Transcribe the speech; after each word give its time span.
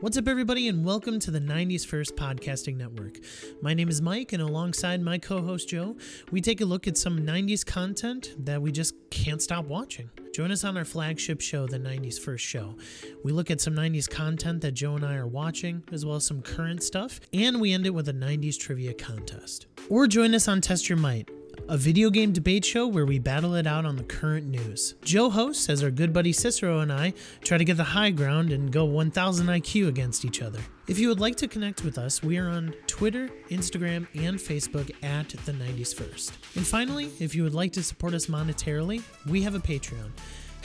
What's 0.00 0.18
up, 0.18 0.28
everybody, 0.28 0.68
and 0.68 0.84
welcome 0.84 1.18
to 1.20 1.30
the 1.30 1.40
90s 1.40 1.86
First 1.86 2.16
Podcasting 2.16 2.76
Network. 2.76 3.18
My 3.62 3.72
name 3.72 3.88
is 3.88 4.02
Mike, 4.02 4.34
and 4.34 4.42
alongside 4.42 5.00
my 5.00 5.16
co 5.16 5.40
host 5.40 5.70
Joe, 5.70 5.96
we 6.30 6.42
take 6.42 6.60
a 6.60 6.66
look 6.66 6.86
at 6.86 6.98
some 6.98 7.20
90s 7.20 7.64
content 7.64 8.34
that 8.38 8.60
we 8.60 8.72
just 8.72 8.94
can't 9.10 9.40
stop 9.40 9.64
watching. 9.64 10.10
Join 10.34 10.50
us 10.50 10.64
on 10.64 10.76
our 10.76 10.84
flagship 10.84 11.40
show, 11.40 11.66
The 11.66 11.78
90s 11.78 12.20
First 12.20 12.44
Show. 12.44 12.76
We 13.24 13.32
look 13.32 13.50
at 13.50 13.62
some 13.62 13.74
90s 13.74 14.06
content 14.06 14.60
that 14.60 14.72
Joe 14.72 14.96
and 14.96 15.06
I 15.06 15.16
are 15.16 15.26
watching, 15.26 15.82
as 15.90 16.04
well 16.04 16.16
as 16.16 16.26
some 16.26 16.42
current 16.42 16.82
stuff, 16.82 17.18
and 17.32 17.58
we 17.58 17.72
end 17.72 17.86
it 17.86 17.94
with 17.94 18.10
a 18.10 18.12
90s 18.12 18.58
trivia 18.58 18.92
contest. 18.92 19.66
Or 19.88 20.06
join 20.06 20.34
us 20.34 20.46
on 20.46 20.60
Test 20.60 20.90
Your 20.90 20.98
Might, 20.98 21.30
a 21.68 21.76
video 21.76 22.10
game 22.10 22.32
debate 22.32 22.64
show 22.64 22.86
where 22.86 23.06
we 23.06 23.18
battle 23.18 23.54
it 23.54 23.66
out 23.66 23.84
on 23.84 23.96
the 23.96 24.02
current 24.02 24.46
news. 24.46 24.94
Joe 25.02 25.30
hosts 25.30 25.68
as 25.68 25.82
our 25.82 25.90
good 25.90 26.12
buddy 26.12 26.32
Cicero 26.32 26.80
and 26.80 26.92
I 26.92 27.14
try 27.42 27.58
to 27.58 27.64
get 27.64 27.76
the 27.76 27.84
high 27.84 28.10
ground 28.10 28.52
and 28.52 28.72
go 28.72 28.84
1000 28.84 29.46
IQ 29.46 29.88
against 29.88 30.24
each 30.24 30.42
other. 30.42 30.60
If 30.86 30.98
you 30.98 31.08
would 31.08 31.20
like 31.20 31.36
to 31.36 31.48
connect 31.48 31.84
with 31.84 31.98
us, 31.98 32.22
we 32.22 32.38
are 32.38 32.48
on 32.48 32.74
Twitter, 32.86 33.28
Instagram, 33.50 34.06
and 34.14 34.38
Facebook 34.38 34.90
at 35.02 35.28
the 35.30 35.52
90s 35.52 35.94
First. 35.94 36.32
And 36.54 36.66
finally, 36.66 37.10
if 37.18 37.34
you 37.34 37.42
would 37.42 37.54
like 37.54 37.72
to 37.72 37.82
support 37.82 38.14
us 38.14 38.26
monetarily, 38.26 39.02
we 39.26 39.42
have 39.42 39.54
a 39.54 39.60
Patreon. 39.60 40.10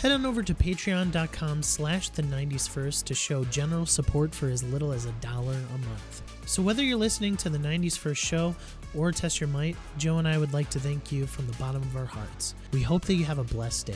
Head 0.01 0.13
on 0.13 0.25
over 0.25 0.41
to 0.41 0.55
patreon.com 0.55 1.61
slash 1.61 2.09
the 2.09 2.23
90s 2.23 2.67
first 2.67 3.05
to 3.05 3.13
show 3.13 3.43
general 3.45 3.85
support 3.85 4.33
for 4.33 4.49
as 4.49 4.63
little 4.63 4.91
as 4.91 5.05
a 5.05 5.11
dollar 5.21 5.53
a 5.53 5.77
month. 5.77 6.23
So 6.47 6.63
whether 6.63 6.83
you're 6.83 6.97
listening 6.97 7.37
to 7.37 7.51
the 7.51 7.59
90s 7.59 7.99
first 7.99 8.23
show 8.23 8.55
or 8.95 9.11
Test 9.11 9.39
Your 9.39 9.49
Might, 9.49 9.75
Joe 9.97 10.17
and 10.17 10.27
I 10.27 10.37
would 10.37 10.53
like 10.53 10.69
to 10.71 10.79
thank 10.79 11.11
you 11.11 11.25
from 11.25 11.47
the 11.47 11.53
bottom 11.53 11.81
of 11.81 11.95
our 11.95 12.05
hearts. 12.05 12.55
We 12.71 12.81
hope 12.81 13.05
that 13.05 13.15
you 13.15 13.25
have 13.25 13.39
a 13.39 13.43
blessed 13.43 13.87
day. 13.87 13.95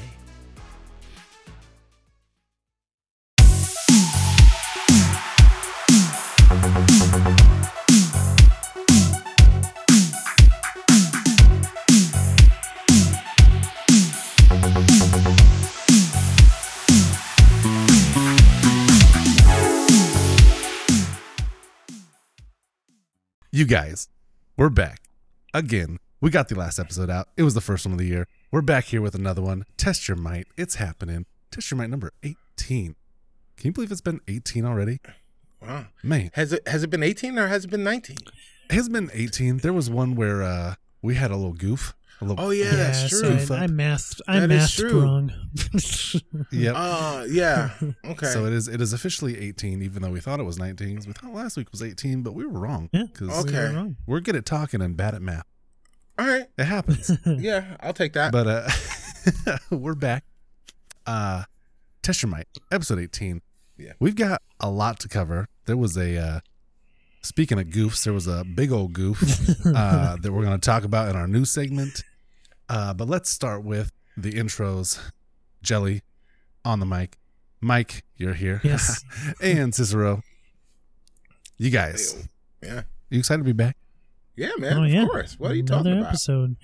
You 23.51 23.63
guys, 23.63 24.09
we're 24.57 24.69
back. 24.69 25.01
Again, 25.53 25.99
we 26.21 26.29
got 26.29 26.49
the 26.49 26.55
last 26.55 26.79
episode 26.79 27.09
out. 27.09 27.29
It 27.37 27.43
was 27.43 27.53
the 27.53 27.61
first 27.61 27.85
one 27.85 27.93
of 27.93 27.99
the 27.99 28.05
year. 28.05 28.27
We're 28.51 28.61
back 28.61 28.85
here 28.85 29.01
with 29.01 29.15
another 29.15 29.41
one. 29.41 29.65
Test 29.77 30.07
your 30.07 30.17
might. 30.17 30.47
It's 30.57 30.75
happening. 30.75 31.25
Test 31.51 31.71
your 31.71 31.77
might 31.77 31.89
number 31.89 32.11
18. 32.23 32.95
Can 33.57 33.67
you 33.67 33.71
believe 33.71 33.91
it's 33.91 34.01
been 34.01 34.21
18 34.27 34.65
already? 34.65 34.99
Wow. 35.61 35.87
Man, 36.03 36.31
Has 36.33 36.53
it 36.53 36.67
has 36.67 36.83
it 36.83 36.89
been 36.89 37.03
18 37.03 37.37
or 37.39 37.47
has 37.47 37.65
it 37.65 37.71
been 37.71 37.83
19? 37.83 38.17
it 38.69 38.73
has 38.73 38.89
been 38.89 39.09
18. 39.13 39.57
There 39.59 39.73
was 39.73 39.89
one 39.89 40.15
where 40.15 40.43
uh 40.43 40.75
we 41.01 41.15
had 41.15 41.31
a 41.31 41.35
little 41.35 41.53
goof. 41.53 41.93
A 42.21 42.25
little, 42.25 42.45
Oh 42.45 42.49
yeah, 42.51 42.71
that's 42.75 43.09
true. 43.09 43.21
Goof 43.29 43.51
I, 43.51 43.55
up. 43.55 43.61
I 43.61 43.67
mathed, 43.67 44.21
I 44.27 44.39
That 44.39 44.51
is 44.51 44.61
mathed 44.61 44.77
true. 44.79 45.01
wrong. 45.01 45.31
Yep. 46.51 46.75
Uh 46.77 47.25
yeah. 47.29 47.71
Okay. 48.05 48.27
So 48.27 48.45
it 48.45 48.53
is 48.53 48.67
it 48.67 48.79
is 48.81 48.93
officially 48.93 49.37
18, 49.37 49.81
even 49.81 50.01
though 50.01 50.11
we 50.11 50.19
thought 50.21 50.39
it 50.39 50.43
was 50.43 50.57
19. 50.57 51.01
We 51.07 51.13
thought 51.13 51.33
last 51.33 51.57
week 51.57 51.71
was 51.71 51.81
18, 51.83 52.21
but 52.23 52.33
we 52.33 52.45
were 52.45 52.57
wrong. 52.59 52.89
Yeah. 52.93 53.03
Because 53.03 53.27
We 53.27 53.33
were 53.33 53.39
Okay. 53.67 53.75
wrong. 53.75 53.97
we're 54.07 54.21
good 54.21 54.35
at 54.35 54.45
talking 54.45 54.81
and 54.81 54.95
bad 54.95 55.13
at 55.15 55.21
math. 55.21 55.45
All 56.17 56.25
right. 56.25 56.45
It 56.57 56.65
happens. 56.65 57.11
Yeah, 57.25 57.75
I'll 57.81 57.93
take 57.93 58.13
that. 58.13 58.31
but 58.31 58.47
uh 58.47 59.57
we're 59.69 59.95
back 59.95 60.23
uh 61.05 61.43
test 62.01 62.21
your 62.21 62.29
might 62.29 62.47
episode 62.71 62.99
18 62.99 63.41
Yeah. 63.77 63.93
we've 63.99 64.15
got 64.15 64.41
a 64.59 64.69
lot 64.69 64.99
to 64.99 65.07
cover 65.09 65.47
there 65.65 65.75
was 65.77 65.97
a 65.97 66.15
uh 66.17 66.39
speaking 67.25 67.59
of 67.59 67.65
goofs 67.67 68.03
there 68.03 68.13
was 68.13 68.27
a 68.27 68.43
big 68.43 68.71
old 68.71 68.93
goof 68.93 69.19
uh 69.75 70.15
that 70.21 70.31
we're 70.31 70.43
going 70.43 70.59
to 70.59 70.65
talk 70.65 70.83
about 70.83 71.09
in 71.09 71.15
our 71.15 71.27
new 71.27 71.43
segment 71.45 72.03
uh 72.69 72.93
but 72.93 73.07
let's 73.07 73.29
start 73.29 73.63
with 73.63 73.91
the 74.15 74.31
intros 74.33 74.99
jelly 75.61 76.01
on 76.63 76.79
the 76.79 76.85
mic 76.85 77.17
mike 77.61 78.03
you're 78.17 78.33
here 78.35 78.61
Yes. 78.63 79.03
and 79.41 79.73
cicero 79.73 80.21
you 81.57 81.69
guys 81.71 82.27
yeah. 82.61 82.83
you 83.09 83.19
excited 83.19 83.39
to 83.39 83.43
be 83.43 83.51
back 83.53 83.75
Yeah, 84.35 84.49
man. 84.57 84.77
oh, 84.77 84.83
yeah. 84.83 85.03
Of 85.03 85.09
course. 85.09 85.35
What 85.39 85.51
are 85.51 85.55
you 85.55 85.61
Another 85.63 85.83
talking 85.91 85.97
about? 85.99 86.09
episode. 86.09 86.55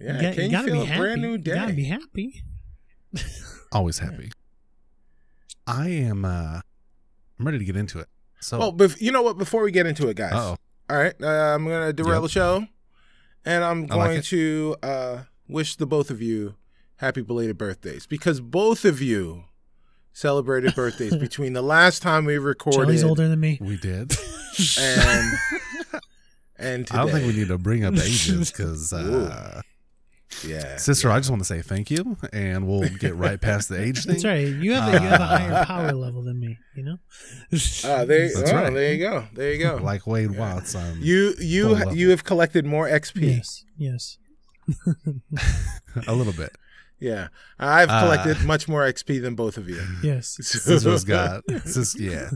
Yeah. 0.00 0.16
you, 0.16 0.22
got, 0.22 0.34
Can 0.34 0.44
you, 0.44 0.50
gotta 0.50 0.66
feel 0.66 0.74
be 0.74 0.80
a 0.82 0.84
happy. 0.86 1.00
brand 1.00 1.22
new 1.22 1.30
You 1.32 1.38
gotta 1.38 1.72
be 1.72 1.84
happy. 1.84 2.42
always 3.72 3.98
happy 3.98 4.30
i 5.66 5.88
am 5.88 6.24
uh 6.24 6.60
i'm 7.38 7.44
ready 7.46 7.58
to 7.58 7.64
get 7.64 7.76
into 7.76 7.98
it 7.98 8.08
so 8.40 8.60
Oh, 8.62 8.72
bef- 8.72 9.00
you 9.00 9.12
know 9.12 9.22
what? 9.22 9.38
Before 9.38 9.62
we 9.62 9.70
get 9.70 9.86
into 9.86 10.08
it, 10.08 10.16
guys. 10.16 10.32
uh-oh 10.32 10.56
All 10.90 10.96
right. 10.96 11.14
Uh, 11.22 11.26
I'm 11.26 11.64
gonna 11.64 11.92
derail 11.92 12.14
Yep. 12.14 12.22
the 12.22 12.28
show, 12.28 12.66
and 13.44 13.64
I'm 13.64 13.86
I 13.90 13.94
like 13.96 14.10
going 14.10 14.22
to 14.22 14.76
uh, 14.82 15.18
wish 15.48 15.76
the 15.76 15.86
both 15.86 16.10
of 16.10 16.20
you 16.22 16.54
happy 16.96 17.22
belated 17.22 17.56
birthdays 17.58 18.06
because 18.06 18.40
both 18.40 18.84
of 18.84 19.00
you 19.00 19.44
celebrated 20.12 20.74
birthdays 20.74 21.16
between 21.26 21.52
the 21.52 21.62
last 21.62 22.02
time 22.02 22.24
we 22.24 22.38
recorded 22.38 22.78
Jelly's 22.80 23.04
older 23.04 23.28
than 23.28 23.38
me. 23.40 23.58
we 23.60 23.76
did 23.76 24.12
and 24.78 25.32
and 26.58 26.86
today. 26.86 26.98
I 26.98 27.02
don't 27.04 27.12
think 27.12 27.26
we 27.26 27.38
need 27.38 27.48
to 27.48 27.58
bring 27.58 27.84
up 27.84 27.94
ages 27.98 28.50
because, 28.50 28.92
uh, 28.92 29.60
Yeah. 30.46 30.76
sister, 30.76 31.10
I 31.10 31.18
just 31.18 31.30
want 31.30 31.40
to 31.40 31.46
say 31.46 31.62
thank 31.62 31.90
you, 31.90 32.16
and 32.32 32.66
we'll 32.68 32.88
get 32.98 33.16
right 33.16 33.40
past 33.40 33.68
the 33.70 33.80
age 33.80 34.04
thing. 34.04 34.12
That's 34.14 34.24
right. 34.24 34.46
You 34.46 34.74
have 34.74 34.88
a, 34.88 34.92
you 35.02 35.08
have 35.08 35.20
a 35.20 35.24
higher 35.26 35.64
power 35.64 35.92
level 35.92 36.22
than 36.22 36.38
me. 36.38 36.58
You 36.76 36.84
know. 36.84 36.96
Ah, 37.84 38.04
there, 38.04 38.28
That's 38.34 38.50
oh, 38.50 38.54
right. 38.54 38.72
there 38.74 38.92
you 38.92 38.98
go. 38.98 39.24
There 39.32 39.52
you 39.52 39.58
go. 39.58 39.76
Like 39.82 40.06
Wade 40.06 40.32
Watts, 40.36 40.74
um, 40.74 40.98
you 41.00 41.32
full 41.32 41.44
you 41.44 41.68
level. 41.70 41.94
you 41.96 42.10
have 42.10 42.24
collected 42.24 42.66
more 42.66 42.86
XP. 42.88 43.36
yes. 43.38 43.64
Yes. 43.78 44.18
a 46.06 46.14
little 46.14 46.32
bit. 46.32 46.54
Yeah, 47.00 47.28
I've 47.60 47.88
Uh, 47.90 48.00
collected 48.02 48.44
much 48.44 48.66
more 48.66 48.82
XP 48.82 49.22
than 49.22 49.36
both 49.36 49.56
of 49.56 49.68
you. 49.68 49.80
Yes. 50.02 50.36
Cicero's 50.42 51.04
got, 51.04 51.44
sis, 51.64 51.98
yeah, 51.98 52.30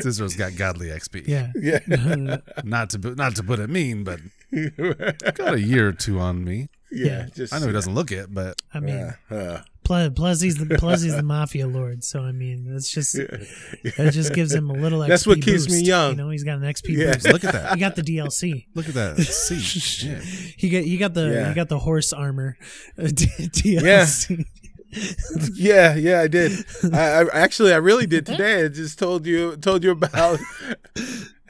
Cicero's 0.00 0.34
got 0.34 0.56
godly 0.56 0.88
XP. 0.88 1.28
Yeah. 1.28 1.52
yeah, 1.54 1.78
Not 2.64 2.90
to 2.90 2.98
bu- 2.98 3.14
not 3.14 3.36
to 3.36 3.44
put 3.44 3.60
it 3.60 3.70
mean, 3.70 4.02
but 4.02 4.18
got 5.34 5.54
a 5.54 5.60
year 5.60 5.88
or 5.88 5.92
two 5.92 6.18
on 6.18 6.44
me. 6.44 6.68
Yeah. 6.92 7.06
Yeah. 7.06 7.26
Just 7.34 7.52
I 7.54 7.58
know 7.58 7.66
he 7.66 7.72
doesn't 7.72 7.94
look 7.94 8.12
it, 8.12 8.32
but 8.32 8.60
I 8.74 8.80
mean, 8.80 9.14
Uh, 9.30 9.34
uh, 9.34 9.62
plus, 9.84 10.10
plus 10.14 10.40
he's 10.40 10.56
the 10.56 10.76
plus 10.78 11.02
he's 11.02 11.16
the 11.16 11.22
mafia 11.34 11.66
lord. 11.66 12.04
So 12.04 12.22
I 12.22 12.32
mean, 12.32 12.70
that's 12.72 12.90
just 12.90 13.14
that 13.14 14.10
just 14.12 14.34
gives 14.34 14.52
him 14.54 14.70
a 14.70 14.74
little. 14.74 15.00
XP 15.00 15.08
That's 15.12 15.26
what 15.26 15.42
keeps 15.42 15.68
me 15.70 15.82
young. 15.82 16.10
You 16.12 16.16
know, 16.16 16.30
he's 16.30 16.44
got 16.44 16.58
an 16.58 16.64
XP 16.64 16.88
Yeah. 16.96 17.14
boost. 17.14 17.28
look 17.28 17.44
at 17.44 17.52
that. 17.52 17.74
He 17.74 17.80
got 17.80 17.96
the 17.96 18.02
DLC. 18.02 18.66
Look 18.74 18.88
at 18.88 18.94
that 18.94 19.16
seat. 19.18 20.02
Yeah. 20.04 20.20
He 20.56 20.68
got 20.68 20.82
he 20.84 20.96
got 20.98 21.14
the 21.14 21.28
Yeah. 21.32 21.48
he 21.48 21.54
got 21.54 21.68
the 21.68 21.78
horse 21.78 22.12
armor 22.12 22.56
uh, 22.98 23.04
D- 23.08 23.26
DLC. 23.38 24.44
yeah, 25.54 25.94
yeah. 25.94 26.20
I 26.20 26.28
did. 26.28 26.52
I, 26.92 27.22
I 27.22 27.28
actually 27.32 27.72
I 27.72 27.76
really 27.78 28.06
did 28.06 28.26
today. 28.26 28.64
I 28.64 28.68
just 28.68 28.98
told 28.98 29.26
you 29.26 29.56
told 29.56 29.82
you 29.84 29.90
about 29.92 30.38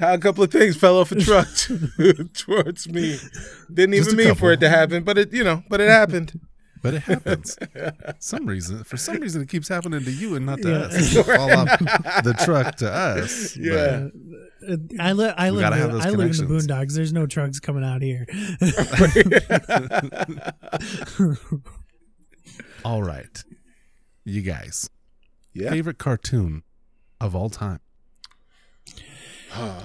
how 0.02 0.14
a 0.14 0.18
couple 0.18 0.44
of 0.44 0.50
things 0.50 0.76
fell 0.76 0.98
off 0.98 1.12
a 1.12 1.14
truck 1.20 1.48
towards 2.34 2.88
me. 2.88 3.18
Didn't 3.72 3.94
Just 3.94 4.08
even 4.10 4.20
a 4.20 4.24
mean 4.28 4.34
for 4.34 4.52
it 4.52 4.60
to 4.60 4.68
happen, 4.68 5.04
but 5.04 5.16
it 5.16 5.32
you 5.32 5.44
know, 5.44 5.62
but 5.70 5.80
it 5.80 5.88
happened. 5.88 6.38
But 6.82 6.94
it 6.94 7.02
happens. 7.04 7.56
Some 8.18 8.44
reason, 8.46 8.82
for 8.82 8.96
some 8.96 9.18
reason, 9.18 9.40
it 9.40 9.48
keeps 9.48 9.68
happening 9.68 10.02
to 10.02 10.10
you 10.10 10.34
and 10.34 10.44
not 10.44 10.60
to 10.62 10.68
Yeah. 10.68 10.76
us. 10.78 11.14
Fall 11.36 11.52
off 11.52 11.78
the 12.24 12.34
truck 12.44 12.74
to 12.78 12.92
us. 12.92 13.56
Yeah. 13.56 14.08
Uh, 14.68 14.76
I 14.98 15.12
live 15.12 15.34
I 15.38 15.50
live 15.50 15.72
in 15.72 15.96
the, 15.96 16.02
I 16.04 16.10
live 16.10 16.30
in 16.32 16.36
the 16.36 16.52
boondocks. 16.52 16.94
There's 16.94 17.12
no 17.12 17.26
trucks 17.26 17.60
coming 17.60 17.84
out 17.84 18.02
here. 18.02 18.26
All 22.84 23.02
right. 23.02 23.44
You 24.24 24.42
guys, 24.42 24.90
Yeah. 25.54 25.70
favorite 25.70 25.98
cartoon 25.98 26.62
of 27.20 27.34
all 27.36 27.48
time? 27.50 27.80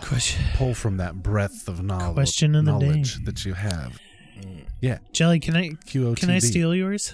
Question, 0.01 0.43
Pull 0.55 0.73
from 0.73 0.97
that 0.97 1.21
breadth 1.21 1.67
of 1.67 1.83
knowledge, 1.83 2.15
Question 2.15 2.55
of 2.55 2.65
the 2.65 2.77
day. 2.79 2.85
knowledge 2.87 3.23
that 3.25 3.43
you 3.45 3.53
have. 3.53 3.99
Yeah, 4.81 4.99
Jelly, 5.11 5.39
can 5.39 5.55
I 5.57 5.69
QOTD. 5.71 6.17
can 6.17 6.29
I 6.29 6.39
steal 6.39 6.73
yours? 6.75 7.13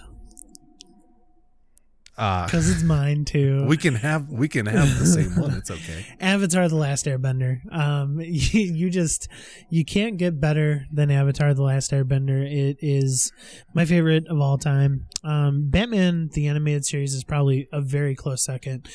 Uh, 2.15 2.45
Because 2.45 2.69
it's 2.69 2.83
mine 2.83 3.25
too. 3.25 3.65
we 3.65 3.75
can 3.75 3.95
have 3.95 4.29
we 4.29 4.47
can 4.47 4.67
have 4.67 5.00
the 5.00 5.05
same 5.05 5.35
one. 5.35 5.53
It's 5.55 5.71
okay. 5.71 6.05
Avatar: 6.19 6.67
The 6.69 6.75
Last 6.75 7.05
Airbender. 7.07 7.61
Um, 7.73 8.19
you, 8.21 8.61
you 8.61 8.89
just 8.91 9.27
you 9.71 9.83
can't 9.83 10.17
get 10.17 10.39
better 10.39 10.85
than 10.91 11.09
Avatar: 11.09 11.55
The 11.55 11.63
Last 11.63 11.89
Airbender. 11.91 12.45
It 12.45 12.77
is 12.81 13.31
my 13.73 13.85
favorite 13.85 14.27
of 14.27 14.39
all 14.39 14.59
time. 14.59 15.07
Um, 15.23 15.69
Batman: 15.71 16.29
The 16.33 16.47
Animated 16.47 16.85
Series 16.85 17.15
is 17.15 17.23
probably 17.23 17.67
a 17.73 17.81
very 17.81 18.13
close 18.13 18.44
second, 18.44 18.88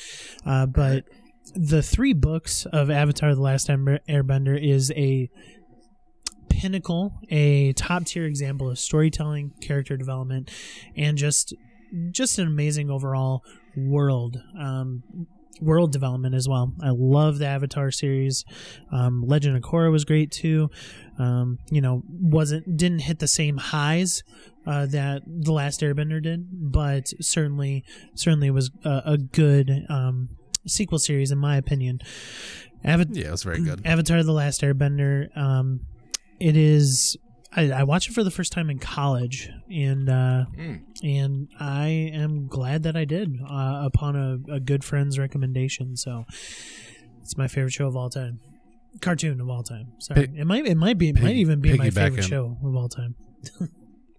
uh, 0.45 0.65
but 0.67 1.03
the 1.55 1.81
three 1.81 2.13
books 2.13 2.65
of 2.65 2.89
Avatar: 2.89 3.35
The 3.35 3.41
Last 3.41 3.67
Airbender 3.67 4.61
is 4.61 4.91
a 4.91 5.29
pinnacle, 6.49 7.13
a 7.29 7.73
top 7.73 8.05
tier 8.05 8.25
example 8.25 8.69
of 8.69 8.79
storytelling, 8.79 9.53
character 9.61 9.97
development, 9.97 10.51
and 10.95 11.17
just 11.17 11.53
just 12.11 12.39
an 12.39 12.47
amazing 12.47 12.89
overall 12.89 13.43
world. 13.75 14.37
Um, 14.59 15.03
world 15.61 15.91
development 15.91 16.35
as 16.35 16.47
well. 16.47 16.73
I 16.81 16.91
love 16.91 17.37
the 17.37 17.47
Avatar 17.47 17.91
series. 17.91 18.45
Um, 18.91 19.23
Legend 19.25 19.57
of 19.57 19.63
Korra 19.63 19.91
was 19.91 20.05
great 20.05 20.31
too. 20.31 20.69
Um, 21.17 21.59
you 21.69 21.81
know, 21.81 22.03
wasn't 22.09 22.77
didn't 22.77 22.99
hit 22.99 23.19
the 23.19 23.27
same 23.27 23.57
highs 23.57 24.23
uh, 24.65 24.85
that 24.87 25.23
the 25.25 25.51
Last 25.51 25.81
Airbender 25.81 26.21
did, 26.21 26.47
but 26.51 27.09
certainly 27.21 27.83
certainly 28.15 28.49
was 28.51 28.71
a, 28.85 29.01
a 29.05 29.17
good 29.17 29.85
um, 29.89 30.29
sequel 30.69 30.99
series 30.99 31.31
in 31.31 31.37
my 31.37 31.57
opinion. 31.57 31.99
Ava- 32.85 33.07
Yeah, 33.11 33.27
it 33.27 33.31
was 33.31 33.43
very 33.43 33.61
good. 33.61 33.81
Avatar: 33.85 34.23
The 34.23 34.31
Last 34.31 34.61
Airbender. 34.61 35.35
Um, 35.37 35.81
it 36.39 36.55
is. 36.55 37.17
I, 37.51 37.71
I 37.71 37.83
watched 37.83 38.09
it 38.09 38.13
for 38.13 38.23
the 38.23 38.29
first 38.31 38.51
time 38.51 38.69
in 38.69 38.77
college, 38.79 39.49
and 39.71 40.07
uh, 40.07 40.45
Mm. 40.57 40.81
and 41.03 41.47
I 41.59 41.87
am 42.13 42.47
glad 42.47 42.83
that 42.83 42.95
I 42.95 43.05
did 43.05 43.39
uh, 43.41 43.81
upon 43.85 44.15
a, 44.15 44.53
a 44.53 44.59
good 44.59 44.83
friend's 44.83 45.17
recommendation. 45.17 45.97
So 45.97 46.25
it's 47.21 47.35
my 47.37 47.47
favorite 47.47 47.73
show 47.73 47.87
of 47.87 47.95
all 47.97 48.09
time, 48.11 48.39
cartoon 49.01 49.41
of 49.41 49.49
all 49.49 49.63
time. 49.63 49.87
Sorry, 49.97 50.27
Pig- 50.27 50.37
it 50.37 50.45
might 50.45 50.65
it 50.67 50.77
might 50.77 50.97
be 50.99 51.09
it 51.09 51.19
might 51.21 51.35
even 51.37 51.59
be 51.59 51.75
my 51.75 51.89
favorite 51.89 52.23
show 52.23 52.55
of 52.63 52.75
all 52.75 52.87
time. 52.87 53.15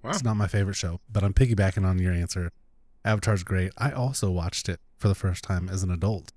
Wow. 0.03 0.11
It's 0.11 0.25
not 0.25 0.35
my 0.37 0.47
favorite 0.49 0.77
show, 0.77 1.01
but 1.13 1.23
I'm 1.23 1.35
piggybacking 1.35 1.85
on 1.87 1.99
your 1.99 2.13
answer. 2.13 2.51
Avatar's 3.05 3.43
great. 3.45 3.71
I 3.79 3.91
also 3.93 4.31
watched 4.31 4.69
it 4.69 4.81
for 4.97 5.09
the 5.09 5.15
first 5.15 5.45
time 5.45 5.69
as 5.69 5.83
an 5.83 5.91
adult, 5.91 6.33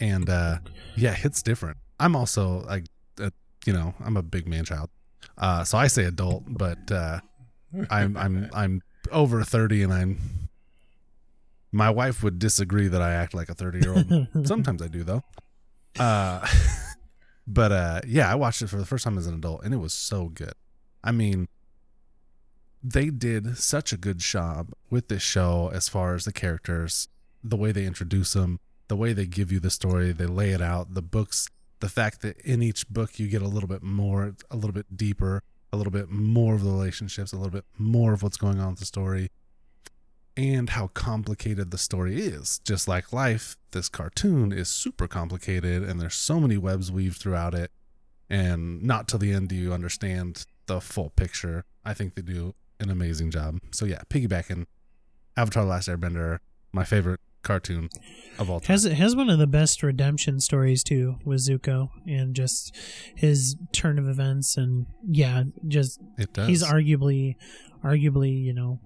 and 0.00 0.28
uh, 0.28 0.58
yeah, 0.96 1.16
it's 1.22 1.42
different. 1.42 1.76
I'm 1.98 2.16
also 2.16 2.64
like, 2.66 2.84
uh, 3.20 3.30
you 3.66 3.72
know, 3.72 3.94
I'm 4.00 4.16
a 4.16 4.22
big 4.22 4.48
man 4.48 4.64
child, 4.64 4.90
uh, 5.38 5.64
so 5.64 5.78
I 5.78 5.86
say 5.86 6.04
adult, 6.04 6.44
but 6.48 6.90
uh, 6.90 7.20
I'm 7.90 8.16
I'm 8.16 8.50
I'm 8.52 8.82
over 9.12 9.42
thirty, 9.44 9.82
and 9.82 9.92
I'm. 9.92 10.18
My 11.72 11.88
wife 11.88 12.24
would 12.24 12.40
disagree 12.40 12.88
that 12.88 13.00
I 13.00 13.12
act 13.12 13.32
like 13.32 13.48
a 13.48 13.54
thirty 13.54 13.78
year 13.80 13.94
old. 13.94 14.28
Sometimes 14.46 14.82
I 14.82 14.88
do 14.88 15.04
though. 15.04 15.22
Uh, 15.98 16.44
but 17.46 17.70
uh, 17.70 18.00
yeah, 18.06 18.30
I 18.30 18.34
watched 18.34 18.62
it 18.62 18.68
for 18.68 18.76
the 18.76 18.86
first 18.86 19.04
time 19.04 19.16
as 19.18 19.26
an 19.26 19.34
adult, 19.34 19.62
and 19.64 19.72
it 19.72 19.76
was 19.76 19.92
so 19.92 20.28
good. 20.28 20.54
I 21.04 21.12
mean, 21.12 21.48
they 22.82 23.10
did 23.10 23.56
such 23.58 23.92
a 23.92 23.96
good 23.96 24.18
job 24.18 24.72
with 24.88 25.08
this 25.08 25.22
show 25.22 25.70
as 25.72 25.88
far 25.88 26.14
as 26.14 26.24
the 26.24 26.32
characters, 26.32 27.08
the 27.44 27.56
way 27.56 27.72
they 27.72 27.86
introduce 27.86 28.32
them, 28.32 28.58
the 28.90 28.96
way 28.96 29.12
they 29.12 29.24
give 29.24 29.52
you 29.52 29.60
the 29.60 29.70
story, 29.70 30.10
they 30.10 30.26
lay 30.26 30.50
it 30.50 30.60
out, 30.60 30.94
the 30.94 31.00
books, 31.00 31.48
the 31.78 31.88
fact 31.88 32.22
that 32.22 32.36
in 32.40 32.60
each 32.60 32.88
book 32.88 33.20
you 33.20 33.28
get 33.28 33.40
a 33.40 33.46
little 33.46 33.68
bit 33.68 33.84
more, 33.84 34.34
a 34.50 34.56
little 34.56 34.72
bit 34.72 34.96
deeper, 34.96 35.44
a 35.72 35.76
little 35.76 35.92
bit 35.92 36.10
more 36.10 36.56
of 36.56 36.64
the 36.64 36.70
relationships, 36.70 37.32
a 37.32 37.36
little 37.36 37.52
bit 37.52 37.64
more 37.78 38.12
of 38.12 38.24
what's 38.24 38.36
going 38.36 38.58
on 38.58 38.70
with 38.70 38.80
the 38.80 38.84
story, 38.84 39.30
and 40.36 40.70
how 40.70 40.88
complicated 40.88 41.70
the 41.70 41.78
story 41.78 42.20
is. 42.20 42.58
Just 42.64 42.88
like 42.88 43.12
life, 43.12 43.56
this 43.70 43.88
cartoon 43.88 44.50
is 44.50 44.68
super 44.68 45.06
complicated, 45.06 45.84
and 45.84 46.00
there's 46.00 46.16
so 46.16 46.40
many 46.40 46.56
webs 46.56 46.90
weaved 46.90 47.18
throughout 47.18 47.54
it, 47.54 47.70
and 48.28 48.82
not 48.82 49.06
till 49.06 49.20
the 49.20 49.32
end 49.32 49.50
do 49.50 49.54
you 49.54 49.72
understand 49.72 50.46
the 50.66 50.80
full 50.80 51.10
picture. 51.10 51.64
I 51.84 51.94
think 51.94 52.16
they 52.16 52.22
do 52.22 52.56
an 52.80 52.90
amazing 52.90 53.30
job. 53.30 53.60
So 53.70 53.84
yeah, 53.84 54.02
piggybacking, 54.10 54.66
Avatar: 55.36 55.62
The 55.62 55.70
Last 55.70 55.88
Airbender, 55.88 56.40
my 56.72 56.82
favorite 56.82 57.20
cartoon 57.42 57.88
of 58.38 58.50
all 58.50 58.60
time. 58.60 58.72
Has 58.74 58.84
has 58.84 59.16
one 59.16 59.30
of 59.30 59.38
the 59.38 59.46
best 59.46 59.82
redemption 59.82 60.40
stories 60.40 60.82
too 60.84 61.16
with 61.24 61.40
Zuko 61.46 61.88
and 62.06 62.34
just 62.34 62.74
his 63.16 63.56
turn 63.72 63.98
of 63.98 64.08
events 64.08 64.56
and 64.56 64.86
yeah, 65.08 65.44
just 65.68 66.00
it 66.18 66.32
does. 66.32 66.48
he's 66.48 66.62
arguably 66.62 67.34
arguably 67.84 68.42
you 68.42 68.52
know 68.52 68.78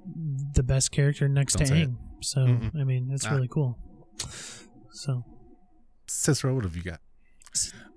the 0.54 0.62
best 0.62 0.92
character 0.92 1.28
next 1.28 1.54
Don't 1.54 1.66
to 1.66 1.74
say 1.74 1.82
it. 1.82 1.90
So 2.22 2.40
Mm-mm. 2.46 2.80
I 2.80 2.84
mean 2.84 3.10
it's 3.12 3.26
Ah. 3.26 3.34
really 3.34 3.48
cool. 3.48 3.78
So 4.92 5.24
Cicero, 6.06 6.54
what 6.54 6.64
have 6.64 6.76
you 6.76 6.82
got? 6.82 7.00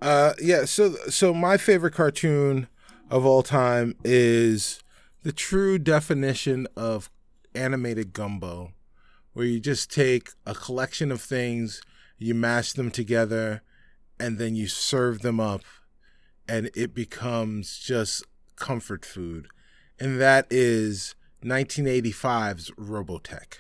Uh, 0.02 0.34
yeah. 0.42 0.66
So, 0.66 0.96
so 1.10 1.34
my 1.34 1.58
favorite 1.58 1.94
cartoon 1.94 2.68
of 3.10 3.26
all 3.26 3.42
time 3.44 3.96
is 4.04 4.82
the 5.24 5.32
true 5.32 5.78
definition 5.80 6.68
of 6.76 7.10
animated 7.56 8.14
gumbo, 8.14 8.72
where 9.38 9.46
you 9.46 9.60
just 9.60 9.92
take 9.94 10.30
a 10.48 10.56
collection 10.56 11.12
of 11.12 11.22
things, 11.22 11.80
you 12.18 12.34
mash 12.34 12.74
them 12.74 12.90
together, 12.90 13.62
and 14.20 14.40
then 14.40 14.56
you 14.56 14.68
serve 14.68 15.22
them 15.22 15.40
up, 15.40 15.62
and 16.50 16.72
it 16.76 16.96
becomes 16.96 17.78
just 17.78 18.24
comfort 18.56 19.06
food, 19.06 19.48
and 20.00 20.20
that 20.20 20.48
is 20.50 21.14
1985's 21.44 22.72
Robotech. 22.72 23.60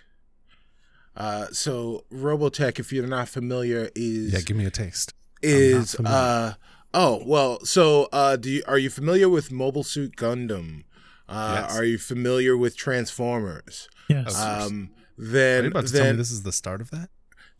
Uh, 1.15 1.45
so 1.51 2.05
Robotech, 2.11 2.79
if 2.79 2.91
you're 2.91 3.05
not 3.05 3.29
familiar, 3.29 3.89
is 3.95 4.33
Yeah, 4.33 4.39
give 4.41 4.57
me 4.57 4.65
a 4.65 4.71
taste. 4.71 5.13
is 5.43 5.93
familiar. 5.93 6.17
uh 6.17 6.53
oh 6.95 7.21
well 7.27 7.59
so 7.63 8.07
uh 8.11 8.35
do 8.35 8.49
you 8.49 8.63
are 8.67 8.79
you 8.79 8.89
familiar 8.89 9.29
with 9.29 9.51
Mobile 9.51 9.83
Suit 9.83 10.15
Gundam? 10.15 10.85
Uh 11.29 11.59
Yes. 11.67 11.77
are 11.77 11.83
you 11.83 11.99
familiar 11.99 12.57
with 12.57 12.75
Transformers? 12.75 13.87
yes. 14.09 14.33
Of 14.35 14.73
Um 15.19 15.25
Are 15.25 15.27
then 15.29 15.65
about 15.67 15.87
to 15.87 15.93
tell 15.93 16.01
me 16.01 16.07
then 16.07 16.17
this 16.17 16.31
is 16.31 16.43
the 16.43 16.51
start 16.51 16.81
of 16.81 16.91
that? 16.91 17.09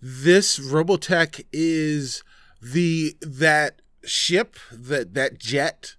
this 0.02 0.60
Robotech 0.60 1.46
is 1.52 2.24
the 2.62 3.18
that 3.22 3.82
ship 4.04 4.56
that 4.72 5.14
that 5.16 5.40
jet 5.40 5.96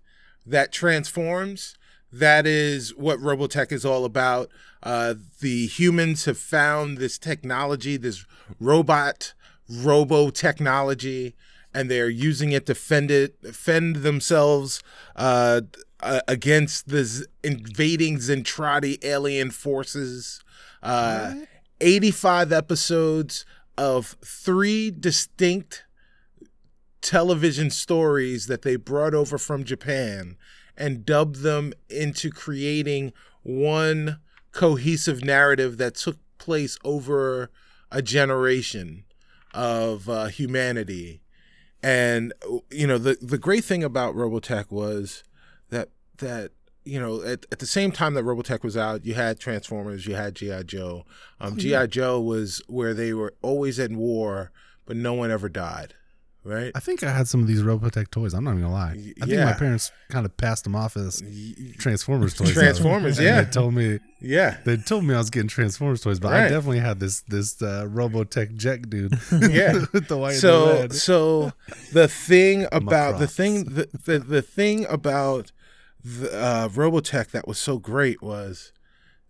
that 0.46 0.72
transforms 0.72 1.76
that 2.12 2.46
is 2.46 2.94
what 2.96 3.18
Robotech 3.18 3.70
is 3.72 3.84
all 3.84 4.04
about. 4.04 4.50
Uh, 4.82 5.14
the 5.40 5.66
humans 5.66 6.24
have 6.24 6.38
found 6.38 6.98
this 6.98 7.18
technology, 7.18 7.96
this 7.96 8.24
robot 8.58 9.34
robo 9.68 10.30
technology, 10.30 11.34
and 11.74 11.90
they're 11.90 12.08
using 12.08 12.52
it 12.52 12.64
to 12.66 12.74
fend 12.74 13.10
it, 13.10 13.42
defend 13.42 13.96
themselves 13.96 14.82
uh, 15.16 15.60
uh, 16.00 16.20
against 16.26 16.88
the 16.88 17.26
invading 17.42 18.18
Zentraedi 18.18 19.04
alien 19.04 19.50
forces. 19.50 20.40
Uh, 20.82 21.34
85 21.80 22.52
episodes 22.52 23.44
of 23.76 24.16
three 24.24 24.90
distinct 24.90 25.84
television 27.00 27.70
stories 27.70 28.46
that 28.46 28.62
they 28.62 28.76
brought 28.76 29.14
over 29.14 29.38
from 29.38 29.64
Japan 29.64 30.36
and 30.76 31.04
dubbed 31.06 31.42
them 31.42 31.72
into 31.88 32.30
creating 32.30 33.12
one 33.42 34.18
cohesive 34.52 35.24
narrative 35.24 35.78
that 35.78 35.94
took 35.94 36.18
place 36.38 36.78
over 36.84 37.50
a 37.90 38.02
generation 38.02 39.04
of 39.54 40.08
uh, 40.08 40.26
humanity. 40.26 41.20
And 41.82 42.32
you 42.70 42.86
know 42.86 42.98
the 42.98 43.16
the 43.22 43.38
great 43.38 43.64
thing 43.64 43.84
about 43.84 44.16
Robotech 44.16 44.70
was 44.70 45.22
that 45.70 45.90
that 46.18 46.50
you 46.88 46.98
know 46.98 47.22
at, 47.22 47.46
at 47.52 47.58
the 47.58 47.66
same 47.66 47.92
time 47.92 48.14
that 48.14 48.24
Robotech 48.24 48.62
was 48.62 48.76
out, 48.76 49.04
you 49.04 49.14
had 49.14 49.38
Transformers, 49.38 50.06
you 50.06 50.14
had 50.14 50.34
GI 50.34 50.64
Joe. 50.64 51.04
Um, 51.40 51.56
GI 51.56 51.88
Joe 51.88 52.20
was 52.20 52.62
where 52.66 52.94
they 52.94 53.12
were 53.12 53.34
always 53.42 53.78
at 53.78 53.90
war, 53.92 54.50
but 54.86 54.96
no 54.96 55.12
one 55.14 55.30
ever 55.30 55.48
died, 55.48 55.94
right? 56.44 56.72
I 56.74 56.80
think 56.80 57.02
I 57.02 57.10
had 57.10 57.28
some 57.28 57.40
of 57.42 57.46
these 57.46 57.62
Robotech 57.62 58.10
toys. 58.10 58.32
I'm 58.34 58.44
not 58.44 58.52
even 58.52 58.62
gonna 58.62 58.72
lie. 58.74 59.12
I 59.22 59.26
think 59.26 59.40
my 59.44 59.52
parents 59.52 59.92
kind 60.08 60.24
of 60.24 60.36
passed 60.36 60.64
them 60.64 60.74
off 60.74 60.96
as 60.96 61.22
Transformers 61.78 62.34
toys. 62.34 62.52
Transformers, 62.52 63.20
yeah. 63.20 63.42
They 63.42 63.50
told 63.50 63.74
me 63.74 63.98
Yeah, 64.20 64.56
they 64.64 64.76
told 64.78 65.04
me 65.04 65.14
I 65.14 65.18
was 65.18 65.30
getting 65.30 65.48
Transformers 65.48 66.00
toys, 66.00 66.18
but 66.18 66.32
I 66.32 66.48
definitely 66.48 66.80
had 66.80 67.00
this 67.00 67.20
this 67.28 67.60
uh, 67.60 67.86
Robotech 67.88 68.56
Jet 68.56 68.88
dude. 68.88 69.18
Yeah. 69.50 69.84
with 69.92 70.08
the 70.08 70.16
white 70.16 70.36
so 70.36 70.88
so 70.88 71.52
the 71.92 72.08
thing 72.08 72.66
about 72.72 73.18
the 73.18 73.26
thing 73.26 73.64
the, 73.64 73.88
the 74.04 74.18
the 74.18 74.42
thing 74.42 74.86
about 74.86 75.52
the, 76.04 76.32
uh, 76.32 76.68
Robotech 76.68 77.30
that 77.30 77.48
was 77.48 77.58
so 77.58 77.78
great 77.78 78.22
was 78.22 78.72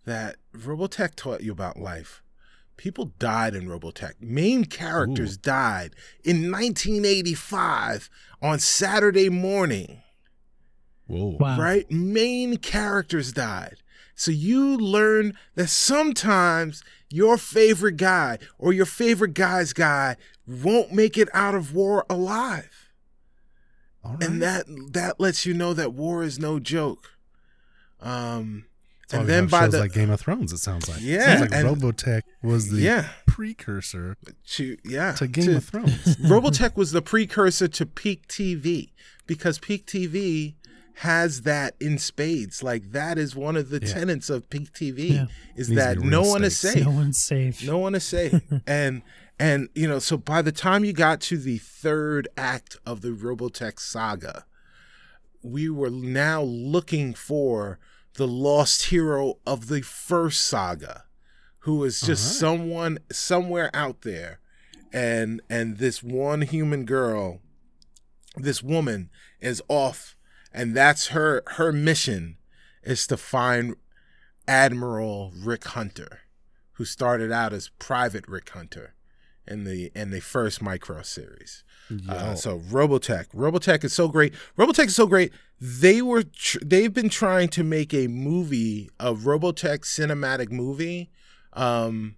that 0.05 0.37
Robotech 0.55 1.15
taught 1.15 1.41
you 1.41 1.51
about 1.51 1.77
life. 1.77 2.21
People 2.77 3.11
died 3.19 3.55
in 3.55 3.67
Robotech. 3.67 4.13
Main 4.21 4.63
characters 4.63 5.35
died 5.35 5.95
in 6.23 6.49
1985 6.49 8.09
on 8.41 8.59
Saturday 8.59 9.29
morning. 9.29 10.01
Whoa. 11.07 11.37
wow. 11.39 11.59
right? 11.59 11.89
Main 11.91 12.57
characters 12.57 13.33
died. 13.33 13.77
So 14.15 14.31
you 14.31 14.77
learn 14.77 15.33
that 15.55 15.69
sometimes 15.69 16.83
your 17.09 17.37
favorite 17.37 17.97
guy 17.97 18.37
or 18.57 18.73
your 18.73 18.85
favorite 18.85 19.33
guy's 19.33 19.73
guy 19.73 20.17
won't 20.45 20.91
make 20.91 21.17
it 21.17 21.29
out 21.33 21.55
of 21.55 21.73
war 21.73 22.05
alive. 22.09 22.88
All 24.03 24.13
right. 24.13 24.23
And 24.23 24.41
that 24.41 24.65
that 24.93 25.19
lets 25.19 25.45
you 25.45 25.53
know 25.53 25.73
that 25.73 25.93
war 25.93 26.23
is 26.23 26.39
no 26.39 26.59
joke. 26.59 27.11
Um 28.01 28.65
That's 29.09 29.13
why 29.13 29.19
and 29.21 29.29
then 29.29 29.47
by 29.47 29.61
shows 29.63 29.71
the 29.73 29.79
like 29.79 29.93
Game 29.93 30.09
of 30.09 30.19
Thrones, 30.21 30.53
it 30.53 30.59
sounds 30.59 30.87
like. 30.87 31.01
Yeah, 31.01 31.25
sounds 31.37 31.41
like 31.41 31.53
and- 31.53 31.67
Robotech 31.81 32.21
was 32.41 32.69
the 32.69 32.79
yeah, 32.81 33.09
precursor 33.27 34.15
to 34.51 34.77
yeah, 34.85 35.13
to 35.13 35.27
Game 35.27 35.55
of 35.55 35.65
Thrones. 35.65 36.15
Robotech 36.17 36.75
was 36.75 36.91
the 36.91 37.01
precursor 37.01 37.67
to 37.67 37.85
Peak 37.85 38.27
TV 38.27 38.91
because 39.27 39.59
Peak 39.59 39.85
TV 39.85 40.55
has 40.95 41.41
that 41.43 41.75
in 41.79 41.97
spades. 41.97 42.61
Like 42.63 42.91
that 42.91 43.17
is 43.17 43.35
one 43.35 43.55
of 43.57 43.69
the 43.69 43.79
Yeah. 43.81 43.93
tenets 43.93 44.29
of 44.29 44.49
Peak 44.49 44.71
TV 44.73 45.11
Yeah. 45.13 45.25
is 45.55 45.69
that 45.69 45.99
no 45.99 46.21
one 46.23 46.43
is 46.43 46.57
safe. 46.57 46.83
No 46.85 46.91
one's 46.91 47.17
safe. 47.17 47.65
No 47.65 47.77
one 47.79 47.95
is 47.95 48.03
safe. 48.03 48.33
and 48.67 49.01
And 49.39 49.69
you 49.73 49.87
know, 49.87 49.99
so 49.99 50.17
by 50.17 50.41
the 50.41 50.51
time 50.51 50.83
you 50.83 50.91
got 50.91 51.21
to 51.21 51.37
the 51.37 51.57
third 51.57 52.27
act 52.35 52.75
of 52.85 53.01
the 53.01 53.09
Robotech 53.09 53.79
saga, 53.79 54.45
we 55.41 55.69
were 55.69 55.89
now 55.89 56.41
looking 56.41 57.13
for 57.13 57.79
the 58.15 58.27
lost 58.27 58.87
hero 58.87 59.35
of 59.47 59.67
the 59.67 59.81
first 59.81 60.41
saga, 60.41 61.05
who 61.59 61.85
is 61.85 62.01
just 62.01 62.43
Alright. 62.43 62.59
someone 62.59 62.99
somewhere 63.09 63.69
out 63.73 64.01
there, 64.01 64.41
and 64.91 65.41
and 65.49 65.77
this 65.77 66.03
one 66.03 66.41
human 66.41 66.83
girl, 66.83 67.39
this 68.35 68.61
woman 68.61 69.09
is 69.39 69.61
off, 69.69 70.17
and 70.51 70.75
that's 70.75 71.07
her 71.07 71.43
her 71.51 71.71
mission 71.71 72.35
is 72.83 73.07
to 73.07 73.15
find 73.15 73.75
Admiral 74.49 75.31
Rick 75.33 75.63
Hunter, 75.63 76.21
who 76.73 76.83
started 76.83 77.31
out 77.31 77.53
as 77.53 77.69
Private 77.79 78.27
Rick 78.27 78.49
Hunter 78.49 78.95
in 79.49 79.63
the 79.63 79.91
in 79.95 80.11
the 80.11 80.19
first 80.19 80.61
Macross 80.63 81.07
series. 81.07 81.63
Uh, 82.07 82.35
so 82.35 82.59
Robotech, 82.59 83.29
Robotech 83.33 83.83
is 83.83 83.93
so 83.93 84.07
great. 84.07 84.35
Robotech 84.57 84.85
is 84.85 84.95
so 84.95 85.07
great. 85.07 85.33
They 85.59 86.03
were 86.03 86.21
tr- 86.21 86.59
they've 86.63 86.93
been 86.93 87.09
trying 87.09 87.49
to 87.49 87.63
make 87.63 87.93
a 87.95 88.07
movie, 88.07 88.91
a 88.99 89.11
Robotech 89.13 89.79
cinematic 89.79 90.51
movie, 90.51 91.09
um, 91.53 92.15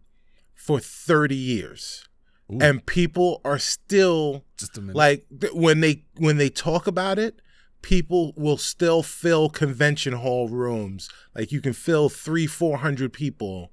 for 0.53 0.79
thirty 0.81 1.37
years, 1.37 2.05
Ooh. 2.51 2.57
and 2.59 2.85
people 2.85 3.39
are 3.45 3.57
still 3.59 4.43
just 4.57 4.77
a 4.77 4.81
minute. 4.81 4.95
like 4.97 5.25
th- 5.39 5.53
when 5.53 5.79
they 5.79 6.03
when 6.17 6.37
they 6.37 6.49
talk 6.49 6.85
about 6.85 7.17
it 7.17 7.41
people 7.81 8.31
will 8.37 8.57
still 8.57 9.01
fill 9.01 9.49
convention 9.49 10.13
hall 10.13 10.47
rooms 10.47 11.09
like 11.35 11.51
you 11.51 11.59
can 11.59 11.73
fill 11.73 12.09
three 12.09 12.45
four 12.45 12.77
hundred 12.77 13.11
people 13.11 13.71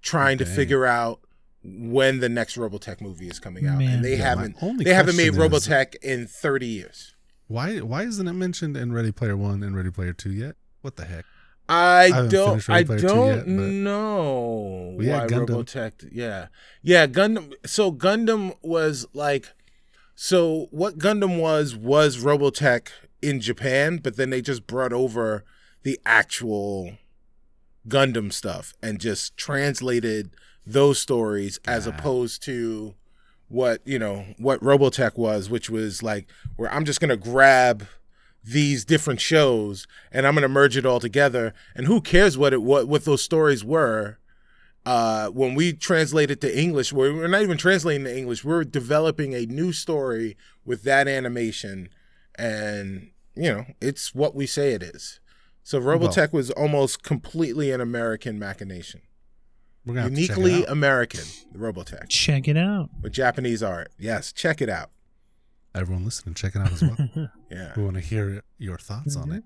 trying 0.00 0.38
to 0.38 0.46
figure 0.46 0.86
out 0.86 1.20
when 1.68 2.20
the 2.20 2.28
next 2.28 2.56
robotech 2.56 3.00
movie 3.00 3.28
is 3.28 3.38
coming 3.38 3.66
out 3.66 3.78
Man. 3.78 3.94
and 3.94 4.04
they 4.04 4.16
Yeah, 4.16 4.28
haven't 4.36 4.56
they 4.84 4.92
haven't 4.94 5.16
made 5.16 5.28
is- 5.28 5.36
robotech 5.36 5.96
in 6.02 6.26
30 6.26 6.66
years 6.66 7.14
why 7.48 7.78
why 7.78 8.02
isn't 8.02 8.26
it 8.26 8.32
mentioned 8.32 8.76
in 8.76 8.92
Ready 8.92 9.12
Player 9.12 9.36
One 9.36 9.62
and 9.62 9.76
Ready 9.76 9.90
Player 9.90 10.12
Two 10.12 10.32
yet? 10.32 10.56
What 10.82 10.96
the 10.96 11.04
heck? 11.04 11.24
I, 11.68 12.10
haven't 12.12 12.30
don't. 12.32 12.68
I 12.68 12.72
Ready 12.74 12.84
Player 12.86 12.98
two 12.98 13.06
don't 13.06 13.36
yet, 13.36 13.46
know 13.46 14.94
why 14.96 15.04
Gundam. 15.04 15.46
Robotech. 15.46 16.08
Yeah, 16.10 16.46
yeah. 16.82 17.06
Gundam. 17.06 17.52
So 17.64 17.92
Gundam 17.92 18.56
was 18.62 19.06
like, 19.14 19.52
so 20.16 20.66
what 20.72 20.98
Gundam 20.98 21.40
was 21.40 21.76
was 21.76 22.16
Robotech 22.18 22.88
in 23.22 23.40
Japan, 23.40 23.98
but 24.02 24.16
then 24.16 24.30
they 24.30 24.42
just 24.42 24.66
brought 24.66 24.92
over 24.92 25.44
the 25.84 26.00
actual 26.04 26.96
Gundam 27.88 28.32
stuff 28.32 28.74
and 28.82 28.98
just 29.00 29.36
translated 29.36 30.30
those 30.66 30.98
stories 30.98 31.58
as 31.66 31.86
opposed 31.86 32.42
to 32.42 32.94
what 33.48 33.80
you 33.84 33.98
know 33.98 34.26
what 34.38 34.60
Robotech 34.60 35.16
was, 35.16 35.48
which 35.48 35.70
was 35.70 36.02
like 36.02 36.26
where 36.56 36.72
I'm 36.72 36.84
just 36.84 37.00
gonna 37.00 37.16
grab 37.16 37.86
these 38.42 38.84
different 38.84 39.20
shows 39.20 39.86
and 40.12 40.26
I'm 40.26 40.34
gonna 40.34 40.48
merge 40.48 40.76
it 40.76 40.86
all 40.86 41.00
together. 41.00 41.54
And 41.74 41.86
who 41.86 42.00
cares 42.00 42.36
what 42.36 42.52
it 42.52 42.62
what 42.62 42.88
what 42.88 43.04
those 43.04 43.22
stories 43.22 43.64
were? 43.64 44.18
Uh, 44.84 45.30
when 45.30 45.56
we 45.56 45.72
translate 45.72 46.30
it 46.30 46.40
to 46.40 46.58
English, 46.60 46.92
we're, 46.92 47.12
we're 47.12 47.26
not 47.26 47.42
even 47.42 47.58
translating 47.58 48.04
to 48.04 48.16
English. 48.16 48.44
We're 48.44 48.62
developing 48.62 49.34
a 49.34 49.44
new 49.44 49.72
story 49.72 50.36
with 50.64 50.84
that 50.84 51.08
animation, 51.08 51.88
and 52.36 53.10
you 53.34 53.52
know 53.52 53.66
it's 53.80 54.14
what 54.14 54.36
we 54.36 54.46
say 54.46 54.74
it 54.74 54.82
is. 54.82 55.18
So 55.64 55.80
Robotech 55.80 56.32
was 56.32 56.52
almost 56.52 57.02
completely 57.02 57.72
an 57.72 57.80
American 57.80 58.38
machination, 58.38 59.00
uniquely 59.86 60.64
out. 60.64 60.70
American. 60.70 61.20
Robotech 61.56 62.08
Check 62.08 62.48
it 62.48 62.56
out. 62.56 62.90
with 63.02 63.12
Japanese 63.12 63.62
art. 63.62 63.92
Yes, 63.98 64.32
check 64.32 64.60
it 64.60 64.68
out. 64.68 64.90
Everyone 65.74 66.04
listening, 66.04 66.34
check 66.34 66.54
it 66.56 66.60
out 66.60 66.72
as 66.72 66.82
well. 66.82 67.30
Yeah. 67.50 67.72
we 67.76 67.84
want 67.84 67.94
to 67.94 68.00
hear 68.00 68.42
your 68.58 68.76
thoughts 68.78 69.14
on 69.16 69.30
it. 69.30 69.44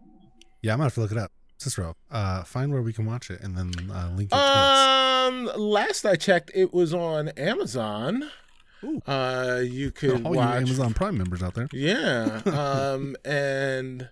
Yeah, 0.63 0.73
I'm 0.73 0.79
gonna 0.79 0.85
have 0.87 0.95
to 0.95 1.01
look 1.01 1.13
it 1.13 1.19
up. 1.19 1.33
Cicero, 1.59 1.95
uh, 2.11 2.43
find 2.45 2.73
where 2.73 2.81
we 2.81 2.93
can 2.95 3.05
watch 3.05 3.31
it 3.31 3.41
and 3.43 3.55
then 3.57 3.71
uh, 3.93 4.09
link 4.17 4.29
it 4.33 4.35
to 4.35 4.37
us. 4.37 5.29
Um, 5.29 5.51
last 5.57 6.07
I 6.07 6.17
checked, 6.17 6.51
it 6.55 6.73
was 6.73 6.95
on 6.95 7.29
Amazon. 7.31 8.31
Ooh. 8.83 9.03
Uh, 9.07 9.61
you 9.63 9.91
could 9.91 10.25
All 10.25 10.33
you 10.33 10.39
watch. 10.39 10.57
Amazon 10.63 10.95
Prime 10.95 11.19
members 11.19 11.43
out 11.43 11.53
there. 11.55 11.69
Yeah. 11.73 12.41
Um, 12.47 13.15
and 13.27 14.09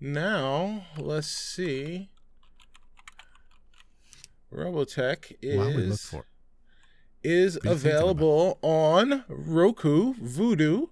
now 0.00 0.84
let's 0.96 1.26
see. 1.28 2.08
Robotech 4.52 5.32
While 5.56 5.74
we 5.76 5.82
is 5.84 6.02
for 6.02 6.20
it. 7.22 7.28
is 7.28 7.54
What 7.56 7.66
are 7.66 7.68
you 7.70 7.78
thinking 7.78 7.90
available 7.92 8.58
on 8.62 9.24
Roku, 9.28 10.14
Vudu. 10.14 10.88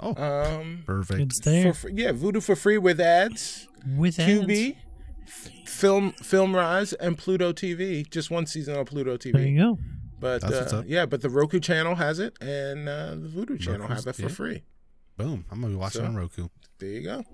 Oh, 0.00 0.14
Um, 0.16 0.82
perfect. 0.86 1.20
It's 1.20 1.40
there 1.40 1.74
for, 1.74 1.88
yeah, 1.90 2.12
Vudu 2.12 2.42
for 2.42 2.56
free 2.56 2.78
with 2.78 3.00
ads. 3.00 3.68
with 3.96 4.18
ads. 4.18 4.30
Tubi, 4.30 4.76
F- 5.26 5.50
Film 5.68 6.12
Film 6.12 6.54
Rise, 6.56 6.92
and 6.94 7.16
Pluto 7.18 7.52
TV. 7.52 8.08
Just 8.08 8.30
one 8.30 8.46
season 8.46 8.76
on 8.76 8.84
Pluto 8.86 9.16
TV. 9.16 9.32
There 9.32 9.46
you 9.46 9.58
go. 9.58 9.78
But 10.18 10.42
uh, 10.44 10.82
yeah, 10.86 11.06
but 11.06 11.20
the 11.22 11.30
Roku 11.30 11.60
channel 11.60 11.94
has 11.94 12.18
it, 12.18 12.36
and 12.42 12.88
uh, 12.88 13.10
the 13.14 13.28
Vudu 13.28 13.58
channel 13.60 13.82
Roku's- 13.88 14.04
have 14.04 14.06
it 14.08 14.16
for 14.16 14.22
yeah. 14.22 14.28
free. 14.28 14.62
Boom. 15.16 15.44
I'm 15.50 15.60
gonna 15.60 15.74
be 15.74 15.76
watching 15.78 16.00
So- 16.00 16.06
on 16.06 16.16
Roku. 16.16 16.48
There 16.78 16.88
you 16.88 17.02
go. 17.02 17.24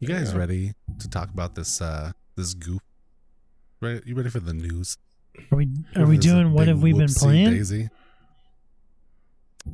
You 0.00 0.08
guys 0.08 0.32
Yeah. 0.32 0.38
ready 0.38 0.72
to 0.98 1.08
talk 1.08 1.30
about 1.30 1.54
this 1.54 1.80
uh 1.80 2.12
this 2.36 2.52
goof? 2.54 2.80
Ready? 3.80 4.02
You 4.04 4.14
ready 4.14 4.28
for 4.28 4.40
the 4.40 4.52
news? 4.52 4.98
Are 5.50 5.56
we 5.56 5.68
are 5.96 6.04
we 6.06 6.16
This 6.16 6.26
is 6.26 6.32
a 6.32 6.34
doing 6.34 6.52
what 6.52 6.68
have 6.68 6.82
we 6.82 6.92
been 6.92 7.08
playing? 7.08 7.50
Daisy. 7.50 7.88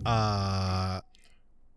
Uh 0.05 1.01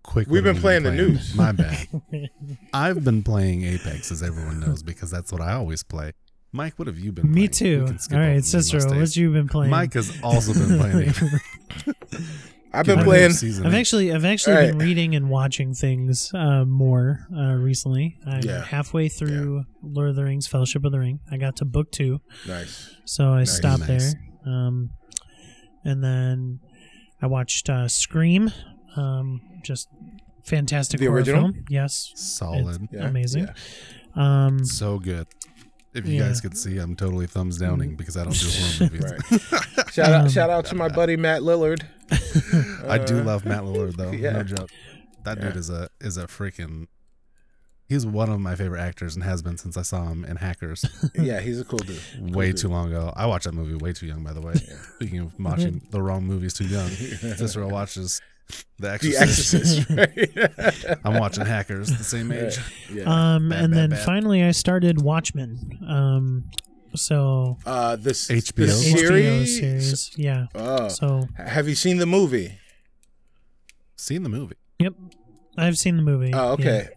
quick. 0.04 0.28
We've 0.28 0.44
been 0.44 0.56
have 0.56 0.64
we 0.64 0.68
playing 0.68 0.84
the 0.84 0.92
news. 0.92 1.34
My 1.36 1.52
bad. 1.52 1.88
I've 2.74 3.04
been 3.04 3.24
playing 3.24 3.64
Apex, 3.64 4.12
as 4.12 4.22
everyone 4.22 4.60
knows, 4.60 4.84
because 4.84 5.10
that's 5.10 5.32
what 5.32 5.42
I 5.42 5.54
always 5.54 5.82
play. 5.84 6.12
Mike, 6.52 6.74
what 6.78 6.88
have 6.88 7.00
you 7.00 7.12
been? 7.12 7.32
Me 7.32 7.48
playing? 7.48 7.50
too. 7.52 7.80
We 7.82 7.88
can 7.88 8.00
skip 8.00 8.16
All 8.16 8.20
over 8.22 8.28
right, 8.30 8.36
me, 8.38 8.42
Cicero, 8.42 8.82
Mustang. 8.82 9.00
what 9.00 9.16
you 9.16 9.32
been 9.32 9.48
playing? 9.48 9.72
Mike 9.72 9.94
has 9.94 10.20
also 10.24 10.54
been 10.54 10.78
playing. 10.80 11.14
Apex. 12.70 12.80
I've 12.80 12.86
been 12.86 13.04
playing. 13.06 13.32
season. 13.32 13.66
I've 13.66 13.74
actually 13.74 14.14
I've 14.14 14.26
actually 14.26 14.56
All 14.56 14.68
been 14.68 14.78
reading 14.80 15.16
and 15.16 15.30
watching 15.30 15.74
things 15.74 16.32
uh, 16.34 16.66
more 16.66 17.28
uh, 17.36 17.54
recently. 17.54 18.18
I'm 18.28 18.42
Yeah. 18.42 18.64
halfway 18.64 19.10
through 19.10 19.64
Lord 19.82 20.10
of 20.10 20.16
the 20.16 20.24
Rings: 20.24 20.46
Fellowship 20.48 20.86
of 20.86 20.92
the 20.92 21.00
Ring. 21.00 21.20
I 21.32 21.38
got 21.38 21.56
to 21.58 21.66
book 21.66 21.92
two, 21.92 22.22
Nice. 22.48 22.96
so 23.06 23.30
I 23.34 23.40
Nice. 23.40 23.56
stopped 23.58 23.88
Nice. 23.88 24.14
there. 24.14 24.54
Um, 24.54 24.92
and 25.84 26.04
then 26.04 26.60
I 27.22 27.28
watched 27.28 27.70
uh, 27.70 27.88
Scream. 27.88 28.52
Um, 28.96 29.42
just 29.64 29.88
fantastic 30.44 31.00
The 31.00 31.06
horror 31.08 31.18
original? 31.20 31.52
film. 31.54 31.66
Yes, 31.70 32.12
solid, 32.16 32.88
Yeah. 32.92 33.08
Amazing. 33.08 33.48
yeah. 34.16 34.46
um, 34.46 34.64
so 34.66 35.00
good. 35.00 35.28
If 35.94 36.06
you 36.06 36.16
Yeah. 36.20 36.28
guys 36.28 36.42
could 36.42 36.58
see, 36.58 36.78
I'm 36.78 36.96
totally 36.96 37.26
thumbs 37.28 37.58
downing 37.58 37.96
because 37.96 38.16
I 38.16 38.24
don't 38.24 38.34
do 38.38 38.48
horror 38.48 38.92
movies. 38.92 39.12
Right. 39.82 39.92
Shout 39.92 40.12
out! 40.12 40.32
Shout 40.32 40.50
out 40.50 40.66
to 40.66 40.76
my 40.76 40.88
buddy 40.88 41.18
Matt 41.18 41.42
Lillard. 41.42 41.84
I 42.88 42.98
do 43.00 43.24
love 43.24 43.46
Matt 43.46 43.64
Lillard 43.64 43.96
though. 43.96 44.12
yeah. 44.12 44.34
No 44.34 44.44
joke. 44.44 44.70
That 45.24 45.42
dude 45.42 45.56
is 45.56 45.70
a 45.70 45.90
is 46.00 46.18
a 46.18 46.28
freaking. 46.28 46.88
He's 47.88 48.06
one 48.06 48.30
of 48.30 48.40
my 48.40 48.54
favorite 48.54 48.82
actors 48.82 49.16
and 49.16 49.24
has 49.24 49.42
been 49.42 49.58
since 49.58 49.76
I 49.76 49.82
saw 49.82 50.10
him 50.10 50.24
in 50.24 50.36
Hackers 50.38 50.86
Yeah, 51.16 51.40
he's 51.40 51.60
a 51.60 51.66
cool 51.66 51.80
dude. 51.80 52.36
way 52.36 52.50
dude. 52.52 52.58
too 52.58 52.68
long 52.68 52.90
ago. 52.90 53.12
I 53.16 53.26
watched 53.26 53.46
that 53.46 53.54
movie 53.56 53.74
way 53.74 53.94
too 53.94 54.06
young, 54.06 54.24
by 54.24 54.32
the 54.32 54.42
way. 54.42 54.54
Speaking 54.94 55.22
of 55.22 55.34
watching 55.40 55.74
mm-hmm. 55.74 55.90
the 55.90 56.00
wrong 56.00 56.24
movies 56.24 56.54
too 56.54 56.66
young, 56.66 56.88
Cicero 56.88 57.68
watches 57.68 58.22
The 58.50 58.66
The 58.80 58.92
Exorcist. 59.18 59.54
Exorcist. 59.54 59.90
Right? 60.90 60.98
I'm 61.04 61.20
watching 61.20 61.46
Hackers 61.46 61.90
the 61.98 62.04
same 62.04 62.32
age. 62.32 62.58
yeah. 62.92 63.04
um, 63.36 63.50
Bad, 63.50 63.64
and 63.64 63.74
bad, 63.74 63.78
then 63.80 63.90
bad. 63.92 64.00
finally 64.06 64.44
I 64.44 64.52
started 64.52 65.02
Watchmen. 65.02 65.80
Um, 65.88 66.50
so 66.96 67.58
Uh, 67.66 67.96
this 67.96 68.28
HBO? 68.30 68.56
the 68.56 68.64
HBO 68.66 68.98
series. 68.98 69.60
series, 69.60 70.12
yeah. 70.18 70.46
Oh, 70.56 70.88
So 70.88 71.28
have 71.38 71.68
you 71.68 71.76
seen 71.76 71.98
the 71.98 72.06
movie? 72.06 72.58
Seen 73.96 74.24
the 74.24 74.30
movie. 74.30 74.56
Yep, 74.80 74.94
I've 75.58 75.78
seen 75.78 75.98
the 75.98 76.04
movie. 76.04 76.32
Oh, 76.34 76.54
okay. 76.54 76.88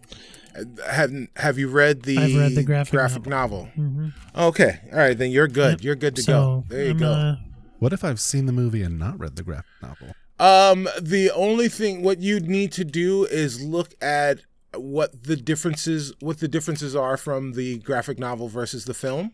Have 0.88 1.10
Have 1.36 1.58
you 1.58 1.68
read 1.68 2.02
the 2.02 2.18
I've 2.18 2.34
read 2.36 2.54
the 2.54 2.62
graphic 2.62 2.92
graphic 2.92 3.26
novel? 3.26 3.66
hmm 3.74 4.08
Okay, 4.36 4.78
all 4.92 4.98
right, 4.98 5.16
then 5.18 5.30
you're 5.30 5.48
good. 5.48 5.72
Yep. 5.80 5.82
You're 5.82 5.96
good 5.96 6.14
to 6.16 6.22
so 6.22 6.32
go. 6.32 6.64
There 6.68 6.84
you 6.84 6.90
I'm, 6.90 6.96
go. 6.98 7.10
Uh, 7.12 7.36
What 7.80 7.92
if 7.92 8.04
I've 8.04 8.20
seen 8.20 8.46
the 8.46 8.52
movie 8.52 8.82
and 8.82 8.98
not 8.98 9.18
read 9.18 9.34
the 9.36 9.42
graphic 9.42 9.72
novel? 9.82 10.14
Um, 10.42 10.88
the 11.00 11.30
only 11.34 11.68
thing 11.68 12.02
what 12.02 12.18
you'd 12.20 12.48
need 12.48 12.72
to 12.72 12.84
do 12.84 13.24
is 13.26 13.62
look 13.62 13.94
at 14.02 14.40
what 14.74 15.24
the 15.24 15.36
differences 15.36 16.12
what 16.20 16.40
the 16.40 16.48
differences 16.48 16.96
are 16.96 17.16
from 17.16 17.52
the 17.52 17.78
graphic 17.78 18.18
novel 18.18 18.48
versus 18.48 18.84
the 18.86 18.94
film, 18.94 19.32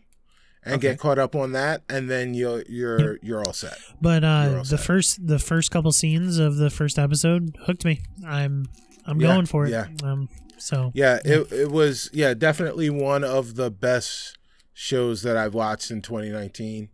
and 0.63 0.75
Okay. 0.75 0.89
get 0.89 0.99
caught 0.99 1.17
up 1.17 1.35
on 1.35 1.51
that, 1.53 1.81
and 1.89 2.09
then 2.09 2.33
you're 2.33 2.63
you're 2.69 3.17
you're 3.23 3.43
all 3.43 3.53
set. 3.53 3.77
but 4.01 4.23
uh, 4.23 4.59
the 4.59 4.65
set. 4.77 4.79
first 4.81 5.25
the 5.27 5.39
first 5.39 5.71
couple 5.71 5.91
scenes 5.91 6.37
of 6.37 6.57
the 6.57 6.69
first 6.69 6.99
episode 6.99 7.57
hooked 7.65 7.85
me. 7.85 8.01
I'm 8.27 8.67
I'm 9.07 9.19
Yeah, 9.19 9.27
going 9.33 9.45
for 9.47 9.65
it. 9.65 9.71
yeah. 9.71 9.87
Um, 10.03 10.29
so 10.57 10.91
Yeah, 10.93 11.19
it 11.25 11.51
it 11.51 11.71
was 11.71 12.09
yeah 12.13 12.33
definitely 12.35 12.89
one 12.89 13.23
of 13.23 13.55
the 13.55 13.71
best 13.71 14.37
shows 14.73 15.23
that 15.23 15.37
I've 15.37 15.53
watched 15.55 15.89
in 15.89 16.01
2019. 16.01 16.89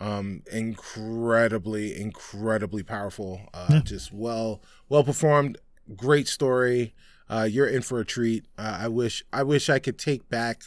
Um, 0.00 0.42
incredibly, 0.50 2.00
incredibly 2.00 2.82
powerful. 2.82 3.42
Uh, 3.52 3.66
Yeah. 3.70 3.80
Just 3.80 4.12
well, 4.12 4.62
well 4.88 5.04
performed. 5.04 5.58
Great 5.94 6.26
story. 6.26 6.94
Uh, 7.28 7.46
you're 7.50 7.66
in 7.68 7.82
for 7.82 8.00
a 8.00 8.04
treat. 8.04 8.46
Uh, 8.58 8.78
I 8.80 8.88
wish, 8.88 9.22
I 9.32 9.42
wish 9.42 9.68
I 9.68 9.78
could 9.78 9.98
take 9.98 10.28
back 10.28 10.62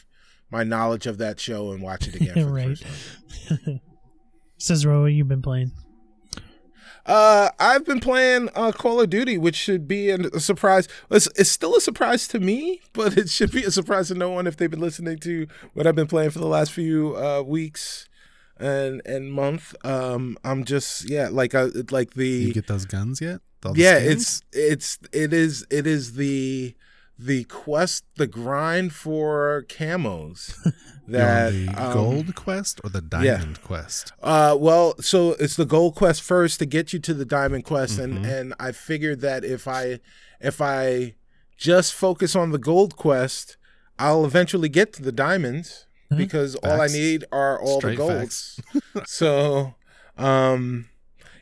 my 0.51 0.63
knowledge 0.63 1.07
of 1.07 1.17
that 1.17 1.39
show 1.39 1.71
and 1.71 1.81
watch 1.81 2.07
it 2.07 2.15
again. 2.15 2.33
For 2.47 2.53
Right. 2.53 2.77
time. 3.49 3.81
Says 4.57 4.83
you've 4.85 5.27
been 5.27 5.41
playing. 5.41 5.71
Uh, 7.05 7.49
I've 7.59 7.83
been 7.85 7.99
playing 7.99 8.47
uh, 8.55 8.71
Call 8.71 9.01
of 9.01 9.09
Duty, 9.09 9.37
which 9.37 9.55
should 9.57 9.89
be 9.89 10.09
a, 10.09 10.15
a 10.17 10.39
surprise. 10.39 10.87
It's, 11.11 11.27
it's 11.35 11.49
still 11.49 11.75
a 11.75 11.81
surprise 11.81 12.29
to 12.29 12.39
me, 12.39 12.79
but 12.93 13.17
it 13.17 13.29
should 13.29 13.51
be 13.51 13.63
a 13.63 13.71
surprise 13.71 14.07
to 14.07 14.13
no 14.13 14.29
one 14.29 14.47
if 14.47 14.55
they've 14.55 14.71
been 14.71 14.79
listening 14.79 15.17
to 15.19 15.47
what 15.73 15.85
I've 15.85 15.95
been 15.95 16.07
playing 16.07 16.29
for 16.29 16.39
the 16.39 16.47
last 16.47 16.71
few 16.71 17.17
uh, 17.17 17.41
weeks 17.41 18.07
and 18.57 19.01
and 19.05 19.31
month. 19.31 19.75
Um, 19.85 20.37
I'm 20.43 20.63
just 20.63 21.09
yeah, 21.09 21.29
like 21.31 21.53
uh, 21.55 21.69
like 21.91 22.13
the 22.13 22.27
You 22.27 22.53
get 22.53 22.67
those 22.67 22.85
guns 22.85 23.21
yet? 23.21 23.41
Yeah, 23.75 23.97
skins? 23.99 24.11
it's 24.11 24.41
it's 24.51 24.99
it 25.13 25.33
is 25.33 25.65
it 25.69 25.87
is 25.87 26.13
the 26.13 26.75
the 27.17 27.43
quest, 27.45 28.03
the 28.17 28.27
grind 28.27 28.91
for 28.91 29.63
camos 29.69 30.53
that 31.07 31.53
um, 31.77 31.93
gold 31.93 32.35
quest 32.35 32.81
or 32.83 32.89
the 32.89 33.01
diamond 33.01 33.61
quest? 33.61 34.11
uh, 34.21 34.57
well, 34.59 34.95
so 34.99 35.31
it's 35.39 35.55
the 35.55 35.65
gold 35.65 35.95
quest 35.95 36.21
first 36.21 36.59
to 36.59 36.65
get 36.65 36.91
you 36.91 36.99
to 36.99 37.13
the 37.13 37.23
diamond 37.25 37.63
quest, 37.63 37.99
Mhm. 37.99 38.03
and 38.03 38.25
and 38.25 38.53
I 38.59 38.71
figured 38.71 39.21
that 39.21 39.43
if 39.45 39.67
I 39.67 39.99
if 40.41 40.59
I 40.61 41.15
just 41.55 41.93
focus 41.93 42.35
on 42.35 42.51
the 42.51 42.57
gold 42.57 42.95
quest, 42.97 43.55
I'll 43.97 44.25
eventually 44.25 44.67
get 44.69 44.91
to 44.93 45.01
the 45.03 45.11
diamonds 45.13 45.85
Mhm. 46.13 46.17
because 46.17 46.55
all 46.55 46.79
I 46.81 46.87
need 46.87 47.25
are 47.31 47.59
all 47.61 47.79
Straight 47.79 47.97
the 47.97 48.07
golds. 48.07 48.59
so, 49.05 49.75
um, 50.17 50.89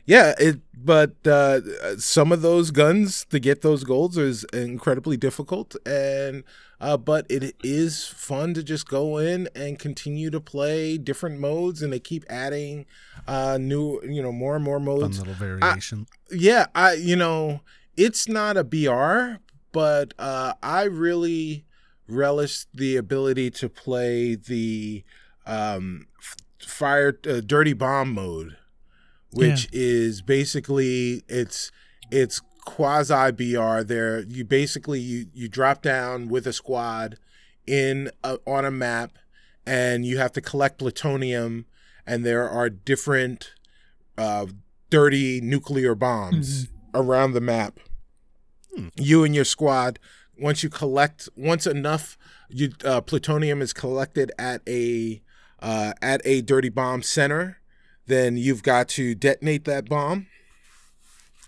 yeah, 0.06 0.34
it. 0.38 0.60
But 0.84 1.24
uh, 1.28 1.60
some 1.98 2.32
of 2.32 2.42
those 2.42 2.72
guns 2.72 3.24
to 3.30 3.38
get 3.38 3.62
those 3.62 3.84
golds 3.84 4.18
is 4.18 4.42
incredibly 4.52 5.16
difficult, 5.16 5.76
and 5.86 6.42
uh, 6.80 6.96
but 6.96 7.24
it 7.30 7.54
is 7.62 8.04
fun 8.08 8.52
to 8.54 8.64
just 8.64 8.88
go 8.88 9.18
in 9.18 9.48
and 9.54 9.78
continue 9.78 10.28
to 10.30 10.40
play 10.40 10.98
different 10.98 11.38
modes, 11.38 11.82
and 11.82 11.92
they 11.92 12.00
keep 12.00 12.24
adding 12.28 12.84
uh, 13.28 13.58
new, 13.60 14.00
you 14.02 14.20
know, 14.20 14.32
more 14.32 14.56
and 14.56 14.64
more 14.64 14.78
Fun 14.80 14.84
modes. 14.86 15.18
little 15.20 15.34
variation. 15.34 16.08
Yeah, 16.32 16.66
I 16.74 16.94
you 16.94 17.14
know, 17.14 17.60
it's 17.96 18.26
not 18.28 18.56
a 18.56 18.64
BR, 18.64 19.40
but 19.70 20.14
uh, 20.18 20.54
I 20.64 20.82
really 20.82 21.64
relish 22.08 22.66
the 22.74 22.96
ability 22.96 23.50
to 23.50 23.68
play 23.68 24.34
the 24.34 25.04
um, 25.46 26.06
fire 26.58 27.18
uh, 27.28 27.40
dirty 27.44 27.72
bomb 27.72 28.12
mode, 28.12 28.56
which 29.32 29.68
is 29.72 30.22
basically 30.22 31.22
it's 31.28 31.70
it's 32.10 32.40
quasi 32.64 33.32
BR. 33.32 33.82
There, 33.82 34.20
you 34.20 34.44
basically 34.44 35.00
you 35.00 35.26
you 35.32 35.48
drop 35.48 35.82
down 35.82 36.28
with 36.28 36.46
a 36.46 36.52
squad 36.52 37.18
in 37.66 38.10
a, 38.22 38.38
on 38.46 38.64
a 38.64 38.70
map, 38.70 39.18
and 39.66 40.04
you 40.04 40.18
have 40.18 40.32
to 40.32 40.40
collect 40.40 40.78
plutonium, 40.78 41.66
and 42.06 42.24
there 42.24 42.48
are 42.48 42.68
different 42.68 43.52
uh, 44.18 44.46
dirty 44.90 45.40
nuclear 45.40 45.94
bombs 45.94 46.68
around 46.94 47.32
the 47.32 47.40
map. 47.40 47.78
Hmm. 48.74 48.88
You 48.96 49.24
and 49.24 49.34
your 49.34 49.44
squad, 49.44 49.98
once 50.38 50.62
you 50.62 50.68
collect, 50.68 51.28
once 51.36 51.66
enough 51.66 52.16
you, 52.48 52.70
uh, 52.84 53.00
plutonium 53.00 53.62
is 53.62 53.72
collected 53.72 54.32
at 54.38 54.62
a 54.68 55.22
uh, 55.60 55.92
at 56.02 56.20
a 56.24 56.40
dirty 56.42 56.68
bomb 56.68 57.02
center, 57.02 57.58
then 58.06 58.36
you've 58.36 58.62
got 58.62 58.88
to 58.88 59.14
detonate 59.14 59.64
that 59.64 59.88
bomb. 59.88 60.26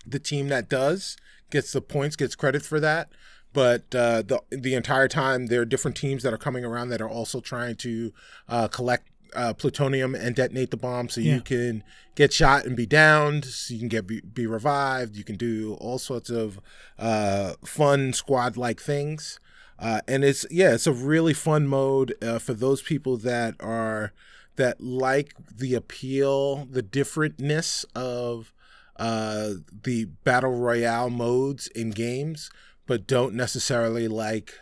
The 0.07 0.19
team 0.19 0.47
that 0.49 0.69
does 0.69 1.17
gets 1.49 1.71
the 1.71 1.81
points, 1.81 2.15
gets 2.15 2.35
credit 2.35 2.61
for 2.61 2.79
that. 2.79 3.09
But 3.53 3.93
uh, 3.95 4.21
the 4.21 4.41
the 4.51 4.73
entire 4.73 5.07
time, 5.07 5.47
there 5.47 5.61
are 5.61 5.65
different 5.65 5.95
teams 5.95 6.23
that 6.23 6.33
are 6.33 6.37
coming 6.37 6.65
around 6.65 6.89
that 6.89 7.01
are 7.01 7.09
also 7.09 7.39
trying 7.39 7.75
to 7.77 8.13
uh, 8.49 8.67
collect 8.67 9.07
uh, 9.35 9.53
plutonium 9.53 10.15
and 10.15 10.35
detonate 10.35 10.71
the 10.71 10.77
bomb, 10.77 11.09
so 11.09 11.21
Yeah. 11.21 11.35
you 11.35 11.41
can 11.41 11.83
get 12.15 12.31
shot 12.33 12.65
and 12.65 12.75
be 12.75 12.85
downed. 12.85 13.45
So 13.45 13.73
you 13.73 13.79
can 13.79 13.89
get 13.89 14.07
be, 14.07 14.21
be 14.21 14.47
revived. 14.47 15.15
You 15.15 15.23
can 15.23 15.35
do 15.37 15.75
all 15.81 15.99
sorts 15.99 16.29
of 16.29 16.59
uh, 16.97 17.53
fun 17.65 18.13
squad 18.13 18.57
like 18.57 18.79
things. 18.81 19.39
Uh, 19.77 19.99
and 20.07 20.23
it's 20.23 20.45
yeah, 20.49 20.73
it's 20.73 20.87
a 20.87 20.93
really 20.93 21.33
fun 21.33 21.67
mode 21.67 22.15
uh, 22.23 22.39
for 22.39 22.53
those 22.53 22.81
people 22.81 23.17
that 23.17 23.55
are 23.59 24.13
that 24.55 24.79
like 24.79 25.33
the 25.53 25.73
appeal, 25.75 26.65
the 26.71 26.81
differentness 26.81 27.83
of 27.93 28.53
uh, 28.97 29.49
the 29.83 30.05
battle 30.23 30.53
royale 30.57 31.09
modes 31.09 31.67
in 31.67 31.89
games, 31.89 32.49
but 32.87 33.05
don't 33.05 33.33
necessarily 33.33 34.07
like 34.07 34.53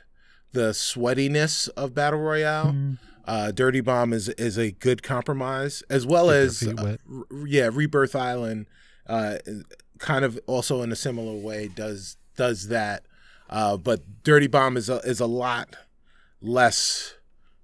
the 0.54 0.72
sweatiness 0.74 1.70
of 1.78 1.94
battle 1.94 2.20
royale. 2.20 2.72
Mhm. 2.74 2.98
Uh, 3.26 3.52
Dirty 3.52 3.82
Bomb 3.82 4.12
is 4.14 4.30
is 4.30 4.58
a 4.58 4.72
good 4.72 5.02
compromise, 5.04 5.82
as 5.90 6.06
well 6.06 6.28
Get 6.28 6.36
as 6.36 6.68
uh, 6.68 6.98
yeah, 7.46 7.70
Rebirth 7.72 8.16
Island, 8.16 8.68
uh, 9.08 9.38
kind 10.00 10.26
of 10.26 10.40
also 10.46 10.82
in 10.82 10.92
a 10.92 10.96
similar 10.96 11.36
way 11.38 11.70
does 11.70 12.18
does 12.36 12.68
that. 12.68 13.06
Uh, 13.50 13.78
but 13.78 14.24
Dirty 14.24 14.48
Bomb 14.48 14.76
is 14.78 14.90
a, 14.90 14.98
is 15.00 15.20
a 15.20 15.26
lot 15.26 15.76
less 16.42 17.16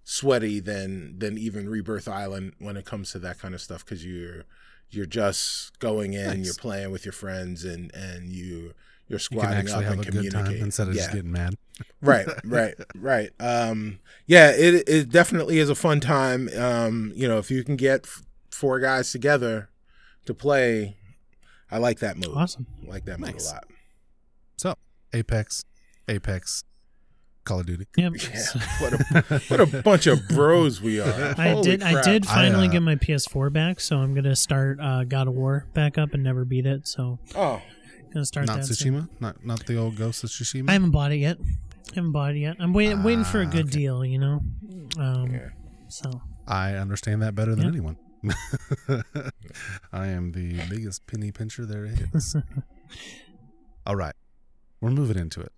sweaty 0.03 0.59
than 0.59 1.19
than 1.19 1.37
even 1.37 1.67
Rebirth 1.69 2.07
Island 2.07 2.53
when 2.59 2.77
it 2.77 2.85
comes 2.85 3.11
to 3.11 3.19
that 3.19 3.39
kind 3.39 3.53
of 3.53 3.61
stuff 3.61 3.83
because 3.85 4.05
you're 4.05 4.45
you're 4.89 5.05
just 5.05 5.77
going 5.79 6.13
in, 6.13 6.25
Nice. 6.37 6.45
you're 6.45 6.53
playing 6.55 6.91
with 6.91 7.05
your 7.05 7.11
friends, 7.11 7.65
and 7.65 7.93
and 7.93 8.31
you 8.31 8.73
you're 9.09 9.19
You 9.31 9.39
can 9.39 9.53
actually 9.53 9.85
up 9.85 9.95
have 9.97 9.99
and 9.99 10.07
a 10.07 10.11
good 10.11 10.31
time 10.31 10.53
instead 10.53 10.87
of 10.87 10.93
yeah 10.95 11.01
just 11.01 11.13
getting 11.13 11.31
mad. 11.31 11.55
right 12.01 12.27
right 12.43 12.75
right 12.95 13.29
um 13.39 13.99
yeah 14.27 14.51
it 14.51 14.87
it 14.87 15.09
definitely 15.09 15.59
is 15.59 15.69
a 15.69 15.75
fun 15.75 15.99
time 15.99 16.49
um 16.57 17.11
you 17.15 17.27
know 17.27 17.37
if 17.37 17.49
you 17.49 17.63
can 17.63 17.75
get 17.77 18.01
f- 18.05 18.21
four 18.51 18.79
guys 18.79 19.11
together 19.11 19.69
to 20.25 20.33
play 20.33 20.95
i 21.71 21.77
like 21.77 21.99
that 21.99 22.17
move. 22.17 22.35
Awesome. 22.35 22.65
I 22.85 22.89
like 22.91 23.05
that 23.05 23.19
move 23.19 23.31
Nice. 23.33 23.49
a 23.49 23.53
lot 23.55 23.63
So, 24.57 24.75
Apex, 25.13 25.63
Apex, 26.09 26.63
Call 27.45 27.61
of 27.61 27.65
Duty. 27.65 27.85
Yep. 27.97 28.13
yeah 28.33 28.61
what 28.79 28.93
a 28.93 29.39
what 29.47 29.59
a 29.61 29.81
bunch 29.81 30.05
of 30.07 30.19
bros 30.27 30.81
we 30.81 30.99
are 30.99 31.33
I 31.37 31.49
Holy 31.51 31.63
did. 31.63 31.81
I 31.83 31.93
crap. 31.93 32.03
did 32.05 32.27
I, 32.27 32.33
finally 32.35 32.67
uh, 32.67 32.71
get 32.71 32.81
my 32.81 32.95
PS4 32.95 33.51
back, 33.53 33.79
so 33.79 33.97
I'm 33.97 34.13
gonna 34.13 34.35
start 34.35 34.79
uh, 34.81 35.05
God 35.05 35.27
of 35.29 35.33
War 35.33 35.65
back 35.73 35.97
up 35.97 36.13
and 36.13 36.23
never 36.23 36.43
beat 36.45 36.65
it. 36.65 36.87
So 36.87 37.19
oh 37.35 37.61
gonna 38.13 38.25
start 38.25 38.47
Not 38.47 38.61
that. 38.61 38.65
soon. 38.75 38.93
Tsushima, 38.93 39.09
not 39.19 39.45
not 39.45 39.65
the 39.65 39.75
old 39.77 39.95
Ghost 39.97 40.23
of 40.23 40.29
Tsushima. 40.29 40.69
I 40.69 40.73
haven't 40.73 40.91
bought 40.91 41.11
it 41.11 41.17
yet. 41.17 41.37
I 41.91 41.95
haven't 41.95 42.11
bought 42.11 42.35
it 42.35 42.39
yet. 42.39 42.57
I'm 42.59 42.73
waiting, 42.73 43.03
waiting 43.03 43.23
for 43.23 43.41
a 43.41 43.47
Ah, 43.47 43.49
good 43.49 43.67
okay. 43.67 43.77
deal. 43.79 44.05
You 44.05 44.19
know. 44.19 44.41
Um, 44.97 45.31
Yeah. 45.31 45.49
So 45.89 46.21
I 46.47 46.73
understand 46.75 47.21
that 47.21 47.35
better 47.35 47.55
than 47.55 47.63
Yeah. 47.63 47.69
anyone. 47.69 47.97
I 49.93 50.07
am 50.07 50.33
the 50.33 50.59
biggest 50.69 51.07
penny 51.07 51.31
pincher 51.31 51.65
there 51.65 51.85
is. 51.85 52.35
All 53.85 53.95
right, 53.95 54.15
we're 54.81 54.91
moving 54.91 55.17
into 55.17 55.39
it. 55.41 55.51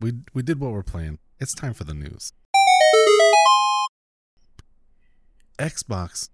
We 0.00 0.12
we 0.34 0.42
did 0.42 0.60
what 0.60 0.72
we're 0.72 0.82
playing. 0.82 1.18
It's 1.40 1.54
time 1.54 1.72
for 1.74 1.84
the 1.84 1.94
news. 1.94 2.32
Xbox 5.58 6.28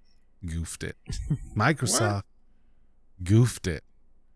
goofed 0.44 0.82
it. 0.84 0.96
Microsoft 1.56 2.24
goofed 3.22 3.66
it. 3.66 3.84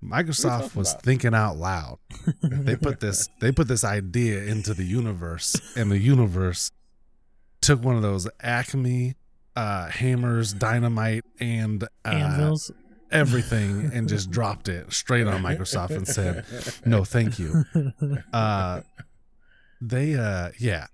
Microsoft 0.02 0.74
was 0.76 0.92
about? 0.92 1.02
thinking 1.02 1.34
out 1.34 1.56
loud. 1.56 1.98
They 2.42 2.76
put 2.76 3.00
this 3.06 3.28
they 3.40 3.50
put 3.52 3.66
this 3.68 3.82
idea 3.84 4.44
into 4.44 4.74
the 4.74 4.84
universe, 4.84 5.56
and 5.76 5.90
the 5.90 5.98
universe 5.98 6.70
took 7.60 7.82
one 7.82 7.96
of 7.96 8.02
those 8.02 8.28
Acme 8.40 9.14
uh, 9.56 9.88
hammers, 9.88 10.52
dynamite, 10.52 11.24
and 11.40 11.82
uh, 11.82 12.08
anvils. 12.08 12.70
everything, 13.10 13.90
and 13.92 14.08
just 14.08 14.30
dropped 14.36 14.68
it 14.68 14.92
straight 14.92 15.26
on 15.26 15.42
Microsoft 15.42 15.90
and 15.90 16.06
said, 16.06 16.44
"No, 16.86 17.04
thank 17.04 17.38
you." 17.38 17.64
Uh, 18.32 18.82
they 19.80 20.14
uh, 20.14 20.50
yeah, 20.58 20.86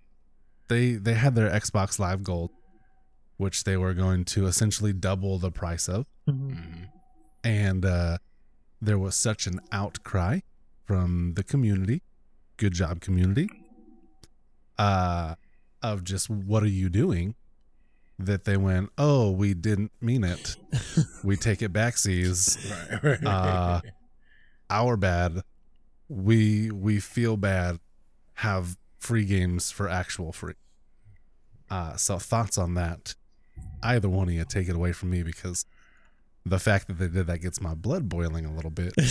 they 0.68 0.92
they 0.94 1.14
had 1.14 1.34
their 1.34 1.50
Xbox 1.50 1.98
Live 1.98 2.22
Gold, 2.22 2.50
which 3.36 3.64
they 3.64 3.76
were 3.76 3.92
going 3.92 4.24
to 4.26 4.46
essentially 4.46 4.92
double 4.94 5.38
the 5.38 5.50
price 5.50 5.88
of 5.88 6.06
Mhm. 6.28 6.50
Mhm. 6.56 6.88
and 7.44 7.84
uh, 7.84 8.16
there 8.84 8.98
was 8.98 9.14
such 9.14 9.46
an 9.46 9.60
outcry 9.72 10.40
from 10.84 11.34
the 11.34 11.42
community 11.42 12.02
good 12.56 12.72
job 12.72 13.00
community 13.00 13.48
uh, 14.78 15.34
of 15.82 16.04
just 16.04 16.28
what 16.30 16.62
are 16.62 16.68
you 16.68 16.88
doing? 16.88 17.34
that 18.18 18.44
they 18.44 18.56
went 18.56 18.90
oh 18.96 19.30
we 19.30 19.54
didn't 19.54 19.90
mean 20.00 20.24
it. 20.24 20.56
We 21.24 21.36
take 21.36 21.62
it 21.62 21.72
back 21.72 21.96
seas. 21.96 22.72
Uh, 23.02 23.80
our 24.70 24.96
bad. 24.96 25.42
We 26.08 26.70
we 26.70 27.00
feel 27.00 27.36
bad. 27.36 27.80
Have 28.34 28.76
free 28.98 29.24
games 29.24 29.70
for 29.70 29.88
actual 29.88 30.32
free. 30.32 30.54
Uh 31.70 31.96
so 31.96 32.18
thoughts 32.18 32.56
on 32.58 32.74
that. 32.74 33.16
Either 33.82 34.08
one 34.08 34.28
of 34.28 34.34
you 34.34 34.44
take 34.44 34.68
it 34.68 34.76
away 34.76 34.92
from 34.92 35.10
me 35.10 35.22
because 35.22 35.64
the 36.46 36.58
fact 36.58 36.88
that 36.88 36.98
they 36.98 37.08
did 37.08 37.26
that 37.26 37.38
gets 37.38 37.60
my 37.60 37.74
blood 37.74 38.08
boiling 38.08 38.44
a 38.44 38.54
little 38.54 38.70
bit. 38.70 38.92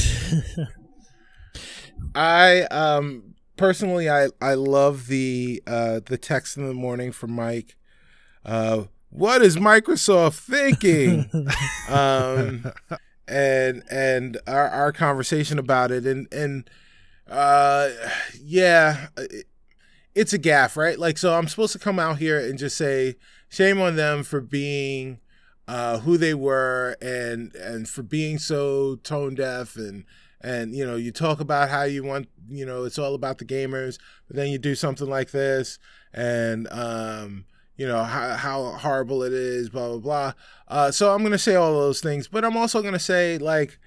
I 2.15 2.61
um 2.63 3.35
personally 3.57 4.09
I 4.09 4.29
I 4.41 4.53
love 4.53 5.07
the 5.07 5.61
uh 5.65 6.01
the 6.05 6.17
text 6.17 6.57
in 6.57 6.67
the 6.67 6.73
morning 6.73 7.11
from 7.11 7.31
Mike. 7.31 7.75
Uh 8.45 8.85
what 9.09 9.41
is 9.41 9.57
Microsoft 9.57 10.39
thinking? 10.39 11.29
um 11.89 12.71
and 13.27 13.83
and 13.89 14.37
our 14.47 14.69
our 14.69 14.91
conversation 14.91 15.57
about 15.57 15.91
it 15.91 16.05
and 16.05 16.31
and 16.33 16.69
uh 17.29 17.89
yeah 18.41 19.07
it, 19.17 19.47
it's 20.15 20.33
a 20.33 20.37
gaff, 20.37 20.77
right? 20.77 20.99
Like 20.99 21.17
so 21.17 21.33
I'm 21.33 21.47
supposed 21.47 21.73
to 21.73 21.79
come 21.79 21.99
out 21.99 22.19
here 22.19 22.39
and 22.39 22.59
just 22.59 22.77
say 22.77 23.15
shame 23.49 23.81
on 23.81 23.95
them 23.95 24.23
for 24.23 24.41
being 24.41 25.19
uh 25.67 25.99
who 25.99 26.17
they 26.17 26.33
were 26.33 26.97
and 27.01 27.55
and 27.55 27.87
for 27.87 28.03
being 28.03 28.37
so 28.37 28.95
tone 28.97 29.35
deaf 29.35 29.75
and 29.75 30.03
and 30.41 30.75
you 30.75 30.85
know 30.85 30.95
you 30.95 31.11
talk 31.11 31.39
about 31.39 31.69
how 31.69 31.83
you 31.83 32.03
want 32.03 32.27
you 32.49 32.65
know 32.65 32.83
it's 32.83 32.99
all 32.99 33.15
about 33.15 33.37
the 33.37 33.45
gamers 33.45 33.97
but 34.27 34.35
then 34.35 34.47
you 34.47 34.57
do 34.57 34.75
something 34.75 35.09
like 35.09 35.31
this 35.31 35.79
and 36.13 36.67
um 36.71 37.45
you 37.77 37.87
know 37.87 38.03
how, 38.03 38.35
how 38.35 38.63
horrible 38.63 39.23
it 39.23 39.33
is 39.33 39.69
blah 39.69 39.87
blah 39.89 39.97
blah. 39.97 40.33
Uh, 40.67 40.91
so 40.91 41.13
i'm 41.13 41.23
to 41.31 41.37
say 41.37 41.55
all 41.55 41.73
those 41.73 42.01
things 42.01 42.27
but 42.27 42.43
i'm 42.43 42.57
also 42.57 42.81
to 42.93 42.99
say 42.99 43.37
like 43.37 43.79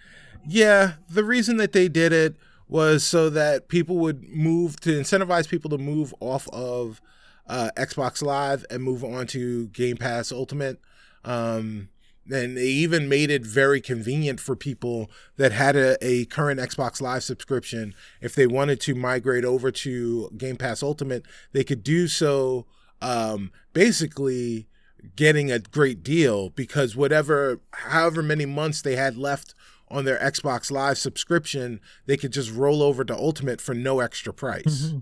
yeah 0.46 0.94
the 1.08 1.24
reason 1.24 1.58
that 1.58 1.72
they 1.72 1.88
did 1.88 2.12
it 2.12 2.36
was 2.68 3.04
so 3.04 3.30
that 3.30 3.68
people 3.68 3.96
would 3.96 4.28
move 4.28 4.80
to 4.80 4.90
incentivize 4.90 5.48
people 5.48 5.70
to 5.70 5.78
move 5.78 6.14
off 6.20 6.48
of 6.48 7.00
uh, 7.48 7.70
xbox 7.76 8.22
live 8.22 8.64
and 8.70 8.82
move 8.82 9.04
on 9.04 9.26
to 9.26 9.68
game 9.68 9.96
pass 9.96 10.32
ultimate 10.32 10.80
um, 11.26 11.88
and 12.30 12.56
they 12.56 12.66
even 12.66 13.08
made 13.08 13.30
it 13.30 13.44
very 13.44 13.80
convenient 13.80 14.40
for 14.40 14.56
people 14.56 15.10
that 15.36 15.52
had 15.52 15.76
a, 15.76 15.96
a, 16.04 16.24
current 16.26 16.58
Xbox 16.58 17.00
Live 17.00 17.22
subscription. 17.22 17.94
If 18.20 18.34
they 18.34 18.46
wanted 18.46 18.80
to 18.82 18.94
migrate 18.94 19.44
over 19.44 19.70
to 19.70 20.30
Game 20.36 20.56
Pass 20.56 20.82
Ultimate, 20.82 21.24
they 21.52 21.64
could 21.64 21.82
do 21.82 22.08
so 22.08 22.66
um, 23.00 23.52
basically 23.72 24.66
getting 25.14 25.52
a 25.52 25.58
great 25.58 26.02
deal 26.02 26.50
because 26.50 26.96
whatever, 26.96 27.60
however 27.72 28.22
many 28.22 28.46
months 28.46 28.82
they 28.82 28.96
had 28.96 29.16
left 29.16 29.54
on 29.88 30.04
their 30.04 30.18
Xbox 30.18 30.70
Live 30.70 30.98
subscription, 30.98 31.80
they 32.06 32.16
could 32.16 32.32
just 32.32 32.52
roll 32.52 32.82
over 32.82 33.04
to 33.04 33.14
Ultimate 33.14 33.60
for 33.60 33.74
no 33.74 34.00
extra 34.00 34.32
price. 34.32 34.90
Mm-hmm. 34.90 34.98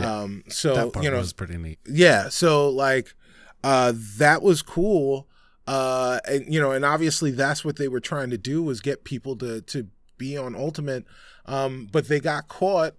Yeah, 0.00 0.20
um, 0.20 0.44
so, 0.48 0.92
you 1.00 1.10
know, 1.10 1.16
was 1.16 1.32
pretty 1.32 1.56
neat. 1.56 1.80
Yeah. 1.84 2.28
So, 2.28 2.68
like, 2.68 3.14
uh, 3.64 3.92
that 4.18 4.40
was 4.40 4.62
cool 4.62 5.26
uh, 5.70 6.18
and 6.26 6.52
you 6.52 6.60
know, 6.60 6.72
and 6.72 6.84
obviously 6.84 7.30
that's 7.30 7.64
what 7.64 7.76
they 7.76 7.86
were 7.86 8.00
trying 8.00 8.28
to 8.30 8.36
do 8.36 8.60
was 8.60 8.80
get 8.80 9.04
people 9.04 9.36
to 9.36 9.60
to 9.60 9.86
be 10.18 10.36
on 10.36 10.56
Ultimate, 10.56 11.04
um, 11.46 11.88
but 11.92 12.08
they 12.08 12.18
got 12.18 12.48
caught 12.48 12.94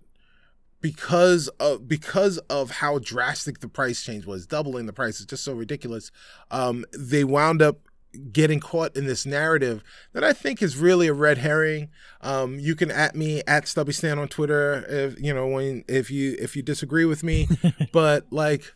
because 0.80 1.50
of 1.60 1.90
because 1.90 2.38
of 2.50 2.72
how 2.72 2.98
drastic 2.98 3.60
the 3.60 3.68
price 3.68 4.02
change 4.02 4.26
was, 4.26 4.48
doubling 4.48 4.86
the 4.86 4.94
price 4.94 5.20
is 5.20 5.26
just 5.26 5.44
so 5.44 5.52
ridiculous. 5.52 6.12
Um, 6.50 6.86
they 6.98 7.26
wound 7.26 7.62
up 7.62 7.90
getting 8.32 8.62
caught 8.62 8.96
in 8.96 9.06
this 9.06 9.26
narrative 9.26 9.84
that 10.14 10.24
I 10.24 10.32
think 10.32 10.62
is 10.62 10.78
really 10.78 11.08
a 11.08 11.14
red 11.14 11.40
herring. 11.40 11.90
Um, 12.22 12.58
you 12.58 12.76
can 12.76 12.90
at 12.90 13.18
me 13.18 13.42
at 13.48 13.68
Stubby 13.68 13.92
Stan 13.92 14.18
on 14.18 14.30
Twitter 14.30 14.86
if 14.88 15.20
you 15.20 15.34
know 15.34 15.48
when 15.48 15.84
if 15.90 16.10
you 16.10 16.38
if 16.40 16.56
you 16.56 16.64
disagree 16.64 17.04
with 17.04 17.22
me, 17.22 17.50
but 17.92 18.32
like 18.32 18.74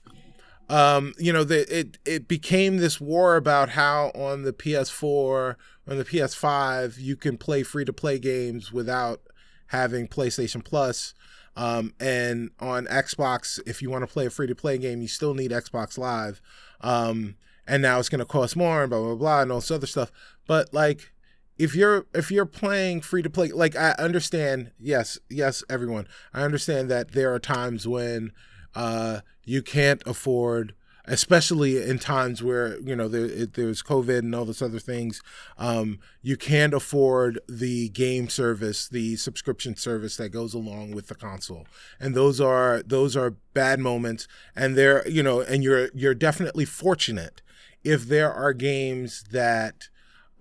um, 0.69 1.13
you 1.17 1.31
know, 1.31 1.43
the, 1.43 1.79
it 1.79 1.97
it 2.05 2.27
became 2.27 2.77
this 2.77 2.99
war 2.99 3.35
about 3.35 3.69
how 3.69 4.11
on 4.15 4.43
the 4.43 4.53
PS4, 4.53 5.55
on 5.87 5.97
the 5.97 6.05
PS5, 6.05 6.97
you 6.97 7.15
can 7.15 7.37
play 7.37 7.63
free 7.63 7.85
to 7.85 7.93
play 7.93 8.17
games 8.17 8.71
without 8.71 9.21
having 9.67 10.07
PlayStation 10.07 10.63
Plus. 10.63 11.13
Um, 11.57 11.93
and 11.99 12.49
on 12.59 12.85
Xbox, 12.87 13.59
if 13.65 13.81
you 13.81 13.89
want 13.89 14.01
to 14.07 14.11
play 14.11 14.25
a 14.25 14.29
free 14.29 14.47
to 14.47 14.55
play 14.55 14.77
game, 14.77 15.01
you 15.01 15.07
still 15.07 15.33
need 15.33 15.51
Xbox 15.51 15.97
Live. 15.97 16.41
Um, 16.81 17.35
and 17.67 17.81
now 17.81 17.99
it's 17.99 18.09
going 18.09 18.19
to 18.19 18.25
cost 18.25 18.55
more 18.55 18.81
and 18.81 18.89
blah 18.89 19.01
blah 19.01 19.15
blah 19.15 19.41
and 19.41 19.51
all 19.51 19.59
this 19.59 19.71
other 19.71 19.87
stuff. 19.87 20.11
But 20.47 20.73
like, 20.73 21.11
if 21.57 21.75
you're 21.75 22.07
if 22.13 22.31
you're 22.31 22.45
playing 22.45 23.01
free 23.01 23.21
to 23.21 23.29
play, 23.29 23.49
like 23.49 23.75
I 23.75 23.91
understand, 23.91 24.71
yes, 24.79 25.19
yes, 25.29 25.63
everyone, 25.69 26.07
I 26.33 26.41
understand 26.41 26.89
that 26.89 27.11
there 27.11 27.33
are 27.33 27.39
times 27.39 27.87
when 27.87 28.31
uh, 28.75 29.21
you 29.45 29.61
can't 29.61 30.01
afford 30.05 30.73
especially 31.07 31.81
in 31.81 31.99
times 31.99 32.41
where 32.41 32.79
you 32.79 32.95
know 32.95 33.07
there, 33.07 33.45
there's 33.45 33.83
COVID 33.83 34.19
and 34.19 34.35
all 34.35 34.45
those 34.45 34.61
other 34.61 34.79
things, 34.79 35.21
um, 35.57 35.99
you 36.21 36.37
can't 36.37 36.73
afford 36.73 37.39
the 37.47 37.89
game 37.89 38.29
service, 38.29 38.87
the 38.87 39.15
subscription 39.15 39.75
service 39.75 40.17
that 40.17 40.29
goes 40.29 40.53
along 40.53 40.91
with 40.91 41.07
the 41.07 41.15
console, 41.15 41.67
and 41.99 42.15
those 42.15 42.41
are 42.41 42.81
those 42.83 43.15
are 43.15 43.35
bad 43.53 43.79
moments, 43.79 44.27
and 44.55 44.75
they're 44.75 45.07
you 45.07 45.23
know, 45.23 45.41
and 45.41 45.63
you're 45.63 45.89
you're 45.93 46.15
definitely 46.15 46.65
fortunate 46.65 47.41
if 47.83 48.07
there 48.07 48.33
are 48.33 48.53
games 48.53 49.23
that 49.31 49.89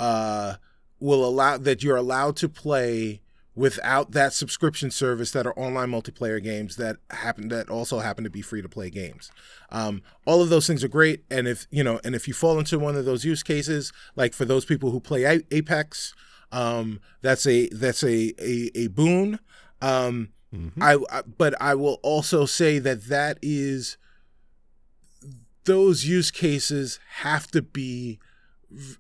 uh, 0.01 0.55
will 0.99 1.25
allow 1.25 1.59
that 1.59 1.83
you're 1.83 1.97
allowed 1.97 2.37
to 2.37 2.49
play 2.49 3.21
without 3.57 4.13
that 4.13 4.33
subscription 4.33 4.91
service 4.91 5.31
that 5.31 5.47
are 5.47 5.57
online 5.59 5.91
multiplayer 5.91 6.43
games 6.43 6.77
that 6.77 6.97
happen 7.11 7.49
that 7.49 7.71
also 7.71 8.01
happen 8.01 8.25
to 8.25 8.31
be 8.31 8.43
free 8.43 8.61
to 8.61 8.69
play 8.69 8.91
games. 8.91 9.31
Um, 9.71 10.03
all 10.27 10.43
of 10.43 10.49
those 10.49 10.67
things 10.67 10.83
are 10.83 10.89
great, 10.89 11.25
and 11.31 11.47
if 11.47 11.67
you 11.71 11.85
know, 11.85 12.01
and 12.05 12.15
if 12.15 12.27
you 12.27 12.35
fall 12.35 12.59
into 12.59 12.79
one 12.79 12.97
of 12.97 13.05
those 13.05 13.25
use 13.25 13.43
cases, 13.43 13.93
like 14.17 14.35
for 14.35 14.45
those 14.45 14.65
people 14.65 14.91
who 14.91 15.01
play 15.01 15.43
Apex, 15.51 16.15
um, 16.53 17.01
that's 17.23 17.47
a 17.47 17.69
that's 17.69 18.03
a 18.03 18.33
a, 18.39 18.71
a 18.75 18.87
boon. 18.89 19.39
Um, 19.81 20.31
mm-hmm. 20.55 20.83
I, 20.83 20.99
I 21.11 21.23
but 21.23 21.55
I 21.61 21.75
will 21.75 22.01
also 22.03 22.47
say 22.47 22.79
that 22.81 23.05
that 23.09 23.39
is 23.43 23.97
those 25.65 26.05
use 26.05 26.31
cases 26.31 26.99
have 27.21 27.47
to 27.49 27.63
be 27.63 28.19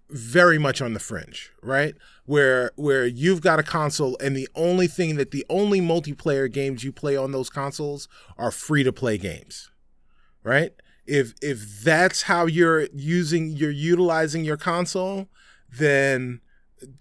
very 0.08 0.58
much 0.58 0.80
on 0.80 0.94
the 0.94 1.00
fringe, 1.00 1.52
right? 1.62 1.94
Where 2.26 2.72
where 2.76 3.06
you've 3.06 3.40
got 3.40 3.58
a 3.58 3.62
console 3.62 4.16
and 4.20 4.36
the 4.36 4.48
only 4.54 4.86
thing 4.86 5.16
that 5.16 5.30
the 5.30 5.44
only 5.48 5.80
multiplayer 5.80 6.50
games 6.50 6.84
you 6.84 6.92
play 6.92 7.16
on 7.16 7.32
those 7.32 7.50
consoles 7.50 8.08
are 8.38 8.50
free 8.50 8.82
to 8.84 8.92
play 8.92 9.18
games. 9.18 9.70
Right? 10.42 10.72
If 11.06 11.34
if 11.42 11.82
that's 11.82 12.22
how 12.22 12.46
you're 12.46 12.88
using 12.94 13.48
you're 13.48 13.70
utilizing 13.70 14.44
your 14.44 14.56
console, 14.56 15.28
then 15.68 16.40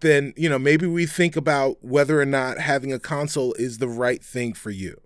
then 0.01 0.33
you 0.35 0.49
know 0.49 0.59
maybe 0.59 0.87
we 0.87 1.05
think 1.05 1.35
about 1.35 1.77
whether 1.83 2.19
or 2.19 2.25
not 2.25 2.59
having 2.59 2.91
a 2.91 2.99
console 2.99 3.53
is 3.53 3.77
the 3.77 3.87
right 3.87 4.23
thing 4.23 4.53
for 4.53 4.71
you. 4.71 5.02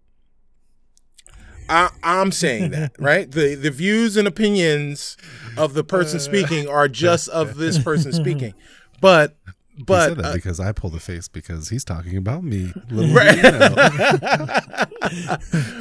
I, 1.69 1.89
am 2.03 2.32
saying 2.32 2.71
that, 2.71 2.95
right? 2.99 3.30
The 3.30 3.56
the 3.56 3.71
views 3.71 4.17
and 4.17 4.27
opinions 4.27 5.17
of 5.58 5.73
the 5.73 5.84
person 5.84 6.17
uh, 6.17 6.21
speaking 6.21 6.67
are 6.67 6.88
just 6.88 7.27
of 7.30 7.58
this 7.58 7.77
person 7.84 8.13
speaking. 8.13 8.53
But 9.01 9.38
but 9.80 10.10
he 10.10 10.15
said 10.15 10.17
that 10.17 10.25
uh, 10.25 10.34
because 10.34 10.60
I 10.60 10.71
pulled 10.71 10.93
the 10.93 10.99
face 10.99 11.27
because 11.27 11.69
he's 11.69 11.84
talking 11.84 12.17
about 12.17 12.43
me. 12.43 12.73
Right. 12.91 13.38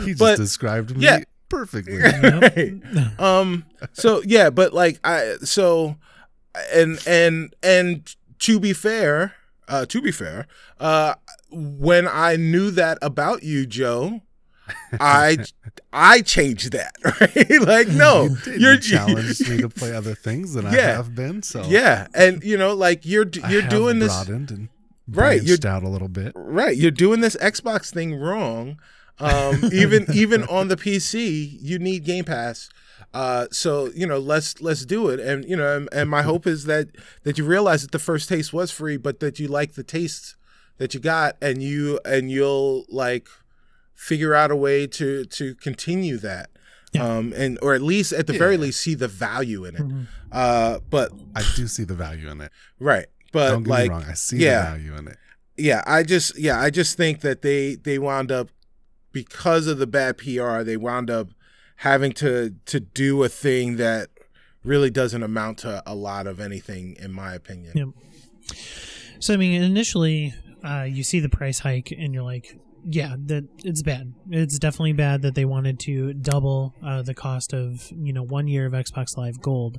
he 0.05 0.11
just 0.13 0.19
but, 0.19 0.37
described 0.37 0.97
me 0.97 1.05
yeah. 1.05 1.21
perfectly. 1.49 1.99
Right. 1.99 2.75
um 3.19 3.65
so 3.93 4.23
yeah, 4.25 4.51
but 4.51 4.73
like 4.73 5.01
I 5.05 5.37
so 5.43 5.97
and 6.73 6.99
and 7.07 7.55
and 7.63 8.15
to 8.41 8.61
be 8.61 8.73
fair, 8.73 9.35
uh 9.69 9.87
to 9.87 10.03
be 10.03 10.13
fair, 10.13 10.47
uh 10.79 11.15
when 11.51 12.07
I 12.07 12.37
knew 12.37 12.71
that 12.73 12.99
about 13.01 13.43
you, 13.43 13.67
Joe, 13.67 14.21
I 15.01 15.39
I 15.93 16.21
changed 16.23 16.73
that, 16.73 16.93
right? 17.05 17.61
like, 17.61 17.89
no, 17.89 18.37
you 18.47 18.69
are 18.69 18.77
challenged 18.77 19.49
me 19.49 19.59
to 19.59 19.69
play 19.69 19.93
other 19.93 20.15
things 20.15 20.55
than 20.55 20.65
yeah, 20.67 20.71
I 20.71 20.97
have 20.97 21.15
been. 21.15 21.43
So 21.43 21.65
yeah, 21.67 22.09
and 22.15 22.43
you 22.43 22.57
know, 22.57 22.75
like 22.75 23.05
you're 23.05 23.29
you're 23.49 23.63
doing 23.63 23.99
this 23.99 24.29
and 24.29 24.69
right. 25.09 25.43
You're 25.43 25.59
out 25.67 25.83
a 25.83 25.89
little 25.89 26.09
bit, 26.09 26.33
right? 26.35 26.77
You're 26.77 26.91
doing 26.91 27.21
this 27.21 27.37
Xbox 27.37 27.93
thing 27.93 28.15
wrong. 28.15 28.79
Um, 29.19 29.61
even 29.73 30.07
even 30.13 30.45
on 30.45 30.69
the 30.69 30.77
PC, 30.77 31.59
you 31.61 31.79
need 31.79 32.05
Game 32.05 32.25
Pass. 32.25 32.69
Uh, 33.15 33.47
so 33.51 33.91
you 33.95 34.07
know, 34.07 34.19
let's 34.19 34.61
let's 34.61 34.85
do 34.85 35.09
it. 35.09 35.21
And 35.21 35.45
you 35.45 35.57
know, 35.57 35.77
and, 35.77 35.89
and 35.93 36.11
my 36.11 36.23
hope 36.31 36.47
is 36.47 36.65
that 36.65 36.89
that 37.23 37.39
you 37.39 37.45
realize 37.45 37.83
that 37.83 37.93
the 37.93 37.99
first 37.99 38.29
taste 38.29 38.53
was 38.53 38.71
free, 38.71 38.97
but 38.97 39.21
that 39.21 39.39
you 39.39 39.49
like 39.49 39.75
the 39.75 39.85
taste 39.85 40.37
that 40.79 40.93
you 40.95 41.01
got, 41.01 41.37
and 41.41 41.63
you 41.63 42.01
and 42.05 42.31
you'll 42.31 42.85
like 42.89 43.29
figure 43.97 44.35
out 44.35 44.51
a 44.51 44.57
way 44.57 44.87
to 44.87 45.25
to 45.25 45.55
continue 45.57 46.17
that 46.17 46.51
yeah. 46.93 47.05
um 47.05 47.33
and 47.37 47.59
or 47.63 47.75
at 47.75 47.83
least 47.83 48.13
at 48.13 48.27
the 48.27 48.33
yeah. 48.33 48.39
very 48.39 48.57
least 48.57 48.81
see 48.81 48.95
the 48.95 49.09
value 49.09 49.65
in 49.65 49.75
it 49.75 49.83
mm-hmm. 49.83 50.03
uh 50.33 50.79
but 50.91 51.11
i 51.35 51.43
do 51.57 51.67
see 51.67 51.85
the 51.85 51.95
value 51.95 52.29
in 52.29 52.41
it 52.41 52.53
right 52.79 53.07
but 53.33 53.51
Don't 53.51 53.63
get 53.65 53.71
like 53.71 53.91
me 53.91 53.97
wrong, 53.97 54.05
i 54.09 54.15
see 54.15 54.39
yeah, 54.39 54.59
the 54.59 54.71
value 54.71 54.97
in 54.97 55.09
it 55.09 55.17
yeah 55.57 55.83
i 55.87 56.03
just 56.03 56.39
yeah 56.39 56.61
i 56.61 56.71
just 56.71 56.97
think 56.97 57.21
that 57.21 57.43
they 57.43 57.75
they 57.75 57.99
wound 57.99 58.31
up 58.31 58.51
because 59.13 59.67
of 59.67 59.79
the 59.79 59.87
bad 59.87 60.19
pr 60.19 60.63
they 60.63 60.77
wound 60.77 61.11
up 61.11 61.29
having 61.77 62.13
to 62.13 62.55
to 62.67 62.81
do 62.81 63.23
a 63.23 63.29
thing 63.29 63.77
that 63.77 64.11
really 64.63 64.91
doesn't 64.91 65.23
amount 65.23 65.59
to 65.59 65.83
a 65.87 65.95
lot 65.95 66.27
of 66.27 66.41
anything 66.41 66.97
in 66.99 67.13
my 67.13 67.35
opinion 67.35 67.73
yep. 67.75 67.89
So 69.21 69.35
I 69.35 69.37
mean, 69.37 69.63
initially, 69.63 70.35
uh, 70.65 70.83
you 70.83 71.03
see 71.03 71.21
the 71.21 71.29
price 71.29 71.59
hike, 71.59 71.91
and 71.91 72.13
you're 72.13 72.23
like, 72.23 72.59
"Yeah, 72.89 73.17
that 73.27 73.45
it's 73.65 73.83
bad. 73.83 74.15
It's 74.31 74.59
definitely 74.59 74.93
bad 74.93 75.23
that 75.23 75.35
they 75.35 75.45
wanted 75.45 75.79
to 75.81 76.15
double 76.15 76.75
uh, 76.85 77.03
the 77.03 77.15
cost 77.15 77.53
of 77.53 77.91
you 77.91 78.13
know 78.13 78.23
one 78.23 78.49
year 78.49 78.67
of 78.67 78.73
Xbox 78.73 79.17
Live 79.17 79.41
Gold." 79.41 79.79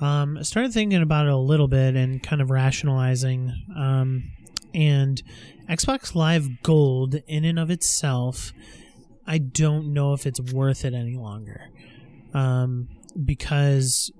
Um, 0.00 0.36
I 0.38 0.42
started 0.42 0.72
thinking 0.72 1.00
about 1.00 1.26
it 1.26 1.32
a 1.32 1.36
little 1.36 1.68
bit 1.68 1.94
and 1.94 2.22
kind 2.22 2.42
of 2.42 2.50
rationalizing. 2.50 3.52
Um, 3.76 4.32
and 4.74 5.22
Xbox 5.68 6.14
Live 6.14 6.62
Gold, 6.62 7.16
in 7.26 7.44
and 7.44 7.58
of 7.58 7.70
itself, 7.70 8.52
I 9.26 9.38
don't 9.38 9.92
know 9.92 10.12
if 10.12 10.26
it's 10.26 10.40
worth 10.40 10.84
it 10.84 10.94
any 10.94 11.16
longer. 11.16 11.68
Um, 12.34 12.88
because 13.24 14.10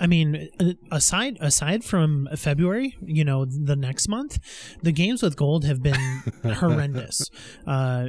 I 0.00 0.06
mean, 0.06 0.48
aside 0.90 1.36
aside 1.40 1.84
from 1.84 2.26
February, 2.36 2.96
you 3.04 3.22
know, 3.24 3.44
the 3.44 3.76
next 3.76 4.08
month, 4.08 4.38
the 4.82 4.92
games 4.92 5.22
with 5.22 5.36
gold 5.36 5.64
have 5.66 5.82
been 5.82 6.22
horrendous. 6.62 7.30
Uh, 7.66 8.06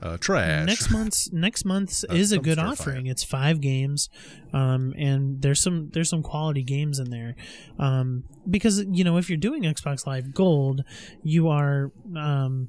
Uh, 0.00 0.16
trash. 0.16 0.66
next 0.66 0.90
month's 0.92 1.32
next 1.32 1.64
month's 1.64 2.04
Uh, 2.08 2.14
is 2.14 2.30
a 2.32 2.38
good 2.38 2.58
fire. 2.58 2.66
offering. 2.68 3.06
It's 3.06 3.24
five 3.24 3.60
games, 3.60 4.08
um, 4.52 4.94
and 4.98 5.42
there's 5.42 5.60
some 5.60 5.90
there's 5.92 6.08
some 6.08 6.22
quality 6.22 6.62
games 6.62 6.98
in 6.98 7.10
there. 7.10 7.34
Um, 7.78 8.24
because 8.48 8.84
you 8.90 9.02
know 9.04 9.16
if 9.16 9.28
you're 9.28 9.38
doing 9.48 9.62
Xbox 9.64 10.06
Live 10.06 10.32
Gold, 10.34 10.82
you 11.22 11.48
are 11.48 11.90
um, 12.16 12.68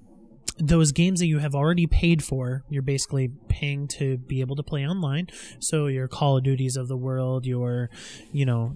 those 0.58 0.92
games 0.92 1.20
that 1.20 1.28
you 1.28 1.40
have 1.40 1.56
already 1.56 1.88
paid 1.88 2.24
for. 2.24 2.64
You're 2.70 2.82
basically 2.82 3.30
paying 3.48 3.88
to 3.90 4.18
be 4.18 4.42
able 4.42 4.56
to 4.56 4.64
play 4.64 4.86
online. 4.86 5.28
So 5.60 5.88
your 5.88 6.08
Call 6.08 6.38
of 6.38 6.44
Duties 6.44 6.76
of 6.78 6.88
the 6.88 6.98
world, 6.98 7.46
your 7.46 7.90
you 8.32 8.46
know. 8.46 8.76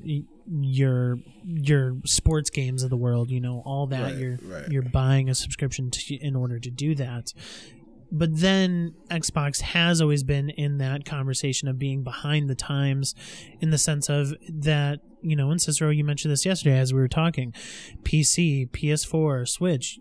your 0.62 1.20
your 1.46 1.96
sports 2.06 2.50
games 2.50 2.84
of 2.84 2.90
the 2.90 2.98
world 2.98 3.32
you 3.32 3.40
know 3.40 3.64
all 3.66 3.88
that 3.88 4.04
Right, 4.04 4.18
you're 4.18 4.38
right. 4.44 4.68
you're 4.70 4.82
buying 4.82 5.30
a 5.30 5.36
subscription 5.36 5.90
to, 5.92 6.16
in 6.16 6.36
order 6.36 6.60
to 6.60 6.70
do 6.70 6.96
that 6.96 7.34
but 8.14 8.30
then 8.40 8.94
Xbox 9.10 9.62
has 9.62 10.00
always 10.00 10.24
been 10.24 10.52
in 10.52 10.78
that 10.78 11.04
conversation 11.04 11.68
of 11.68 11.80
being 11.80 12.04
behind 12.04 12.48
the 12.48 12.56
times 12.56 13.16
in 13.60 13.72
the 13.72 13.78
sense 13.80 14.08
of 14.08 14.36
that, 14.48 15.00
you 15.24 15.36
know, 15.36 15.50
and 15.50 15.60
Cicero, 15.60 15.90
you 15.90 16.04
mentioned 16.04 16.32
this 16.32 16.46
yesterday 16.46 16.78
as 16.78 16.94
we 16.94 17.00
were 17.00 17.08
talking 17.08 17.54
PC, 18.04 18.70
PS4, 18.70 19.50
Switch, 19.50 20.00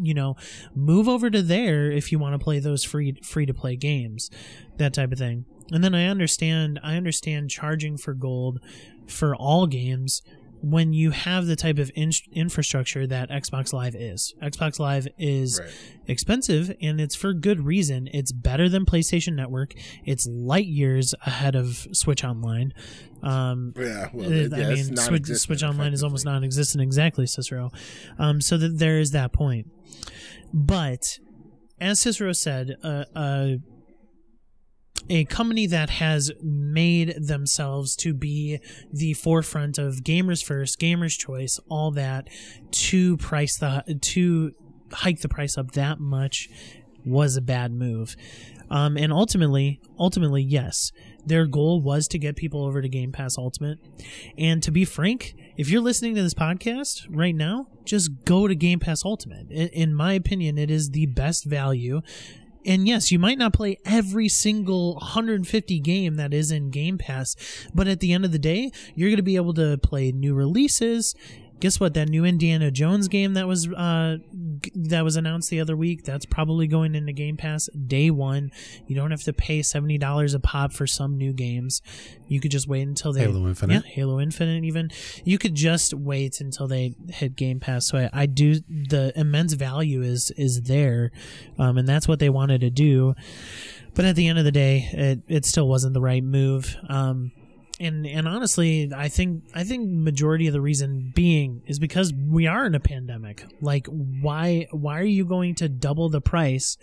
you 0.00 0.14
know, 0.14 0.36
move 0.74 1.06
over 1.06 1.28
to 1.28 1.42
there 1.42 1.92
if 1.92 2.10
you 2.10 2.18
want 2.18 2.32
to 2.32 2.42
play 2.42 2.60
those 2.60 2.82
free 2.82 3.20
free 3.22 3.44
to 3.44 3.52
play 3.52 3.76
games, 3.76 4.30
that 4.78 4.94
type 4.94 5.12
of 5.12 5.18
thing. 5.18 5.44
And 5.70 5.84
then 5.84 5.94
I 5.94 6.06
understand 6.06 6.80
I 6.82 6.96
understand 6.96 7.50
charging 7.50 7.98
for 7.98 8.14
gold 8.14 8.58
for 9.06 9.36
all 9.36 9.66
games 9.66 10.22
when 10.62 10.92
you 10.92 11.10
have 11.10 11.46
the 11.46 11.56
type 11.56 11.78
of 11.78 11.90
in- 11.94 12.12
infrastructure 12.32 13.06
that 13.06 13.30
Xbox 13.30 13.72
Live 13.72 13.94
is. 13.94 14.34
Xbox 14.42 14.78
Live 14.78 15.08
is 15.18 15.58
Right. 15.58 15.70
expensive 16.06 16.74
and 16.82 17.00
it's 17.00 17.14
for 17.14 17.32
good 17.32 17.64
reason. 17.64 18.08
It's 18.12 18.30
better 18.32 18.68
than 18.68 18.84
PlayStation 18.84 19.34
Network. 19.34 19.74
It's 20.04 20.26
light 20.26 20.66
years 20.66 21.14
ahead 21.24 21.54
of 21.56 21.86
Switch 21.92 22.24
Online. 22.24 22.74
Um, 23.22 23.72
Yeah, 23.76 24.08
well, 24.12 24.26
uh, 24.26 24.56
yeah, 24.56 24.68
I 24.68 24.74
mean, 24.74 24.96
Switch, 24.96 25.26
Switch 25.26 25.62
Online 25.62 25.92
is 25.92 26.02
almost 26.02 26.24
non-existent, 26.24 26.82
exactly, 26.82 27.26
Cicero. 27.26 27.70
Um, 28.18 28.40
so 28.40 28.56
that 28.58 28.78
there 28.78 28.98
is 28.98 29.12
that 29.12 29.32
point. 29.32 29.70
But 30.52 31.18
as 31.80 32.00
Cicero 32.00 32.32
said, 32.32 32.76
uh, 32.82 33.04
uh, 33.14 33.48
a 35.08 35.24
company 35.24 35.66
that 35.66 35.90
has 35.90 36.30
made 36.42 37.14
themselves 37.16 37.96
to 37.96 38.14
be 38.14 38.60
the 38.92 39.14
forefront 39.14 39.78
of 39.78 40.02
gamers 40.02 40.44
first, 40.44 40.80
gamers 40.80 41.18
choice, 41.18 41.58
all 41.68 41.90
that, 41.92 42.28
to 42.70 43.16
price 43.16 43.56
the 43.56 43.98
to 44.00 44.54
hike 44.92 45.20
the 45.20 45.28
price 45.28 45.56
up 45.56 45.72
that 45.72 46.00
much 46.00 46.48
was 47.04 47.36
a 47.36 47.40
bad 47.40 47.72
move. 47.72 48.16
Um, 48.70 48.96
and 48.96 49.12
ultimately, 49.12 49.80
ultimately, 49.98 50.42
yes, 50.42 50.92
their 51.26 51.46
goal 51.46 51.80
was 51.80 52.06
to 52.08 52.18
get 52.18 52.36
people 52.36 52.64
over 52.64 52.80
to 52.80 52.88
Game 52.88 53.10
Pass 53.10 53.36
Ultimate. 53.36 53.78
And 54.38 54.62
to 54.62 54.70
be 54.70 54.84
frank, 54.84 55.34
if 55.56 55.68
you're 55.68 55.80
listening 55.80 56.14
to 56.14 56.22
this 56.22 56.34
podcast 56.34 57.06
right 57.10 57.34
now, 57.34 57.66
just 57.84 58.24
go 58.24 58.46
to 58.46 58.54
Game 58.54 58.78
Pass 58.78 59.04
Ultimate. 59.04 59.50
In, 59.50 59.68
in 59.68 59.94
my 59.94 60.12
opinion, 60.12 60.56
it 60.56 60.70
is 60.70 60.90
the 60.90 61.06
best 61.06 61.44
value. 61.44 62.00
And 62.64 62.86
yes, 62.86 63.10
you 63.10 63.18
might 63.18 63.38
not 63.38 63.52
play 63.52 63.78
every 63.84 64.28
single 64.28 64.94
150 64.94 65.80
game 65.80 66.16
that 66.16 66.34
is 66.34 66.50
in 66.50 66.70
Game 66.70 66.98
Pass, 66.98 67.36
but 67.74 67.88
at 67.88 68.00
the 68.00 68.12
end 68.12 68.24
of 68.24 68.32
the 68.32 68.38
day, 68.38 68.70
you're 68.94 69.08
going 69.08 69.16
to 69.16 69.22
be 69.22 69.36
able 69.36 69.54
to 69.54 69.78
play 69.78 70.12
new 70.12 70.34
releases. 70.34 71.14
Guess 71.60 71.78
what? 71.78 71.94
That 71.94 72.08
new 72.08 72.24
Indiana 72.24 72.70
Jones 72.70 73.06
game 73.08 73.34
that 73.34 73.46
was 73.46 73.68
uh, 73.68 74.16
g- 74.62 74.72
that 74.74 75.04
was 75.04 75.16
announced 75.16 75.50
the 75.50 75.60
other 75.60 75.76
week, 75.76 76.04
that's 76.04 76.24
probably 76.24 76.66
going 76.66 76.94
into 76.94 77.12
Game 77.12 77.36
Pass 77.36 77.68
day 77.86 78.10
one. 78.10 78.50
You 78.86 78.96
don't 78.96 79.10
have 79.10 79.22
to 79.24 79.32
pay 79.32 79.62
seventy 79.62 79.98
dollars 79.98 80.32
a 80.34 80.40
pop 80.40 80.72
for 80.72 80.86
some 80.86 81.18
new 81.18 81.32
games. 81.32 81.82
You 82.26 82.40
could 82.40 82.50
just 82.50 82.66
wait 82.66 82.82
until 82.82 83.12
they 83.12 83.20
Halo 83.20 83.46
Infinite. 83.46 83.84
yeah, 83.84 83.90
Halo 83.92 84.20
Infinite 84.20 84.64
even. 84.64 84.90
You 85.24 85.36
could 85.38 85.54
just 85.54 85.92
wait 85.92 86.40
until 86.40 86.66
they 86.66 86.94
hit 87.10 87.36
Game 87.36 87.60
Pass. 87.60 87.86
So 87.88 87.98
I, 87.98 88.10
I 88.12 88.26
do 88.26 88.60
the 88.68 89.12
immense 89.14 89.52
value 89.52 90.02
is 90.02 90.30
is 90.38 90.62
there, 90.62 91.10
um, 91.58 91.76
and 91.76 91.86
that's 91.86 92.08
what 92.08 92.18
they 92.20 92.30
wanted 92.30 92.62
to 92.62 92.70
do. 92.70 93.14
But 93.94 94.04
at 94.04 94.16
the 94.16 94.28
end 94.28 94.38
of 94.38 94.44
the 94.44 94.52
day, 94.52 94.88
it, 94.92 95.20
it 95.28 95.44
still 95.44 95.68
wasn't 95.68 95.94
the 95.94 96.00
right 96.00 96.22
move. 96.22 96.76
Um, 96.88 97.32
and 97.80 98.06
and 98.06 98.28
honestly, 98.28 98.92
I 98.94 99.08
think 99.08 99.44
I 99.54 99.64
think 99.64 99.88
majority 99.90 100.46
of 100.46 100.52
the 100.52 100.60
reason 100.60 101.12
being 101.14 101.62
is 101.66 101.78
because 101.78 102.12
we 102.12 102.46
are 102.46 102.66
in 102.66 102.74
a 102.74 102.80
pandemic. 102.80 103.44
Like, 103.60 103.86
why 103.86 104.68
why 104.70 105.00
are 105.00 105.04
you 105.04 105.24
going 105.24 105.54
to 105.56 105.68
double 105.68 106.10
the 106.10 106.20
price 106.20 106.76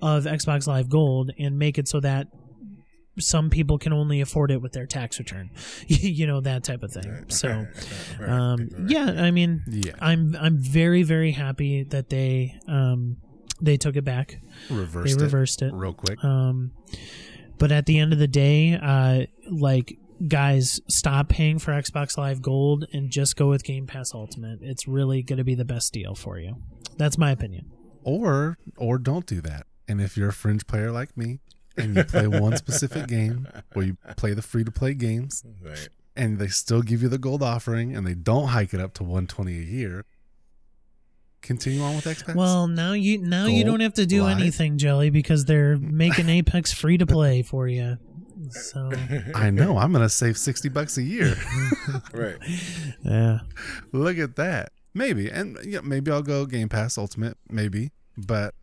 of 0.00 0.24
Xbox 0.24 0.66
Live 0.66 0.88
Gold 0.88 1.30
and 1.38 1.58
make 1.58 1.78
it 1.78 1.88
so 1.88 2.00
that 2.00 2.28
some 3.18 3.48
people 3.48 3.78
can 3.78 3.92
only 3.92 4.20
afford 4.20 4.50
it 4.50 4.62
with 4.62 4.72
their 4.72 4.86
tax 4.86 5.18
return? 5.18 5.50
you 5.86 6.26
know 6.26 6.40
that 6.40 6.64
type 6.64 6.82
of 6.82 6.90
thing. 6.90 7.26
So, 7.28 7.66
um, 8.26 8.70
yeah, 8.88 9.04
I 9.18 9.30
mean, 9.30 9.62
Yeah. 9.68 9.92
I'm 10.00 10.34
I'm 10.40 10.56
very 10.56 11.02
very 11.02 11.32
happy 11.32 11.84
that 11.84 12.08
they 12.08 12.58
um 12.66 13.18
they 13.60 13.76
took 13.76 13.96
it 13.96 14.04
back. 14.04 14.40
Reversed 14.70 15.18
they 15.18 15.22
reversed 15.22 15.60
it, 15.62 15.66
it. 15.66 15.74
real 15.74 15.92
quick. 15.92 16.22
Um, 16.24 16.72
but 17.58 17.70
at 17.70 17.86
the 17.86 17.98
end 17.98 18.12
of 18.12 18.18
the 18.18 18.26
day, 18.26 18.74
uh, 18.74 19.26
like 19.50 19.98
guys, 20.26 20.80
stop 20.88 21.28
paying 21.28 21.58
for 21.58 21.72
Xbox 21.72 22.16
Live 22.16 22.40
Gold 22.42 22.86
and 22.92 23.10
just 23.10 23.36
go 23.36 23.48
with 23.48 23.64
Game 23.64 23.86
Pass 23.86 24.12
Ultimate. 24.14 24.60
It's 24.62 24.86
really 24.88 25.22
going 25.22 25.38
to 25.38 25.44
be 25.44 25.54
the 25.54 25.64
best 25.64 25.92
deal 25.92 26.14
for 26.14 26.38
you. 26.38 26.56
That's 26.96 27.18
my 27.18 27.30
opinion. 27.30 27.70
or 28.02 28.58
or 28.76 28.98
don't 28.98 29.26
do 29.26 29.40
that. 29.42 29.66
And 29.88 30.00
if 30.00 30.16
you're 30.16 30.28
a 30.28 30.32
fringe 30.32 30.66
player 30.66 30.90
like 30.92 31.16
me 31.16 31.40
and 31.76 31.96
you 31.96 32.04
play 32.04 32.26
one 32.26 32.56
specific 32.56 33.06
game 33.08 33.48
or 33.74 33.82
you 33.82 33.96
play 34.16 34.32
the 34.34 34.42
free 34.42 34.64
to 34.64 34.70
play 34.70 34.94
games 34.94 35.44
Right. 35.62 35.88
and 36.16 36.38
they 36.38 36.46
still 36.48 36.82
give 36.82 37.02
you 37.02 37.08
the 37.08 37.18
gold 37.18 37.42
offering 37.42 37.94
and 37.96 38.06
they 38.06 38.14
don't 38.14 38.48
hike 38.48 38.72
it 38.72 38.80
up 38.80 38.94
to 38.94 39.02
120 39.02 39.52
a 39.52 39.60
year, 39.62 40.04
continue 41.42 41.82
on 41.82 41.96
with 41.96 42.04
Xbox. 42.04 42.34
Well, 42.34 42.66
now 42.68 42.92
you 42.92 43.18
now 43.18 43.46
you 43.46 43.64
don't 43.64 43.80
have 43.80 43.94
to 43.94 44.06
do 44.06 44.22
Live? 44.22 44.38
anything, 44.38 44.78
Jelly, 44.78 45.10
because 45.10 45.44
they're 45.44 45.76
making 45.76 46.28
Apex 46.28 46.72
free 46.72 46.96
to 46.98 47.06
play 47.06 47.42
for 47.42 47.68
you. 47.68 47.98
So 48.50 48.90
I 49.34 49.50
know 49.50 49.78
I'm 49.78 49.92
gonna 49.92 50.08
save 50.08 50.36
60 50.38 50.68
bucks 50.70 50.96
a 50.98 51.02
year. 51.02 51.36
Right. 52.12 52.36
yeah, 53.04 53.40
Look 53.92 54.18
at 54.18 54.36
that. 54.36 54.70
Maybe 54.94 55.28
and 55.28 55.58
yeah, 55.64 55.80
maybe 55.82 56.10
I'll 56.10 56.22
go 56.22 56.46
Game 56.46 56.68
Pass 56.68 56.96
Ultimate. 56.98 57.36
Maybe, 57.50 57.90
but 58.16 58.54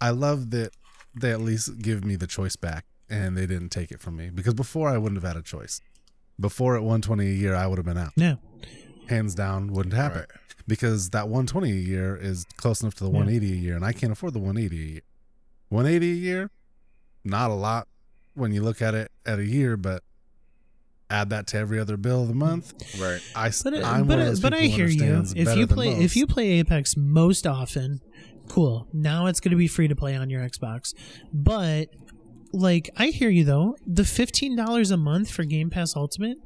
I 0.00 0.10
love 0.10 0.50
that 0.50 0.70
they 1.14 1.30
at 1.32 1.40
least 1.40 1.78
give 1.80 2.04
me 2.04 2.16
the 2.16 2.26
choice 2.26 2.56
back 2.56 2.84
and 3.08 3.36
they 3.36 3.46
didn't 3.46 3.70
take 3.70 3.90
it 3.90 4.00
from 4.00 4.16
me 4.16 4.30
because 4.30 4.54
before 4.54 4.88
I 4.88 4.98
wouldn't 4.98 5.20
have 5.22 5.28
had 5.32 5.38
a 5.38 5.42
choice. 5.44 5.80
Before 6.38 6.74
at 6.74 6.82
120 6.82 7.24
a 7.26 7.32
year, 7.32 7.54
I 7.54 7.66
would 7.66 7.76
have 7.78 7.84
been 7.84 7.98
out. 7.98 8.12
yeah, 8.16 8.36
hands 9.08 9.34
down 9.34 9.72
wouldn't 9.72 9.94
happen 9.94 10.20
Right. 10.20 10.28
because 10.66 11.10
that 11.10 11.28
120 11.28 11.70
a 11.70 11.74
year 11.74 12.16
is 12.16 12.46
close 12.56 12.80
enough 12.80 12.94
to 12.94 13.04
the 13.04 13.10
Yeah. 13.10 13.16
180 13.18 13.52
a 13.52 13.56
year 13.56 13.76
and 13.76 13.84
i 13.84 13.92
can't 13.92 14.12
afford 14.12 14.32
the 14.34 14.38
180 14.38 14.76
a 14.82 14.92
year 14.92 15.00
180 15.68 16.10
a 16.12 16.14
year 16.14 16.50
not 17.24 17.50
a 17.50 17.54
lot 17.54 17.88
when 18.34 18.52
you 18.52 18.62
look 18.62 18.80
at 18.82 18.94
it 18.94 19.10
at 19.26 19.38
a 19.38 19.44
year 19.44 19.76
but 19.76 20.02
add 21.10 21.30
that 21.30 21.46
to 21.48 21.56
every 21.56 21.78
other 21.80 21.96
bill 21.96 22.22
of 22.22 22.28
the 22.28 22.34
month 22.34 22.72
Right. 23.00 23.20
i 23.34 23.48
s- 23.48 23.62
but 23.62 23.74
i'm 23.84 24.02
but, 24.06 24.08
one 24.10 24.20
of 24.20 24.26
those 24.26 24.40
but 24.40 24.54
I 24.54 24.60
hear 24.62 24.86
you. 24.86 25.24
If 25.34 25.56
you 25.56 25.66
play 25.66 25.88
if 25.92 26.16
you 26.16 26.26
play 26.26 26.50
Apex 26.60 26.96
most 26.96 27.46
often, 27.46 28.00
cool. 28.48 28.86
Now 28.92 29.26
it's 29.26 29.40
going 29.40 29.50
to 29.50 29.56
be 29.56 29.66
free 29.68 29.88
to 29.88 29.96
play 29.96 30.14
on 30.16 30.28
your 30.30 30.42
Xbox. 30.42 30.94
But 31.32 31.88
like 32.52 32.90
I 32.96 33.06
hear 33.08 33.28
you 33.30 33.44
though. 33.44 33.76
The 33.86 34.04
fifteen 34.04 34.54
dollars 34.56 34.90
a 34.90 34.96
month 34.96 35.30
for 35.30 35.44
Game 35.44 35.70
Pass 35.70 35.94
Ultimate, 35.96 36.38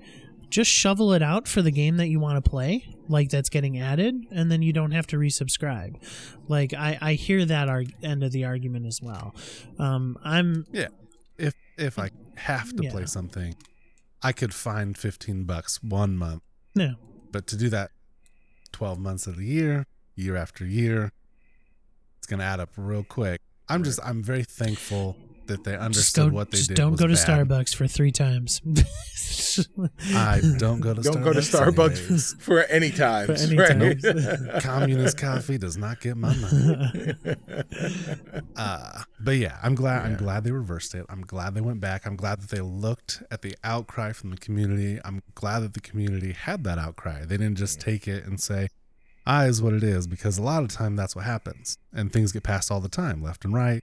just 0.51 0.70
shovel 0.70 1.12
it 1.12 1.23
out 1.23 1.47
for 1.49 1.61
the 1.62 1.70
game 1.70 1.97
that 1.99 2.09
you 2.09 2.20
want 2.20 2.42
to 2.42 2.51
play, 2.51 2.87
like 3.09 3.29
that's 3.31 3.49
getting 3.49 3.79
added, 3.79 4.14
and 4.31 4.51
then 4.53 4.61
you 4.62 4.73
don't 4.73 4.90
have 4.92 5.07
to 5.09 5.16
resubscribe. 5.16 5.97
Like 6.49 6.73
I 6.75 6.99
I 7.01 7.12
hear 7.14 7.44
that 7.47 7.68
arg- 7.68 7.92
end 8.03 8.23
of 8.23 8.33
the 8.33 8.44
argument 8.44 8.87
as 8.87 9.01
well. 9.03 9.35
Um, 9.79 10.16
I'm 10.25 10.66
yeah 10.73 10.88
if 11.76 11.98
i 11.98 12.10
have 12.37 12.74
to 12.76 12.84
Yeah. 12.84 12.90
play 12.90 13.06
something 13.06 13.54
i 14.22 14.32
could 14.32 14.54
find 14.54 14.96
15 14.98 15.44
bucks 15.44 15.82
one 15.82 16.16
month 16.16 16.42
no. 16.74 16.94
but 17.32 17.46
to 17.48 17.56
do 17.56 17.68
that 17.70 17.90
12 18.72 18.98
months 18.98 19.26
of 19.28 19.37
the 19.37 19.44
year, 19.46 19.87
year 20.16 20.34
after 20.34 20.64
year. 20.66 21.12
It's 22.18 22.26
going 22.26 22.40
to 22.40 22.44
add 22.44 22.58
up 22.58 22.70
real 22.76 23.04
quick. 23.04 23.40
I'm 23.68 23.84
just, 23.84 24.00
I'm 24.04 24.20
very 24.20 24.42
thankful 24.42 25.16
that 25.48 25.64
they 25.64 25.72
Just 25.72 25.83
understood 25.83 26.30
go, 26.30 26.37
what 26.37 26.50
they 26.50 26.59
just 26.59 26.68
did. 26.68 26.76
don't 26.76 26.92
was 26.92 27.00
go 27.00 27.07
to 27.07 27.14
bad. 27.14 27.48
Starbucks 27.48 27.74
for 27.74 27.87
three 27.87 28.11
times. 28.12 28.61
I 30.14 30.40
don't 30.59 30.80
go 30.80 30.94
to 30.94 31.02
Don't 31.02 31.16
Starbucks. 31.16 31.24
go 31.24 31.33
to 31.33 31.40
Starbucks 31.40 32.00
anyways. 32.00 32.35
for 32.40 32.61
any 32.64 32.90
times. 32.90 33.42
any 33.42 33.57
right? 33.57 34.00
times. 34.02 34.04
Communist 34.64 35.18
coffee 35.18 35.59
does 35.59 35.76
not 35.76 36.00
get 36.00 36.16
my 36.16 36.35
money. 36.35 37.14
Uh, 38.57 39.02
but 39.20 39.33
yeah, 39.37 39.59
I'm 39.62 39.74
glad. 39.74 40.04
I'm 40.07 40.16
glad 40.16 40.44
they 40.44 40.50
reversed 40.50 40.94
it. 40.94 41.07
I'm 41.09 41.22
glad 41.22 41.54
they 41.54 41.61
went 41.61 41.80
back. 41.80 42.07
I'm 42.07 42.16
glad 42.16 42.40
that 42.40 42.50
they 42.50 42.61
looked 42.61 43.22
at 43.30 43.42
the 43.42 43.54
outcry 43.64 44.12
from 44.12 44.30
the 44.30 44.37
community. 44.37 45.00
I'm 45.04 45.22
glad 45.35 45.61
that 45.61 45.74
the 45.74 45.80
community 45.80 46.33
had 46.33 46.64
that 46.64 46.78
outcry. 46.78 47.24
They 47.24 47.37
didn't 47.37 47.57
just 47.57 47.80
take 47.80 48.07
it 48.09 48.24
and 48.24 48.40
say, 48.40 48.68
"I 49.26 49.46
is 49.46 49.62
what 49.62 49.72
it 49.74 49.83
is," 49.83 50.07
because 50.07 50.38
a 50.38 50.42
lot 50.42 50.62
of 50.62 50.68
time 50.68 50.96
that's 50.96 51.14
what 51.16 51.24
happens, 51.24 51.78
and 51.92 52.12
things 52.12 52.33
get 52.33 52.42
passed 52.42 52.70
all 52.70 52.80
the 52.80 52.88
time, 52.88 53.22
left 53.22 53.44
and 53.44 53.54
right. 53.54 53.83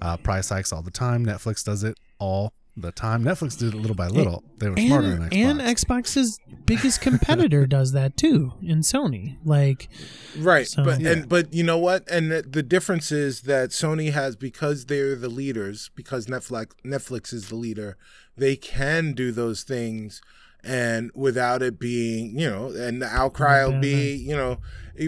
Uh, 0.00 0.16
price 0.16 0.48
hikes 0.48 0.72
all 0.72 0.82
the 0.82 0.90
time. 0.90 1.24
Netflix 1.24 1.64
does 1.64 1.84
it 1.84 1.96
all 2.18 2.52
the 2.76 2.90
time. 2.92 3.22
Netflix 3.22 3.58
did 3.58 3.74
it 3.74 3.76
little 3.76 3.94
by 3.94 4.06
little. 4.08 4.42
They 4.58 4.70
were 4.70 4.76
smarter 4.76 5.08
than 5.10 5.22
and, 5.24 5.30
Xbox. 5.32 5.36
and 5.50 5.60
Xbox's 5.60 6.38
biggest 6.64 7.00
competitor 7.02 7.66
does 7.78 7.92
that 7.92 8.16
too 8.16 8.54
in 8.62 8.78
Sony. 8.80 9.36
Like, 9.44 9.88
Right, 10.38 10.66
So- 10.66 10.82
but 10.84 11.00
Yeah. 11.00 11.10
and 11.10 11.28
but 11.28 11.52
you 11.52 11.62
know 11.62 11.76
what? 11.78 12.10
And 12.10 12.32
the, 12.32 12.42
the 12.42 12.62
difference 12.62 13.12
is 13.12 13.42
that 13.42 13.70
Sony 13.70 14.12
has 14.12 14.36
because 14.36 14.86
they're 14.86 15.14
the 15.16 15.28
leaders, 15.28 15.90
because 15.94 16.26
Netflix 16.26 16.68
Netflix 16.84 17.32
is 17.34 17.48
the 17.50 17.56
leader, 17.56 17.96
they 18.36 18.56
can 18.56 19.12
do 19.12 19.32
those 19.32 19.62
things 19.64 20.22
and 20.64 21.10
without 21.14 21.60
it 21.60 21.78
being, 21.78 22.38
you 22.38 22.48
know, 22.48 22.68
and 22.68 23.02
the 23.02 23.06
outcry 23.06 23.64
will 23.66 23.80
be, 23.80 24.14
you 24.14 24.34
know, 24.36 24.58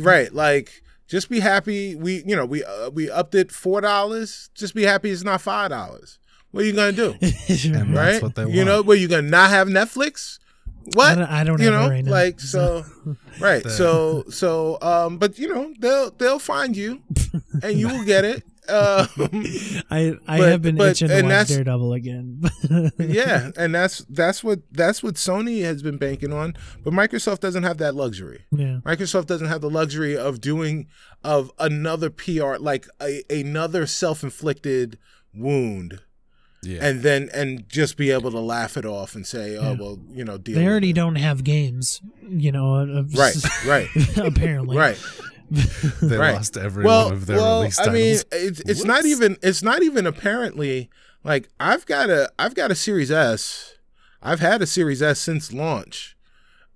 right, 0.03 0.35
like 0.35 0.83
just 1.06 1.28
be 1.28 1.40
happy 1.40 1.94
we, 1.94 2.22
you 2.26 2.34
know, 2.36 2.44
we 2.46 2.64
uh, 2.64 2.90
we 2.90 3.10
upped 3.10 3.34
it 3.34 3.48
$4, 3.48 4.50
just 4.54 4.74
be 4.74 4.82
happy 4.82 5.10
it's 5.10 5.24
not 5.24 5.40
$5. 5.40 6.18
What 6.50 6.62
are 6.62 6.66
you 6.66 6.72
going 6.72 6.94
to 6.94 7.14
do? 7.18 7.18
And 7.74 7.94
right? 7.94 8.12
that's 8.12 8.22
what 8.22 8.34
they 8.36 8.48
you 8.48 8.64
know, 8.64 8.76
want. 8.76 8.86
were 8.86 8.94
you 8.94 9.08
gonna 9.08 9.22
not 9.22 9.50
have 9.50 9.68
Netflix? 9.68 10.38
What? 10.92 11.12
I 11.12 11.14
don't, 11.14 11.30
I 11.30 11.44
don't 11.44 11.60
you 11.60 11.70
have 11.72 11.74
know, 11.74 11.86
it 11.86 11.90
right 11.90 12.04
now. 12.04 12.10
like 12.10 12.40
so, 12.40 12.84
right? 13.40 13.64
So, 13.66 14.24
so, 14.28 14.78
um, 14.82 15.18
but 15.18 15.38
you 15.38 15.48
know, 15.48 15.72
they'll 15.78 16.10
they'll 16.12 16.38
find 16.38 16.76
you, 16.76 17.02
and 17.62 17.78
you 17.78 17.88
will 17.88 18.04
get 18.04 18.24
it. 18.24 18.44
Um, 18.68 19.09
I 19.90 20.14
I 20.27 20.38
but- 20.38 20.48
have 20.48 20.62
been 20.62 20.77
but- 20.77 20.90
itching 20.92 21.09
to 21.09 21.16
and 21.16 21.29
watch 21.29 21.48
Daredevil 21.48 21.92
again. 21.92 22.42
yeah, 22.98 23.50
and 23.57 23.74
that's 23.74 23.98
that's 24.09 24.42
what 24.42 24.61
that's 24.72 25.03
what 25.03 25.14
Sony 25.16 25.62
has 25.62 25.83
been 25.83 25.96
banking 25.98 26.33
on. 26.33 26.55
But 26.83 26.92
Microsoft 26.94 27.40
doesn't 27.40 27.62
have 27.64 27.79
that 27.79 27.94
luxury. 27.94 28.44
yeah. 28.50 28.79
Microsoft 28.85 29.27
doesn't 29.27 29.48
have 29.48 29.61
the 29.61 29.70
luxury 29.70 30.16
of 30.16 30.40
doing 30.40 30.87
of 31.22 31.50
another 31.59 32.11
PR 32.11 32.57
like 32.59 32.87
a, 33.03 33.22
another 33.31 33.87
self-inflicted 33.87 34.98
wound 35.35 36.00
yeah. 36.62 36.79
and 36.87 37.03
then 37.03 37.29
and 37.35 37.68
just 37.68 37.96
be 37.96 38.11
able 38.11 38.31
to 38.31 38.38
laugh 38.40 38.77
it 38.77 38.87
off 38.87 39.14
and 39.14 39.27
say, 39.27 39.57
"Oh 39.59 39.72
Yeah. 39.72 39.77
well, 39.79 40.00
you 40.11 40.24
know, 40.24 40.38
deal." 40.38 40.55
They 40.55 40.62
with 40.62 40.70
already 40.70 40.90
it." 40.90 40.96
don't 40.96 41.16
have 41.16 41.44
games, 41.44 42.00
you 42.29 42.50
know. 42.53 42.77
of- 42.77 43.14
Right, 43.14 43.35
right, 43.66 43.88
apparently. 44.16 44.77
right. 44.77 44.98
they 46.02 46.16
right. 46.16 46.35
lost 46.35 46.57
every 46.57 46.85
well, 46.85 47.07
one 47.07 47.14
of 47.14 47.26
their 47.26 47.37
well, 47.37 47.61
release 47.61 47.78
I 47.78 47.92
mean, 47.92 48.16
it's 48.33 48.61
it's 48.61 48.85
not 48.85 49.04
even 49.04 49.37
it's 49.42 49.62
not 49.62 49.83
even 49.83 50.07
apparently 50.07 50.90
like 51.22 51.48
I've 51.61 51.87
got 51.87 52.11
a 52.11 52.30
I've 52.38 52.54
got 52.54 52.70
a 52.70 52.74
Series 52.74 53.11
S. 53.11 53.74
I've 54.22 54.40
had 54.40 54.62
a 54.62 54.66
Series 54.66 55.02
S 55.02 55.20
since 55.20 55.52
launch. 55.52 56.16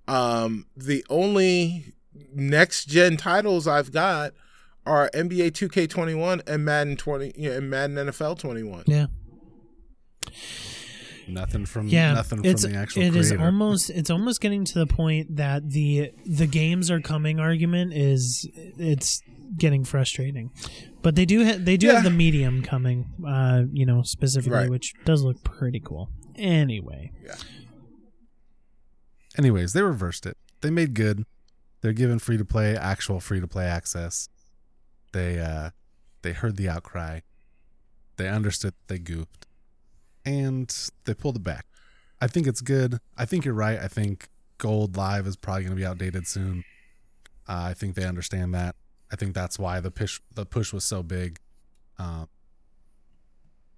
Um, 0.07 0.67
the 0.75 1.05
only 1.09 1.93
next 2.33 2.85
gen 2.85 3.17
titles 3.17 3.67
I've 3.67 3.91
got 3.91 4.33
are 4.85 5.09
NBA 5.13 5.51
2K21 5.51 6.47
and 6.47 6.65
Madden 6.65 6.97
20 6.97 7.33
you 7.35 7.49
know, 7.49 7.57
and 7.57 7.69
Madden 7.69 7.95
NFL 7.95 8.39
21. 8.39 8.83
Yeah. 8.87 9.07
Nothing 11.33 11.65
from 11.65 11.87
Yeah. 11.87 12.13
nothing 12.13 12.41
from 12.43 12.71
the 12.71 12.75
actual 12.77 13.01
it 13.03 13.15
is 13.15 13.29
creator. 13.29 13.45
almost 13.45 13.89
it's 13.89 14.09
almost 14.09 14.41
getting 14.41 14.65
to 14.65 14.79
the 14.79 14.87
point 14.87 15.35
that 15.37 15.69
the 15.69 16.11
the 16.25 16.47
games 16.47 16.89
are 16.91 16.99
coming 17.01 17.39
argument 17.39 17.93
is 17.93 18.47
it's 18.77 19.21
getting 19.57 19.83
frustrating. 19.83 20.51
But 21.01 21.15
they 21.15 21.25
do 21.25 21.45
ha- 21.45 21.57
they 21.59 21.77
do 21.77 21.87
Yeah. 21.87 21.93
have 21.95 22.03
the 22.03 22.09
medium 22.11 22.61
coming, 22.61 23.05
uh, 23.25 23.63
you 23.71 23.85
know, 23.85 24.03
specifically, 24.03 24.57
Right. 24.57 24.69
which 24.69 24.93
does 25.05 25.23
look 25.23 25.43
pretty 25.43 25.79
cool. 25.79 26.09
Anyway, 26.35 27.11
Anyways, 29.37 29.73
they 29.73 29.81
reversed 29.81 30.25
it. 30.25 30.37
They 30.61 30.69
made 30.69 30.93
good. 30.93 31.25
They're 31.81 31.93
given 31.93 32.19
free 32.19 32.37
to 32.37 32.43
play 32.45 32.75
actual 32.75 33.19
free 33.19 33.39
to 33.39 33.47
play 33.47 33.65
access. 33.65 34.27
They 35.13 35.39
uh 35.39 35.69
they 36.21 36.33
heard 36.33 36.57
the 36.57 36.67
outcry. 36.67 37.21
They 38.17 38.27
understood 38.27 38.73
they 38.87 38.99
goofed. 38.99 39.47
And 40.29 40.91
they 41.05 41.15
pulled 41.15 41.37
it 41.37 41.43
back. 41.43 41.65
I 42.21 42.27
think 42.27 42.45
it's 42.45 42.61
good. 42.61 42.99
I 43.17 43.25
think 43.25 43.45
you're 43.45 43.53
right. 43.55 43.79
I 43.79 43.87
think 43.87 44.29
Gold 44.59 44.95
Live 44.95 45.25
is 45.25 45.35
probably 45.35 45.63
going 45.63 45.75
to 45.75 45.81
be 45.81 45.85
outdated 45.85 46.27
soon. 46.27 46.65
Uh, 47.47 47.69
I 47.71 47.73
think 47.73 47.95
they 47.95 48.05
understand 48.05 48.53
that. 48.53 48.75
I 49.11 49.15
think 49.15 49.33
that's 49.33 49.57
why 49.57 49.79
the 49.79 49.89
push 49.89 50.21
the 50.35 50.45
push 50.45 50.71
was 50.71 50.83
so 50.83 51.01
big. 51.01 51.39
Uh, 51.97 52.25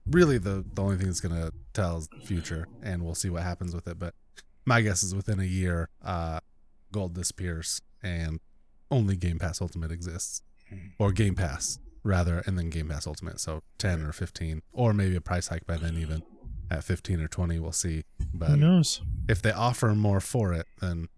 really, 0.05 0.37
the 0.37 0.65
the 0.73 0.81
only 0.81 0.97
thing 0.97 1.07
that's 1.07 1.21
going 1.21 1.35
to 1.35 1.53
tell 1.71 1.99
is 1.99 2.09
the 2.09 2.25
future, 2.25 2.67
and 2.83 3.01
we'll 3.03 3.15
see 3.15 3.29
what 3.29 3.43
happens 3.43 3.73
with 3.73 3.87
it. 3.87 3.97
But 3.97 4.13
my 4.65 4.81
guess 4.81 5.03
is 5.03 5.15
within 5.15 5.39
a 5.39 5.45
year, 5.45 5.87
uh, 6.03 6.41
Gold 6.91 7.13
disappears 7.13 7.81
and 8.03 8.41
only 8.89 9.15
Game 9.15 9.39
Pass 9.39 9.61
Ultimate 9.61 9.91
exists, 9.91 10.41
or 10.99 11.13
Game 11.13 11.35
Pass 11.35 11.79
rather, 12.03 12.43
and 12.45 12.57
then 12.57 12.69
Game 12.69 12.89
Pass 12.89 13.07
Ultimate. 13.07 13.39
So 13.39 13.61
ten 13.77 14.01
or 14.01 14.11
fifteen, 14.11 14.63
or 14.73 14.93
maybe 14.93 15.15
a 15.15 15.21
price 15.21 15.47
hike 15.47 15.65
by 15.65 15.77
then, 15.77 15.97
even 15.97 16.23
at 16.71 16.83
fifteen 16.83 17.21
or 17.21 17.27
twenty. 17.27 17.59
We'll 17.59 17.71
see. 17.71 18.03
who 18.17 18.25
But 18.33 18.55
knows? 18.57 19.01
if 19.29 19.41
they 19.43 19.51
offer 19.51 19.93
more 19.93 20.19
for 20.19 20.53
it, 20.53 20.65
then 20.79 21.09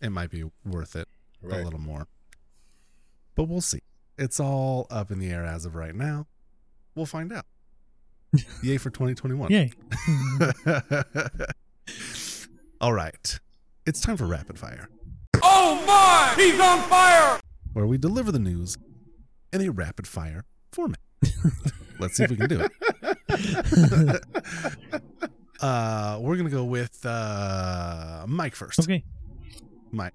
it 0.00 0.10
might 0.10 0.30
be 0.30 0.44
worth 0.64 0.94
it 0.94 1.08
Right. 1.42 1.60
a 1.60 1.64
little 1.64 1.80
more. 1.80 2.06
But 3.34 3.44
we'll 3.44 3.60
see. 3.60 3.80
It's 4.16 4.38
all 4.38 4.86
up 4.90 5.10
in 5.10 5.18
the 5.18 5.30
air 5.30 5.44
as 5.44 5.64
of 5.64 5.74
right 5.74 5.94
now. 5.94 6.26
We'll 6.94 7.06
find 7.06 7.32
out. 7.32 7.46
Yay 8.62 8.76
for 8.78 8.90
2021. 8.90 9.50
Yay! 9.50 9.72
all 12.80 12.92
right. 12.92 13.38
It's 13.86 14.00
time 14.00 14.16
for 14.16 14.26
rapid 14.26 14.58
fire, 14.58 14.88
Oh 15.42 15.82
my! 15.86 16.34
He's 16.42 16.58
on 16.58 16.80
fire! 16.88 17.38
where 17.74 17.86
we 17.86 17.98
deliver 17.98 18.30
the 18.32 18.38
news 18.38 18.78
in 19.52 19.60
a 19.60 19.68
rapid 19.70 20.06
fire 20.06 20.44
format. 20.72 21.00
Let's 21.98 22.16
see 22.16 22.24
if 22.24 22.30
we 22.30 22.36
can 22.36 22.48
do 22.48 22.60
it. 22.60 22.72
uh, 25.60 26.18
we're 26.20 26.36
gonna 26.36 26.50
go 26.50 26.64
with 26.64 27.04
uh, 27.04 28.24
Mike 28.26 28.54
first. 28.54 28.80
okay. 28.80 29.04
Mike. 29.90 30.14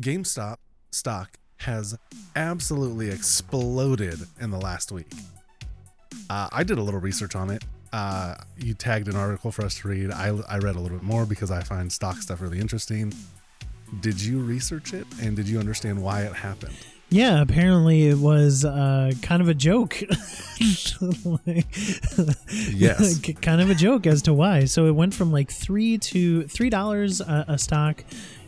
GameStop 0.00 0.56
stock 0.90 1.38
has 1.58 1.96
absolutely 2.36 3.10
exploded 3.10 4.20
in 4.40 4.50
the 4.50 4.60
last 4.60 4.92
week. 4.92 5.10
Uh, 6.30 6.48
I 6.52 6.62
did 6.62 6.78
a 6.78 6.82
little 6.82 7.00
research 7.00 7.34
on 7.34 7.50
it. 7.50 7.64
Uh, 7.92 8.34
you 8.56 8.74
tagged 8.74 9.08
an 9.08 9.16
article 9.16 9.50
for 9.50 9.64
us 9.64 9.78
to 9.78 9.88
read. 9.88 10.10
I, 10.10 10.28
I 10.48 10.58
read 10.58 10.76
a 10.76 10.80
little 10.80 10.98
bit 10.98 11.02
more 11.02 11.26
because 11.26 11.50
I 11.50 11.62
find 11.62 11.90
stock 11.90 12.18
stuff 12.18 12.40
really 12.40 12.60
interesting. 12.60 13.12
Did 14.00 14.20
you 14.20 14.40
research 14.40 14.92
it 14.92 15.06
and 15.22 15.34
did 15.34 15.48
you 15.48 15.58
understand 15.58 16.02
why 16.02 16.22
it 16.22 16.34
happened? 16.34 16.76
Yeah, 17.10 17.40
apparently 17.40 18.06
it 18.08 18.18
was 18.18 18.64
uh, 18.66 19.12
kind 19.22 19.40
of 19.40 19.48
a 19.48 19.54
joke. 19.54 20.02
Yes. 22.50 23.18
K- 23.22 23.32
kind 23.34 23.60
of 23.60 23.70
a 23.70 23.74
joke 23.74 24.06
as 24.06 24.22
to 24.22 24.32
why. 24.34 24.64
So 24.64 24.86
it 24.86 24.92
went 24.92 25.14
from 25.14 25.32
like 25.32 25.50
three 25.50 25.98
to 25.98 26.42
three 26.44 26.70
dollars 26.70 27.20
a, 27.20 27.44
a 27.48 27.58
stock 27.58 28.04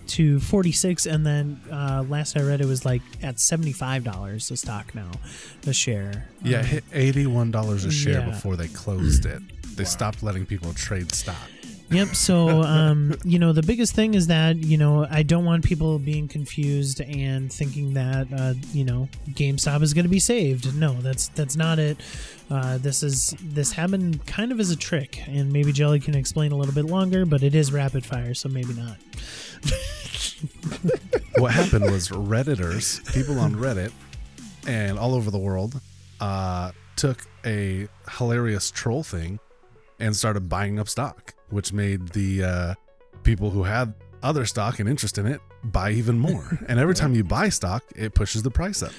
to 0.08 0.40
forty 0.40 0.72
six, 0.72 1.06
and 1.06 1.24
then 1.24 1.60
uh, 1.70 2.04
last 2.08 2.36
I 2.36 2.42
read 2.42 2.60
it 2.60 2.66
was 2.66 2.84
like 2.84 3.02
at 3.22 3.38
seventy 3.38 3.72
five 3.72 4.04
dollars 4.04 4.50
a 4.50 4.56
stock 4.56 4.94
now, 4.94 5.10
a 5.66 5.72
share. 5.72 6.28
Yeah, 6.42 6.60
it 6.60 6.66
hit 6.66 6.84
eighty-one 6.92 7.50
dollars 7.50 7.84
a 7.84 7.90
share 7.92 8.20
Yeah. 8.20 8.30
before 8.30 8.56
they 8.56 8.68
closed 8.68 9.24
it. 9.26 9.40
They 9.76 9.84
stopped 9.84 10.22
letting 10.22 10.46
people 10.46 10.72
trade 10.74 11.12
stock. 11.12 11.36
Yep. 11.90 12.14
So, 12.14 12.62
um, 12.62 13.16
you 13.24 13.40
know, 13.40 13.52
the 13.52 13.64
biggest 13.64 13.94
thing 13.94 14.14
is 14.14 14.28
that 14.28 14.56
you 14.58 14.78
know 14.78 15.08
I 15.10 15.24
don't 15.24 15.44
want 15.44 15.64
people 15.64 15.98
being 15.98 16.28
confused 16.28 17.00
and 17.00 17.52
thinking 17.52 17.94
that 17.94 18.28
uh, 18.32 18.54
you 18.72 18.84
know 18.84 19.08
GameStop 19.30 19.82
is 19.82 19.92
going 19.92 20.04
to 20.04 20.10
be 20.10 20.20
saved. 20.20 20.72
No, 20.76 20.94
that's 20.94 21.28
that's 21.28 21.56
not 21.56 21.80
it. 21.80 21.98
Uh, 22.48 22.78
this 22.78 23.02
is 23.02 23.34
this 23.42 23.72
happened 23.72 24.24
kind 24.26 24.52
of 24.52 24.60
as 24.60 24.70
a 24.70 24.76
trick, 24.76 25.20
and 25.26 25.52
maybe 25.52 25.72
Jelly 25.72 25.98
can 25.98 26.14
explain 26.14 26.52
a 26.52 26.56
little 26.56 26.74
bit 26.74 26.84
longer, 26.84 27.26
but 27.26 27.42
it 27.42 27.56
is 27.56 27.72
rapid 27.72 28.06
fire, 28.06 28.34
so 28.34 28.48
maybe 28.48 28.72
not. 28.74 28.96
what 31.38 31.52
happened 31.52 31.90
was 31.90 32.08
redditors 32.10 33.04
people 33.12 33.38
on 33.40 33.54
reddit 33.54 33.92
and 34.66 34.98
all 34.98 35.14
over 35.14 35.30
the 35.30 35.38
world 35.38 35.80
uh, 36.20 36.70
took 36.96 37.26
a 37.44 37.88
hilarious 38.12 38.70
troll 38.70 39.02
thing 39.02 39.40
and 39.98 40.14
started 40.14 40.48
buying 40.48 40.78
up 40.78 40.88
stock 40.88 41.34
which 41.52 41.72
made 41.72 42.08
the 42.08 42.44
uh, 42.44 42.74
people 43.22 43.50
who 43.50 43.62
had 43.64 43.94
other 44.22 44.44
stock 44.46 44.80
and 44.80 44.88
interest 44.88 45.18
in 45.18 45.26
it 45.26 45.40
buy 45.64 45.90
even 45.90 46.18
more. 46.18 46.58
And 46.68 46.78
every 46.78 46.94
time 46.94 47.14
you 47.14 47.24
buy 47.24 47.48
stock, 47.48 47.84
it 47.96 48.14
pushes 48.14 48.42
the 48.42 48.50
price 48.50 48.82
up. 48.82 48.92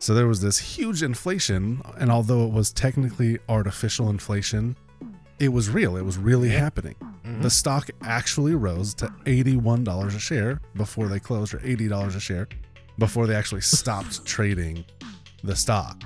So 0.00 0.14
there 0.14 0.26
was 0.28 0.40
this 0.40 0.58
huge 0.58 1.02
inflation, 1.02 1.82
and 1.98 2.10
although 2.10 2.44
it 2.46 2.52
was 2.52 2.72
technically 2.72 3.38
artificial 3.48 4.10
inflation, 4.10 4.76
it 5.40 5.48
was 5.48 5.70
real. 5.70 5.96
It 5.96 6.04
was 6.04 6.18
really 6.18 6.50
happening. 6.50 6.94
The 7.40 7.50
stock 7.50 7.90
actually 8.02 8.54
rose 8.54 8.94
to 8.94 9.06
$81 9.26 10.06
a 10.06 10.18
share 10.18 10.60
before 10.76 11.08
they 11.08 11.20
closed, 11.20 11.52
or 11.52 11.58
$80 11.58 12.16
a 12.16 12.20
share 12.20 12.48
before 12.98 13.26
they 13.26 13.34
actually 13.34 13.60
stopped 13.60 14.24
trading 14.34 14.84
the 15.44 15.54
stock. 15.54 16.02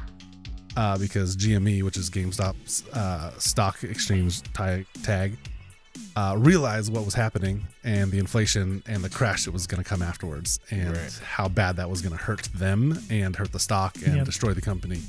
Uh, 0.76 0.96
because 0.96 1.36
GME, 1.36 1.82
which 1.82 1.98
is 1.98 2.08
GameStop's 2.08 2.88
uh, 2.94 3.30
stock 3.38 3.84
exchange 3.84 4.42
ti- 4.54 4.86
tag, 5.02 5.36
uh, 6.16 6.34
realized 6.38 6.92
what 6.92 7.04
was 7.04 7.14
happening 7.14 7.62
and 7.84 8.10
the 8.10 8.18
inflation 8.18 8.82
and 8.86 9.02
the 9.04 9.08
crash 9.10 9.44
that 9.44 9.52
was 9.52 9.66
going 9.66 9.82
to 9.82 9.88
come 9.88 10.02
afterwards, 10.02 10.58
and 10.70 10.96
Right. 10.96 11.20
how 11.24 11.48
bad 11.48 11.76
that 11.76 11.88
was 11.90 12.00
going 12.02 12.16
to 12.16 12.22
hurt 12.22 12.44
them 12.54 12.98
and 13.10 13.36
hurt 13.36 13.52
the 13.52 13.58
stock 13.60 13.96
and 14.04 14.16
Yep. 14.16 14.24
destroy 14.26 14.52
the 14.54 14.60
company. 14.60 15.00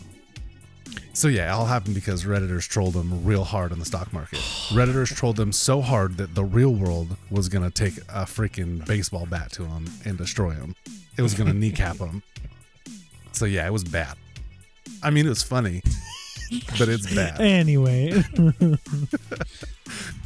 So 1.13 1.27
yeah, 1.27 1.47
it 1.47 1.51
all 1.51 1.65
happened 1.65 1.95
because 1.95 2.23
redditors 2.23 2.67
trolled 2.67 2.93
them 2.93 3.23
real 3.23 3.43
hard 3.43 3.71
in 3.71 3.79
the 3.79 3.85
stock 3.85 4.11
market. 4.13 4.39
redditors 4.69 5.13
trolled 5.15 5.35
them 5.37 5.51
so 5.51 5.81
hard 5.81 6.17
that 6.17 6.35
the 6.35 6.43
real 6.43 6.73
world 6.73 7.15
was 7.29 7.49
going 7.49 7.63
to 7.63 7.71
take 7.71 7.97
a 8.09 8.25
freaking 8.25 8.85
baseball 8.85 9.25
bat 9.25 9.51
to 9.53 9.63
them 9.63 9.85
and 10.05 10.17
destroy 10.17 10.53
them. 10.53 10.75
It 11.17 11.21
was 11.21 11.33
going 11.33 11.47
to 11.51 11.57
kneecap 11.57 11.97
them. 11.97 12.23
So 13.31 13.45
yeah, 13.45 13.65
it 13.67 13.71
was 13.73 13.83
bad. 13.83 14.15
I 15.01 15.09
mean, 15.11 15.25
it 15.25 15.29
was 15.29 15.43
funny, 15.43 15.81
but 16.77 16.89
it's 16.89 17.13
bad. 17.13 17.39
Anyway, 17.41 18.11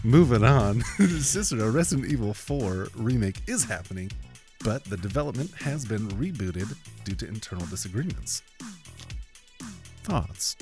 Moving 0.04 0.44
on, 0.44 0.82
Cicero 1.20 1.70
Resident 1.70 2.12
Evil 2.12 2.34
4 2.34 2.90
remake 2.96 3.42
is 3.48 3.64
happening, 3.64 4.12
but 4.64 4.84
the 4.86 4.98
development 4.98 5.52
has 5.56 5.86
been 5.86 6.08
rebooted 6.10 6.76
due 7.04 7.16
to 7.16 7.28
internal 7.28 7.66
disagreements. 7.68 8.44
Thoughts? 10.04 10.56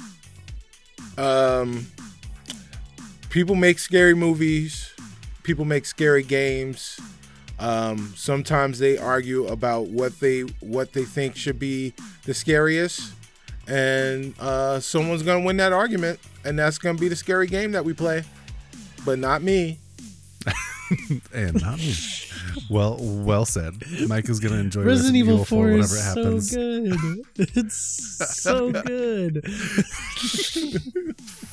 Um, 1.18 1.88
people 3.30 3.56
make 3.56 3.80
scary 3.80 4.14
movies. 4.16 4.93
People 5.43 5.66
make 5.66 5.86
scary 5.86 6.24
games. 6.24 7.00
Um, 7.60 8.14
sometimes 8.16 8.80
they 8.80 8.98
argue 8.98 9.48
about 9.48 9.88
what 9.88 10.20
they 10.20 10.41
what 10.60 10.93
they 10.93 11.04
think 11.04 11.36
should 11.36 11.60
be 11.60 11.93
the 12.24 12.34
scariest, 12.34 13.14
and 13.68 14.34
uh, 14.39 14.80
someone's 14.80 15.24
gonna 15.24 15.46
win 15.46 15.58
that 15.58 15.72
argument, 15.72 16.20
and 16.43 16.60
that's 16.60 16.78
gonna 16.78 16.98
be 16.98 17.08
the 17.08 17.16
scary 17.16 17.48
game 17.48 17.72
that 17.72 17.86
we 17.86 17.93
play. 17.93 18.24
But 19.06 19.20
not 19.20 19.41
me. 19.43 19.80
And 21.34 21.60
not 21.64 21.80
me. 21.80 21.95
well, 22.70 22.97
well 23.01 23.43
said. 23.45 23.74
Mike 24.08 24.30
is 24.30 24.39
going 24.39 24.53
to 24.53 24.60
enjoy 24.60 24.84
Resident 24.84 25.16
Evil 25.16 25.43
4 25.43 25.64
whenever 25.64 25.82
is 25.84 25.91
it 25.91 25.97
so 25.97 26.24
happens. 26.24 26.51
good. 26.56 27.26
It's 27.58 27.76
so 28.43 28.72
good. 28.84 29.43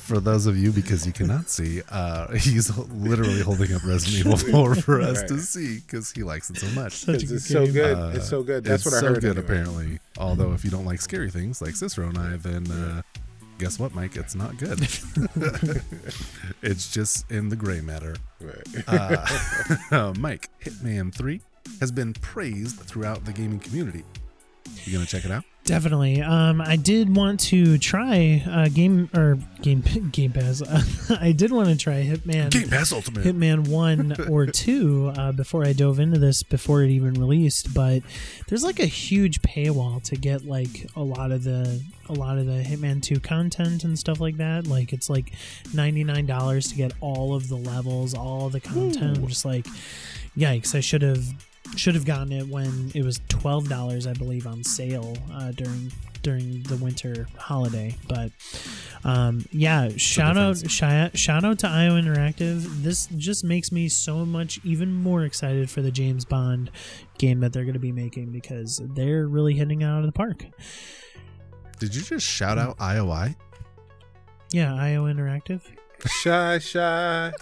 For 0.03 0.21
those 0.21 0.45
of 0.47 0.59
you, 0.59 0.71
because 0.71 1.07
you 1.07 1.13
cannot 1.13 1.49
see, 1.49 1.81
uh, 1.91 2.33
he's 2.37 2.77
literally 2.77 3.41
holding 3.41 3.73
up 3.73 3.83
Resident 3.87 4.19
Evil 4.27 4.37
4 4.37 4.75
for 4.75 5.01
us 5.01 5.21
Right. 5.21 5.29
to 5.29 5.39
see 5.39 5.79
because 5.81 6.11
he 6.13 6.23
likes 6.23 6.51
it 6.51 6.59
so 6.59 6.67
much. 6.79 6.93
Such 6.93 7.23
a 7.23 7.27
'Cause 7.27 7.29
good 7.29 7.37
it's 7.37 7.49
so 7.49 7.65
game. 7.65 7.73
good. 7.75 7.97
Uh, 7.97 8.13
it's 8.15 8.29
so 8.29 8.43
good. 8.43 8.65
That's 8.65 8.85
what 8.85 8.95
I 8.95 9.01
so 9.01 9.07
heard. 9.09 9.21
good, 9.23 9.39
anyway. 9.39 9.45
apparently. 9.45 9.99
Although, 10.19 10.53
if 10.53 10.63
you 10.65 10.71
don't 10.71 10.85
like 10.85 11.01
scary 11.01 11.31
things 11.31 11.63
like 11.63 11.75
Cicero 11.75 12.09
and 12.09 12.19
I, 12.19 12.37
then 12.37 12.71
uh, 12.71 13.03
guess 13.63 13.79
what, 13.79 13.95
Mike? 13.95 14.17
It's 14.17 14.35
not 14.35 14.57
good. 14.57 14.81
it's 16.63 16.91
just 16.93 17.31
in 17.31 17.49
the 17.49 17.55
gray 17.55 17.81
matter. 17.81 18.17
Right. 18.41 18.67
Uh, 19.93 20.13
Mike, 20.19 20.49
Hitman 20.65 21.15
3 21.15 21.41
has 21.79 21.93
been 21.93 22.13
praised 22.15 22.81
throughout 22.81 23.25
the 23.25 23.33
gaming 23.33 23.61
community. 23.61 24.03
You 24.85 24.95
gonna 24.95 25.07
check 25.07 25.25
it 25.25 25.31
out? 25.31 25.45
Definitely. 25.65 26.21
Um, 26.21 26.61
I 26.61 26.75
did 26.75 27.15
want 27.15 27.39
to 27.41 27.79
try 27.79 28.43
uh, 28.49 28.69
game 28.69 29.09
or 29.15 29.39
game 29.63 29.81
Game 30.13 30.33
Pass. 30.33 30.61
I 31.21 31.31
did 31.31 31.53
want 31.53 31.69
to 31.69 31.77
try 31.77 32.05
Hitman. 32.05 32.51
Game 32.51 32.69
Pass 32.69 32.93
Ultimate. 32.93 33.25
Hitman 33.25 33.69
one 33.69 34.17
or 34.29 34.47
two 34.47 35.13
uh, 35.17 35.31
before 35.31 35.65
I 35.65 35.73
dove 35.73 36.01
into 36.01 36.19
this 36.19 36.43
before 36.43 36.83
it 36.83 36.91
even 36.91 37.15
released, 37.15 37.73
but 37.73 38.03
there's 38.49 38.65
like 38.65 38.81
a 38.81 38.87
huge 38.87 39.41
paywall 39.43 40.03
to 40.05 40.17
get 40.17 40.45
like 40.45 40.89
a 40.97 41.03
lot 41.03 41.31
of 41.31 41.45
the 41.45 41.81
a 42.09 42.13
lot 42.13 42.39
of 42.39 42.47
the 42.47 42.63
Hitman 42.65 43.01
two 43.01 43.21
content 43.21 43.85
and 43.85 43.97
stuff 43.97 44.21
like 44.21 44.39
that. 44.39 44.67
Like 44.67 44.93
it's 44.93 45.09
like 45.09 45.33
ninety 45.73 46.03
nine 46.03 46.27
dollars 46.27 46.69
to 46.69 46.75
get 46.75 46.93
all 47.01 47.35
of 47.35 47.49
the 47.49 47.57
levels, 47.57 48.15
all 48.15 48.49
the 48.49 48.61
content. 48.61 49.19
I'm 49.19 49.29
just 49.29 49.45
like, 49.45 49.67
yikes! 50.37 50.75
I 50.75 50.81
should 50.81 51.03
have 51.03 51.25
should 51.77 51.95
have 51.95 52.05
gotten 52.05 52.33
it 52.33 52.49
when 52.49 52.93
it 52.95 53.05
was 53.05 53.21
twelve 53.29 53.69
dollars, 53.69 54.07
I 54.07 54.13
believe, 54.13 54.47
on 54.47 54.65
sale 54.65 55.17
uh, 55.33 55.53
during 55.53 55.93
during 56.23 56.63
the 56.63 56.77
winter 56.77 57.27
holiday. 57.37 57.97
But 58.09 58.31
um, 59.05 59.45
yeah, 59.51 59.91
shout 59.97 60.37
out 60.37 60.55
difference. 60.55 60.73
shout, 60.73 61.19
shout 61.19 61.45
out 61.45 61.59
to 61.61 61.69
IO 61.69 62.01
Interactive. 62.01 62.83
This 62.83 63.07
just 63.17 63.45
makes 63.45 63.73
me 63.73 63.89
so 63.89 64.25
much 64.25 64.61
even 64.65 64.93
more 64.93 65.25
excited 65.25 65.69
for 65.71 65.83
the 65.83 65.91
James 65.91 66.25
Bond 66.25 66.71
game 67.19 67.41
that 67.41 67.53
they're 67.53 67.65
going 67.65 67.75
to 67.75 67.81
be 67.81 67.93
making 67.93 68.31
because 68.31 68.81
they're 68.95 69.27
really 69.27 69.55
hitting 69.55 69.83
it 69.83 69.87
out 69.87 70.01
of 70.01 70.07
the 70.07 70.13
park. 70.13 70.45
Did 71.79 71.95
you 71.95 72.03
just 72.03 72.27
shout 72.27 72.59
out 72.59 72.79
IOI? 72.79 73.35
Yeah, 74.53 74.75
IO 74.75 75.07
Interactive. 75.07 75.63
Shy, 76.07 76.59
shy. 76.59 77.33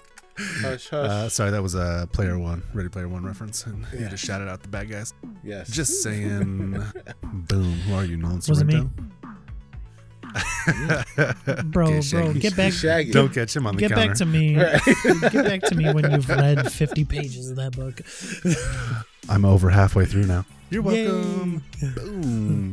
Hush, 0.63 0.89
hush. 0.89 0.93
Uh, 0.93 1.29
sorry, 1.29 1.51
that 1.51 1.63
was 1.63 1.75
a 1.75 2.09
Player 2.13 2.39
One, 2.39 2.63
Ready 2.75 2.89
Player 2.89 3.09
One 3.09 3.25
reference, 3.25 3.67
and 3.67 3.85
you 3.99 4.09
just 4.09 4.25
shouted 4.25 4.49
out 4.49 4.63
the 4.63 4.69
bad 4.69 4.91
guys. 4.91 5.13
yes. 5.45 5.71
Just 5.71 6.03
saying. 6.03 6.71
Boom. 7.23 7.73
Who 7.73 7.95
are 7.95 8.05
you, 8.05 8.17
Nolan 8.17 8.37
Was 8.49 8.61
it 8.61 8.65
me? 8.67 8.73
Sorrento? 8.75 8.91
Bro, 11.65 11.87
Okay, 11.89 12.01
bro, 12.11 12.33
get 12.35 12.57
back 12.57 12.73
Shaggy. 12.73 13.11
Don't 13.11 13.33
catch 13.35 13.57
him 13.57 13.67
on 13.67 13.75
the 13.77 13.81
get 13.81 13.91
counter. 13.91 14.07
Get 14.07 14.09
back 14.09 14.17
to 14.19 14.27
me. 14.27 14.55
Get 15.31 15.45
back 15.45 15.63
to 15.63 15.75
me 15.75 15.93
when 15.93 16.11
you've 16.13 16.29
read 16.29 16.71
50 16.71 17.05
pages 17.05 17.51
of 17.51 17.57
that 17.57 17.73
book. 17.73 18.01
I'm 19.29 19.45
over 19.45 19.71
halfway 19.71 20.05
through 20.07 20.27
now. 20.27 20.45
You're 20.71 20.85
Yay. 20.93 21.07
welcome. 21.09 21.63
Boom. 21.97 22.73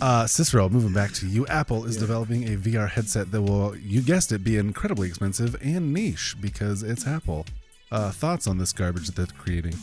Uh, 0.00 0.26
Cicero, 0.26 0.68
moving 0.68 0.92
back 0.92 1.12
to 1.12 1.26
you, 1.26 1.46
Apple 1.46 1.84
is 1.84 1.96
developing 1.96 2.44
a 2.44 2.56
VR 2.56 2.88
headset 2.88 3.30
that 3.30 3.42
will, 3.42 3.76
you 3.76 4.02
guessed 4.02 4.32
it, 4.32 4.42
be 4.42 4.56
incredibly 4.56 5.08
expensive 5.08 5.56
and 5.62 5.92
niche 5.92 6.34
because 6.40 6.82
it's 6.82 7.06
Apple. 7.06 7.46
Uh, 7.92 8.10
thoughts 8.10 8.46
on 8.46 8.58
this 8.58 8.72
garbage 8.72 9.06
that 9.06 9.14
they're 9.16 9.26
creating? 9.38 9.74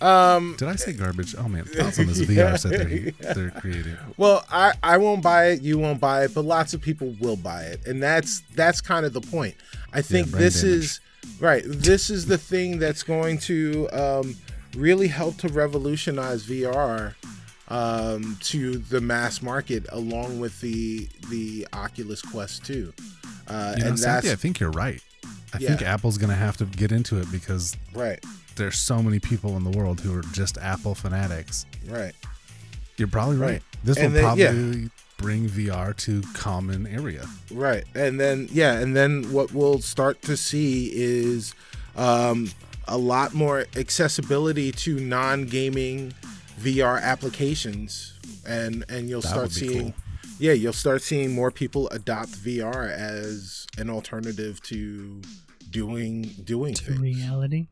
Um. 0.00 0.54
Did 0.56 0.68
I 0.68 0.76
say 0.76 0.94
garbage? 0.94 1.34
Oh 1.36 1.46
man, 1.46 1.64
thoughts 1.66 1.98
on 1.98 2.06
this 2.06 2.20
VR 2.20 2.58
set 2.58 2.70
they're, 2.70 3.34
they're 3.34 3.50
creating? 3.50 3.96
Well, 4.16 4.44
I 4.50 4.72
I 4.82 4.96
won't 4.96 5.22
buy 5.22 5.48
it. 5.48 5.60
You 5.60 5.78
won't 5.78 6.00
buy 6.00 6.24
it, 6.24 6.32
but 6.32 6.46
lots 6.46 6.72
of 6.72 6.80
people 6.80 7.14
will 7.20 7.36
buy 7.36 7.64
it, 7.64 7.86
and 7.86 8.02
that's 8.02 8.40
that's 8.54 8.80
kind 8.80 9.04
of 9.04 9.12
the 9.12 9.20
point. 9.20 9.56
I 9.92 10.00
think 10.00 10.30
brain 10.30 10.42
this 10.42 10.62
damage. 10.62 10.76
is 10.78 11.00
right. 11.38 11.62
This 11.66 12.08
is 12.08 12.24
the 12.24 12.38
thing 12.38 12.78
that's 12.78 13.02
going 13.02 13.36
to 13.40 13.90
um, 13.92 14.36
really 14.74 15.08
help 15.08 15.36
to 15.38 15.48
revolutionize 15.48 16.46
VR 16.46 17.14
um, 17.70 18.36
to 18.42 18.78
the 18.78 19.00
mass 19.00 19.40
market, 19.42 19.86
along 19.90 20.40
with 20.40 20.60
the 20.60 21.08
the 21.30 21.66
Oculus 21.72 22.20
Quest 22.22 22.64
2. 22.66 22.92
Uh, 23.48 23.74
You 23.76 23.82
know, 23.84 23.88
and 23.90 23.98
that's 23.98 24.28
I 24.28 24.34
think 24.36 24.60
you're 24.60 24.70
right. 24.70 25.00
I 25.52 25.58
think 25.58 25.82
Apple's 25.82 26.16
going 26.18 26.30
to 26.30 26.36
have 26.36 26.56
to 26.58 26.64
get 26.64 26.92
into 26.92 27.18
it 27.18 27.30
because 27.32 27.76
right, 27.94 28.22
there's 28.56 28.78
so 28.78 29.02
many 29.02 29.18
people 29.18 29.56
in 29.56 29.64
the 29.64 29.70
world 29.76 30.00
who 30.00 30.16
are 30.16 30.22
just 30.32 30.58
Apple 30.58 30.94
fanatics. 30.94 31.66
right. 31.88 32.14
You're 32.96 33.08
probably 33.08 33.36
right. 33.38 33.50
Right. 33.52 33.62
This 33.82 33.96
And 33.96 34.12
will 34.12 34.36
then- 34.36 34.38
yeah. 34.38 34.46
probably 34.52 34.90
bring 35.16 35.48
VR 35.48 35.96
to 35.96 36.22
common 36.34 36.86
area. 36.86 37.26
Right. 37.50 37.84
And 37.94 38.20
then 38.20 38.48
yeah, 38.52 38.78
and 38.78 38.94
then 38.96 39.32
what 39.32 39.52
we'll 39.52 39.80
start 39.80 40.20
to 40.22 40.36
see 40.36 40.90
is 40.94 41.54
um, 41.96 42.50
a 42.86 42.96
lot 42.98 43.32
more 43.34 43.66
accessibility 43.76 44.70
to 44.72 45.00
non-gaming 45.00 46.12
VR 46.62 47.00
applications 47.00 48.14
and 48.46 48.84
and 48.88 49.08
you'll 49.08 49.20
That 49.22 49.28
start 49.30 49.52
seeing 49.52 49.92
cool. 49.92 50.02
yeah, 50.38 50.52
you'll 50.52 50.72
start 50.72 51.02
seeing 51.02 51.32
more 51.32 51.50
people 51.50 51.88
adopt 51.90 52.30
VR 52.32 52.90
as 52.90 53.66
an 53.78 53.90
alternative 53.90 54.60
to 54.64 55.20
doing 55.70 56.22
doing 56.44 56.74
To 56.74 56.84
things. 56.84 57.00
reality. 57.00 57.66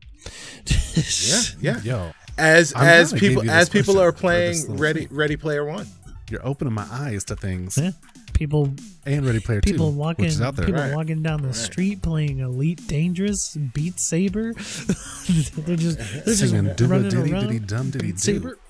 Yeah, 0.65 1.41
yeah. 1.61 1.81
Yo, 1.81 2.11
As 2.37 2.73
I'm 2.75 2.85
as 2.87 3.09
glad 3.11 3.17
I 3.17 3.19
gave 3.21 3.29
people 3.37 3.51
as 3.51 3.69
people 3.69 3.99
are 3.99 4.11
playing 4.11 4.77
Ready 4.77 5.05
thing. 5.05 5.15
Ready 5.17 5.35
Player 5.35 5.63
1. 5.65 5.85
you're 6.29 6.45
opening 6.45 6.73
my 6.73 6.87
eyes 6.91 7.23
to 7.25 7.35
things. 7.35 7.77
Yeah. 7.77 7.91
People 8.39 8.73
And 9.05 9.25
Ready 9.25 9.41
Player 9.41 9.59
people 9.59 9.91
2, 9.91 9.97
walking 9.97 10.23
which 10.23 10.31
is 10.35 10.41
out 10.41 10.55
there. 10.55 10.65
people 10.65 10.81
Right. 10.81 10.95
walking 10.95 11.21
down 11.21 11.41
the 11.41 11.53
street 11.53 12.01
playing 12.01 12.39
Elite 12.39 12.87
Dangerous, 12.87 13.57
Beat 13.73 13.99
Saber. 13.99 14.53
they're 14.53 15.75
just 15.75 15.97
they're 15.97 16.23
just 16.23 16.39
Singing 16.39 16.71
dooba 16.73 16.89
running 16.89 17.09
diddy 17.09 17.33
around. 17.33 17.47
diddy 17.47 17.59
dum 17.59 17.89
diddy 17.91 18.07
Beat. 18.13 18.19
Saber. 18.19 18.57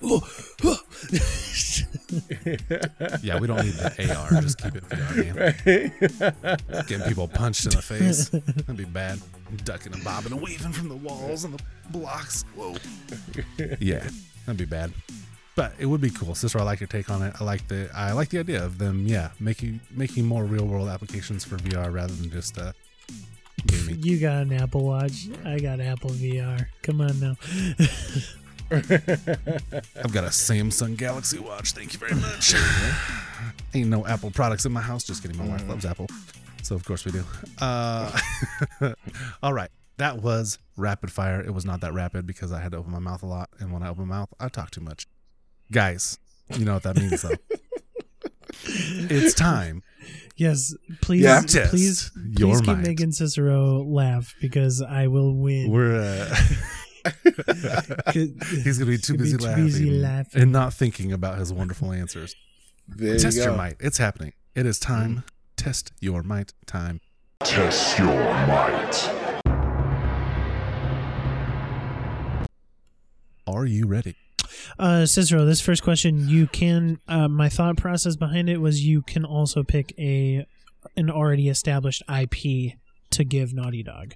Yeah, 3.22 3.38
we 3.38 3.46
don't 3.46 3.62
need 3.64 3.74
the 3.74 4.14
AR. 4.16 4.40
Just 4.42 4.58
keep 4.60 4.74
it 4.74 4.82
VR, 4.88 6.64
man. 6.66 6.84
Getting 6.88 7.06
people 7.06 7.28
punched 7.28 7.66
in 7.66 7.70
the 7.70 7.82
face. 7.82 8.28
That'd 8.30 8.76
be 8.76 8.84
bad. 8.84 9.20
Ducking 9.64 9.92
and 9.92 10.02
bobbing 10.02 10.32
and 10.32 10.40
weaving 10.42 10.72
from 10.72 10.88
the 10.88 10.96
walls 10.96 11.44
and 11.44 11.54
the 11.54 11.62
blocks. 11.90 12.44
Whoa. 12.56 12.74
Yeah. 13.78 14.08
That'd 14.46 14.58
be 14.58 14.64
bad. 14.64 14.92
But 15.60 15.74
it 15.78 15.84
would 15.84 16.00
be 16.00 16.08
cool. 16.08 16.34
Sister, 16.34 16.58
I 16.58 16.62
like 16.62 16.80
your 16.80 16.86
take 16.86 17.10
on 17.10 17.20
it. 17.20 17.34
I 17.38 17.44
like 17.44 17.68
the 17.68 17.90
I 17.94 18.12
like 18.12 18.30
the 18.30 18.38
idea 18.38 18.64
of 18.64 18.78
them, 18.78 19.06
yeah, 19.06 19.32
making 19.38 19.80
making 19.90 20.24
more 20.24 20.42
real 20.42 20.64
world 20.64 20.88
applications 20.88 21.44
for 21.44 21.56
VR 21.56 21.92
rather 21.92 22.14
than 22.14 22.30
just 22.30 22.56
uh 22.56 22.72
gaming. 23.66 24.02
You 24.02 24.18
got 24.18 24.38
an 24.38 24.54
Apple 24.54 24.86
Watch. 24.86 25.28
I 25.44 25.58
got 25.58 25.78
Apple 25.78 26.12
VR. 26.12 26.64
Come 26.80 27.02
on 27.02 27.20
now. 27.20 27.36
I've 28.70 30.12
got 30.14 30.24
a 30.24 30.30
Samsung 30.30 30.96
Galaxy 30.96 31.38
Watch. 31.38 31.72
Thank 31.72 31.92
you 31.92 31.98
very 31.98 32.14
much. 32.14 32.54
Ain't 33.74 33.90
no 33.90 34.06
Apple 34.06 34.30
products 34.30 34.64
in 34.64 34.72
my 34.72 34.80
house. 34.80 35.04
Just 35.04 35.20
kidding. 35.20 35.36
My 35.36 35.46
wife 35.46 35.68
loves 35.68 35.84
Apple. 35.84 36.06
So, 36.62 36.74
of 36.74 36.86
course, 36.86 37.04
we 37.04 37.12
do. 37.12 37.22
Uh, 37.60 38.18
all 39.42 39.52
right. 39.52 39.68
That 39.98 40.22
was 40.22 40.58
rapid 40.78 41.12
fire. 41.12 41.42
It 41.42 41.52
was 41.52 41.66
not 41.66 41.82
that 41.82 41.92
rapid 41.92 42.26
because 42.26 42.50
I 42.50 42.62
had 42.62 42.72
to 42.72 42.78
open 42.78 42.92
my 42.92 42.98
mouth 42.98 43.22
a 43.22 43.26
lot. 43.26 43.50
And 43.58 43.70
when 43.74 43.82
I 43.82 43.90
open 43.90 44.06
my 44.06 44.16
mouth, 44.20 44.30
I 44.40 44.48
talk 44.48 44.70
too 44.70 44.80
much. 44.80 45.06
Guys, 45.72 46.18
you 46.56 46.64
know 46.64 46.74
what 46.74 46.82
that 46.82 46.96
means, 46.96 47.22
though. 47.22 47.30
it's 48.64 49.34
time. 49.34 49.82
Yes, 50.36 50.74
please, 51.02 51.22
Yeah. 51.22 51.40
Test 51.42 51.70
please, 51.70 52.10
your 52.38 52.48
please 52.50 52.60
keep 52.60 52.66
mind. 52.68 52.82
making 52.86 53.12
Cicero 53.12 53.82
laugh 53.84 54.34
because 54.40 54.82
I 54.82 55.06
will 55.06 55.34
win. 55.36 55.70
We're. 55.70 56.00
Uh, 56.00 56.34
He's 58.12 58.78
gonna 58.78 58.90
be 58.90 58.98
too 58.98 59.14
He'll 59.14 59.18
be 59.18 59.24
busy, 59.24 59.36
too 59.38 59.44
laughing, 59.44 59.64
busy 59.64 59.90
laughing. 59.90 60.42
and 60.42 60.52
not 60.52 60.72
thinking 60.74 61.12
about 61.12 61.38
his 61.38 61.52
wonderful 61.52 61.92
answers. 61.92 62.34
There 62.88 63.16
Test 63.18 63.36
you 63.36 63.44
your 63.44 63.56
might. 63.56 63.76
It's 63.80 63.98
happening. 63.98 64.32
It 64.54 64.66
is 64.66 64.78
time. 64.78 65.24
Test 65.56 65.92
your 66.00 66.22
might. 66.22 66.52
Time. 66.66 67.00
Test 67.44 67.98
your 67.98 68.06
might. 68.46 69.10
Are 73.46 73.66
you 73.66 73.86
ready? 73.86 74.16
Uh, 74.78 75.06
Cicero, 75.06 75.44
this 75.44 75.60
first 75.60 75.82
question, 75.82 76.28
you 76.28 76.46
can. 76.46 77.00
Uh, 77.08 77.28
my 77.28 77.48
thought 77.48 77.76
process 77.76 78.16
behind 78.16 78.48
it 78.48 78.58
was 78.58 78.84
you 78.84 79.02
can 79.02 79.24
also 79.24 79.62
pick 79.62 79.92
a 79.98 80.46
an 80.96 81.10
already 81.10 81.48
established 81.48 82.02
IP 82.08 82.74
to 83.10 83.24
give 83.24 83.52
Naughty 83.52 83.82
Dog. 83.82 84.14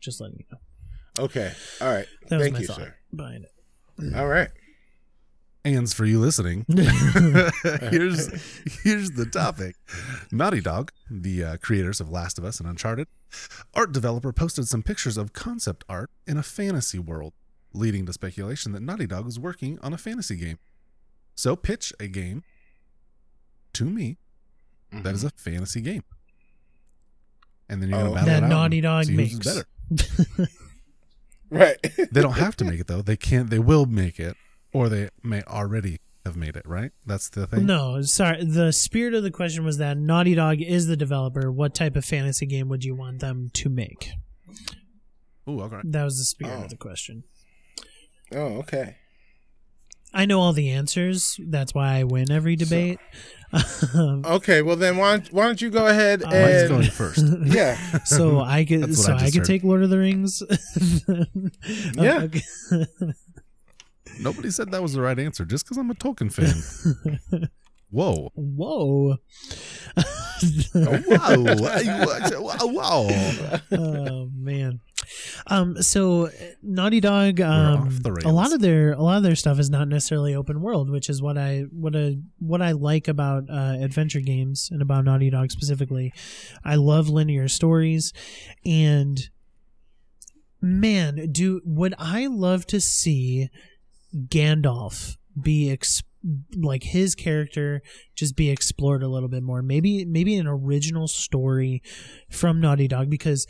Just 0.00 0.20
letting 0.20 0.38
you 0.38 0.44
know. 0.50 1.24
Okay. 1.24 1.52
All 1.80 1.88
right. 1.88 2.06
That 2.28 2.36
was 2.36 2.44
Thank 2.44 2.54
my 2.54 2.60
you, 2.60 2.66
thought 2.66 2.76
sir. 2.76 2.94
behind 3.14 3.44
it. 3.44 4.16
All 4.16 4.26
right. 4.26 4.48
Ands 5.62 5.92
for 5.92 6.06
you 6.06 6.18
listening. 6.18 6.64
here's 6.70 8.30
here's 8.82 9.10
the 9.10 9.28
topic. 9.30 9.76
Naughty 10.32 10.62
Dog, 10.62 10.90
the 11.10 11.44
uh, 11.44 11.56
creators 11.58 12.00
of 12.00 12.10
Last 12.10 12.38
of 12.38 12.46
Us 12.46 12.60
and 12.60 12.68
Uncharted, 12.68 13.08
art 13.74 13.92
developer 13.92 14.32
posted 14.32 14.68
some 14.68 14.82
pictures 14.82 15.18
of 15.18 15.34
concept 15.34 15.84
art 15.86 16.10
in 16.26 16.38
a 16.38 16.42
fantasy 16.42 16.98
world, 16.98 17.34
leading 17.72 18.06
to 18.06 18.12
speculation 18.12 18.72
that 18.72 18.80
Naughty 18.82 19.06
Dog 19.06 19.26
is 19.28 19.38
working 19.38 19.78
on 19.82 19.92
a 19.92 19.98
fantasy 19.98 20.36
game. 20.36 20.58
So 21.34 21.56
pitch 21.56 21.92
a 22.00 22.06
game 22.08 22.42
to 23.74 23.84
me 23.84 24.18
that 24.92 25.14
is 25.14 25.20
mm-hmm. 25.24 25.28
a 25.28 25.30
fantasy 25.38 25.80
game, 25.80 26.02
and 27.68 27.80
then 27.80 27.90
you're 27.90 27.98
gonna 28.00 28.10
Oh. 28.10 28.14
battle 28.14 28.28
That 28.28 28.42
it 28.42 28.44
out 28.44 28.48
Naughty 28.48 28.80
Dog 28.80 29.04
see 29.04 29.16
makes. 29.16 29.38
better. 29.38 29.64
Right. 31.50 31.76
They 32.12 32.22
don't 32.22 32.34
have 32.38 32.54
to 32.56 32.64
make 32.64 32.78
it 32.80 32.86
though. 32.86 33.02
They 33.02 33.16
can't. 33.16 33.50
They 33.50 33.58
will 33.58 33.84
make 33.86 34.20
it, 34.20 34.36
or 34.72 34.88
they 34.88 35.08
may 35.22 35.42
already 35.42 35.98
have 36.24 36.36
made 36.36 36.54
it. 36.56 36.62
Right? 36.66 36.92
That's 37.04 37.28
the 37.28 37.46
thing. 37.48 37.66
No, 37.66 38.02
sorry. 38.02 38.44
The 38.44 38.72
spirit 38.72 39.14
of 39.14 39.22
the 39.24 39.30
question 39.32 39.64
was 39.64 39.78
that 39.78 39.96
Naughty 39.98 40.34
Dog 40.36 40.60
is 40.62 40.86
the 40.86 40.96
developer. 40.96 41.50
What 41.50 41.74
type 41.74 41.96
of 41.96 42.04
fantasy 42.04 42.46
game 42.46 42.68
would 42.68 42.84
you 42.84 42.94
want 42.94 43.18
them 43.20 43.50
to 43.54 43.68
make? 43.68 44.10
Ooh, 45.48 45.60
okay. 45.62 45.80
That 45.84 46.04
was 46.04 46.18
the 46.18 46.24
spirit 46.24 46.56
Oh. 46.56 46.64
of 46.64 46.70
the 46.70 46.76
question. 46.76 47.24
Oh, 48.32 48.58
okay. 48.58 48.96
I 50.12 50.26
know 50.26 50.40
all 50.40 50.52
the 50.52 50.70
answers. 50.70 51.38
That's 51.44 51.74
why 51.74 51.98
I 51.98 52.04
win 52.04 52.30
every 52.30 52.56
debate. 52.56 52.98
Um, 53.94 54.24
Okay. 54.24 54.62
Well, 54.62 54.76
then 54.76 54.96
why 54.96 55.18
don't, 55.18 55.32
why 55.32 55.46
don't 55.46 55.60
you 55.60 55.70
go 55.70 55.86
ahead 55.86 56.22
Uh, 56.22 56.30
Mike's 56.30 56.60
and 56.62 56.68
going 56.68 56.90
first. 56.90 57.24
yeah. 57.44 57.76
so 58.04 58.40
I 58.40 58.64
could, 58.64 58.96
so 58.96 59.12
I 59.12 59.24
I, 59.24 59.30
could 59.30 59.44
take 59.44 59.64
Lord 59.64 59.82
of 59.82 59.90
the 59.90 59.98
Rings. 59.98 60.42
Yeah. 61.94 62.22
Okay. 62.22 62.42
Nobody 64.20 64.50
said 64.50 64.70
that 64.72 64.82
was 64.82 64.92
the 64.92 65.00
right 65.00 65.18
answer. 65.18 65.44
Just 65.44 65.64
because 65.64 65.78
I'm 65.78 65.90
a 65.90 65.94
Tolkien 65.94 66.32
fan. 66.32 67.48
Whoa! 67.90 68.30
Whoa. 68.34 69.16
wow! 70.74 71.46
wow! 72.66 73.08
oh 73.72 74.30
man. 74.32 74.80
Um, 75.46 75.82
so 75.82 76.30
Naughty 76.62 77.00
Dog, 77.00 77.40
um, 77.40 78.00
a 78.24 78.32
lot 78.32 78.52
of 78.52 78.60
their 78.60 78.92
a 78.92 79.02
lot 79.02 79.16
of 79.16 79.22
their 79.22 79.36
stuff 79.36 79.58
is 79.58 79.70
not 79.70 79.88
necessarily 79.88 80.34
open 80.34 80.60
world, 80.60 80.90
which 80.90 81.08
is 81.08 81.22
what 81.22 81.36
I 81.38 81.64
what 81.70 81.96
I 81.96 82.18
what 82.38 82.62
I 82.62 82.72
like 82.72 83.08
about 83.08 83.44
uh, 83.50 83.76
adventure 83.80 84.20
games 84.20 84.68
and 84.70 84.82
about 84.82 85.04
Naughty 85.04 85.30
Dog 85.30 85.50
specifically. 85.50 86.12
I 86.64 86.76
love 86.76 87.08
linear 87.08 87.48
stories, 87.48 88.12
and 88.64 89.28
man, 90.60 91.28
do 91.32 91.60
would 91.64 91.94
I 91.98 92.26
love 92.26 92.66
to 92.66 92.80
see 92.80 93.48
Gandalf 94.14 95.16
be 95.40 95.70
ex- 95.70 96.02
like 96.54 96.82
his 96.84 97.14
character 97.14 97.82
just 98.14 98.36
be 98.36 98.50
explored 98.50 99.02
a 99.02 99.08
little 99.08 99.28
bit 99.28 99.42
more. 99.42 99.62
Maybe 99.62 100.04
maybe 100.04 100.36
an 100.36 100.46
original 100.46 101.08
story 101.08 101.82
from 102.30 102.60
Naughty 102.60 102.88
Dog 102.88 103.08
because 103.08 103.46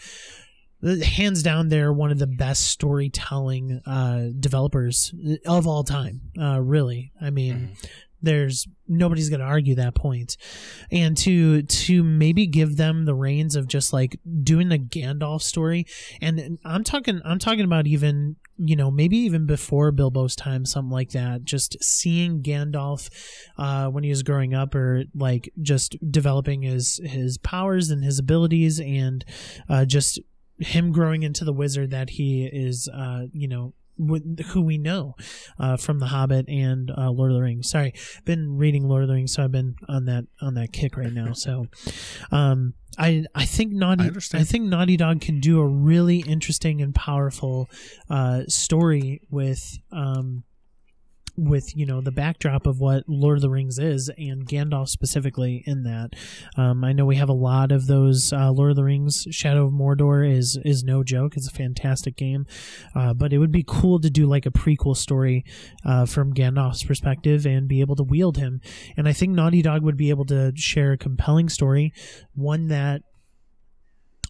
hands 0.82 1.42
down 1.42 1.68
they're 1.68 1.92
one 1.92 2.10
of 2.10 2.18
the 2.18 2.26
best 2.26 2.66
storytelling 2.68 3.80
uh, 3.86 4.28
developers 4.38 5.14
of 5.46 5.66
all 5.66 5.84
time. 5.84 6.20
Uh, 6.40 6.60
really, 6.60 7.12
I 7.20 7.30
mean. 7.30 7.76
There's 8.22 8.68
nobody's 8.86 9.30
going 9.30 9.40
to 9.40 9.46
argue 9.46 9.76
that 9.76 9.94
point, 9.94 10.36
and 10.92 11.16
to 11.18 11.62
to 11.62 12.02
maybe 12.02 12.46
give 12.46 12.76
them 12.76 13.06
the 13.06 13.14
reins 13.14 13.56
of 13.56 13.66
just 13.66 13.94
like 13.94 14.18
doing 14.42 14.68
the 14.68 14.78
Gandalf 14.78 15.40
story, 15.40 15.86
and 16.20 16.58
I'm 16.62 16.84
talking 16.84 17.22
I'm 17.24 17.38
talking 17.38 17.64
about 17.64 17.86
even 17.86 18.36
you 18.58 18.76
know 18.76 18.90
maybe 18.90 19.16
even 19.16 19.46
before 19.46 19.90
Bilbo's 19.90 20.36
time, 20.36 20.66
something 20.66 20.90
like 20.90 21.12
that. 21.12 21.44
Just 21.44 21.82
seeing 21.82 22.42
Gandalf 22.42 23.08
uh, 23.56 23.88
when 23.88 24.04
he 24.04 24.10
was 24.10 24.22
growing 24.22 24.52
up, 24.52 24.74
or 24.74 25.04
like 25.14 25.50
just 25.62 25.96
developing 26.10 26.60
his 26.60 27.00
his 27.02 27.38
powers 27.38 27.88
and 27.88 28.04
his 28.04 28.18
abilities, 28.18 28.78
and 28.80 29.24
uh, 29.70 29.86
just 29.86 30.20
him 30.60 30.92
growing 30.92 31.22
into 31.22 31.44
the 31.44 31.52
wizard 31.52 31.90
that 31.90 32.10
he 32.10 32.46
is. 32.46 32.88
Uh, 32.92 33.26
you 33.32 33.48
know. 33.48 33.74
wh- 33.98 34.42
Who 34.52 34.62
we 34.62 34.78
know 34.78 35.14
uh, 35.58 35.76
from 35.76 35.98
The 35.98 36.06
Hobbit 36.06 36.48
and 36.48 36.90
uh, 36.96 37.10
Lord 37.10 37.32
of 37.32 37.36
the 37.36 37.42
Rings. 37.42 37.68
Sorry, 37.68 37.92
been 38.24 38.56
reading 38.56 38.88
Lord 38.88 39.02
of 39.02 39.08
the 39.08 39.14
Rings, 39.14 39.32
so 39.34 39.44
I've 39.44 39.52
been 39.52 39.76
on 39.88 40.06
that 40.06 40.24
on 40.40 40.54
that 40.54 40.72
kick 40.72 40.96
right 40.96 41.12
now. 41.12 41.32
So, 41.34 41.66
um, 42.32 42.72
I 42.98 43.24
I 43.34 43.44
think 43.44 43.72
Naughty 43.72 44.04
I 44.04 44.38
I, 44.38 44.44
think 44.44 44.64
Naughty 44.64 44.96
Dog 44.96 45.20
can 45.20 45.38
do 45.40 45.60
a 45.60 45.66
really 45.66 46.20
interesting 46.20 46.80
and 46.80 46.94
powerful 46.94 47.68
uh, 48.08 48.44
story 48.48 49.20
with 49.30 49.78
um, 49.92 50.44
with 51.40 51.76
you 51.76 51.86
know 51.86 52.00
the 52.00 52.12
backdrop 52.12 52.66
of 52.66 52.80
what 52.80 53.04
Lord 53.08 53.38
of 53.38 53.42
the 53.42 53.50
Rings 53.50 53.78
is 53.78 54.10
and 54.18 54.46
Gandalf 54.46 54.88
specifically 54.88 55.62
in 55.66 55.84
that. 55.84 56.10
Um, 56.56 56.84
I 56.84 56.92
know 56.92 57.06
we 57.06 57.16
have 57.16 57.28
a 57.28 57.34
lot 57.34 57.72
of 57.72 57.86
those 57.86 58.32
uh, 58.32 58.50
Lord 58.50 58.70
of 58.70 58.76
the 58.76 58.84
Rings. 58.84 59.26
Shadow 59.30 59.66
of 59.66 59.72
Mordor 59.72 60.28
is 60.28 60.58
is 60.64 60.84
no 60.84 61.02
joke. 61.02 61.36
It's 61.36 61.48
a 61.48 61.52
fantastic 61.52 62.16
game, 62.16 62.46
uh, 62.94 63.14
but 63.14 63.32
it 63.32 63.38
would 63.38 63.52
be 63.52 63.64
cool 63.66 64.00
to 64.00 64.10
do 64.10 64.26
like 64.26 64.46
a 64.46 64.50
prequel 64.50 64.96
story 64.96 65.44
uh, 65.84 66.06
from 66.06 66.34
Gandalf's 66.34 66.84
perspective 66.84 67.46
and 67.46 67.68
be 67.68 67.80
able 67.80 67.96
to 67.96 68.02
wield 68.02 68.36
him. 68.36 68.60
And 68.96 69.08
I 69.08 69.12
think 69.12 69.32
Naughty 69.32 69.62
Dog 69.62 69.82
would 69.82 69.96
be 69.96 70.10
able 70.10 70.26
to 70.26 70.52
share 70.56 70.92
a 70.92 70.98
compelling 70.98 71.48
story, 71.48 71.92
one 72.34 72.68
that 72.68 73.02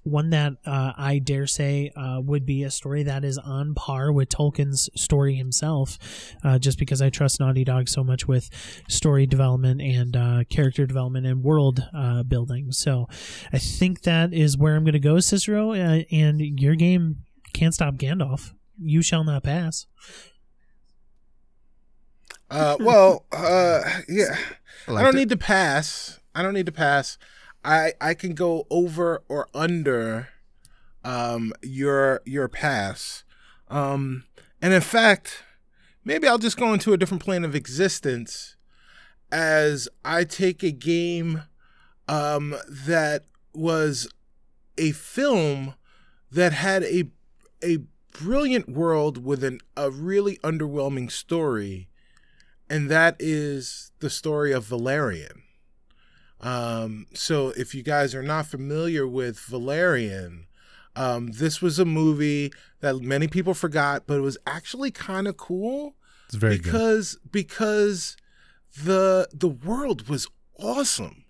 one 0.03 0.31
that 0.31 0.55
uh, 0.65 0.93
I 0.97 1.19
dare 1.19 1.47
say 1.47 1.91
uh, 1.97 2.21
would 2.23 2.47
be 2.47 2.63
a 2.63 2.71
story 2.71 3.03
that 3.03 3.25
is 3.25 3.39
on 3.39 3.75
par 3.75 4.11
with 4.13 4.29
Tolkien's 4.29 4.89
story 4.97 5.35
himself, 5.35 5.99
uh, 6.43 6.59
just 6.59 6.79
because 6.79 7.03
I 7.03 7.11
trust 7.11 7.39
Naughty 7.41 7.65
Dog 7.65 7.89
so 7.89 8.03
much 8.03 8.27
with 8.27 8.49
story 8.89 9.27
development 9.27 9.81
and 9.83 10.17
uh, 10.17 10.45
character 10.49 10.87
development 10.87 11.27
and 11.27 11.43
world 11.43 11.87
uh, 11.95 12.23
building. 12.23 12.73
So 12.73 13.09
I 13.53 13.59
think 13.59 14.03
that 14.03 14.33
is 14.33 14.57
where 14.57 14.75
I'm 14.77 14.85
going 14.85 14.93
to 14.95 14.99
go, 14.99 15.21
Cicero. 15.21 15.73
Uh, 15.73 16.03
and 16.11 16.41
your 16.41 16.75
game 16.77 17.25
can't 17.53 17.75
stop 17.75 17.95
Gandalf. 17.95 18.53
You 18.83 19.03
shall 19.03 19.25
not 19.25 19.43
pass. 19.45 19.87
Uh, 22.51 22.77
well, 22.81 23.27
uh, 23.33 23.83
yeah. 24.09 24.37
I 24.89 24.95
I 24.95 25.03
don't 25.03 25.15
it. 25.15 25.19
need 25.19 25.29
to 25.29 25.37
pass. 25.37 26.19
I 26.35 26.43
don't 26.43 26.55
need 26.55 26.67
to 26.67 26.73
pass. 26.73 27.19
I 27.65 27.93
I 28.01 28.15
can 28.15 28.35
go 28.35 28.67
over 28.71 29.23
or 29.29 29.49
under 29.55 30.29
um 31.05 31.53
your 31.63 32.23
your 32.25 32.49
pass. 32.49 33.25
Um 33.69 34.25
and 34.63 34.73
in 34.73 34.81
fact, 34.81 35.45
maybe 36.05 36.27
I'll 36.27 36.39
just 36.39 36.57
go 36.57 36.73
into 36.73 36.93
a 36.93 36.97
different 36.97 37.23
plane 37.23 37.45
of 37.45 37.55
existence 37.55 38.57
as 39.33 39.89
I 40.05 40.25
take 40.25 40.63
a 40.63 40.73
game 40.73 41.45
um 42.09 42.57
that 42.69 43.25
was 43.53 44.09
a 44.79 44.93
film 44.93 45.75
that 46.31 46.53
had 46.53 46.83
a 46.85 47.11
a 47.63 47.79
brilliant 48.13 48.69
world 48.69 49.25
with 49.25 49.45
an, 49.45 49.61
a 49.77 49.91
really 49.91 50.39
underwhelming 50.39 51.11
story, 51.11 51.89
and 52.69 52.91
that 52.91 53.17
is 53.19 53.93
the 54.01 54.11
story 54.11 54.53
of 54.53 54.65
Valerian. 54.65 55.43
Um, 56.43 57.07
so 57.15 57.51
if 57.51 57.75
you 57.75 57.83
guys 57.83 58.15
are 58.15 58.23
not 58.23 58.47
familiar 58.47 59.07
with 59.07 59.39
Valerian, 59.41 60.47
um, 60.97 61.33
this 61.33 61.61
was 61.61 61.79
a 61.79 61.85
movie 61.85 62.53
that 62.81 62.97
many 63.01 63.29
people 63.29 63.55
forgot, 63.55 64.05
but 64.07 64.15
it 64.19 64.23
was 64.23 64.39
actually 64.47 64.91
kind 64.91 65.29
of 65.29 65.37
cool 65.37 65.95
It's 66.27 66.37
very 66.37 66.57
good. 66.57 66.65
because 66.65 67.19
because 67.31 68.17
the 68.85 69.29
the 69.33 69.49
world 69.49 70.09
was 70.09 70.27
awesome, 70.59 71.25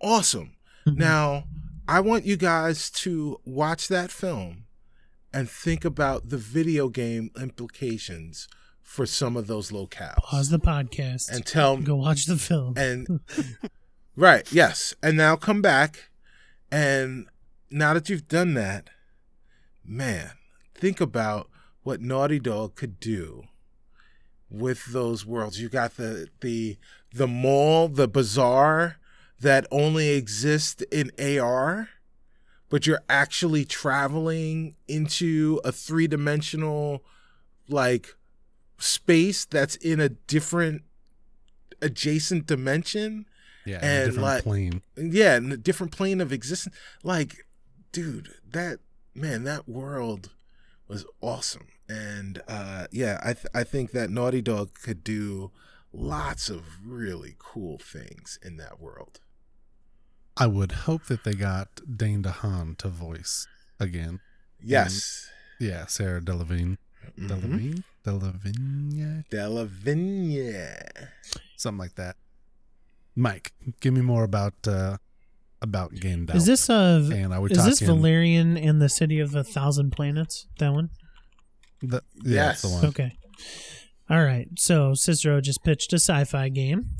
awesome. 0.00 0.56
Mhm. 0.86 0.96
Now 0.98 1.44
I 1.88 2.00
want 2.00 2.24
you 2.24 2.36
guys 2.36 2.90
to 2.90 3.40
watch 3.44 3.88
that 3.88 4.10
film 4.10 4.64
and 5.32 5.48
think 5.50 5.84
about 5.84 6.28
the 6.28 6.38
video 6.38 6.88
game 6.88 7.30
implications 7.40 8.46
for 8.82 9.06
some 9.06 9.36
of 9.36 9.46
those 9.46 9.70
locales 9.70 10.16
Pause 10.16 10.50
the 10.50 10.58
podcast 10.60 11.30
and 11.30 11.44
tell 11.44 11.76
go 11.78 11.96
watch 11.96 12.26
the 12.26 12.36
film. 12.36 12.74
and 12.76 13.20
right 14.16 14.50
yes. 14.52 14.94
And 15.02 15.16
now 15.16 15.36
come 15.36 15.62
back 15.62 16.10
and 16.70 17.26
now 17.70 17.94
that 17.94 18.08
you've 18.08 18.28
done 18.28 18.54
that 18.54 18.88
man 19.84 20.32
think 20.74 21.00
about 21.00 21.48
what 21.82 22.00
naughty 22.00 22.38
dog 22.38 22.74
could 22.74 22.98
do 22.98 23.44
with 24.50 24.86
those 24.86 25.26
worlds. 25.26 25.60
You 25.60 25.68
got 25.68 25.96
the 25.96 26.28
the 26.40 26.78
the 27.12 27.26
mall 27.26 27.88
the 27.88 28.08
bazaar 28.08 28.96
that 29.40 29.66
only 29.70 30.10
exist 30.10 30.82
in 30.90 31.10
ar 31.18 31.88
but 32.70 32.86
you're 32.86 33.02
actually 33.08 33.64
traveling 33.64 34.74
into 34.88 35.60
a 35.64 35.70
three-dimensional 35.70 37.04
like 37.68 38.16
space 38.78 39.44
that's 39.44 39.76
in 39.76 40.00
a 40.00 40.08
different 40.08 40.82
adjacent 41.80 42.46
dimension 42.46 43.26
yeah, 43.66 43.78
and, 43.82 44.06
different 44.06 44.22
like- 44.22 44.42
plane. 44.42 44.82
yeah, 44.96 45.36
in 45.36 45.52
a 45.52 45.56
different 45.56 45.92
plane 45.92 46.20
of 46.20 46.32
existence. 46.32 46.74
Like, 47.02 47.46
dude, 47.92 48.30
that 48.50 48.78
man, 49.14 49.44
that 49.44 49.68
world 49.68 50.30
was 50.88 51.04
awesome. 51.20 51.68
And 51.88 52.42
uh, 52.48 52.86
yeah, 52.90 53.20
I 53.22 53.34
th- 53.34 53.46
I 53.54 53.62
think 53.64 53.92
that 53.92 54.08
Naughty 54.10 54.40
Dog 54.42 54.70
could 54.82 55.04
do 55.04 55.50
lots 55.92 56.48
of 56.50 56.62
really 56.84 57.36
cool 57.38 57.78
things 57.78 58.38
in 58.42 58.56
that 58.56 58.80
world. 58.80 59.20
I 60.36 60.46
would 60.48 60.72
hope 60.72 61.04
that 61.04 61.22
they 61.24 61.34
got 61.34 61.68
Dane 61.96 62.22
DeHaan 62.22 62.76
to 62.78 62.88
voice 62.88 63.46
again. 63.78 64.20
Yes, 64.60 65.28
Yeah, 65.60 65.86
Sarah 65.86 66.20
Delevingne. 66.20 66.78
Mhm. 67.18 67.28
Delevingne? 67.28 67.84
Delevingne? 68.04 69.24
Delavigne. 69.30 71.08
Something 71.56 71.78
like 71.78 71.94
that. 71.96 72.16
Mike, 73.16 73.52
give 73.80 73.94
me 73.94 74.00
more 74.00 74.24
about 74.24 74.54
uh 74.66 74.96
about 75.62 75.92
Gandalf. 75.94 76.34
Is 76.34 76.46
this 76.46 76.68
uh 76.68 77.08
and 77.12 77.32
I 77.32 77.38
would 77.38 77.52
is 77.52 77.58
talk 77.58 77.66
this 77.66 77.80
Valerian 77.80 78.56
and 78.56 78.80
the 78.82 78.88
City 78.88 79.20
of 79.20 79.34
a 79.34 79.44
Thousand 79.44 79.90
Planets? 79.92 80.46
That 80.58 80.72
one? 80.72 80.90
The, 81.82 82.02
yeah, 82.24 82.46
that's 82.46 82.62
the 82.62 82.68
Yes. 82.68 82.74
one. 82.82 82.86
Okay. 82.86 83.12
All 84.10 84.22
right. 84.22 84.48
So 84.58 84.94
Cicero 84.94 85.40
just 85.40 85.62
pitched 85.64 85.92
a 85.92 85.96
sci-fi 85.98 86.48
game. 86.50 86.90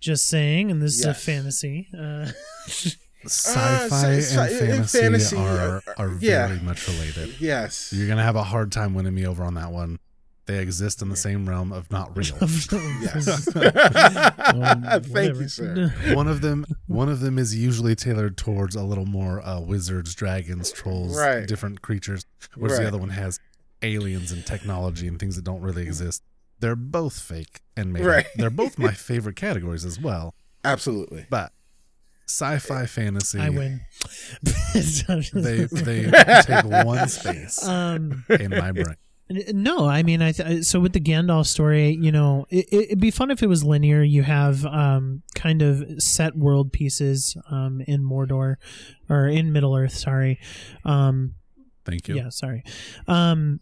Just 0.00 0.28
saying, 0.28 0.70
and 0.70 0.80
this 0.82 0.98
is 0.98 1.04
a 1.04 1.14
fantasy. 1.14 1.88
Uh, 1.96 2.28
Sci-fi 3.24 3.88
sci- 3.88 4.14
and 4.16 4.22
sci- 4.24 4.58
fantasy, 4.58 4.98
fantasy, 5.00 5.36
are 5.36 5.76
uh, 5.86 5.92
are 5.96 6.16
yeah. 6.20 6.48
very 6.48 6.60
much 6.60 6.86
related. 6.88 7.40
Yes. 7.40 7.92
You're 7.92 8.08
gonna 8.08 8.22
have 8.24 8.36
a 8.36 8.42
hard 8.42 8.72
time 8.72 8.94
winning 8.94 9.14
me 9.14 9.26
over 9.26 9.44
on 9.44 9.54
that 9.54 9.70
one. 9.70 9.98
They 10.46 10.58
exist 10.58 11.00
in 11.02 11.08
the 11.08 11.16
same 11.16 11.48
realm 11.48 11.72
of 11.72 11.90
not 11.90 12.16
real. 12.16 12.36
Yes. 13.00 13.48
Um, 14.52 14.82
Thank 15.02 15.38
you, 15.38 15.48
sir. 15.48 15.92
one 16.14 16.26
of 16.28 16.40
them 16.40 16.66
one 16.86 17.08
of 17.08 17.20
them 17.20 17.38
is 17.38 17.54
usually 17.56 17.94
tailored 17.94 18.36
towards 18.36 18.74
a 18.74 18.82
little 18.82 19.06
more 19.06 19.40
uh, 19.46 19.60
wizards, 19.60 20.14
dragons, 20.14 20.70
trolls, 20.72 21.16
Right. 21.16 21.46
different 21.46 21.80
creatures, 21.80 22.26
whereas 22.56 22.78
the 22.78 22.86
other 22.88 22.98
one 22.98 23.10
has 23.10 23.38
aliens 23.82 24.30
and 24.32 24.44
technology 24.44 25.06
and 25.08 25.18
things 25.18 25.36
that 25.36 25.44
don't 25.44 25.60
really 25.62 25.82
exist. 25.82 26.22
They're 26.60 26.76
both 26.76 27.18
fake 27.18 27.60
and 27.76 27.92
made. 27.92 28.04
Right. 28.04 28.26
They're 28.36 28.50
both 28.50 28.78
my 28.78 28.92
favorite 28.92 29.36
categories 29.36 29.84
as 29.84 29.98
well. 30.00 30.34
Absolutely. 30.64 31.26
But 31.30 31.52
sci-fi 32.26 32.86
fantasy, 32.86 33.40
I 33.40 33.48
win. 33.50 33.80
They 34.74 35.64
they 35.64 36.10
take 36.42 36.64
one 36.64 37.08
space 37.08 37.66
um, 37.66 38.24
in 38.28 38.50
my 38.50 38.72
brain. 38.72 38.96
No, 39.52 39.88
I 39.88 40.02
mean, 40.02 40.22
I 40.22 40.32
th- 40.32 40.64
so 40.64 40.80
with 40.80 40.92
the 40.92 41.00
Gandalf 41.00 41.46
story, 41.46 41.98
you 42.00 42.12
know, 42.12 42.46
it, 42.50 42.66
it'd 42.72 43.00
be 43.00 43.10
fun 43.10 43.30
if 43.30 43.42
it 43.42 43.46
was 43.46 43.64
linear. 43.64 44.02
You 44.02 44.22
have 44.22 44.64
um, 44.66 45.22
kind 45.34 45.62
of 45.62 46.02
set 46.02 46.36
world 46.36 46.72
pieces 46.72 47.36
um, 47.50 47.82
in 47.86 48.02
Mordor 48.02 48.56
or 49.08 49.26
in 49.28 49.52
Middle 49.52 49.76
Earth. 49.76 49.94
Sorry, 49.94 50.38
um, 50.84 51.34
Thank 51.84 52.08
you. 52.08 52.14
Yeah, 52.14 52.28
sorry. 52.28 52.62
Um, 53.08 53.60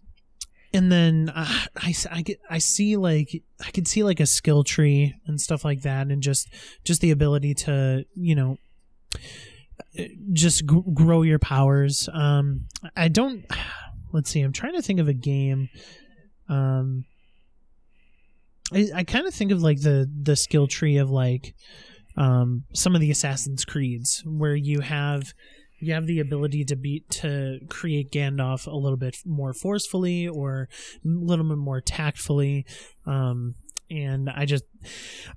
and 0.72 0.92
then 0.92 1.32
uh, 1.34 1.46
I, 1.76 1.94
I 2.10 2.22
get 2.22 2.40
I 2.48 2.58
see 2.58 2.96
like 2.96 3.42
I 3.64 3.70
could 3.70 3.88
see 3.88 4.04
like 4.04 4.20
a 4.20 4.26
skill 4.26 4.62
tree 4.62 5.14
and 5.26 5.40
stuff 5.40 5.64
like 5.64 5.82
that, 5.82 6.08
and 6.08 6.22
just 6.22 6.48
just 6.84 7.00
the 7.00 7.10
ability 7.10 7.54
to 7.54 8.04
you 8.14 8.34
know 8.34 8.58
just 10.32 10.66
g- 10.66 10.82
grow 10.94 11.22
your 11.22 11.38
powers. 11.38 12.08
Um, 12.12 12.66
I 12.96 13.08
don't. 13.08 13.44
Let's 14.12 14.30
see. 14.30 14.40
I'm 14.40 14.52
trying 14.52 14.74
to 14.74 14.82
think 14.82 15.00
of 15.00 15.08
a 15.08 15.14
game. 15.14 15.68
Um, 16.48 17.04
I, 18.72 18.88
I 18.94 19.04
kind 19.04 19.26
of 19.26 19.34
think 19.34 19.52
of 19.52 19.62
like 19.62 19.80
the 19.80 20.10
the 20.22 20.36
skill 20.36 20.66
tree 20.66 20.96
of 20.96 21.10
like 21.10 21.54
um 22.16 22.64
some 22.74 22.94
of 22.94 23.00
the 23.00 23.10
Assassin's 23.10 23.64
Creeds 23.64 24.22
where 24.26 24.54
you 24.54 24.80
have 24.80 25.32
you 25.80 25.94
have 25.94 26.06
the 26.06 26.20
ability 26.20 26.64
to 26.66 26.76
be 26.76 27.04
to 27.10 27.58
create 27.68 28.12
Gandalf 28.12 28.66
a 28.66 28.76
little 28.76 28.98
bit 28.98 29.16
more 29.24 29.52
forcefully 29.52 30.28
or 30.28 30.68
a 31.04 31.08
little 31.08 31.48
bit 31.48 31.58
more 31.58 31.80
tactfully. 31.80 32.66
Um, 33.06 33.54
and 33.90 34.30
I 34.30 34.44
just, 34.44 34.64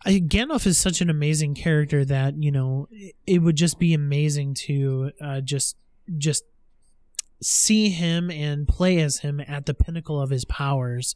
I, 0.05 0.19
Gandalf 0.19 0.67
is 0.67 0.77
such 0.77 1.01
an 1.01 1.09
amazing 1.09 1.55
character 1.55 2.05
that 2.05 2.35
you 2.37 2.51
know 2.51 2.87
it, 2.91 3.15
it 3.25 3.39
would 3.39 3.55
just 3.55 3.79
be 3.79 3.93
amazing 3.93 4.53
to 4.65 5.11
uh, 5.21 5.41
just 5.41 5.77
just 6.17 6.43
see 7.43 7.89
him 7.89 8.31
and 8.31 8.67
play 8.67 8.99
as 8.99 9.19
him 9.19 9.41
at 9.47 9.65
the 9.65 9.73
pinnacle 9.73 10.21
of 10.21 10.29
his 10.29 10.45
powers 10.45 11.15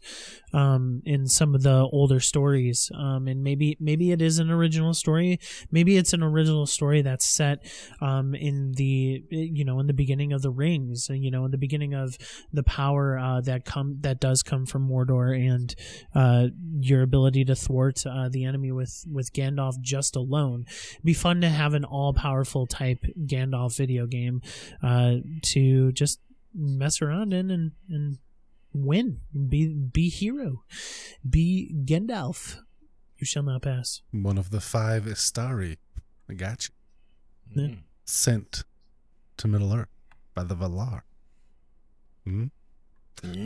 um, 0.53 1.01
in 1.05 1.27
some 1.27 1.55
of 1.55 1.63
the 1.63 1.87
older 1.91 2.19
stories. 2.19 2.91
Um, 2.95 3.27
and 3.27 3.43
maybe 3.43 3.77
maybe 3.79 4.11
it 4.11 4.21
is 4.21 4.39
an 4.39 4.51
original 4.51 4.93
story. 4.93 5.39
Maybe 5.71 5.97
it's 5.97 6.13
an 6.13 6.23
original 6.23 6.65
story 6.65 7.01
that's 7.01 7.25
set 7.25 7.65
um, 8.01 8.35
in 8.35 8.73
the 8.73 9.23
you 9.29 9.65
know 9.65 9.79
in 9.79 9.87
the 9.87 9.93
beginning 9.93 10.33
of 10.33 10.41
the 10.41 10.51
rings 10.51 11.09
you 11.09 11.31
know 11.31 11.45
in 11.45 11.51
the 11.51 11.57
beginning 11.57 11.93
of 11.93 12.17
the 12.51 12.63
power 12.63 13.17
uh, 13.17 13.41
that 13.41 13.65
come 13.65 13.97
that 14.01 14.19
does 14.19 14.43
come 14.43 14.65
from 14.65 14.87
Mordor 14.87 15.35
and 15.35 15.73
uh, 16.15 16.47
your 16.79 17.01
ability 17.01 17.45
to 17.45 17.55
thwart 17.55 18.05
uh, 18.05 18.29
the 18.29 18.45
enemy 18.45 18.71
with 18.71 19.05
with 19.11 19.33
Gandalf 19.33 19.79
just 19.81 20.15
alone. 20.15 20.65
It'd 20.93 21.05
be 21.05 21.13
fun 21.13 21.41
to 21.41 21.49
have 21.49 21.73
an 21.73 21.85
all 21.85 22.13
powerful 22.13 22.67
type 22.67 23.03
Gandalf 23.25 23.77
video 23.77 24.05
game 24.05 24.41
uh, 24.83 25.15
to 25.53 25.91
just 25.91 26.16
mess 26.53 27.01
around 27.01 27.33
in 27.33 27.49
and 27.51 27.71
and 27.89 28.17
win 28.73 29.19
be 29.49 29.73
be 29.73 30.09
hero 30.09 30.63
be 31.27 31.73
Gandalf 31.85 32.57
you 33.17 33.25
shall 33.25 33.43
not 33.43 33.61
pass 33.63 34.01
One 34.11 34.37
of 34.37 34.51
the 34.51 34.61
five 34.61 35.05
Istari. 35.05 35.77
I 36.29 36.33
got 36.33 36.67
you. 36.69 37.63
Yeah. 37.63 37.75
Sent 38.05 38.63
to 39.37 39.47
Middle 39.47 39.73
Earth 39.73 39.87
by 40.35 40.43
the 40.43 40.55
Valar. 40.55 41.01
Hmm? 42.25 42.45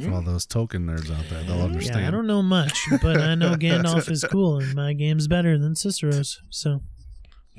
For 0.03 0.11
all 0.11 0.21
those 0.21 0.45
Tolkien 0.45 0.83
nerds 0.85 1.09
out 1.17 1.29
there, 1.29 1.43
they'll 1.43 1.61
understand. 1.61 2.01
yeah 2.01 2.07
I 2.09 2.11
don't 2.11 2.27
know 2.27 2.41
much 2.41 2.77
but 3.01 3.21
I 3.21 3.35
know 3.35 3.51
Gandalf 3.55 4.09
is 4.11 4.25
cool 4.29 4.59
and 4.59 4.75
my 4.75 4.91
game's 4.93 5.27
better 5.29 5.57
than 5.57 5.75
Cicero's 5.75 6.41
so 6.49 6.81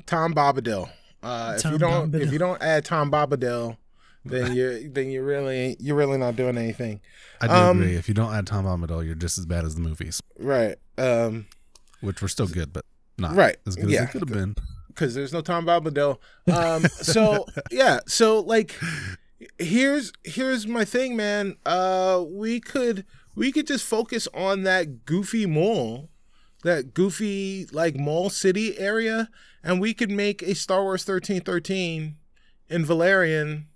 Tom 0.05 0.33
Bobadil. 0.35 0.89
Uh, 1.23 1.53
if 1.57 1.63
you 1.65 1.77
don't 1.79 2.11
Bombadil. 2.11 2.21
if 2.21 2.31
you 2.33 2.37
don't 2.37 2.61
add 2.61 2.85
Tom 2.85 3.09
Bobadil, 3.09 3.77
then 4.25 4.53
you're 4.55 4.79
then 4.89 5.09
you're 5.09 5.23
really 5.25 5.75
you're 5.79 5.95
really 5.95 6.17
not 6.17 6.35
doing 6.35 6.57
anything. 6.57 7.01
I 7.41 7.47
do 7.47 7.53
Um, 7.53 7.81
agree. 7.81 7.95
If 7.95 8.07
you 8.07 8.13
don't 8.13 8.33
add 8.33 8.47
Tom 8.47 8.65
Bombadil, 8.65 9.05
you're 9.05 9.15
just 9.15 9.37
as 9.37 9.45
bad 9.45 9.65
as 9.65 9.75
the 9.75 9.81
movies, 9.81 10.21
Right. 10.39 10.75
Um 10.97 11.47
which 12.01 12.21
were 12.21 12.27
still 12.27 12.47
good, 12.47 12.73
but 12.73 12.85
not 13.17 13.35
Right. 13.35 13.57
as 13.65 13.75
good 13.75 13.89
Yeah. 13.89 14.01
as 14.01 14.07
they 14.07 14.11
could 14.19 14.29
have 14.29 14.37
been. 14.37 14.55
because 14.87 15.13
there's 15.15 15.33
no 15.33 15.41
Tom 15.41 15.65
Bombadil. 15.65 16.17
Um 16.51 16.83
so 17.01 17.45
yeah, 17.71 17.99
so 18.07 18.39
like 18.39 18.75
here's 19.59 20.11
here's 20.23 20.67
my 20.67 20.85
thing, 20.85 21.15
man. 21.15 21.55
Uh 21.65 22.23
we 22.27 22.59
could 22.59 23.05
we 23.35 23.51
could 23.51 23.67
just 23.67 23.83
focus 23.85 24.27
on 24.33 24.63
that 24.63 25.05
goofy 25.05 25.45
mall, 25.45 26.09
that 26.63 26.93
goofy 26.93 27.65
like 27.71 27.95
mall 27.95 28.29
city 28.29 28.77
area, 28.77 29.29
and 29.63 29.81
we 29.81 29.93
could 29.93 30.11
make 30.11 30.41
a 30.43 30.53
Star 30.55 30.83
Wars 30.83 31.03
thirteen 31.03 31.41
thirteen 31.41 32.15
in 32.69 32.85
Valerian 32.85 33.67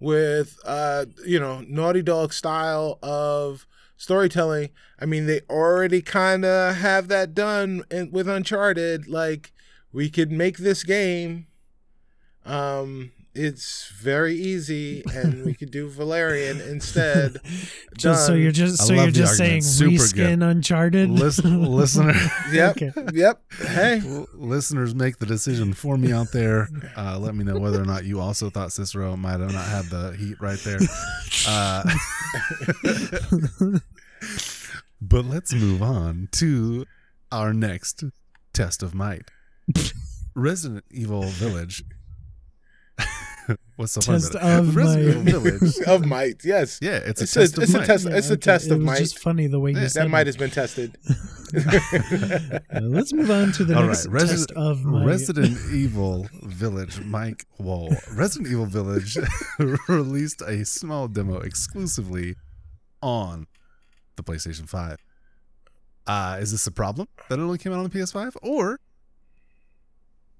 with 0.00 0.58
uh 0.64 1.06
you 1.26 1.40
know 1.40 1.64
Naughty 1.68 2.02
Dog 2.02 2.32
style 2.32 2.98
of 3.02 3.66
storytelling. 3.96 4.70
I 5.00 5.04
mean, 5.06 5.26
they 5.26 5.40
already 5.50 6.00
kind 6.00 6.44
of 6.44 6.76
have 6.76 7.08
that 7.08 7.34
done 7.34 7.84
in, 7.90 8.10
with 8.10 8.28
Uncharted. 8.28 9.08
Like 9.08 9.52
we 9.92 10.08
could 10.08 10.32
make 10.32 10.58
this 10.58 10.84
game. 10.84 11.46
Um, 12.46 13.12
it's 13.38 13.88
very 13.90 14.34
easy, 14.34 15.02
and 15.14 15.44
we 15.44 15.54
could 15.54 15.70
do 15.70 15.88
Valerian 15.88 16.60
instead. 16.68 17.38
Just 17.96 18.26
so 18.26 18.34
you're 18.34 18.50
just 18.52 18.78
so 18.86 18.92
you're 18.92 19.04
love 19.04 19.14
the 19.14 19.20
just 19.20 19.36
saying 19.36 19.62
argument. 19.62 20.00
Super 20.00 20.02
reskin 20.02 20.38
good. 20.40 20.42
Uncharted. 20.42 21.10
Listen, 21.10 21.62
listener, 21.62 22.14
Yep. 22.52 22.76
Okay. 22.82 22.92
Yep. 23.14 23.42
Hey. 23.60 24.00
l- 24.06 24.26
listeners, 24.34 24.94
make 24.94 25.18
the 25.18 25.26
decision 25.26 25.72
for 25.72 25.96
me 25.96 26.12
out 26.12 26.32
there. 26.32 26.68
Uh, 26.96 27.18
let 27.18 27.34
me 27.34 27.44
know 27.44 27.58
whether 27.58 27.80
or 27.80 27.86
not 27.86 28.04
you 28.04 28.20
also 28.20 28.50
thought 28.50 28.72
Cicero 28.72 29.16
might 29.16 29.40
have 29.40 29.52
not 29.52 29.64
had 29.66 29.84
the 29.86 30.16
heat 30.18 30.36
right 30.40 30.58
there. 30.60 30.78
Uh, 31.46 31.84
but 35.00 35.24
let's 35.24 35.54
move 35.54 35.82
on 35.82 36.28
to 36.32 36.84
our 37.30 37.52
next 37.52 38.04
test 38.52 38.82
of 38.82 38.94
might. 38.94 39.30
Resident 40.34 40.84
Evil 40.90 41.22
Village. 41.22 41.84
What's 43.76 43.92
so 43.92 44.00
funny 44.00 44.18
Test 44.20 44.34
about 44.34 44.44
it? 44.64 44.68
of 44.68 44.76
Resident 44.76 45.24
might. 45.24 45.32
Village. 45.32 45.78
of 45.86 46.04
might. 46.06 46.44
Yes. 46.44 46.78
Yeah, 46.82 46.96
it's 46.96 47.20
a 47.20 47.24
It's 47.24 47.36
a, 47.36 47.40
test 47.40 47.58
it's 47.58 47.74
of 47.74 47.82
a 47.82 47.86
test. 47.86 48.04
Yeah, 48.08 48.16
it's 48.16 48.30
a 48.30 48.36
test 48.36 48.66
it 48.66 48.72
of 48.72 48.78
was 48.78 48.86
might. 48.86 48.98
just 48.98 49.18
funny 49.18 49.46
the 49.46 49.60
way 49.60 49.70
you 49.70 49.76
that 49.80 49.90
said 49.90 50.10
might 50.10 50.26
has 50.26 50.36
been 50.36 50.50
tested. 50.50 50.96
Uh, 52.70 52.80
let's 52.82 53.12
move 53.14 53.30
on 53.30 53.50
to 53.52 53.64
the 53.64 53.74
All 53.74 53.84
next 53.84 54.06
right, 54.06 54.20
test 54.20 54.30
Resident, 54.30 54.58
of 54.58 54.84
might. 54.84 55.06
Resident 55.06 55.56
Evil 55.72 56.28
Village. 56.42 57.00
Mike 57.00 57.46
Wall. 57.58 57.94
Resident 58.12 58.48
Evil 58.52 58.66
Village 58.66 59.16
released 59.88 60.42
a 60.42 60.64
small 60.66 61.08
demo 61.08 61.38
exclusively 61.40 62.36
on 63.00 63.46
the 64.16 64.22
PlayStation 64.22 64.68
5. 64.68 64.98
Uh, 66.06 66.38
is 66.40 66.52
this 66.52 66.66
a 66.66 66.70
problem 66.70 67.08
that 67.30 67.38
it 67.38 67.42
only 67.42 67.56
came 67.58 67.72
out 67.72 67.78
on 67.78 67.84
the 67.88 67.90
PS5? 67.98 68.36
Or, 68.42 68.78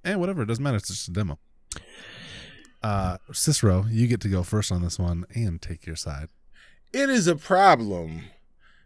and 0.04 0.20
whatever, 0.20 0.42
it 0.42 0.46
doesn't 0.46 0.62
matter. 0.62 0.76
It's 0.76 0.88
just 0.88 1.08
a 1.08 1.12
demo. 1.12 1.38
Uh, 2.82 3.18
Cicero, 3.32 3.86
you 3.90 4.06
get 4.06 4.20
to 4.20 4.28
go 4.28 4.42
first 4.42 4.70
on 4.70 4.82
this 4.82 4.98
one 4.98 5.24
and 5.34 5.60
take 5.60 5.86
your 5.86 5.96
side. 5.96 6.28
it 6.92 7.10
is 7.10 7.26
a 7.26 7.36
problem 7.36 8.24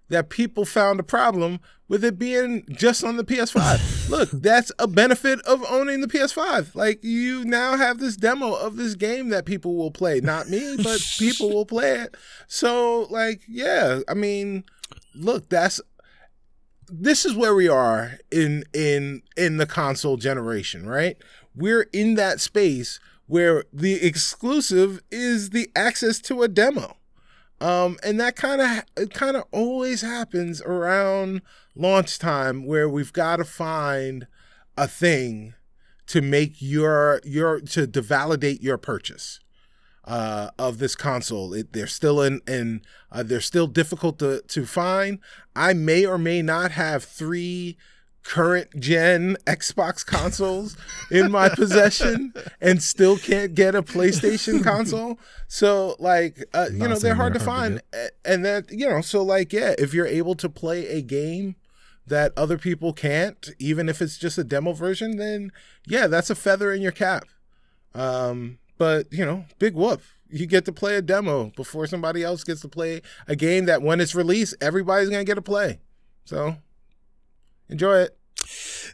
that 0.08 0.28
people 0.28 0.64
found 0.64 1.00
a 1.00 1.02
problem 1.02 1.58
with 1.88 2.04
it 2.04 2.18
being 2.18 2.64
just 2.70 3.02
on 3.02 3.16
the 3.16 3.24
PS5. 3.24 4.08
Look, 4.10 4.30
that's 4.30 4.70
a 4.78 4.86
benefit 4.86 5.40
of 5.40 5.64
owning 5.68 6.00
the 6.00 6.06
PS5. 6.06 6.74
Like 6.74 7.02
you 7.02 7.44
now 7.44 7.76
have 7.76 7.98
this 7.98 8.16
demo 8.16 8.54
of 8.54 8.76
this 8.76 8.94
game 8.94 9.30
that 9.30 9.46
people 9.46 9.74
will 9.76 9.90
play. 9.90 10.20
Not 10.20 10.48
me, 10.48 10.76
but 10.82 11.00
people 11.18 11.50
will 11.50 11.66
play 11.66 12.00
it. 12.00 12.14
So 12.46 13.06
like, 13.10 13.42
yeah, 13.48 14.00
I 14.08 14.14
mean, 14.14 14.64
look, 15.14 15.48
that's 15.48 15.80
this 16.88 17.24
is 17.24 17.34
where 17.34 17.54
we 17.54 17.68
are 17.68 18.18
in 18.30 18.64
in 18.74 19.22
in 19.36 19.56
the 19.56 19.66
console 19.66 20.18
generation, 20.18 20.86
right? 20.86 21.16
We're 21.54 21.88
in 21.92 22.14
that 22.14 22.40
space 22.40 23.00
where 23.32 23.64
the 23.72 23.94
exclusive 24.04 25.00
is 25.10 25.50
the 25.50 25.70
access 25.74 26.20
to 26.20 26.42
a 26.42 26.48
demo. 26.48 26.98
Um, 27.62 27.96
and 28.04 28.20
that 28.20 28.36
kind 28.36 28.60
of 28.60 29.08
kind 29.14 29.38
of 29.38 29.44
always 29.52 30.02
happens 30.02 30.60
around 30.60 31.40
launch 31.74 32.18
time 32.18 32.66
where 32.66 32.90
we've 32.90 33.14
got 33.14 33.36
to 33.36 33.44
find 33.44 34.26
a 34.76 34.86
thing 34.86 35.54
to 36.08 36.20
make 36.20 36.60
your 36.60 37.22
your 37.24 37.60
to, 37.60 37.86
to 37.86 38.02
validate 38.02 38.60
your 38.60 38.76
purchase 38.76 39.40
uh, 40.04 40.50
of 40.58 40.76
this 40.76 40.94
console. 40.94 41.54
It, 41.54 41.72
they're 41.72 41.86
still 41.86 42.20
in, 42.20 42.42
in 42.46 42.82
uh, 43.10 43.22
they're 43.22 43.40
still 43.40 43.66
difficult 43.66 44.18
to 44.18 44.42
to 44.46 44.66
find. 44.66 45.20
I 45.56 45.72
may 45.72 46.04
or 46.04 46.18
may 46.18 46.42
not 46.42 46.72
have 46.72 47.02
three 47.02 47.78
current 48.22 48.78
gen 48.78 49.36
Xbox 49.46 50.04
consoles 50.04 50.76
in 51.10 51.30
my 51.30 51.48
possession 51.48 52.32
and 52.60 52.82
still 52.82 53.18
can't 53.18 53.54
get 53.54 53.74
a 53.74 53.82
PlayStation 53.82 54.62
console. 54.64 55.18
So 55.48 55.96
like 55.98 56.44
uh, 56.54 56.68
you 56.72 56.88
know 56.88 56.98
they're 56.98 57.14
hard 57.14 57.34
they're 57.34 57.40
to 57.40 57.44
hard 57.44 57.80
find 57.80 57.82
A- 57.92 58.10
and 58.24 58.44
that 58.44 58.70
you 58.70 58.88
know 58.88 59.00
so 59.00 59.22
like 59.22 59.52
yeah 59.52 59.74
if 59.78 59.92
you're 59.92 60.06
able 60.06 60.34
to 60.36 60.48
play 60.48 60.86
a 60.88 61.02
game 61.02 61.56
that 62.06 62.32
other 62.36 62.58
people 62.58 62.92
can't 62.92 63.50
even 63.58 63.88
if 63.88 64.02
it's 64.02 64.18
just 64.18 64.36
a 64.36 64.44
demo 64.44 64.72
version 64.72 65.16
then 65.16 65.52
yeah 65.86 66.08
that's 66.08 66.30
a 66.30 66.34
feather 66.34 66.72
in 66.72 66.82
your 66.82 66.92
cap 66.92 67.24
um, 67.94 68.58
but 68.78 69.12
you 69.12 69.24
know, 69.24 69.44
big 69.58 69.74
whoop. 69.74 70.02
You 70.28 70.46
get 70.46 70.64
to 70.64 70.72
play 70.72 70.96
a 70.96 71.02
demo 71.02 71.52
before 71.56 71.86
somebody 71.86 72.24
else 72.24 72.42
gets 72.42 72.62
to 72.62 72.68
play 72.68 73.02
a 73.28 73.36
game 73.36 73.66
that 73.66 73.82
when 73.82 74.00
it's 74.00 74.14
released, 74.14 74.54
everybody's 74.62 75.10
gonna 75.10 75.24
get 75.24 75.34
to 75.34 75.42
play. 75.42 75.78
So 76.24 76.56
enjoy 77.72 77.98
it. 77.98 78.16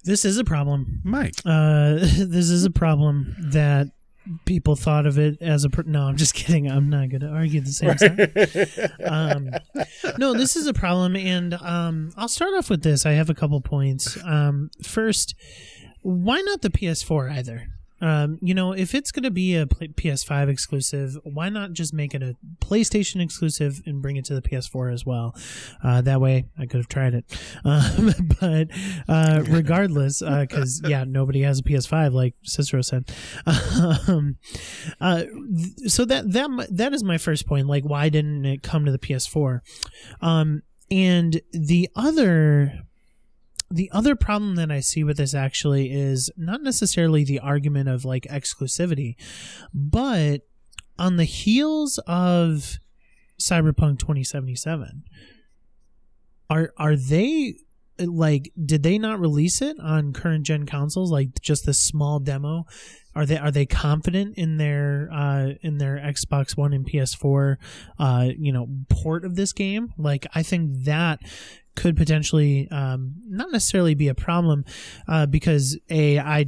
This 0.05 0.25
is 0.25 0.39
a 0.39 0.45
problem. 0.45 1.01
Mike. 1.05 1.35
Uh, 1.45 1.95
this 1.99 2.51
is 2.51 2.65
a 2.65 2.71
problem 2.71 3.35
that 3.39 3.89
people 4.45 4.77
thought 4.77 5.07
of 5.07 5.19
it 5.19 5.41
as 5.41 5.65
a. 5.65 5.71
Pr- 5.71 5.83
no, 5.87 6.03
I'm 6.03 6.17
just 6.17 6.35
kidding. 6.41 6.71
I'm 6.71 6.89
not 6.89 7.09
going 7.09 7.21
to 7.21 7.29
argue 7.29 7.61
the 7.61 7.73
same 7.73 7.99
side. 7.99 8.95
Um, 9.09 9.51
no, 10.19 10.35
this 10.35 10.55
is 10.57 10.67
a 10.67 10.75
problem, 10.75 11.17
and 11.17 11.55
um, 11.55 12.13
I'll 12.17 12.29
start 12.29 12.53
off 12.55 12.69
with 12.69 12.83
this. 12.83 13.07
I 13.07 13.13
have 13.13 13.31
a 13.31 13.35
couple 13.35 13.61
points. 13.61 14.19
Um, 14.25 14.71
first, 14.83 15.35
why 16.03 16.41
not 16.41 16.63
the 16.63 16.71
PS4 16.71 17.33
either? 17.33 17.69
Um, 18.01 18.39
you 18.41 18.55
know, 18.55 18.73
if 18.73 18.95
it's 18.95 19.11
going 19.11 19.25
to 19.25 19.31
be 19.31 19.55
a 19.57 19.67
PS5 19.67 20.49
exclusive, 20.49 21.17
why 21.25 21.49
not 21.49 21.73
just 21.73 21.93
make 21.93 22.15
it 22.15 22.23
a 22.23 22.37
PlayStation 22.61 23.23
exclusive 23.23 23.83
and 23.87 24.01
bring 24.01 24.17
it 24.17 24.25
to 24.27 24.35
the 24.35 24.43
PS4 24.43 24.93
as 24.93 25.05
well? 25.05 25.35
Uh, 25.83 26.01
that 26.03 26.21
way, 26.21 26.47
I 26.59 26.67
could 26.67 26.79
have 26.79 26.89
tried 26.89 27.15
it. 27.15 27.25
Um, 27.65 28.15
but 28.41 28.69
uh, 29.09 29.43
regardless, 29.49 30.21
because 30.21 30.81
yeah, 30.87 31.05
nobody 31.05 31.43
has 31.43 31.59
a 31.59 31.63
PS5, 31.63 32.13
like 32.13 32.35
Cicero 32.43 32.83
said. 32.83 33.11
Um, 34.09 34.37
uh, 35.01 35.25
th- 35.25 35.91
so 35.91 36.05
that 36.05 36.33
that 36.33 36.69
that 36.71 36.93
is 36.95 37.03
my 37.05 37.19
first 37.19 37.47
point. 37.47 37.67
Like, 37.67 37.85
why 37.85 38.09
didn't 38.09 38.45
it 38.45 38.63
come 38.63 38.85
to 38.85 38.93
the 38.93 38.99
PS4? 38.99 39.61
Um, 40.21 40.63
and 40.91 41.41
the 41.53 41.89
other 41.95 42.85
the 43.71 43.91
other 43.93 44.17
problem 44.17 44.57
that 44.57 44.71
I 44.71 44.81
see 44.81 45.05
with 45.05 45.19
this 45.19 45.35
actually 45.35 45.93
is 45.93 46.31
not 46.37 46.63
necessarily 46.63 47.25
the 47.25 47.41
argument 47.41 47.89
of 47.89 48.05
like 48.05 48.25
exclusivity, 48.25 49.17
but 49.75 50.43
on 50.99 51.17
the 51.17 51.25
heels 51.25 51.99
of 52.07 52.79
Cyberpunk 53.41 53.99
2077, 53.99 55.05
are 56.51 56.73
are 56.77 56.97
they 56.97 57.57
like 58.01 58.53
did 58.65 58.83
they 58.83 58.99
not 58.99 59.21
release 59.21 59.61
it 59.63 59.79
on 59.81 60.13
current 60.13 60.45
gen 60.45 60.67
consoles? 60.67 61.11
Like 61.11 61.41
just 61.41 61.67
this 61.67 61.81
small 61.81 62.19
demo? 62.21 62.67
Are 63.15 63.27
they 63.27 63.37
are 63.37 63.51
they 63.51 63.67
confident 63.67 64.37
in 64.37 64.59
their 64.59 65.09
uh 65.13 65.51
in 65.63 65.79
their 65.79 65.97
Xbox 65.97 66.57
One 66.57 66.73
and 66.73 66.87
PS4 66.87 67.57
uh 67.99 68.29
you 68.37 68.53
know 68.53 68.69
port 68.89 69.25
of 69.25 69.37
this 69.37 69.53
game? 69.53 69.93
Like 69.99 70.27
I 70.35 70.43
think 70.43 70.85
that 70.85 71.21
could 71.75 71.97
potentially 71.97 72.69
um 72.71 73.15
not 73.27 73.51
necessarily 73.51 73.95
be 73.95 74.09
a 74.09 74.15
problem 74.15 74.65
uh 75.07 75.27
because 75.27 75.79
a 75.91 76.19
I 76.19 76.47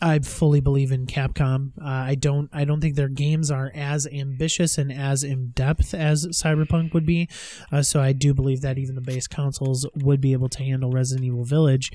I 0.00 0.18
fully 0.18 0.60
believe 0.60 0.92
in 0.92 1.06
Capcom. 1.06 1.72
Uh, 1.80 1.86
I 1.86 2.14
don't. 2.16 2.50
I 2.52 2.64
don't 2.64 2.80
think 2.80 2.96
their 2.96 3.08
games 3.08 3.50
are 3.50 3.72
as 3.74 4.06
ambitious 4.06 4.76
and 4.76 4.92
as 4.92 5.22
in 5.22 5.52
depth 5.54 5.94
as 5.94 6.26
Cyberpunk 6.26 6.92
would 6.92 7.06
be. 7.06 7.28
Uh, 7.72 7.82
so 7.82 8.00
I 8.00 8.12
do 8.12 8.34
believe 8.34 8.60
that 8.60 8.76
even 8.76 8.94
the 8.94 9.00
base 9.00 9.26
consoles 9.26 9.86
would 9.94 10.20
be 10.20 10.34
able 10.34 10.50
to 10.50 10.62
handle 10.62 10.90
Resident 10.90 11.24
Evil 11.24 11.44
Village. 11.44 11.90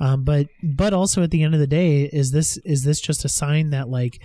Um, 0.00 0.24
but 0.24 0.46
but 0.62 0.94
also 0.94 1.22
at 1.22 1.30
the 1.30 1.42
end 1.42 1.52
of 1.52 1.60
the 1.60 1.66
day, 1.66 2.04
is 2.04 2.30
this 2.30 2.56
is 2.58 2.84
this 2.84 3.00
just 3.00 3.24
a 3.24 3.28
sign 3.28 3.70
that 3.70 3.88
like, 3.88 4.22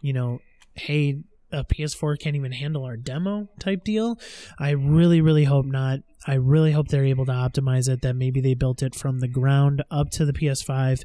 you 0.00 0.14
know, 0.14 0.38
hey, 0.74 1.22
a 1.52 1.64
PS4 1.64 2.18
can't 2.18 2.34
even 2.34 2.52
handle 2.52 2.84
our 2.84 2.96
demo 2.96 3.46
type 3.60 3.84
deal? 3.84 4.18
I 4.58 4.70
really 4.70 5.20
really 5.20 5.44
hope 5.44 5.66
not. 5.66 6.00
I 6.26 6.34
really 6.36 6.72
hope 6.72 6.88
they're 6.88 7.04
able 7.04 7.26
to 7.26 7.32
optimize 7.32 7.90
it. 7.90 8.00
That 8.00 8.14
maybe 8.14 8.40
they 8.40 8.54
built 8.54 8.82
it 8.82 8.94
from 8.94 9.20
the 9.20 9.28
ground 9.28 9.82
up 9.90 10.08
to 10.12 10.24
the 10.24 10.32
PS5. 10.32 11.02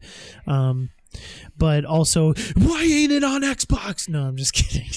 Um, 0.47 0.91
but 1.57 1.85
also, 1.85 2.33
why 2.55 2.83
ain't 2.83 3.11
it 3.11 3.23
on 3.23 3.41
Xbox? 3.41 4.07
No, 4.09 4.23
I'm 4.23 4.37
just 4.37 4.53
kidding. 4.53 4.89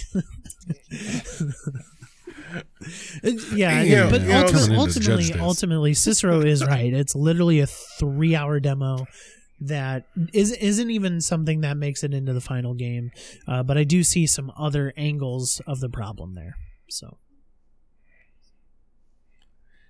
yeah, 3.55 3.83
know, 3.85 4.11
but 4.11 4.21
you 4.21 4.29
know, 4.29 4.45
ulti- 4.45 4.77
ultimately, 4.77 5.41
ultimately, 5.41 5.95
Cicero 5.95 6.41
is 6.41 6.65
right. 6.65 6.93
It's 6.93 7.15
literally 7.15 7.61
a 7.61 7.67
three-hour 7.67 8.61
demo 8.61 9.07
that 9.61 10.07
is 10.33 10.53
isn't 10.53 10.91
even 10.91 11.21
something 11.21 11.61
that 11.61 11.77
makes 11.77 12.03
it 12.03 12.13
into 12.13 12.33
the 12.33 12.41
final 12.41 12.75
game. 12.75 13.11
Uh, 13.47 13.63
but 13.63 13.79
I 13.79 13.85
do 13.85 14.03
see 14.03 14.27
some 14.27 14.53
other 14.57 14.93
angles 14.97 15.61
of 15.67 15.81
the 15.81 15.89
problem 15.89 16.35
there. 16.35 16.57
So 16.89 17.19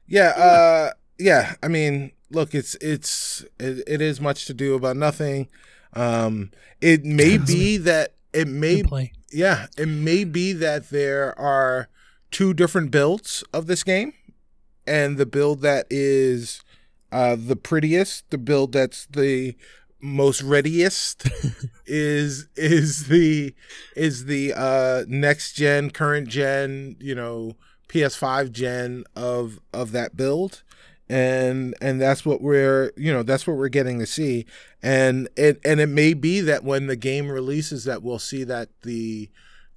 Yeah, 0.07 0.29
uh 0.29 0.91
yeah, 1.19 1.55
I 1.63 1.69
mean, 1.69 2.13
look, 2.31 2.55
it's 2.55 2.75
it's 2.81 3.45
it, 3.59 3.83
it 3.87 4.01
is 4.01 4.21
much 4.21 4.47
to 4.47 4.55
do 4.55 4.75
about 4.75 4.97
nothing. 4.97 5.49
Um 5.93 6.51
it 6.81 7.05
may 7.05 7.37
be 7.39 7.77
that 7.79 8.15
it 8.33 8.49
may 8.49 8.83
yeah, 9.33 9.67
it 9.79 9.87
may 9.87 10.25
be 10.25 10.53
that 10.53 10.91
there 10.91 11.39
are 11.39 11.89
two 12.31 12.53
different 12.55 12.91
builds 12.91 13.45
of 13.53 13.67
this 13.67 13.83
game, 13.83 14.13
and 14.87 15.17
the 15.17 15.27
build 15.27 15.61
that 15.63 15.87
is 15.91 16.63
uh, 17.11 17.37
the 17.37 17.57
prettiest, 17.57 18.29
the 18.31 18.39
build 18.39 18.73
that's 18.73 19.07
the 19.07 19.55
most 20.01 20.43
readiest, 20.43 21.29
is 21.87 22.49
is 22.57 23.09
the 23.09 23.55
is 23.97 24.25
the 24.27 24.53
uh, 24.55 25.05
next 25.09 25.53
gen, 25.55 25.91
current 25.91 26.29
gen, 26.29 26.97
you 26.99 27.15
know, 27.15 27.57
PS5 27.89 28.51
gen 28.51 29.05
of 29.15 29.61
of 29.73 29.93
that 29.93 30.17
build. 30.17 30.63
And 31.09 31.75
and 31.81 32.01
that's 32.01 32.25
what 32.25 32.41
we're 32.41 32.93
you 32.97 33.13
know 33.13 33.23
that's 33.23 33.47
what 33.47 33.57
we're 33.57 33.69
getting 33.69 33.99
to 33.99 34.07
see. 34.07 34.47
And 34.83 35.29
it 35.37 35.61
and 35.65 35.81
it 35.81 35.89
may 35.89 36.15
be 36.15 36.41
that 36.41 36.65
when 36.65 36.87
the 36.87 36.97
game 36.97 37.31
releases 37.31 37.85
that 37.85 38.03
we'll 38.03 38.19
see 38.19 38.45
that 38.45 38.69
the 38.83 39.31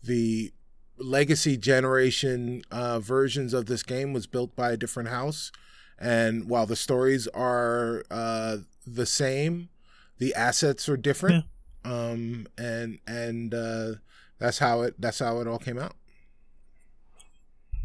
the 0.04 0.54
legacy 0.98 1.58
generation 1.58 2.62
uh, 2.72 3.00
versions 3.00 3.54
of 3.54 3.66
this 3.66 3.84
game 3.84 4.14
was 4.14 4.28
built 4.28 4.56
by 4.56 4.72
a 4.72 4.78
different 4.78 5.10
house. 5.10 5.52
And 6.00 6.48
while 6.48 6.66
the 6.66 6.76
stories 6.76 7.28
are 7.30 8.04
uh, 8.10 8.58
the 8.86 9.06
same 9.06 9.70
the 10.18 10.34
assets 10.34 10.88
are 10.88 10.98
different. 10.98 11.46
Um 11.84 12.48
and 12.58 13.00
and 13.06 13.54
uh 13.54 13.92
that's 14.40 14.58
how 14.60 14.82
it 14.82 15.00
that's 15.00 15.20
how 15.20 15.40
it 15.40 15.48
all 15.48 15.60
came 15.60 15.78
out. 15.78 15.94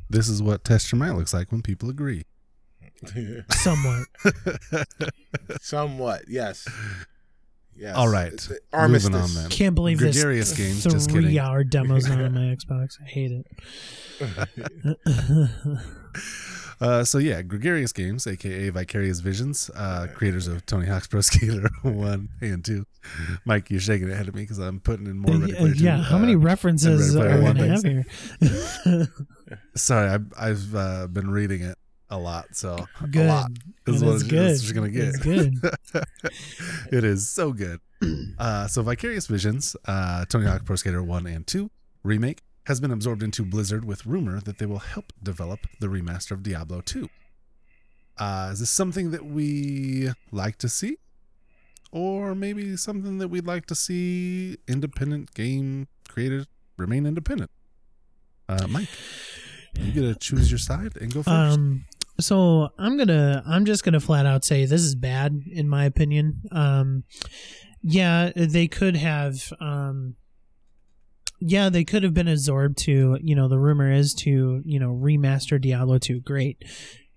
This 0.09 0.29
is 0.29 0.43
what 0.43 0.65
Test 0.65 0.91
Your 0.91 0.99
Might 0.99 1.13
looks 1.13 1.33
like 1.33 1.53
when 1.53 1.63
people 1.63 1.89
agree. 1.89 2.25
Somewhat. 3.51 4.07
somewhat 5.61 6.23
yes 6.29 6.67
yes 7.77 7.97
All 7.97 8.09
right. 8.09 8.33
It's- 8.33 8.49
Moving 8.49 8.61
armistice 8.73 9.15
on 9.15 9.35
then. 9.43 9.51
Can't 9.51 9.75
believe 9.75 9.99
this 9.99 10.17
Gregarious 10.17 10.57
games, 10.57 10.85
just 10.85 11.09
kidding. 11.09 11.23
three 11.23 11.39
hour 11.39 11.65
demo's 11.65 12.09
not 12.09 12.21
on 12.21 12.35
my 12.35 12.41
Xbox. 12.55 12.97
I 13.03 13.07
hate 13.07 13.33
it. 13.33 13.47
Uh, 16.81 17.05
so 17.05 17.19
yeah, 17.19 17.43
Gregarious 17.43 17.93
Games, 17.93 18.27
aka 18.27 18.71
Vicarious 18.71 19.21
Visions, 19.21 19.71
uh, 19.77 20.07
creators 20.15 20.49
of 20.49 20.65
Tony 20.65 20.87
Hawk's 20.87 21.07
Pro 21.07 21.21
Skater 21.21 21.69
One 21.83 22.31
and 22.41 22.65
Two. 22.65 22.87
Mike, 23.45 23.71
you're 23.71 23.81
shaking 23.81 24.09
your 24.09 24.17
head 24.17 24.29
at 24.29 24.35
me 24.35 24.41
because 24.43 24.57
I'm 24.59 24.81
putting 24.81 25.07
in 25.07 25.19
more. 25.19 25.37
Ready 25.37 25.53
Uh, 25.55 25.59
Player 25.59 25.75
Two, 25.75 25.85
yeah, 25.85 26.03
how 26.03 26.17
uh, 26.17 26.21
many 26.21 26.37
references 26.37 27.15
Ready 27.15 27.35
are 27.35 27.39
we 27.39 27.45
gonna 27.45 27.67
have 27.67 27.83
here? 27.83 29.09
Sorry, 29.77 30.09
I've, 30.09 30.33
I've 30.39 30.75
uh, 30.75 31.07
been 31.09 31.31
reading 31.31 31.61
it 31.61 31.77
a 32.11 32.19
lot, 32.19 32.57
so 32.57 32.87
Good. 33.11 33.27
a 33.27 33.29
lot 33.29 33.51
is 33.87 34.03
It 34.03 34.07
what, 34.07 34.15
is 34.17 34.23
it- 34.23 34.29
good. 34.31 34.51
that's 34.51 34.63
what 34.63 34.75
you're 34.75 34.75
gonna 34.75 34.91
get. 34.93 35.09
It's 35.09 35.19
good. 35.19 35.55
it 36.93 37.05
is 37.05 37.29
so 37.31 37.53
good. 37.53 37.81
Uh, 38.39 38.67
so 38.67 38.81
Vicarious 38.83 39.27
Visions, 39.27 39.77
uh, 39.85 40.25
Tony 40.25 40.47
Hawk 40.47 40.65
Pro 40.65 40.75
Skater 40.75 41.03
1 41.03 41.27
and 41.27 41.47
2 41.47 41.71
remake 42.03 42.41
has 42.65 42.81
been 42.81 42.91
absorbed 42.91 43.23
into 43.23 43.45
Blizzard 43.45 43.85
with 43.85 44.07
rumor 44.07 44.41
that 44.41 44.57
they 44.59 44.65
will 44.65 44.79
help 44.79 45.13
develop 45.23 45.61
the 45.81 45.87
remaster 45.89 46.31
of 46.31 46.43
Diablo 46.43 46.81
2. 46.81 47.11
Uh, 48.17 48.49
is 48.53 48.61
this 48.61 48.71
something 48.71 49.11
that 49.11 49.27
we 49.27 50.09
like 50.33 50.57
to 50.59 50.69
see? 50.71 50.97
Or 51.93 52.35
maybe 52.35 52.75
something 52.79 53.19
that 53.19 53.29
we'd 53.29 53.47
like 53.47 53.67
to 53.67 53.75
see 53.75 54.57
independent 54.67 55.35
game 55.35 55.89
creators 56.09 56.47
remain 56.79 57.05
independent? 57.05 57.51
Uh, 58.49 58.67
Mike, 58.67 58.89
you 59.79 59.93
get 59.93 60.01
to 60.03 60.15
choose 60.15 60.51
your 60.51 60.59
side 60.59 60.97
and 60.99 61.13
go 61.13 61.23
first. 61.23 61.59
Um, 61.59 61.85
so 62.21 62.71
I'm 62.79 62.97
gonna, 62.97 63.43
I'm 63.47 63.65
just 63.65 63.85
gonna 63.85 64.01
flat 64.01 64.27
out 64.27 64.45
say 64.45 64.65
this 64.65 64.83
is 64.83 64.95
bad 64.95 65.41
in 65.51 65.69
my 65.69 65.85
opinion. 65.85 66.43
Um, 66.53 67.05
yeah, 67.83 68.31
they 68.35 68.69
could 68.69 68.97
have, 68.97 69.53
um, 69.61 70.17
yeah, 71.41 71.71
they 71.71 71.85
could 71.85 72.03
have 72.03 72.13
been 72.13 72.29
absorbed 72.29 72.77
to, 72.79 73.19
you 73.23 73.35
know, 73.35 73.49
the 73.49 73.59
rumor 73.59 73.91
is 73.91 74.15
to, 74.15 74.63
you 74.65 74.79
know, 74.79 74.91
remaster 74.91 75.61
Diablo 75.61 75.99
2. 75.99 76.21
Great. 76.21 76.63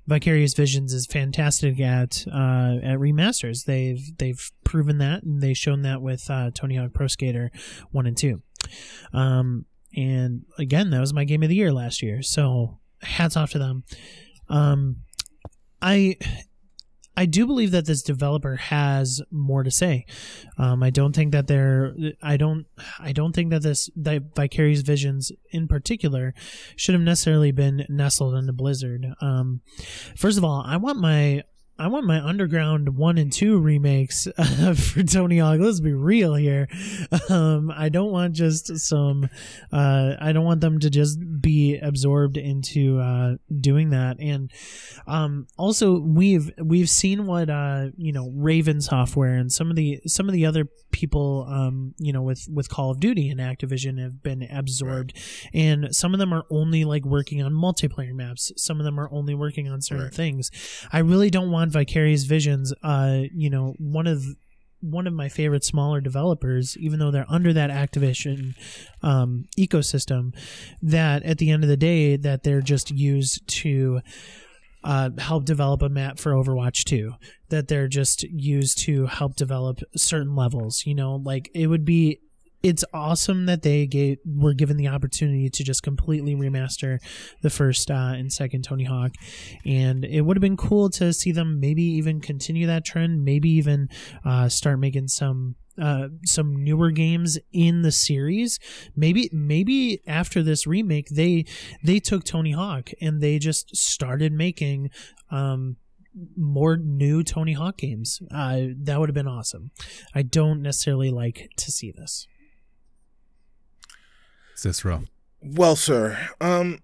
Vicarious 0.05 0.53
Visions 0.53 0.93
is 0.93 1.05
fantastic 1.05 1.79
at 1.79 2.25
uh, 2.27 2.75
at 2.83 2.99
remasters. 2.99 3.65
They've 3.65 4.01
they've 4.17 4.51
proven 4.65 4.97
that, 4.97 5.23
and 5.23 5.41
they've 5.41 5.57
shown 5.57 5.83
that 5.83 6.01
with 6.01 6.29
uh, 6.29 6.51
Tony 6.53 6.75
Hawk 6.75 6.93
Pro 6.93 7.07
Skater 7.07 7.51
one 7.91 8.05
and 8.05 8.17
two. 8.17 8.41
Um, 9.13 9.65
and 9.95 10.43
again, 10.57 10.89
that 10.89 10.99
was 10.99 11.13
my 11.13 11.23
game 11.23 11.43
of 11.43 11.49
the 11.49 11.55
year 11.55 11.71
last 11.71 12.01
year. 12.01 12.21
So 12.21 12.79
hats 13.01 13.37
off 13.37 13.51
to 13.51 13.59
them. 13.59 13.83
Um, 14.53 14.97
I 15.81 16.17
I 17.15 17.25
do 17.25 17.45
believe 17.45 17.71
that 17.71 17.85
this 17.85 18.01
developer 18.01 18.55
has 18.55 19.21
more 19.29 19.63
to 19.63 19.69
say. 19.69 20.05
Um, 20.57 20.81
I 20.81 20.89
don't 20.89 21.15
think 21.15 21.31
that 21.31 21.47
they're. 21.47 21.93
I 22.21 22.37
don't. 22.37 22.65
I 22.99 23.11
don't 23.11 23.33
think 23.33 23.51
that 23.51 23.61
this 23.61 23.89
that 23.95 24.35
Vicarious 24.35 24.81
Visions 24.81 25.31
in 25.51 25.67
particular 25.67 26.33
should 26.75 26.93
have 26.93 27.03
necessarily 27.03 27.51
been 27.51 27.85
nestled 27.89 28.35
into 28.35 28.53
Blizzard. 28.53 29.07
Um, 29.21 29.61
first 30.15 30.37
of 30.37 30.43
all, 30.43 30.63
I 30.65 30.77
want 30.77 30.99
my. 30.99 31.43
I 31.77 31.87
want 31.87 32.05
my 32.05 32.21
Underground 32.23 32.95
one 32.95 33.17
and 33.17 33.31
two 33.33 33.59
remakes 33.59 34.27
uh, 34.37 34.73
for 34.75 35.01
Tony 35.03 35.39
Hawk. 35.39 35.59
Let's 35.59 35.79
be 35.79 35.93
real 35.93 36.35
here. 36.35 36.67
Um, 37.29 37.71
I 37.75 37.89
don't 37.89 38.11
want 38.11 38.35
just 38.35 38.77
some. 38.79 39.29
Uh, 39.71 40.13
I 40.19 40.33
don't 40.33 40.43
want 40.43 40.61
them 40.61 40.79
to 40.79 40.89
just 40.89 41.17
be 41.41 41.77
absorbed 41.77 42.37
into 42.37 42.99
uh, 42.99 43.35
doing 43.61 43.91
that. 43.91 44.17
And 44.19 44.51
um, 45.07 45.47
also, 45.57 45.99
we've 45.99 46.51
we've 46.61 46.89
seen 46.89 47.25
what 47.25 47.49
uh, 47.49 47.87
you 47.95 48.11
know 48.11 48.29
Raven 48.35 48.81
Software 48.81 49.33
and 49.35 49.51
some 49.51 49.69
of 49.69 49.75
the 49.75 50.01
some 50.05 50.27
of 50.27 50.33
the 50.33 50.45
other 50.45 50.67
people 50.91 51.47
um, 51.49 51.93
you 51.97 52.11
know 52.13 52.21
with 52.21 52.45
with 52.51 52.69
Call 52.69 52.91
of 52.91 52.99
Duty 52.99 53.29
and 53.29 53.39
Activision 53.39 53.99
have 54.01 54.21
been 54.21 54.43
absorbed, 54.51 55.13
and 55.53 55.95
some 55.95 56.13
of 56.13 56.19
them 56.19 56.33
are 56.33 56.43
only 56.51 56.83
like 56.83 57.05
working 57.05 57.41
on 57.41 57.53
multiplayer 57.53 58.13
maps. 58.13 58.51
Some 58.57 58.79
of 58.79 58.83
them 58.83 58.99
are 58.99 59.09
only 59.11 59.33
working 59.33 59.69
on 59.69 59.81
certain 59.81 60.05
Right. 60.05 60.13
things. 60.13 60.51
I 60.91 60.99
really 60.99 61.29
don't 61.29 61.51
want 61.51 61.62
Vicarious 61.69 62.23
Visions. 62.23 62.73
Uh, 62.83 63.21
you 63.33 63.49
know, 63.49 63.75
one 63.79 64.07
of 64.07 64.23
one 64.81 65.07
of 65.07 65.13
my 65.13 65.29
favorite 65.29 65.63
smaller 65.63 66.01
developers, 66.01 66.75
even 66.77 66.99
though 66.99 67.09
they're 67.09 67.25
under 67.29 67.53
that 67.53 67.69
Activision 67.69 68.53
um, 69.01 69.45
ecosystem, 69.57 70.35
that 70.81 71.23
at 71.23 71.37
the 71.37 71.49
end 71.51 71.63
of 71.63 71.69
the 71.69 71.77
day, 71.77 72.17
that 72.17 72.43
they're 72.43 72.61
just 72.61 72.91
used 72.91 73.47
to 73.47 74.01
uh, 74.83 75.09
help 75.17 75.45
develop 75.45 75.81
a 75.81 75.89
map 75.89 76.19
for 76.19 76.33
Overwatch 76.33 76.83
2. 76.83 77.13
That 77.49 77.69
they're 77.69 77.87
just 77.87 78.23
used 78.23 78.77
to 78.79 79.05
help 79.05 79.35
develop 79.35 79.79
certain 79.95 80.35
levels. 80.35 80.85
You 80.85 80.95
know, 80.95 81.15
like 81.15 81.49
it 81.53 81.67
would 81.67 81.85
be. 81.85 82.19
It's 82.63 82.85
awesome 82.93 83.45
that 83.47 83.61
they 83.61 83.85
gave, 83.85 84.19
were 84.25 84.53
given 84.53 84.77
the 84.77 84.87
opportunity 84.87 85.49
to 85.49 85.63
just 85.65 85.83
completely 85.83 86.33
remaster 86.33 86.99
the 87.41 87.49
first 87.49 87.91
uh, 87.91 88.13
and 88.15 88.31
second 88.31 88.63
Tony 88.63 88.85
Hawk, 88.85 89.11
and 89.65 90.05
it 90.05 90.21
would 90.21 90.37
have 90.37 90.41
been 90.41 90.55
cool 90.55 90.89
to 90.91 91.11
see 91.11 91.33
them 91.33 91.59
maybe 91.59 91.83
even 91.83 92.21
continue 92.21 92.65
that 92.67 92.85
trend, 92.85 93.25
maybe 93.25 93.49
even 93.49 93.89
uh, 94.23 94.47
start 94.47 94.79
making 94.79 95.09
some 95.09 95.55
uh, 95.81 96.07
some 96.23 96.63
newer 96.63 96.91
games 96.91 97.37
in 97.51 97.81
the 97.81 97.91
series. 97.91 98.59
Maybe 98.95 99.29
maybe 99.33 100.01
after 100.07 100.41
this 100.41 100.65
remake, 100.65 101.09
they 101.09 101.43
they 101.83 101.99
took 101.99 102.23
Tony 102.23 102.51
Hawk 102.51 102.91
and 103.01 103.21
they 103.21 103.39
just 103.39 103.75
started 103.75 104.31
making 104.31 104.89
um, 105.31 105.75
more 106.37 106.77
new 106.77 107.23
Tony 107.23 107.53
Hawk 107.53 107.77
games. 107.77 108.21
Uh, 108.31 108.67
that 108.83 109.01
would 109.01 109.09
have 109.09 109.15
been 109.15 109.27
awesome. 109.27 109.71
I 110.15 110.21
don't 110.21 110.61
necessarily 110.61 111.09
like 111.09 111.49
to 111.57 111.69
see 111.69 111.91
this. 111.91 112.25
Cicero. 114.63 115.03
Well, 115.41 115.75
sir, 115.75 116.29
um, 116.39 116.79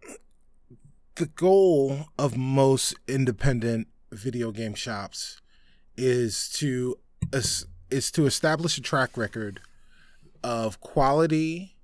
the 1.16 1.28
goal 1.28 2.08
of 2.18 2.36
most 2.36 2.94
independent 3.08 3.88
video 4.12 4.52
game 4.52 4.74
shops 4.74 5.40
is 5.96 6.50
to 6.56 6.98
is, 7.32 8.12
to 8.12 8.26
establish 8.26 8.78
a 8.78 8.82
track 8.82 9.16
record 9.16 9.62
of 10.44 10.82
quality 10.82 11.78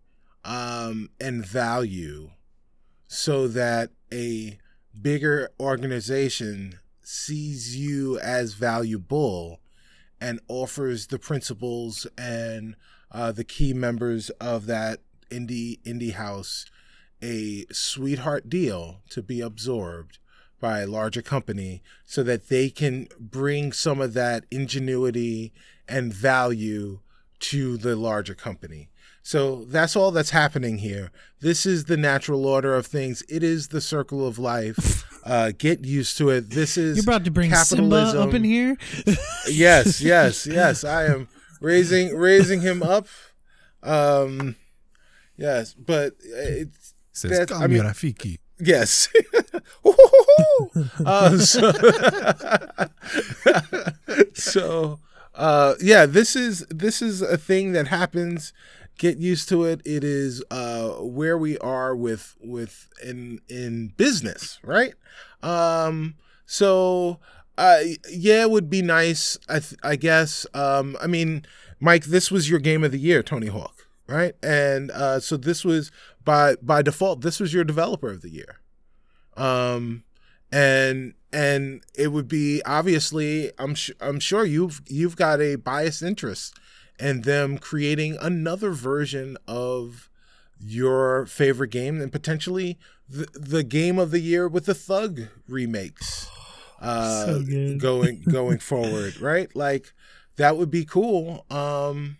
um, 0.44 1.12
and 1.22 1.46
value, 1.46 2.32
so 3.08 3.48
that 3.48 3.92
a 4.12 4.60
bigger 5.02 5.50
organization 5.62 6.80
sees 7.02 7.78
you 7.78 8.20
as 8.20 8.54
valuable 8.54 9.62
and 10.20 10.42
offers 10.50 11.08
the 11.08 11.20
principals 11.20 12.06
and 12.18 12.76
uh, 13.14 13.32
the 13.32 13.46
key 13.46 13.74
members 13.74 14.30
of 14.42 14.66
that 14.66 15.00
indie 15.30 15.82
indie 15.84 16.14
house 16.14 16.66
a 17.22 17.66
sweetheart 17.72 18.50
deal 18.50 19.02
to 19.10 19.24
be 19.24 19.42
absorbed 19.42 20.20
by 20.60 20.80
a 20.80 20.88
larger 20.88 21.22
company 21.22 21.82
so 22.06 22.24
that 22.24 22.50
they 22.50 22.70
can 22.70 23.08
bring 23.20 23.72
some 23.72 24.02
of 24.02 24.14
that 24.14 24.46
ingenuity 24.52 25.54
and 25.88 26.14
value 26.14 27.00
to 27.40 27.78
the 27.78 27.96
larger 27.96 28.34
company. 28.36 28.90
So 29.22 29.66
that's 29.66 29.96
all 29.96 30.12
that's 30.12 30.30
happening 30.30 30.78
here. 30.80 31.12
This 31.42 31.66
is 31.66 31.86
the 31.86 31.98
natural 31.98 32.46
order 32.46 32.76
of 32.76 32.86
things. 32.86 33.24
It 33.28 33.44
is 33.44 33.70
the 33.70 33.82
circle 33.82 34.28
of 34.28 34.38
life. 34.40 35.04
Uh, 35.26 35.52
get 35.58 35.84
used 35.84 36.20
to 36.20 36.30
it. 36.30 36.52
This 36.52 36.78
is 36.78 36.98
You're 36.98 37.16
about 37.16 37.26
to 37.26 37.32
bring 37.32 37.52
Simba 37.52 37.96
capitalism. 37.96 38.30
up 38.30 38.36
in 38.36 38.44
here. 38.44 38.78
yes, 39.50 40.00
yes, 40.00 40.46
yes. 40.60 40.84
I 40.84 41.06
am 41.06 41.28
raising 41.60 42.16
raising 42.16 42.62
him 42.62 42.84
up. 42.84 43.08
Um, 43.82 44.56
yes, 45.38 45.74
but 45.74 46.14
it's 46.22 46.94
Says, 47.12 47.48
"Call 47.48 47.64
I 47.64 47.68
me 47.68 47.76
mean- 47.76 47.84
Rafiki." 47.84 48.38
yes. 48.60 49.08
uh, 51.06 51.38
so, 51.52 51.72
so 54.34 55.00
uh, 55.34 55.76
yeah, 55.82 56.06
this 56.06 56.36
is 56.36 56.66
this 56.70 57.02
is 57.02 57.22
a 57.22 57.38
thing 57.38 57.72
that 57.74 57.88
happens. 57.88 58.54
Get 58.98 59.18
used 59.18 59.50
to 59.50 59.66
it. 59.66 59.82
It 59.86 60.04
is 60.06 60.42
uh, 60.50 60.90
where 61.02 61.38
we 61.38 61.58
are 61.60 61.94
with 61.96 62.36
with 62.42 62.88
in 63.04 63.42
in 63.50 63.90
business, 63.98 64.60
right? 64.64 64.94
Um, 65.44 66.16
so 66.46 67.20
uh, 67.58 67.80
yeah, 68.10 68.44
it 68.44 68.52
would 68.52 68.70
be 68.70 68.82
nice. 68.82 69.38
I 69.50 69.60
th- 69.60 69.80
I 69.84 69.98
guess. 69.98 70.46
Um, 70.54 70.96
I 71.02 71.08
mean, 71.08 71.46
Mike, 71.82 72.06
this 72.06 72.32
was 72.32 72.50
your 72.50 72.60
game 72.60 72.86
of 72.86 72.94
the 72.94 73.00
year, 73.00 73.22
Tony 73.22 73.48
Hawk, 73.48 73.75
right? 74.08 74.34
And 74.44 74.92
uh, 74.92 75.20
so 75.20 75.38
this 75.38 75.64
was 75.64 75.92
by 76.24 76.56
by 76.62 76.82
default, 76.82 77.22
this 77.22 77.40
was 77.40 77.54
your 77.54 77.64
developer 77.64 78.10
of 78.10 78.22
the 78.22 78.30
year. 78.30 78.60
Um, 79.38 80.04
and 80.52 81.14
and 81.34 81.84
it 81.98 82.12
would 82.12 82.28
be 82.28 82.62
obviously, 82.66 83.52
I'm 83.58 83.76
su- 83.76 83.96
I'm 84.00 84.20
sure 84.20 84.46
you've 84.46 84.82
you've 84.88 85.16
got 85.16 85.42
a 85.42 85.56
biased 85.56 86.02
interest 86.02 86.56
in 87.00 87.22
them 87.22 87.58
creating 87.58 88.18
another 88.22 88.72
version 88.72 89.38
of 89.48 90.10
your 90.60 91.26
favorite 91.26 91.72
game 91.72 92.00
and 92.00 92.12
potentially 92.12 92.80
the, 93.10 93.28
the 93.34 93.64
game 93.64 94.00
of 94.00 94.12
the 94.12 94.22
year 94.22 94.48
with 94.48 94.66
the 94.66 94.74
Thug 94.74 95.24
remakes 95.48 96.30
uh 96.82 97.26
So 97.26 97.44
going 97.78 98.24
going 98.24 98.60
forward, 98.72 99.20
right? 99.20 99.54
Like 99.56 99.94
that 100.38 100.58
would 100.58 100.72
be 100.72 100.86
cool. 100.86 101.46
Um 101.50 102.18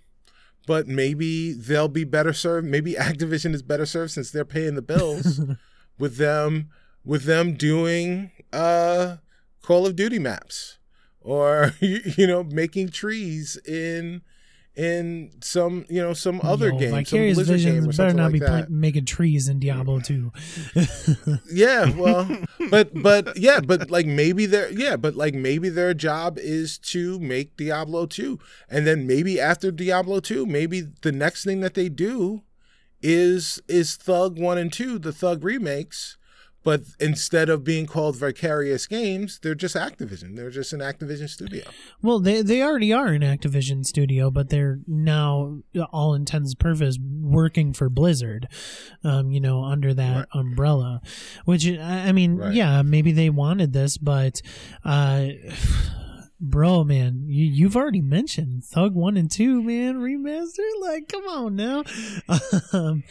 but 0.66 0.88
maybe 0.88 1.54
they'll 1.54 1.88
be 1.88 2.04
better 2.04 2.34
served. 2.34 2.68
Maybe 2.68 2.94
Activision 3.00 3.54
is 3.54 3.62
better 3.62 3.86
served 3.86 4.12
since 4.12 4.32
they're 4.32 4.46
paying 4.46 4.76
the 4.76 4.82
bills 4.82 5.42
with 6.00 6.18
them 6.18 6.70
with 7.04 7.24
them 7.24 7.54
doing 7.54 8.32
uh 8.52 9.18
Call 9.62 9.86
of 9.86 9.96
Duty 9.96 10.20
maps 10.20 10.78
or 11.22 11.74
you 11.80 12.28
know 12.28 12.44
making 12.44 12.90
trees 12.90 13.58
in 13.66 14.22
in 14.76 15.32
some 15.42 15.86
you 15.90 16.02
know 16.02 16.14
some 16.14 16.42
other 16.44 16.70
Yo, 16.70 16.78
game, 16.80 16.90
some 16.90 17.00
Vicarious 17.00 17.36
Blizzard 17.38 17.60
game 17.62 17.78
or 17.78 17.82
better 17.88 17.94
something 17.94 18.18
not 18.18 18.24
like 18.24 18.34
be 18.34 18.40
that. 18.40 18.70
making 18.70 19.06
trees 19.06 19.48
in 19.48 19.60
Diablo 19.60 20.00
2. 20.00 20.32
Yeah, 21.52 21.92
well, 21.92 22.28
but 22.70 22.92
but 23.02 23.38
yeah, 23.38 23.62
but 23.62 23.90
like 23.90 24.06
maybe 24.06 24.46
their 24.46 24.70
yeah, 24.72 24.98
but 24.98 25.16
like 25.16 25.34
maybe 25.34 25.70
their 25.70 25.94
job 25.94 26.38
is 26.38 26.78
to 26.80 27.20
make 27.20 27.56
Diablo 27.56 28.06
2. 28.06 28.38
And 28.70 28.86
then 28.86 29.08
maybe 29.08 29.40
after 29.40 29.72
Diablo 29.72 30.20
2, 30.20 30.46
maybe 30.46 30.82
the 31.02 31.12
next 31.12 31.46
thing 31.46 31.62
that 31.62 31.74
they 31.76 31.88
do 31.90 32.44
is 33.02 33.62
is 33.68 33.96
Thug 33.96 34.38
1 34.38 34.58
and 34.58 34.74
2, 34.74 35.00
the 35.00 35.14
Thug 35.14 35.44
remakes, 35.44 36.18
but 36.66 36.82
instead 37.00 37.48
of 37.48 37.64
being 37.64 37.86
called 37.86 38.18
Vicarious 38.18 38.88
Games, 38.88 39.40
they're 39.42 39.56
just 39.56 39.76
Activision. 39.76 40.36
They're 40.36 40.50
just 40.50 40.74
an 40.74 40.82
Activision 40.82 41.30
studio. 41.30 41.64
Well, 42.02 42.20
they 42.20 42.42
they 42.42 42.62
already 42.62 42.92
are 42.92 43.08
an 43.08 43.22
Activision 43.22 43.86
studio, 43.86 44.30
but 44.30 44.50
they're 44.50 44.80
now, 44.88 45.60
all 45.94 46.14
intents 46.14 46.52
and 46.52 46.60
purposes, 46.60 47.00
working 47.00 47.72
for 47.72 47.88
Blizzard. 47.90 48.50
Um, 49.04 49.32
you 49.32 49.40
know, 49.40 49.64
under 49.64 49.94
that 49.94 50.16
Right. 50.18 50.26
umbrella. 50.34 51.02
Which 51.46 51.66
I 51.68 52.10
I 52.10 52.12
mean, 52.12 52.36
Right. 52.36 52.54
yeah, 52.54 52.82
maybe 52.82 53.12
they 53.14 53.30
wanted 53.30 53.72
this, 53.72 53.98
but, 53.98 54.42
uh, 54.84 55.28
bro, 56.50 56.84
man, 56.84 57.26
you 57.28 57.46
you've 57.46 57.76
already 57.76 58.02
mentioned 58.02 58.64
Thug 58.64 58.94
One 58.96 59.18
and 59.18 59.30
Two, 59.30 59.62
man, 59.62 59.96
remaster. 59.96 60.68
Like, 60.82 61.08
come 61.08 61.26
on 61.28 61.56
now. 61.56 61.84
Um, 62.74 63.04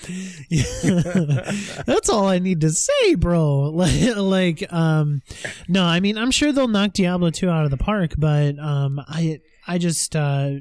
that's 0.51 2.09
all 2.09 2.27
I 2.27 2.39
need 2.39 2.61
to 2.63 2.71
say, 2.71 3.15
bro. 3.15 3.71
Like, 3.71 4.17
like, 4.17 4.73
um, 4.73 5.23
no, 5.69 5.85
I 5.85 6.01
mean, 6.01 6.19
I'm 6.19 6.31
sure 6.31 6.53
they'll 6.53 6.69
knock 6.69 6.93
Diablo 6.93 7.31
2 7.31 7.49
out 7.49 7.65
of 7.65 7.71
the 7.71 7.77
park, 7.77 8.15
but 8.19 8.59
um, 8.59 9.01
I, 9.07 9.41
I 9.67 9.79
just, 9.79 10.15
uh, 10.17 10.57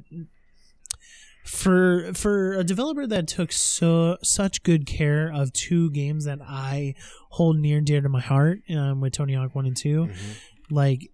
for 1.46 2.14
for 2.14 2.54
a 2.54 2.64
developer 2.64 3.06
that 3.06 3.28
took 3.28 3.52
so 3.52 4.18
such 4.24 4.64
good 4.64 4.86
care 4.86 5.32
of 5.34 5.52
two 5.52 5.92
games 5.92 6.26
that 6.26 6.40
I 6.42 6.96
hold 7.32 7.58
near 7.58 7.80
and 7.80 7.86
dear 7.88 8.02
to 8.02 8.10
my 8.10 8.22
heart, 8.22 8.60
um, 8.70 9.02
with 9.02 9.14
Tony 9.14 9.34
Hawk 9.34 9.56
One 9.56 9.66
and 9.66 9.78
2 9.78 10.10
like. 10.70 11.10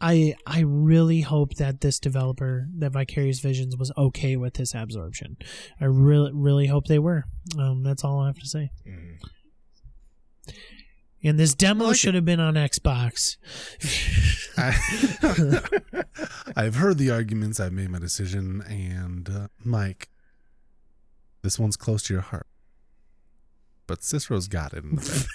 I 0.00 0.34
I 0.46 0.60
really 0.60 1.22
hope 1.22 1.54
that 1.54 1.80
this 1.80 1.98
developer, 1.98 2.68
that 2.78 2.92
Vicarious 2.92 3.40
Visions, 3.40 3.76
was 3.76 3.92
okay 3.96 4.36
with 4.36 4.54
this 4.54 4.74
absorption. 4.74 5.36
I 5.80 5.86
really 5.86 6.32
really 6.34 6.66
hope 6.66 6.86
they 6.86 6.98
were. 6.98 7.24
Um, 7.58 7.82
that's 7.82 8.04
all 8.04 8.20
I 8.20 8.26
have 8.26 8.38
to 8.38 8.46
say. 8.46 8.70
And 11.24 11.40
this 11.40 11.54
demo 11.54 11.92
should 11.92 12.14
have 12.14 12.24
been 12.24 12.38
on 12.38 12.54
Xbox. 12.54 13.36
I, 14.56 16.04
I've 16.56 16.76
heard 16.76 16.98
the 16.98 17.10
arguments. 17.10 17.58
I've 17.58 17.72
made 17.72 17.90
my 17.90 17.98
decision, 17.98 18.62
and 18.68 19.28
uh, 19.28 19.48
Mike, 19.64 20.08
this 21.42 21.58
one's 21.58 21.76
close 21.76 22.04
to 22.04 22.12
your 22.12 22.22
heart. 22.22 22.46
But 23.86 24.04
Cicero's 24.04 24.46
got 24.46 24.72
it. 24.72 24.84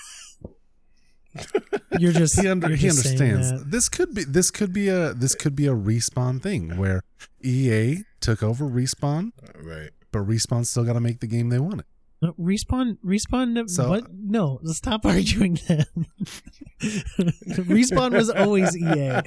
In 1.34 1.42
the 1.42 1.80
bag. 1.90 2.02
You're 2.02 2.12
just 2.14 2.40
he, 2.40 2.48
under, 2.48 2.68
you're 2.70 2.78
he 2.78 2.88
just 2.88 3.06
understands. 3.06 3.52
that. 3.52 3.72
This 3.72 3.90
could 3.90 4.14
be 4.14 4.24
this 4.24 4.52
could 4.52 4.74
be 4.74 4.88
a 4.90 5.14
this 5.14 5.36
could 5.36 5.56
be 5.56 5.68
a 5.68 5.74
respawn 5.74 6.42
thing 6.42 6.78
where 6.78 7.02
EA 7.44 8.04
took 8.20 8.42
over 8.44 8.66
respawn, 8.66 9.32
Right. 9.62 9.90
but 10.12 10.20
respawn 10.28 10.66
still 10.66 10.84
got 10.84 10.94
to 10.94 11.00
make 11.02 11.20
the 11.20 11.28
game 11.28 11.50
they 11.50 11.60
wanted. 11.60 11.86
No, 12.22 12.30
uh, 12.30 12.32
respawn 12.34 12.98
respawn 13.04 13.70
So- 13.70 13.90
what 13.90 14.12
no 14.14 14.60
stop 14.66 15.06
arguing 15.08 15.56
that 15.68 15.88
respawn 16.82 18.14
was 18.14 18.30
always 18.30 18.76
ea 18.78 19.22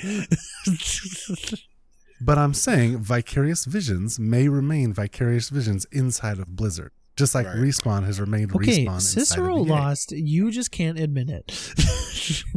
But 2.20 2.38
I'm 2.38 2.54
saying 2.54 2.98
Vicarious 2.98 3.64
Visions 3.64 4.18
may 4.18 4.48
remain 4.48 4.92
Vicarious 4.92 5.50
Visions 5.50 5.84
inside 5.92 6.38
of 6.38 6.54
Blizzard, 6.56 6.92
just 7.16 7.34
like 7.34 7.46
Right. 7.46 7.56
Respawn 7.56 8.04
has 8.04 8.20
remained 8.20 8.54
okay 8.54 8.84
Respawn. 8.84 9.00
cicero 9.00 9.60
of 9.62 9.68
lost 9.68 10.12
you 10.12 10.50
just 10.50 10.70
can't 10.70 10.98
admit 10.98 11.30
it 11.30 11.72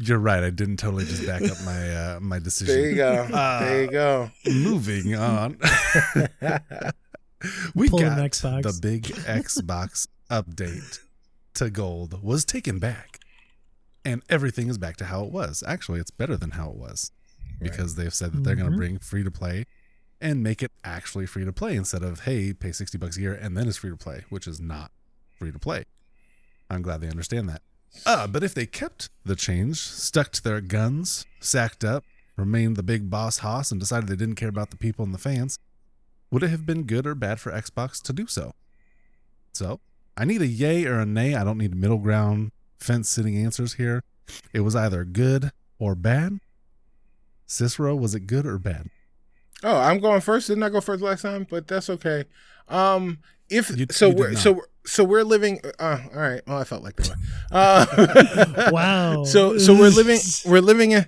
You're 0.00 0.18
right. 0.20 0.44
I 0.44 0.50
didn't 0.50 0.76
totally 0.76 1.04
just 1.04 1.26
back 1.26 1.42
up 1.42 1.56
my 1.64 1.90
uh, 1.96 2.20
my 2.20 2.38
decision. 2.38 2.72
There 2.72 2.88
you 2.90 2.94
go. 2.96 3.28
Uh, 3.34 3.60
there 3.64 3.82
you 3.82 3.90
go. 3.90 4.30
Moving 4.46 5.16
on. 5.16 5.58
we 7.74 7.88
Pull 7.88 7.98
got 8.00 8.16
Xbox. 8.18 8.62
the 8.62 8.78
big 8.80 9.02
Xbox 9.04 10.06
update 10.30 11.00
to 11.54 11.68
gold 11.70 12.22
was 12.22 12.44
taken 12.44 12.78
back. 12.78 13.18
And 14.04 14.22
everything 14.28 14.68
is 14.68 14.78
back 14.78 14.96
to 14.98 15.06
how 15.06 15.24
it 15.24 15.32
was. 15.32 15.64
Actually, 15.66 15.98
it's 15.98 16.12
better 16.12 16.36
than 16.36 16.52
how 16.52 16.70
it 16.70 16.76
was. 16.76 17.10
Because 17.60 17.96
they've 17.96 18.14
said 18.14 18.32
that 18.32 18.44
they're 18.44 18.54
going 18.54 18.68
Mhm. 18.70 18.74
to 18.74 18.78
bring 18.78 18.98
free 19.00 19.24
to 19.24 19.32
play 19.32 19.66
and 20.20 20.42
make 20.42 20.62
it 20.62 20.72
actually 20.84 21.26
free 21.26 21.44
to 21.44 21.52
play 21.52 21.76
instead 21.76 22.02
of 22.02 22.20
hey, 22.20 22.52
pay 22.52 22.72
60 22.72 22.98
bucks 22.98 23.16
a 23.16 23.20
year 23.20 23.34
and 23.34 23.56
then 23.56 23.68
it's 23.68 23.76
free 23.78 23.90
to 23.90 23.96
play, 23.96 24.24
which 24.28 24.46
is 24.46 24.60
not 24.60 24.90
free 25.36 25.52
to 25.52 25.58
play. 25.58 25.84
I'm 26.70 26.82
glad 26.82 27.00
they 27.00 27.08
understand 27.08 27.48
that. 27.48 27.62
Uh, 28.04 28.26
but 28.26 28.42
if 28.42 28.54
they 28.54 28.66
kept 28.66 29.08
the 29.24 29.36
change, 29.36 29.80
stuck 29.80 30.30
to 30.32 30.42
their 30.42 30.60
guns, 30.60 31.24
sacked 31.40 31.84
up, 31.84 32.04
remained 32.36 32.76
the 32.76 32.82
big 32.82 33.10
boss 33.10 33.38
hoss, 33.38 33.70
and 33.70 33.80
decided 33.80 34.08
they 34.08 34.16
didn't 34.16 34.36
care 34.36 34.48
about 34.48 34.70
the 34.70 34.76
people 34.76 35.04
and 35.04 35.14
the 35.14 35.18
fans, 35.18 35.58
would 36.30 36.42
it 36.42 36.50
have 36.50 36.66
been 36.66 36.84
good 36.84 37.06
or 37.06 37.14
bad 37.14 37.40
for 37.40 37.50
Xbox 37.50 38.02
to 38.02 38.12
do 38.12 38.26
so? 38.26 38.52
So, 39.52 39.80
I 40.16 40.24
need 40.24 40.42
a 40.42 40.46
yay 40.46 40.84
or 40.84 41.00
a 41.00 41.06
nay. 41.06 41.34
I 41.34 41.44
don't 41.44 41.58
need 41.58 41.74
middle 41.74 41.98
ground, 41.98 42.52
fence 42.78 43.08
sitting 43.08 43.36
answers 43.36 43.74
here. 43.74 44.02
It 44.52 44.60
was 44.60 44.76
either 44.76 45.04
good 45.04 45.52
or 45.78 45.94
bad. 45.94 46.38
Cicero, 47.46 47.96
was 47.96 48.14
it 48.14 48.26
good 48.26 48.46
or 48.46 48.58
bad? 48.58 48.90
Oh, 49.64 49.76
I'm 49.76 49.98
going 50.00 50.20
first. 50.20 50.48
Didn't 50.48 50.62
I 50.62 50.68
go 50.68 50.80
first 50.80 51.02
last 51.02 51.22
time? 51.22 51.46
But 51.48 51.66
that's 51.66 51.90
okay. 51.90 52.24
Um, 52.68 53.18
if 53.50 53.76
You- 53.76 53.86
so, 53.90 54.08
you 54.10 54.14
we're 54.16 54.34
so 54.36 54.52
we're- 54.52 54.66
so 54.86 55.04
we're 55.04 55.24
living. 55.24 55.60
Uh, 55.78 55.98
all 56.14 56.20
right. 56.20 56.40
Well, 56.46 56.58
I 56.58 56.64
felt 56.64 56.82
like 56.82 56.96
that. 56.96 57.16
Uh, 57.50 58.70
Wow. 58.72 59.24
So 59.24 59.58
so 59.58 59.74
we're 59.74 59.90
living 59.90 60.18
we're 60.46 60.60
living 60.62 60.92
in 60.92 61.06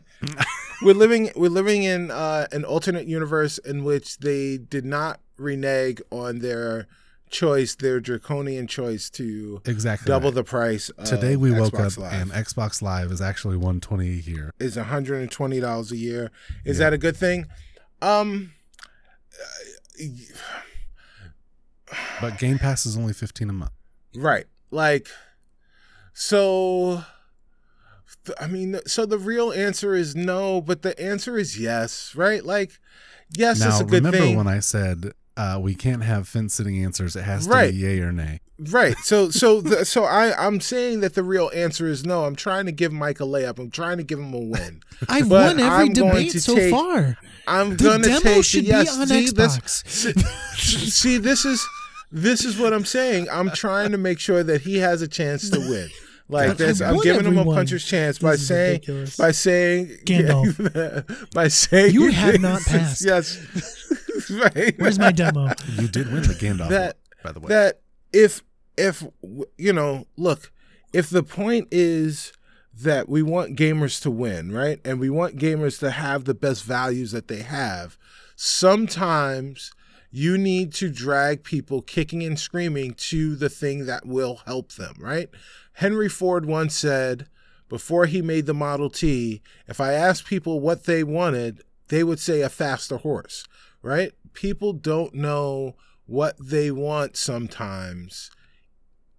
we're 0.83 0.95
living 0.95 1.31
we're 1.37 1.49
living 1.51 1.83
in 1.85 2.11
uh, 2.11 2.47
an 2.53 2.65
alternate 2.65 3.07
universe 3.07 3.59
in 3.59 3.85
which 3.85 4.19
they 4.19 4.59
did 4.59 4.85
not 4.85 5.21
renege 5.39 6.01
on 6.11 6.41
their 6.41 6.87
choice, 7.31 7.75
their 7.77 8.01
draconian 8.01 8.67
choice 8.67 9.09
to 9.11 9.63
Exactly. 9.65 10.07
double 10.09 10.31
right. 10.31 10.35
the 10.35 10.45
price. 10.45 10.89
Of 10.91 11.05
Today 11.07 11.37
we 11.37 11.53
woke 11.53 11.79
up 11.79 11.97
Live. 11.97 12.13
and 12.13 12.31
Xbox 12.33 12.83
Live 12.83 13.13
is 13.13 13.21
actually 13.23 13.57
120 13.57 14.09
a 14.09 14.13
year. 14.15 14.53
is 14.59 14.77
$120 14.77 15.91
a 15.93 15.97
year. 15.97 16.31
Is 16.65 16.79
Yeah. 16.79 16.85
that 16.87 16.93
a 16.93 16.99
good 16.99 17.17
thing? 17.17 17.47
Um 18.03 18.53
But 22.21 22.39
Game 22.39 22.59
Pass 22.59 22.87
is 22.87 22.97
only 22.97 23.13
15 23.13 23.51
a 23.51 23.53
month. 23.53 23.73
right. 24.15 24.47
Like 24.71 25.09
so 26.13 27.03
I 28.39 28.47
mean 28.47 28.79
so 28.87 29.05
the 29.07 29.19
real 29.19 29.53
answer 29.53 29.95
is 29.95 30.15
no, 30.15 30.61
but 30.61 30.83
the 30.83 30.99
answer 31.01 31.37
is 31.39 31.59
yes, 31.59 32.15
right? 32.15 32.45
Like 32.45 32.79
yes, 33.37 33.59
now, 33.61 33.69
it's 33.69 33.81
a 33.81 33.85
good 33.85 34.05
remember 34.05 34.19
thing. 34.19 34.37
when 34.37 34.47
I 34.47 34.61
said 34.61 35.13
uh, 35.41 35.59
we 35.59 35.75
can't 35.75 36.03
have 36.03 36.29
fence 36.29 36.55
sitting 36.55 36.85
answers. 36.85 37.17
It 37.17 37.23
has 37.23 37.47
to 37.47 37.51
Right. 37.53 37.71
be 37.73 37.79
yay 37.79 38.01
or 38.01 38.13
nay. 38.13 38.41
Right. 38.59 38.97
So 39.05 39.31
so 39.31 39.61
the, 39.61 39.85
so 39.95 40.05
I 40.05 40.25
I'm 40.47 40.61
saying 40.61 41.01
that 41.01 41.15
the 41.15 41.23
real 41.23 41.51
answer 41.55 41.87
is 41.87 42.05
no. 42.05 42.25
I'm 42.27 42.37
trying 42.37 42.67
to 42.67 42.73
give 42.73 42.93
Mike 42.93 43.21
a 43.21 43.25
layup. 43.25 43.59
I'm 43.59 43.71
trying 43.71 43.97
to 43.97 44.05
give 44.05 44.19
him 44.19 44.35
a 44.35 44.39
win. 44.39 44.83
I've 45.09 45.29
But 45.29 45.57
won 45.57 45.61
every 45.61 45.87
I'm 45.87 45.93
debate 45.93 46.33
to 46.33 46.41
so 46.41 46.55
take- 46.55 46.71
far. 46.71 47.17
I'm 47.47 47.77
The 47.77 47.85
gonna 47.85 48.03
demo 48.09 48.21
take 48.21 48.45
should 48.45 48.65
the, 48.65 48.69
yes, 48.69 48.95
be 48.97 49.01
on 49.03 49.09
see, 49.09 49.27
Xbox. 49.33 49.89
see, 49.89 50.13
see, 50.91 51.19
this 51.19 51.45
is 51.45 51.67
this 52.13 52.45
is 52.45 52.59
what 52.59 52.73
I'm 52.75 52.85
saying. 52.85 53.29
I'm 53.31 53.51
trying 53.51 53.93
to 53.93 53.99
make 53.99 54.19
sure 54.21 54.43
that 54.45 54.61
he 54.63 54.79
has 54.79 55.01
a 55.01 55.09
chance 55.09 55.49
to 55.51 55.59
win. 55.59 55.89
Like 56.31 56.49
But 56.49 56.59
this, 56.59 56.81
I 56.81 56.89
I'm 56.91 56.97
won 56.97 57.05
giving 57.05 57.27
him 57.27 57.39
a 57.39 57.45
puncher's 57.45 57.85
chance 57.85 58.19
by 58.19 58.33
This 58.33 58.43
is 58.43 58.47
saying 58.49 58.73
ridiculous. 58.73 59.17
by 59.17 59.31
saying 59.33 59.87
Gandalf. 60.05 61.31
by 61.35 61.49
saying 61.49 61.95
You 61.95 62.11
have 62.11 62.41
not 62.41 62.61
passed. 62.67 63.05
Yes. 63.05 63.39
right. 64.31 64.75
Where's 64.79 64.99
my 64.99 65.13
demo? 65.13 65.49
You 65.77 65.89
did 65.89 66.13
win 66.13 66.23
the 66.23 66.35
Gandalf, 66.35 66.69
That- 66.69 66.97
one, 66.97 67.23
by 67.25 67.33
the 67.33 67.41
way. 67.41 67.49
that 67.49 67.81
if 68.13 68.43
if 68.77 69.05
you 69.59 69.73
know 69.73 70.07
look 70.17 70.51
if 70.93 71.11
the 71.11 71.23
point 71.23 71.69
is 71.71 72.33
that 72.73 73.09
we 73.09 73.23
want 73.23 73.57
gamers 73.59 74.01
to 74.03 74.11
win 74.11 74.51
right 74.53 74.81
and 74.85 74.99
we 74.99 75.11
want 75.11 75.37
gamers 75.37 75.79
to 75.81 75.91
have 75.91 76.25
the 76.25 76.33
best 76.35 76.65
values 76.65 77.11
that 77.13 77.29
they 77.29 77.43
have 77.43 77.99
sometimes 78.37 79.73
you 80.11 80.37
need 80.39 80.73
to 80.73 80.91
drag 80.91 81.45
people 81.45 81.83
kicking 81.83 82.23
and 82.25 82.39
screaming 82.39 82.95
to 82.95 83.37
the 83.37 83.49
thing 83.49 83.87
that 83.87 84.07
will 84.07 84.41
help 84.47 84.73
them 84.73 84.95
right 84.99 85.29
henry 85.81 86.09
ford 86.09 86.47
once 86.47 86.75
said 86.75 87.27
before 87.69 88.07
he 88.07 88.23
made 88.23 88.47
the 88.47 88.55
model 88.55 88.89
t 88.89 89.43
if 89.69 89.81
i 89.81 89.93
asked 89.93 90.25
people 90.25 90.61
what 90.61 90.85
they 90.85 91.05
wanted 91.05 91.63
they 91.89 92.03
would 92.03 92.19
say 92.19 92.41
a 92.41 92.49
faster 92.49 92.97
horse 92.99 93.47
right 93.83 94.13
people 94.33 94.73
don't 94.73 95.15
know 95.15 95.75
what 96.11 96.37
they 96.41 96.73
want 96.73 97.17
sometimes, 97.17 98.33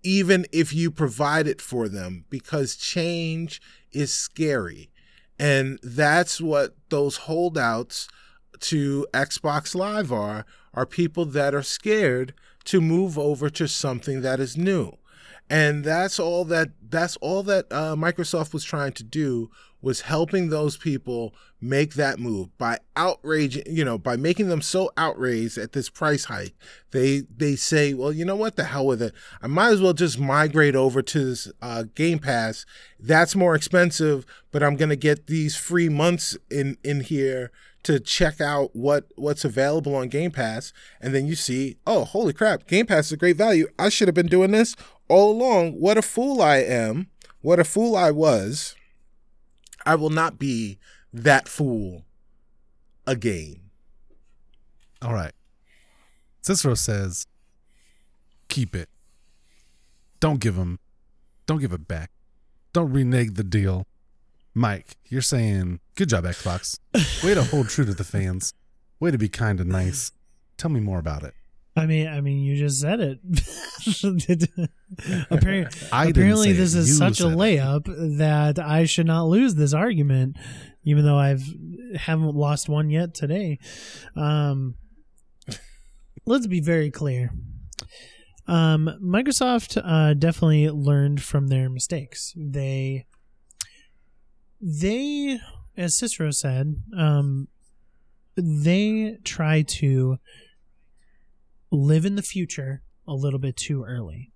even 0.03 0.45
if 0.51 0.73
you 0.73 0.91
provide 0.91 1.47
it 1.47 1.61
for 1.61 1.87
them, 1.87 2.25
because 2.29 2.75
change 2.75 3.61
is 3.93 4.13
scary. 4.13 4.91
And 5.39 5.79
that's 5.81 6.41
what 6.41 6.75
those 6.89 7.17
holdouts 7.17 8.09
to 8.59 9.07
Xbox 9.13 9.73
Live 9.73 10.11
are, 10.11 10.45
are 10.73 10.85
people 10.85 11.25
that 11.25 11.55
are 11.55 11.63
scared 11.63 12.33
to 12.65 12.81
move 12.81 13.17
over 13.17 13.49
to 13.49 13.69
something 13.69 14.21
that 14.21 14.39
is 14.41 14.57
new. 14.57 14.97
And 15.51 15.83
that's 15.83 16.17
all 16.17 16.45
that 16.45 16.69
that's 16.89 17.17
all 17.17 17.43
that 17.43 17.65
uh, 17.71 17.93
Microsoft 17.97 18.53
was 18.53 18.63
trying 18.63 18.93
to 18.93 19.03
do 19.03 19.51
was 19.81 20.01
helping 20.01 20.47
those 20.47 20.77
people 20.77 21.35
make 21.59 21.95
that 21.95 22.19
move 22.19 22.57
by 22.57 22.77
outraging, 22.95 23.63
you 23.67 23.83
know, 23.83 23.97
by 23.97 24.15
making 24.15 24.47
them 24.47 24.61
so 24.61 24.91
outraged 24.95 25.57
at 25.57 25.73
this 25.73 25.89
price 25.89 26.25
hike. 26.25 26.53
They 26.91 27.23
they 27.35 27.57
say, 27.57 27.93
well, 27.93 28.13
you 28.13 28.23
know 28.23 28.37
what, 28.37 28.55
the 28.55 28.63
hell 28.63 28.85
with 28.85 29.01
it. 29.01 29.13
I 29.41 29.47
might 29.47 29.71
as 29.73 29.81
well 29.81 29.91
just 29.91 30.17
migrate 30.17 30.75
over 30.75 31.01
to 31.01 31.25
this 31.25 31.51
uh, 31.61 31.83
Game 31.95 32.19
Pass. 32.19 32.65
That's 32.97 33.35
more 33.35 33.53
expensive, 33.53 34.25
but 34.51 34.63
I'm 34.63 34.77
gonna 34.77 34.95
get 34.95 35.27
these 35.27 35.57
free 35.57 35.89
months 35.89 36.37
in 36.49 36.77
in 36.81 37.01
here 37.01 37.51
to 37.83 37.99
check 37.99 38.39
out 38.39 38.73
what 38.73 39.07
what's 39.15 39.43
available 39.43 39.95
on 39.95 40.07
Game 40.07 40.31
Pass, 40.31 40.71
and 41.01 41.13
then 41.13 41.25
you 41.25 41.35
see, 41.35 41.77
oh, 41.85 42.05
holy 42.05 42.31
crap, 42.31 42.67
Game 42.67 42.85
Pass 42.85 43.07
is 43.07 43.13
a 43.13 43.17
great 43.17 43.35
value. 43.35 43.67
I 43.77 43.89
should 43.89 44.07
have 44.07 44.15
been 44.15 44.27
doing 44.27 44.51
this 44.51 44.75
all 45.11 45.33
along. 45.33 45.73
What 45.73 45.97
a 45.97 46.01
fool 46.01 46.41
I 46.41 46.57
am. 46.57 47.07
What 47.41 47.59
a 47.59 47.65
fool 47.65 47.97
I 47.97 48.11
was. 48.11 48.75
I 49.85 49.95
will 49.95 50.09
not 50.09 50.39
be 50.39 50.79
that 51.11 51.49
fool 51.49 52.05
again. 53.05 53.59
All 55.01 55.13
right. 55.13 55.33
Cicero 56.41 56.75
says, 56.75 57.27
keep 58.47 58.73
it. 58.73 58.87
Don't 60.19 60.39
give 60.39 60.55
him, 60.55 60.79
don't 61.45 61.59
give 61.59 61.73
it 61.73 61.87
back. 61.87 62.11
Don't 62.71 62.93
renege 62.93 63.33
the 63.33 63.43
deal. 63.43 63.87
Mike, 64.53 64.95
you're 65.09 65.21
saying, 65.21 65.79
good 65.95 66.09
job, 66.09 66.23
Xbox. 66.23 66.79
Way 67.23 67.33
to 67.33 67.43
hold 67.43 67.69
true 67.69 67.85
to 67.85 67.93
the 67.93 68.03
fans. 68.03 68.53
Way 68.99 69.11
to 69.11 69.17
be 69.17 69.29
kind 69.29 69.59
and 69.59 69.69
nice. 69.69 70.11
Tell 70.57 70.71
me 70.71 70.79
more 70.79 70.99
about 70.99 71.23
it. 71.23 71.33
I 71.75 71.85
mean, 71.85 72.07
I 72.07 72.19
mean, 72.21 72.39
you 72.39 72.57
just 72.57 72.81
said 72.81 72.99
it. 72.99 73.19
apparently, 75.31 75.79
apparently 75.91 76.51
this 76.53 76.75
it. 76.75 76.79
is 76.79 76.89
You 76.89 76.95
such 76.95 77.19
a 77.19 77.23
said 77.23 77.31
it. 77.31 77.37
layup 77.37 78.17
that 78.17 78.59
I 78.59 78.85
should 78.85 79.07
not 79.07 79.23
lose 79.27 79.55
this 79.55 79.73
argument, 79.73 80.35
even 80.83 81.05
though 81.05 81.17
I've 81.17 81.43
haven't 81.95 82.35
lost 82.35 82.67
one 82.69 82.89
yet 82.89 83.13
today. 83.13 83.59
Um, 84.15 84.75
let's 86.25 86.47
be 86.47 86.59
very 86.59 86.91
clear. 86.91 87.31
Um, 88.47 88.89
Microsoft 89.01 89.81
uh, 89.83 90.13
definitely 90.13 90.69
learned 90.69 91.21
from 91.21 91.47
their 91.47 91.69
mistakes. 91.69 92.33
They, 92.35 93.05
they, 94.59 95.39
as 95.77 95.95
Cicero 95.95 96.31
said, 96.31 96.75
um, 96.97 97.47
they 98.35 99.17
try 99.23 99.61
to 99.63 100.17
live 101.71 102.05
in 102.05 102.15
the 102.15 102.21
future 102.21 102.81
a 103.07 103.13
little 103.13 103.39
bit 103.39 103.57
too 103.57 103.83
early. 103.83 104.31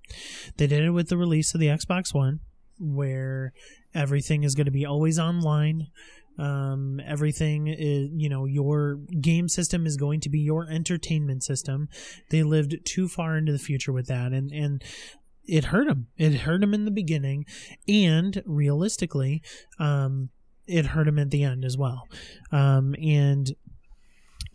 They 0.57 0.67
did 0.67 0.83
it 0.83 0.91
with 0.91 1.09
the 1.09 1.17
release 1.17 1.53
of 1.53 1.59
the 1.59 1.67
Xbox 1.67 2.13
One, 2.13 2.39
where 2.79 3.53
everything 3.93 4.43
is 4.43 4.55
going 4.55 4.65
to 4.65 4.71
be 4.71 4.86
always 4.86 5.19
online. 5.19 5.88
Um, 6.38 6.99
everything 7.05 7.67
is, 7.67 8.09
you 8.13 8.27
know, 8.27 8.45
your 8.45 8.95
game 9.21 9.47
system 9.47 9.86
is 9.86 9.95
going 9.95 10.19
to 10.21 10.29
be 10.29 10.39
your 10.39 10.67
entertainment 10.69 11.43
system. 11.43 11.88
They 12.29 12.43
lived 12.43 12.75
too 12.86 13.07
far 13.07 13.38
into 13.38 13.51
the 13.51 13.59
future 13.59 13.93
with 13.93 14.07
that, 14.07 14.33
and 14.33 14.51
and 14.51 14.83
it 15.45 15.65
hurt 15.65 15.88
them. 15.88 16.07
It 16.17 16.41
hurt 16.41 16.61
them 16.61 16.73
in 16.73 16.86
the 16.86 16.91
beginning, 16.91 17.45
and 17.88 18.41
realistically, 18.45 19.41
um, 19.79 20.29
it 20.67 20.88
hurt 20.88 21.05
them 21.05 21.19
at 21.19 21.29
the 21.29 21.43
end 21.43 21.63
as 21.63 21.77
well. 21.77 22.07
Um, 22.51 22.95
and 23.01 23.55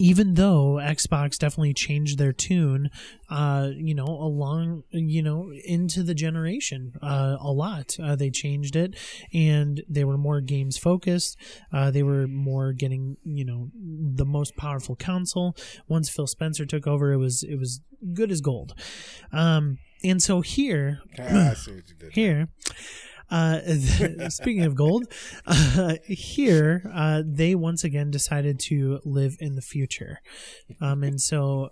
even 0.00 0.32
though 0.32 0.78
Xbox 0.80 1.36
definitely 1.36 1.74
changed 1.74 2.16
their 2.16 2.32
tune, 2.32 2.88
uh, 3.28 3.68
you 3.76 3.94
know, 3.94 4.06
along, 4.06 4.82
you 4.92 5.22
know, 5.22 5.52
into 5.66 6.02
the 6.02 6.14
generation, 6.14 6.94
uh, 7.02 7.36
a 7.38 7.52
lot. 7.52 7.98
Uh, 8.02 8.16
they 8.16 8.30
changed 8.30 8.76
it, 8.76 8.96
and 9.34 9.82
they 9.90 10.02
were 10.02 10.16
more 10.16 10.40
games 10.40 10.78
focused. 10.78 11.36
Uh, 11.70 11.90
they 11.90 12.02
were 12.02 12.26
more 12.26 12.72
getting, 12.72 13.18
you 13.24 13.44
know, 13.44 13.68
the 13.74 14.24
most 14.24 14.56
powerful 14.56 14.96
console. 14.96 15.54
Once 15.86 16.08
Phil 16.08 16.26
Spencer 16.26 16.64
took 16.64 16.86
over, 16.86 17.12
it 17.12 17.18
was 17.18 17.42
it 17.42 17.56
was 17.56 17.82
good 18.14 18.30
as 18.30 18.40
gold. 18.40 18.72
Um, 19.32 19.76
and 20.02 20.22
so 20.22 20.40
here, 20.40 21.00
Ah, 21.18 21.50
I 21.50 21.54
see 21.54 21.72
uh, 23.30 23.60
speaking 24.28 24.64
of 24.64 24.74
gold 24.74 25.06
uh, 25.46 25.94
here 26.06 26.90
uh, 26.92 27.22
they 27.24 27.54
once 27.54 27.84
again 27.84 28.10
decided 28.10 28.58
to 28.58 29.00
live 29.04 29.36
in 29.40 29.54
the 29.54 29.62
future. 29.62 30.20
Um, 30.80 31.02
and 31.02 31.20
so 31.20 31.70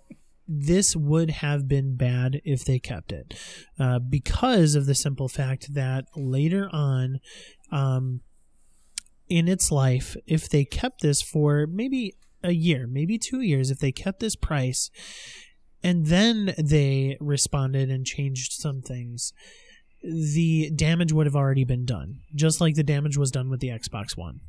this 0.51 0.95
would 0.95 1.29
have 1.29 1.67
been 1.67 1.95
bad 1.95 2.41
if 2.43 2.65
they 2.65 2.79
kept 2.79 3.11
it 3.11 3.39
uh, 3.79 3.99
because 3.99 4.73
of 4.73 4.87
the 4.87 4.95
simple 4.95 5.27
fact 5.27 5.75
that 5.75 6.05
later 6.15 6.67
on 6.73 7.19
um, 7.71 8.21
in 9.27 9.47
its 9.47 9.71
life 9.71 10.17
if 10.25 10.49
they 10.49 10.65
kept 10.65 11.01
this 11.01 11.21
for 11.21 11.67
maybe 11.67 12.15
a 12.43 12.51
year 12.51 12.87
maybe 12.87 13.19
two 13.19 13.41
years 13.41 13.69
if 13.69 13.77
they 13.77 13.91
kept 13.91 14.19
this 14.19 14.35
price 14.35 14.89
and 15.83 16.07
then 16.07 16.55
they 16.57 17.15
responded 17.19 17.91
and 17.91 18.05
changed 18.05 18.51
some 18.53 18.81
things 18.81 19.33
the 20.03 20.69
damage 20.71 21.11
would 21.11 21.25
have 21.25 21.35
already 21.35 21.63
been 21.63 21.85
done, 21.85 22.19
just 22.35 22.61
like 22.61 22.75
the 22.75 22.83
damage 22.83 23.17
was 23.17 23.31
done 23.31 23.49
with 23.49 23.59
the 23.59 23.69
Xbox 23.69 24.15
One. 24.15 24.41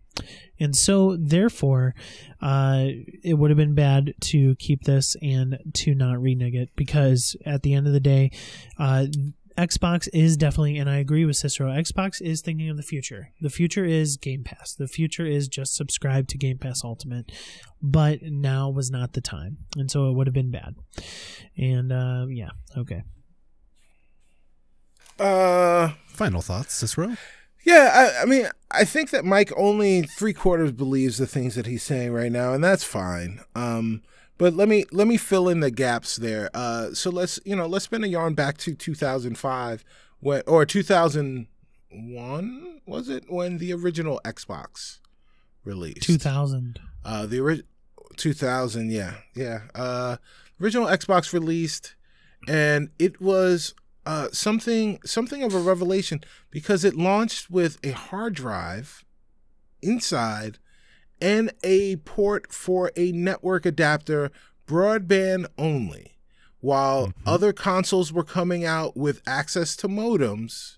And 0.58 0.76
so, 0.76 1.16
therefore, 1.18 1.94
uh, 2.42 2.86
it 3.24 3.34
would 3.34 3.50
have 3.50 3.56
been 3.56 3.74
bad 3.74 4.14
to 4.20 4.54
keep 4.56 4.84
this 4.84 5.16
and 5.22 5.58
to 5.74 5.94
not 5.94 6.20
renege 6.20 6.54
it 6.54 6.70
because 6.76 7.36
at 7.46 7.62
the 7.62 7.74
end 7.74 7.86
of 7.86 7.92
the 7.92 8.00
day, 8.00 8.30
uh, 8.78 9.06
Xbox 9.60 10.08
is 10.12 10.36
definitely, 10.36 10.78
and 10.78 10.88
I 10.88 10.96
agree 10.96 11.24
with 11.24 11.36
Cicero, 11.36 11.70
Xbox 11.70 12.22
is 12.22 12.40
thinking 12.40 12.70
of 12.70 12.76
the 12.76 12.82
future. 12.82 13.32
The 13.40 13.50
future 13.50 13.84
is 13.84 14.16
Game 14.16 14.42
Pass. 14.42 14.74
The 14.74 14.88
future 14.88 15.26
is 15.26 15.48
just 15.48 15.74
subscribe 15.74 16.28
to 16.28 16.38
Game 16.38 16.56
Pass 16.58 16.82
Ultimate. 16.82 17.30
But 17.82 18.22
now 18.22 18.70
was 18.70 18.90
not 18.90 19.12
the 19.12 19.20
time. 19.20 19.58
And 19.76 19.90
so 19.90 20.08
it 20.08 20.14
would 20.14 20.26
have 20.26 20.34
been 20.34 20.50
bad. 20.50 20.76
And 21.58 21.92
uh, 21.92 22.26
yeah, 22.30 22.50
okay. 22.76 23.02
Uh, 25.20 25.92
Final 26.08 26.42
thoughts, 26.42 26.74
Cicero? 26.74 27.16
yeah, 27.64 28.12
I, 28.18 28.22
I 28.22 28.24
mean, 28.26 28.46
I 28.70 28.84
think 28.84 29.10
that 29.10 29.24
Mike 29.24 29.52
only 29.56 30.02
three 30.02 30.32
quarters 30.32 30.72
believes 30.72 31.18
the 31.18 31.26
things 31.26 31.54
that 31.54 31.66
he's 31.66 31.82
saying 31.82 32.12
right 32.12 32.32
now, 32.32 32.52
and 32.54 32.64
that's 32.64 32.84
fine. 32.84 33.40
Um, 33.54 34.02
but 34.38 34.54
let 34.54 34.68
me 34.68 34.84
let 34.92 35.06
me 35.06 35.16
fill 35.18 35.48
in 35.48 35.60
the 35.60 35.70
gaps 35.70 36.16
there. 36.16 36.48
Uh, 36.54 36.92
so 36.94 37.10
let's 37.10 37.38
you 37.44 37.54
know 37.54 37.66
let's 37.66 37.84
spin 37.84 38.02
a 38.04 38.06
yarn 38.06 38.34
back 38.34 38.56
to 38.58 38.74
2005 38.74 39.84
when 40.20 40.42
or 40.46 40.64
2001 40.64 42.80
was 42.86 43.08
it 43.08 43.24
when 43.28 43.58
the 43.58 43.72
original 43.74 44.20
Xbox 44.24 44.98
released? 45.64 46.02
2000. 46.02 46.80
Uh, 47.04 47.26
the 47.26 47.40
ori- 47.40 47.62
2000, 48.16 48.90
yeah, 48.90 49.14
yeah. 49.34 49.60
Uh, 49.74 50.16
original 50.60 50.86
Xbox 50.86 51.32
released, 51.32 51.94
and 52.48 52.90
it 52.98 53.20
was 53.20 53.74
uh, 54.06 54.28
something 54.32 54.98
something 55.04 55.42
of 55.42 55.54
a 55.54 55.60
revelation 55.60 56.22
because 56.50 56.84
it 56.84 56.96
launched 56.96 57.50
with 57.50 57.78
a 57.84 57.90
hard 57.90 58.34
drive 58.34 59.04
inside 59.82 60.58
and 61.20 61.52
a 61.62 61.96
port 61.96 62.52
for 62.52 62.90
a 62.96 63.12
network 63.12 63.66
adapter, 63.66 64.30
broadband 64.66 65.46
only. 65.58 66.16
While 66.60 67.12
other 67.24 67.52
consoles 67.52 68.12
were 68.12 68.24
coming 68.24 68.64
out 68.64 68.96
with 68.96 69.22
access 69.26 69.76
to 69.76 69.88
modems, 69.88 70.76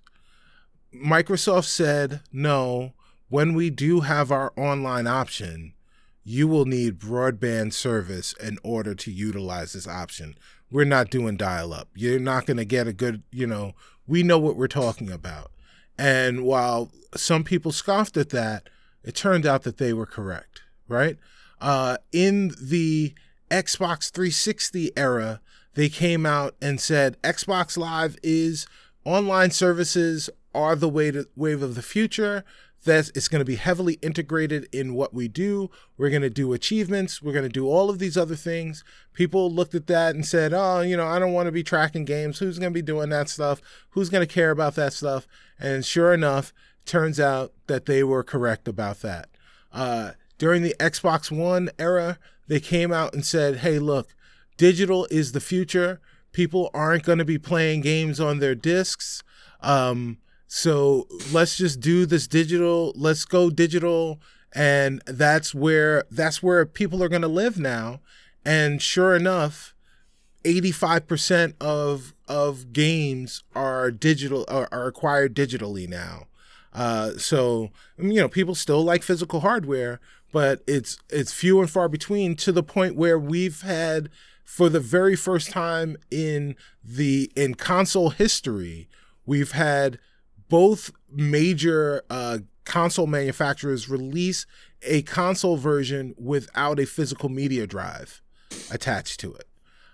Microsoft 0.94 1.64
said, 1.64 2.20
no, 2.32 2.92
when 3.28 3.54
we 3.54 3.70
do 3.70 4.00
have 4.00 4.30
our 4.30 4.52
online 4.56 5.06
option, 5.06 5.74
you 6.22 6.46
will 6.46 6.66
need 6.66 6.98
broadband 6.98 7.72
service 7.72 8.32
in 8.34 8.58
order 8.62 8.94
to 8.94 9.10
utilize 9.10 9.72
this 9.72 9.88
option. 9.88 10.36
We're 10.72 10.84
not 10.84 11.10
doing 11.10 11.36
dial 11.36 11.72
up. 11.72 11.88
You're 11.94 12.18
not 12.18 12.46
going 12.46 12.56
to 12.56 12.64
get 12.64 12.88
a 12.88 12.92
good, 12.92 13.22
you 13.30 13.46
know, 13.46 13.74
we 14.06 14.22
know 14.22 14.38
what 14.38 14.56
we're 14.56 14.66
talking 14.66 15.10
about. 15.10 15.52
And 15.98 16.44
while 16.44 16.90
some 17.14 17.44
people 17.44 17.72
scoffed 17.72 18.16
at 18.16 18.30
that, 18.30 18.68
it 19.04 19.14
turned 19.14 19.46
out 19.46 19.62
that 19.62 19.76
they 19.76 19.92
were 19.92 20.06
correct, 20.06 20.62
right? 20.88 21.18
Uh, 21.60 21.98
in 22.10 22.52
the 22.60 23.14
Xbox 23.50 24.10
360 24.10 24.90
era, 24.96 25.40
they 25.74 25.88
came 25.88 26.24
out 26.24 26.54
and 26.60 26.80
said 26.80 27.20
Xbox 27.22 27.76
Live 27.76 28.16
is 28.22 28.66
online 29.04 29.50
services 29.50 30.30
are 30.54 30.76
the 30.76 30.88
way 30.88 31.10
to, 31.10 31.28
wave 31.36 31.62
of 31.62 31.74
the 31.74 31.82
future. 31.82 32.44
That 32.84 33.10
it's 33.14 33.28
going 33.28 33.40
to 33.40 33.44
be 33.44 33.56
heavily 33.56 33.94
integrated 34.02 34.68
in 34.72 34.94
what 34.94 35.14
we 35.14 35.28
do. 35.28 35.70
We're 35.96 36.10
going 36.10 36.22
to 36.22 36.30
do 36.30 36.52
achievements. 36.52 37.22
We're 37.22 37.32
going 37.32 37.44
to 37.44 37.48
do 37.48 37.68
all 37.68 37.88
of 37.88 38.00
these 38.00 38.16
other 38.16 38.34
things. 38.34 38.82
People 39.12 39.52
looked 39.52 39.74
at 39.74 39.86
that 39.86 40.14
and 40.14 40.26
said, 40.26 40.52
"Oh, 40.52 40.80
you 40.80 40.96
know, 40.96 41.06
I 41.06 41.18
don't 41.18 41.32
want 41.32 41.46
to 41.46 41.52
be 41.52 41.62
tracking 41.62 42.04
games. 42.04 42.38
Who's 42.38 42.58
going 42.58 42.72
to 42.72 42.74
be 42.74 42.82
doing 42.82 43.10
that 43.10 43.28
stuff? 43.28 43.60
Who's 43.90 44.08
going 44.08 44.26
to 44.26 44.34
care 44.34 44.50
about 44.50 44.74
that 44.74 44.92
stuff?" 44.92 45.28
And 45.60 45.84
sure 45.84 46.12
enough, 46.12 46.52
turns 46.84 47.20
out 47.20 47.52
that 47.68 47.86
they 47.86 48.02
were 48.02 48.24
correct 48.24 48.66
about 48.66 49.00
that. 49.02 49.28
Uh, 49.72 50.12
during 50.38 50.62
the 50.62 50.74
Xbox 50.80 51.30
One 51.30 51.70
era, 51.78 52.18
they 52.48 52.58
came 52.58 52.92
out 52.92 53.14
and 53.14 53.24
said, 53.24 53.58
"Hey, 53.58 53.78
look, 53.78 54.14
digital 54.56 55.06
is 55.10 55.32
the 55.32 55.40
future. 55.40 56.00
People 56.32 56.70
aren't 56.74 57.04
going 57.04 57.18
to 57.18 57.24
be 57.24 57.38
playing 57.38 57.82
games 57.82 58.18
on 58.18 58.38
their 58.38 58.54
discs. 58.54 59.22
Um, 59.60 60.18
so 60.54 61.08
let's 61.32 61.56
just 61.56 61.80
do 61.80 62.04
this 62.04 62.26
digital. 62.26 62.92
Let's 62.94 63.24
go 63.24 63.48
digital, 63.48 64.20
and 64.54 65.00
that's 65.06 65.54
where 65.54 66.04
that's 66.10 66.42
where 66.42 66.66
people 66.66 67.02
are 67.02 67.08
going 67.08 67.22
to 67.22 67.26
live 67.26 67.58
now. 67.58 68.00
And 68.44 68.82
sure 68.82 69.16
enough, 69.16 69.74
eighty-five 70.44 71.08
percent 71.08 71.56
of 71.58 72.12
of 72.28 72.74
games 72.74 73.44
are 73.54 73.90
digital 73.90 74.44
are, 74.46 74.68
are 74.70 74.88
acquired 74.88 75.34
digitally 75.34 75.88
now. 75.88 76.26
Uh, 76.74 77.12
so 77.16 77.70
you 77.96 78.20
know, 78.20 78.28
people 78.28 78.54
still 78.54 78.84
like 78.84 79.02
physical 79.02 79.40
hardware, 79.40 80.00
but 80.32 80.62
it's 80.66 80.98
it's 81.08 81.32
few 81.32 81.60
and 81.60 81.70
far 81.70 81.88
between 81.88 82.36
to 82.36 82.52
the 82.52 82.62
point 82.62 82.94
where 82.94 83.18
we've 83.18 83.62
had 83.62 84.10
for 84.44 84.68
the 84.68 84.80
very 84.80 85.16
first 85.16 85.50
time 85.50 85.96
in 86.10 86.56
the 86.84 87.32
in 87.34 87.54
console 87.54 88.10
history, 88.10 88.86
we've 89.24 89.52
had 89.52 89.98
both 90.52 90.92
major 91.10 92.02
uh, 92.10 92.36
console 92.66 93.06
manufacturers 93.06 93.88
release 93.88 94.44
a 94.82 95.00
console 95.00 95.56
version 95.56 96.14
without 96.18 96.78
a 96.78 96.84
physical 96.84 97.30
media 97.30 97.66
drive 97.66 98.20
attached 98.70 99.18
to 99.18 99.32
it. 99.32 99.48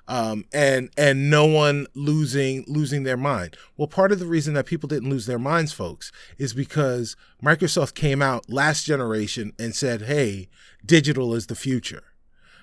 Um, 0.08 0.46
and 0.52 0.90
and 0.96 1.30
no 1.30 1.46
one 1.46 1.86
losing 1.94 2.64
losing 2.66 3.04
their 3.04 3.16
mind. 3.16 3.56
Well, 3.76 3.86
part 3.86 4.10
of 4.10 4.18
the 4.18 4.26
reason 4.26 4.54
that 4.54 4.66
people 4.66 4.88
didn't 4.88 5.10
lose 5.10 5.26
their 5.26 5.38
minds, 5.38 5.72
folks, 5.72 6.10
is 6.38 6.54
because 6.54 7.14
Microsoft 7.40 7.94
came 7.94 8.20
out 8.20 8.50
last 8.50 8.84
generation 8.84 9.52
and 9.60 9.76
said, 9.76 10.02
"Hey, 10.02 10.48
digital 10.84 11.36
is 11.36 11.46
the 11.46 11.54
future," 11.54 12.02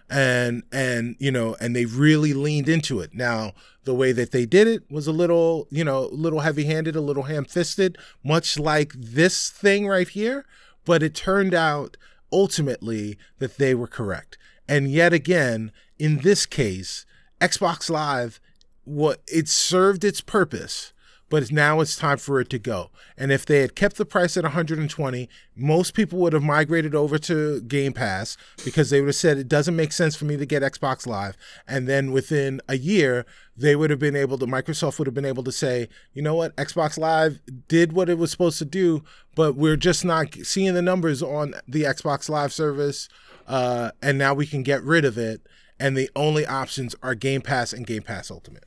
and 0.10 0.64
and 0.72 1.16
you 1.20 1.32
know, 1.32 1.56
and 1.60 1.76
they 1.76 1.86
really 1.86 2.34
leaned 2.34 2.70
into 2.70 3.00
it. 3.00 3.14
Now, 3.14 3.54
the 3.84 3.96
way 3.96 4.12
that 4.12 4.32
they 4.32 4.46
did 4.46 4.68
it 4.68 4.84
was 4.90 5.08
a 5.08 5.12
little, 5.12 5.68
you 5.70 5.84
know, 5.84 6.06
a 6.06 6.16
little 6.16 6.42
heavy-handed, 6.42 6.96
a 6.96 7.02
little 7.02 7.24
ham-fisted, 7.24 7.98
much 8.24 8.60
like 8.60 8.94
this 8.96 9.50
thing 9.50 9.88
right 9.88 10.10
here. 10.10 10.46
But 10.86 11.02
it 11.02 11.16
turned 11.16 11.54
out 11.54 11.98
ultimately 12.32 13.18
that 13.40 13.58
they 13.58 13.74
were 13.74 13.88
correct. 13.88 14.38
And 14.68 14.90
yet 14.90 15.14
again, 15.14 15.72
in 15.98 16.20
this 16.20 16.46
case, 16.46 17.06
Xbox 17.40 17.90
Live, 17.90 18.40
what 18.84 19.22
it 19.28 19.48
served 19.48 20.04
its 20.04 20.22
purpose, 20.22 20.94
but 21.36 21.52
now 21.52 21.82
it's 21.82 21.98
time 21.98 22.18
for 22.18 22.40
it 22.40 22.50
to 22.50 22.58
go. 22.58 22.92
And 23.18 23.30
if 23.30 23.46
they 23.46 23.60
had 23.60 23.76
kept 23.76 23.98
the 23.98 24.06
price 24.06 24.38
at 24.38 24.46
120, 24.46 25.28
most 25.54 25.94
people 25.94 26.18
would 26.20 26.32
have 26.32 26.44
migrated 26.44 26.96
over 26.96 27.18
to 27.18 27.60
Game 27.60 27.92
Pass 27.92 28.38
because 28.64 28.90
they 28.90 29.02
would 29.02 29.10
have 29.10 29.16
said 29.16 29.38
it 29.38 29.50
doesn't 29.50 29.76
make 29.76 29.92
sense 29.92 30.16
for 30.16 30.24
me 30.24 30.38
to 30.38 30.46
get 30.46 30.64
Xbox 30.64 31.06
Live. 31.06 31.36
And 31.68 31.90
then 31.90 32.14
within 32.14 32.62
a 32.70 32.78
year, 32.78 33.26
they 33.58 33.76
would 33.76 33.90
have 33.90 34.00
been 34.00 34.16
able 34.16 34.38
to 34.38 34.46
Microsoft 34.46 34.98
would 34.98 35.08
have 35.08 35.14
been 35.14 35.26
able 35.26 35.44
to 35.44 35.52
say, 35.52 35.90
you 36.14 36.22
know 36.22 36.36
what, 36.36 36.56
Xbox 36.56 36.98
Live 36.98 37.42
did 37.68 37.92
what 37.92 38.08
it 38.08 38.18
was 38.18 38.32
supposed 38.32 38.60
to 38.60 38.66
do, 38.66 39.04
but 39.36 39.58
we're 39.58 39.76
just 39.76 40.06
not 40.06 40.34
seeing 40.36 40.74
the 40.74 40.82
numbers 40.82 41.22
on 41.22 41.54
the 41.68 41.84
Xbox 41.84 42.30
Live 42.30 42.54
service. 42.54 43.10
Uh, 43.46 43.92
and 44.02 44.18
now 44.18 44.34
we 44.34 44.46
can 44.46 44.64
get 44.64 44.82
rid 44.84 45.04
of 45.04 45.18
it 45.18 45.46
and 45.82 45.98
the 45.98 46.10
only 46.16 46.46
options 46.46 46.96
are 47.04 47.14
Game 47.14 47.42
Pass 47.42 47.74
and 47.74 47.86
Game 47.86 48.04
Pass 48.04 48.32
Ultimate. 48.32 48.64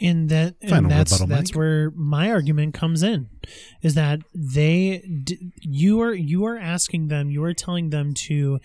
And 0.00 0.28
that 0.28 0.56
and 0.60 0.90
that's 0.90 1.12
rebuttal, 1.12 1.26
that's 1.26 1.52
Mike. 1.52 1.56
where 1.56 1.90
my 1.92 2.30
argument 2.30 2.74
comes 2.74 3.02
in 3.02 3.28
is 3.82 3.94
that 3.94 4.20
they 4.34 5.02
d- 5.24 5.52
you 5.60 6.00
are 6.00 6.14
you 6.14 6.44
are 6.44 6.58
asking 6.58 7.08
them 7.08 7.30
you 7.30 7.42
are 7.44 7.54
telling 7.54 7.90
them 7.90 8.12
to 8.14 8.58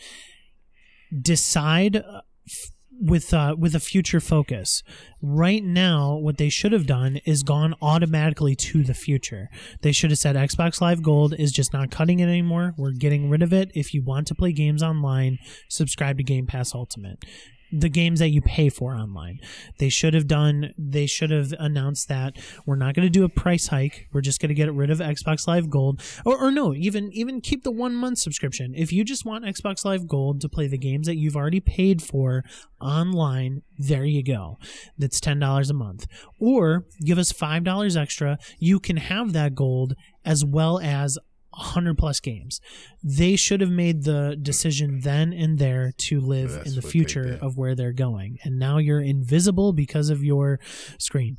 decide 1.20 1.98
uh, 1.98 2.22
f- 2.48 2.72
with 3.00 3.34
uh, 3.34 3.56
with 3.58 3.74
a 3.76 3.80
future 3.80 4.20
focus. 4.20 4.84
Right 5.22 5.64
now, 5.64 6.16
what 6.16 6.38
they 6.38 6.50
should 6.50 6.72
have 6.72 6.86
done 6.86 7.20
is 7.26 7.44
gone 7.44 7.74
automatically 7.82 8.56
to 8.56 8.84
the 8.84 8.94
future. 8.94 9.50
They 9.82 9.92
should 9.92 10.12
have 10.12 10.20
said 10.20 10.36
Xbox 10.36 10.82
Live 10.82 11.02
Gold 11.02 11.34
is 11.38 11.52
just 11.52 11.74
not 11.74 11.92
cutting 11.92 12.20
it 12.20 12.28
anymore. 12.28 12.74
We're 12.78 12.92
getting 12.92 13.30
rid 13.30 13.42
of 13.42 13.54
it. 13.54 13.72
If 13.74 13.94
you 13.94 14.04
want 14.04 14.28
to 14.28 14.36
play 14.36 14.52
games 14.52 14.84
online, 14.84 15.40
subscribe 15.68 16.18
to 16.18 16.24
Game 16.24 16.46
Pass 16.46 16.76
Ultimate 16.76 17.24
the 17.72 17.90
games 17.90 18.20
that 18.20 18.30
you 18.30 18.42
pay 18.42 18.70
for 18.70 18.96
online. 18.96 19.40
They 19.80 19.90
should 19.90 20.14
have 20.14 20.28
done 20.28 20.72
they 20.78 21.06
should 21.06 21.32
have 21.32 21.54
announced 21.60 22.08
that 22.10 22.38
we're 22.66 22.76
not 22.76 22.96
going 22.96 23.06
to 23.06 23.10
do 23.10 23.24
a 23.24 23.30
price 23.30 23.68
hike. 23.68 24.08
We're 24.12 24.22
just 24.22 24.42
going 24.42 24.50
to 24.50 24.56
get 24.56 24.74
rid 24.74 24.90
of 24.90 25.00
Xbox 25.00 25.48
Live 25.48 25.70
Gold 25.70 26.02
or, 26.26 26.38
or 26.38 26.52
no, 26.52 26.74
even 26.74 27.12
even 27.14 27.42
keep 27.42 27.64
the 27.64 27.72
1 27.72 27.96
month 27.96 28.18
subscription. 28.18 28.74
If 28.76 28.92
you 28.92 29.04
just 29.04 29.26
want 29.26 29.46
Xbox 29.46 29.86
Live 29.86 30.08
Gold 30.08 30.42
to 30.42 30.50
play 30.50 30.68
the 30.68 30.78
games 30.78 31.08
that 31.08 31.18
you've 31.18 31.36
already 31.36 31.60
paid 31.60 32.02
for 32.02 32.44
online, 32.80 33.62
there 33.78 34.06
you 34.06 34.24
go. 34.24 34.58
That's 34.98 35.20
$10 35.20 35.70
a 35.70 35.74
month. 35.74 36.08
Or 36.40 36.86
give 37.04 37.18
us 37.18 37.32
$5 37.32 37.98
extra. 37.98 38.38
You 38.60 38.80
can 38.80 38.98
have 38.98 39.34
that 39.34 39.56
gold 39.56 39.94
as 40.26 40.44
well 40.46 40.80
as 40.80 41.18
100 41.52 41.98
plus 41.98 42.20
games. 42.20 42.62
They 43.04 43.36
should 43.36 43.62
have 43.62 43.70
made 43.70 44.04
the 44.04 44.38
decision 44.42 45.02
then 45.02 45.34
and 45.34 45.60
there 45.60 45.92
to 45.98 46.20
live 46.20 46.52
That's 46.52 46.70
in 46.70 46.76
the 46.76 46.82
future 46.82 47.38
of 47.42 47.58
where 47.58 47.76
they're 47.76 47.92
going. 47.94 48.38
And 48.44 48.58
now 48.58 48.78
you're 48.78 49.02
invisible 49.02 49.74
because 49.74 50.10
of 50.10 50.24
your 50.24 50.60
screen. 50.98 51.38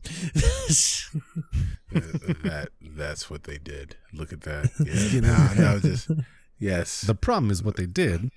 that 1.92 2.68
that's 2.80 3.30
what 3.30 3.44
they 3.44 3.58
did. 3.58 3.96
Look 4.12 4.32
at 4.32 4.42
that. 4.42 4.70
Yeah, 4.82 5.20
no, 5.20 5.48
no, 5.72 5.78
just 5.78 6.10
yes. 6.58 7.02
The 7.02 7.14
problem 7.14 7.50
is 7.50 7.62
what 7.62 7.76
they 7.76 7.86
did 7.86 8.30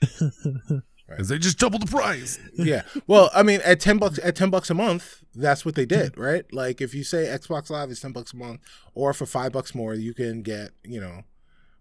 is 1.17 1.27
they 1.27 1.37
just 1.37 1.59
doubled 1.59 1.81
the 1.83 1.91
price. 1.91 2.39
yeah. 2.53 2.83
Well, 3.07 3.29
I 3.33 3.43
mean, 3.43 3.61
at 3.63 3.79
ten 3.79 3.97
bucks 3.97 4.19
at 4.23 4.35
ten 4.35 4.49
bucks 4.49 4.69
a 4.69 4.73
month, 4.73 5.23
that's 5.33 5.65
what 5.65 5.75
they 5.75 5.85
did, 5.85 6.17
right? 6.17 6.45
Like 6.53 6.81
if 6.81 6.93
you 6.93 7.03
say 7.03 7.25
Xbox 7.25 7.69
Live 7.69 7.89
is 7.89 7.99
ten 7.99 8.11
bucks 8.11 8.33
a 8.33 8.37
month, 8.37 8.61
or 8.93 9.13
for 9.13 9.25
five 9.25 9.51
bucks 9.51 9.73
more, 9.75 9.93
you 9.93 10.13
can 10.13 10.41
get 10.41 10.71
you 10.83 10.99
know, 11.01 11.23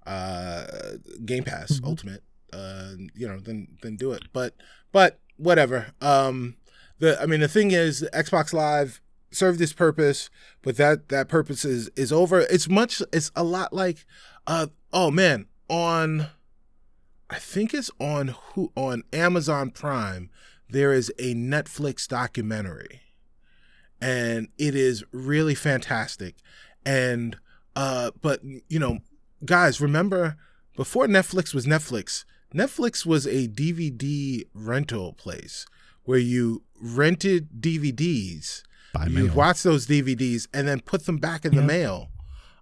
uh, 0.07 0.65
Game 1.25 1.45
Pass 1.45 1.81
Ultimate. 1.85 2.23
Uh, 2.53 2.93
you 3.15 3.27
know, 3.27 3.39
then 3.39 3.69
then 3.83 3.97
do 3.97 4.13
it. 4.13 4.25
But 4.33 4.55
but 4.93 5.19
whatever. 5.37 5.89
Um, 6.01 6.57
the 6.99 7.21
I 7.21 7.27
mean, 7.27 7.41
the 7.41 7.49
thing 7.49 7.73
is, 7.73 8.07
Xbox 8.13 8.53
Live 8.53 9.01
served 9.31 9.61
its 9.61 9.73
purpose, 9.73 10.31
but 10.63 10.77
that 10.77 11.09
that 11.09 11.29
purpose 11.29 11.65
is 11.65 11.91
is 11.97 12.13
over. 12.13 12.41
It's 12.41 12.69
much. 12.69 13.03
It's 13.13 13.31
a 13.35 13.45
lot 13.45 13.73
like, 13.73 14.07
uh, 14.47 14.69
oh 14.93 15.11
man, 15.11 15.47
on. 15.69 16.29
I 17.31 17.39
think 17.39 17.75
it's 17.75 17.91
on 17.99 18.29
who 18.29 18.71
on 18.77 19.03
Amazon 19.13 19.71
Prime. 19.71 20.31
There 20.69 20.93
is 20.93 21.13
a 21.19 21.35
Netflix 21.35 22.07
documentary, 22.07 23.01
and 24.01 24.49
it 24.59 24.75
is 24.75 25.03
really 25.11 25.55
fantastic. 25.55 26.37
And 26.87 27.39
uh, 27.75 28.13
but 28.21 28.41
you 28.69 28.79
know, 28.79 28.99
guys, 29.45 29.81
remember 29.81 30.37
before 30.77 31.07
Netflix 31.07 31.55
was 31.55 31.67
Netflix, 31.67 32.25
Netflix 32.55 33.05
was 33.05 33.27
a 33.27 33.49
DVD 33.49 34.47
rental 34.55 35.13
place 35.13 35.67
where 36.05 36.19
you 36.19 36.63
rented 36.81 37.49
DVDs. 37.61 38.63
By 38.93 39.07
you 39.07 39.25
mail. 39.27 39.35
watch 39.35 39.63
those 39.65 39.87
DVDs 39.87 40.47
and 40.55 40.69
then 40.69 40.81
put 40.81 41.07
them 41.07 41.19
back 41.19 41.45
in 41.45 41.57
the 41.57 41.63
mail. 41.63 42.11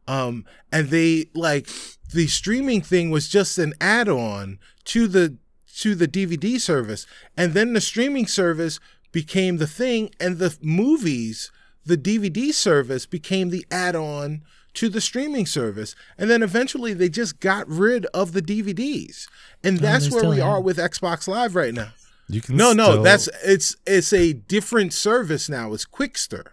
Um, 0.09 0.47
and 0.73 0.89
they 0.89 1.27
like 1.35 1.69
the 2.13 2.27
streaming 2.27 2.81
thing 2.81 3.11
was 3.11 3.29
just 3.29 3.59
an 3.59 3.75
add-on 3.81 4.59
to 4.87 5.07
the 5.07 5.37
to 5.77 5.95
the 5.95 6.09
DVD 6.09 6.61
service, 6.61 7.07
and 7.37 7.55
then 7.55 7.73
the 7.73 7.81
streaming 7.81 8.27
service 8.27 8.79
became 9.11 9.59
the 9.59 9.67
thing, 9.67 10.11
and 10.21 10.39
the 10.39 10.57
movies, 10.61 11.51
the 11.85 11.97
DVD 11.97 12.53
service 12.53 13.07
became 13.07 13.51
the 13.51 13.65
add-on 13.71 14.43
to 14.74 14.89
the 14.89 15.01
streaming 15.01 15.47
service, 15.47 15.94
and 16.16 16.31
then 16.31 16.43
eventually 16.43 16.94
they 16.94 17.09
just 17.09 17.40
got 17.40 17.69
rid 17.69 18.07
of 18.07 18.32
the 18.32 18.43
DVDs, 18.43 19.28
and 19.62 19.78
that's 19.78 20.12
Oh, 20.12 20.16
where 20.16 20.31
we 20.31 20.39
have 20.39 20.47
are 20.49 20.61
with 20.61 20.78
Xbox 20.78 21.28
Live 21.28 21.55
right 21.55 21.74
now. 21.74 21.93
You 22.28 22.40
can 22.40 22.57
No, 22.57 22.73
no, 22.73 23.03
that's 23.03 23.28
it's 23.44 23.77
it's 23.86 24.12
a 24.12 24.32
different 24.32 24.93
service 24.93 25.49
now. 25.49 25.73
It's 25.73 25.85
Qwikster 25.85 26.53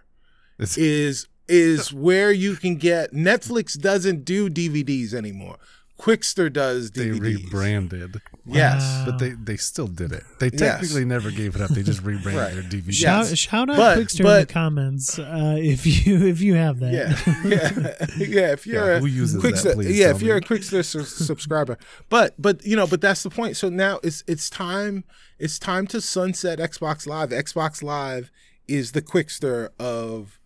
it's, 0.58 0.76
is 0.76 1.26
is 1.48 1.92
where 1.92 2.30
you 2.30 2.54
can 2.54 2.76
get 2.76 3.12
Netflix 3.12 3.78
doesn't 3.78 4.24
do 4.24 4.48
DVDs 4.48 5.14
anymore. 5.14 5.56
Qwikster 6.00 6.50
does 6.50 6.92
they 6.92 7.10
rebranded, 7.10 8.22
Yes. 8.46 8.80
Wow. 8.82 9.02
but 9.06 9.18
they 9.18 9.30
they 9.30 9.56
still 9.58 9.86
did 9.86 10.12
it. 10.12 10.22
They 10.38 10.46
Yes. 10.50 10.58
technically 10.60 11.04
never 11.04 11.30
gave 11.30 11.54
it 11.54 11.60
up. 11.60 11.68
They 11.70 11.82
just 11.82 12.02
rebranded 12.04 12.34
Right. 12.42 12.54
their 12.54 12.62
DVD. 12.62 12.86
Yeah. 13.02 13.22
Shout, 13.24 13.36
shout 13.38 13.70
out 13.70 13.76
But- 13.76 13.98
Qwikster 13.98 14.20
in 14.20 14.40
the 14.40 14.46
comments 14.46 15.18
uh, 15.18 15.56
if 15.58 15.84
you 15.86 16.26
if 16.26 16.40
you 16.40 16.54
have 16.54 16.80
that. 16.80 16.92
Yeah, 16.94 17.18
yeah, 17.44 18.06
yeah. 18.18 18.52
If 18.52 18.66
you're 18.66 18.92
Yeah, 18.92 18.96
a 18.96 19.00
who 19.00 19.06
uses 19.06 19.42
that, 19.42 19.52
Qwikster, 19.52 19.74
please 19.74 19.98
yeah, 19.98 20.06
tell 20.06 20.16
if 20.16 20.22
you're 20.22 20.36
a 20.38 20.40
Qwikster 20.40 20.82
su- 20.84 21.04
subscriber, 21.04 21.76
but 22.08 22.34
but 22.40 22.64
you 22.64 22.76
know, 22.76 22.86
but 22.86 23.02
that's 23.02 23.22
the 23.22 23.30
point. 23.30 23.58
So 23.58 23.68
now 23.68 24.00
it's 24.02 24.24
it's 24.26 24.48
time 24.48 25.04
it's 25.38 25.58
time 25.58 25.86
to 25.88 26.00
sunset 26.00 26.58
Xbox 26.58 27.06
Live. 27.06 27.28
Xbox 27.30 27.82
Live 27.82 28.30
is 28.66 28.92
the 28.92 29.02
Quickster 29.02 29.68
of 29.78 30.38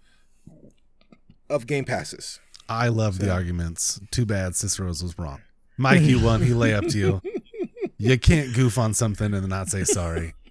of 1.49 1.67
Game 1.69 1.85
Passes. 1.85 2.41
I 2.69 2.89
love 2.89 3.19
the 3.19 3.31
arguments. 3.31 4.01
Too 4.11 4.25
bad 4.27 4.55
Cicero's 4.57 5.03
was 5.03 5.19
wrong. 5.19 5.41
Mike, 5.77 6.01
you 6.03 6.21
won. 6.21 6.43
He 6.43 6.55
lay 6.55 6.73
up 6.75 6.87
to 6.89 6.99
you. 6.99 7.23
You 7.99 8.19
can't 8.19 8.55
goof 8.55 8.79
on 8.79 8.95
something 8.95 9.33
and 9.35 9.49
not 9.49 9.69
say 9.69 9.85
sorry. 9.85 10.35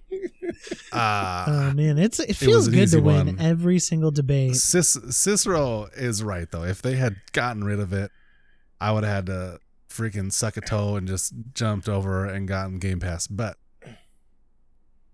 Uh, 0.92 1.44
Oh 1.48 1.72
man, 1.74 1.98
it's 1.98 2.20
it 2.20 2.36
feels 2.36 2.68
an 2.68 2.74
good 2.74 2.88
to 2.90 3.00
win 3.00 3.26
one. 3.26 3.40
every 3.40 3.78
single 3.78 4.10
debate. 4.12 4.54
Cic- 4.54 4.84
Cicero 5.10 5.88
is 5.96 6.22
right 6.22 6.48
though. 6.50 6.62
If 6.62 6.80
they 6.80 6.94
had 6.94 7.16
gotten 7.32 7.64
rid 7.64 7.80
of 7.80 7.92
it, 7.92 8.10
I 8.80 8.92
would 8.92 9.02
have 9.04 9.12
had 9.12 9.26
to 9.26 9.58
freaking 9.90 10.32
suck 10.32 10.56
a 10.56 10.60
toe 10.60 10.96
and 10.96 11.06
just 11.08 11.34
jumped 11.52 11.88
over 11.88 12.24
and 12.24 12.46
gotten 12.48 12.78
Game 12.78 13.00
Pass. 13.00 13.26
But 13.26 13.56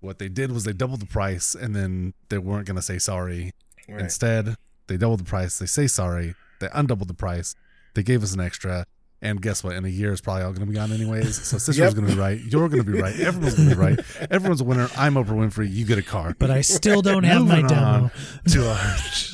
what 0.01 0.19
they 0.19 0.29
did 0.29 0.53
was 0.53 0.65
they 0.65 0.73
doubled 0.73 1.01
the 1.01 1.07
price 1.07 1.55
and 1.55 1.75
then 1.75 2.15
they 2.29 2.39
weren't 2.39 2.67
going 2.67 2.77
to 2.77 2.83
say 2.83 2.99
sorry. 2.99 3.53
Right. 3.89 4.01
Instead, 4.03 4.57
they 4.87 4.97
doubled 4.99 5.21
the 5.21 5.25
price. 5.25 5.59
They 5.59 5.67
say 5.67 5.87
sorry. 5.87 6.35
They 6.61 6.69
undoubled 6.69 7.09
the 7.09 7.15
price. 7.15 7.55
They 7.95 8.03
gave 8.03 8.23
us 8.23 8.35
an 8.35 8.41
extra. 8.41 8.87
And 9.23 9.43
guess 9.43 9.63
what? 9.63 9.77
In 9.77 9.85
a 9.85 9.89
year, 9.89 10.13
it's 10.13 10.23
probably 10.23 10.45
all 10.45 10.53
going 10.53 10.61
to 10.65 10.67
be 10.67 10.75
gone 10.77 10.93
anyways. 10.93 11.43
So 11.45 11.59
Cicero's 11.59 11.77
Yep. 11.79 11.95
going 11.95 12.07
to 12.07 12.13
be 12.15 12.19
right. 12.19 12.41
You're 12.41 12.69
going 12.71 12.83
to 12.85 12.91
be 12.91 12.99
right. 13.01 13.19
Everyone's 13.21 13.55
going 13.55 13.69
to 13.69 13.75
be 13.75 13.81
right. 13.81 14.01
Everyone's 14.31 14.63
a 14.63 14.65
winner. 14.65 14.89
I'm 14.97 15.15
Oprah 15.15 15.27
Winfrey. 15.37 15.71
You 15.71 15.85
get 15.85 15.99
a 15.99 16.03
car. 16.03 16.35
But 16.39 16.51
I 16.51 16.63
still 16.63 17.03
don't 17.03 17.25
have 17.25 17.43
my 17.47 17.57
Moving 17.61 17.67
demo. 17.67 18.11
to 18.49 18.71
our 18.71 18.97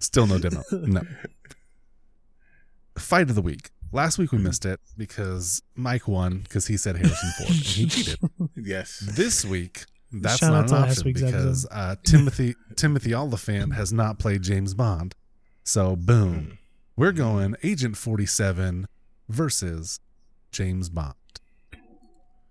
still 0.00 0.26
no 0.26 0.38
demo. 0.38 0.62
No. 0.72 1.02
Fight 2.98 3.28
of 3.28 3.34
the 3.34 3.42
week. 3.42 3.70
Last 3.92 4.18
week 4.18 4.32
we 4.32 4.38
missed 4.38 4.64
it 4.64 4.80
because 4.96 5.62
Mike 5.74 6.06
won 6.06 6.40
because 6.40 6.66
he 6.66 6.76
said 6.76 6.96
Harrison 6.96 7.30
Ford 7.38 7.48
and 7.50 7.58
he 7.58 7.86
cheated. 7.86 8.18
yes. 8.56 8.98
This 9.14 9.44
week 9.44 9.84
that's 10.12 10.38
Shout 10.38 10.52
not 10.52 10.70
an 10.70 10.88
option 10.90 11.12
because 11.12 11.66
uh, 11.70 11.96
Timothy 12.04 12.54
Timothy 12.76 13.14
Olyphant 13.14 13.74
has 13.74 13.92
not 13.92 14.18
played 14.18 14.42
James 14.42 14.74
Bond. 14.74 15.14
So 15.70 15.94
boom, 15.94 16.34
hmm. 16.34 16.50
we're 16.96 17.12
going 17.12 17.54
Agent 17.62 17.96
Forty 17.96 18.26
Seven 18.26 18.88
versus 19.28 20.00
James 20.50 20.88
Bond. 20.88 21.14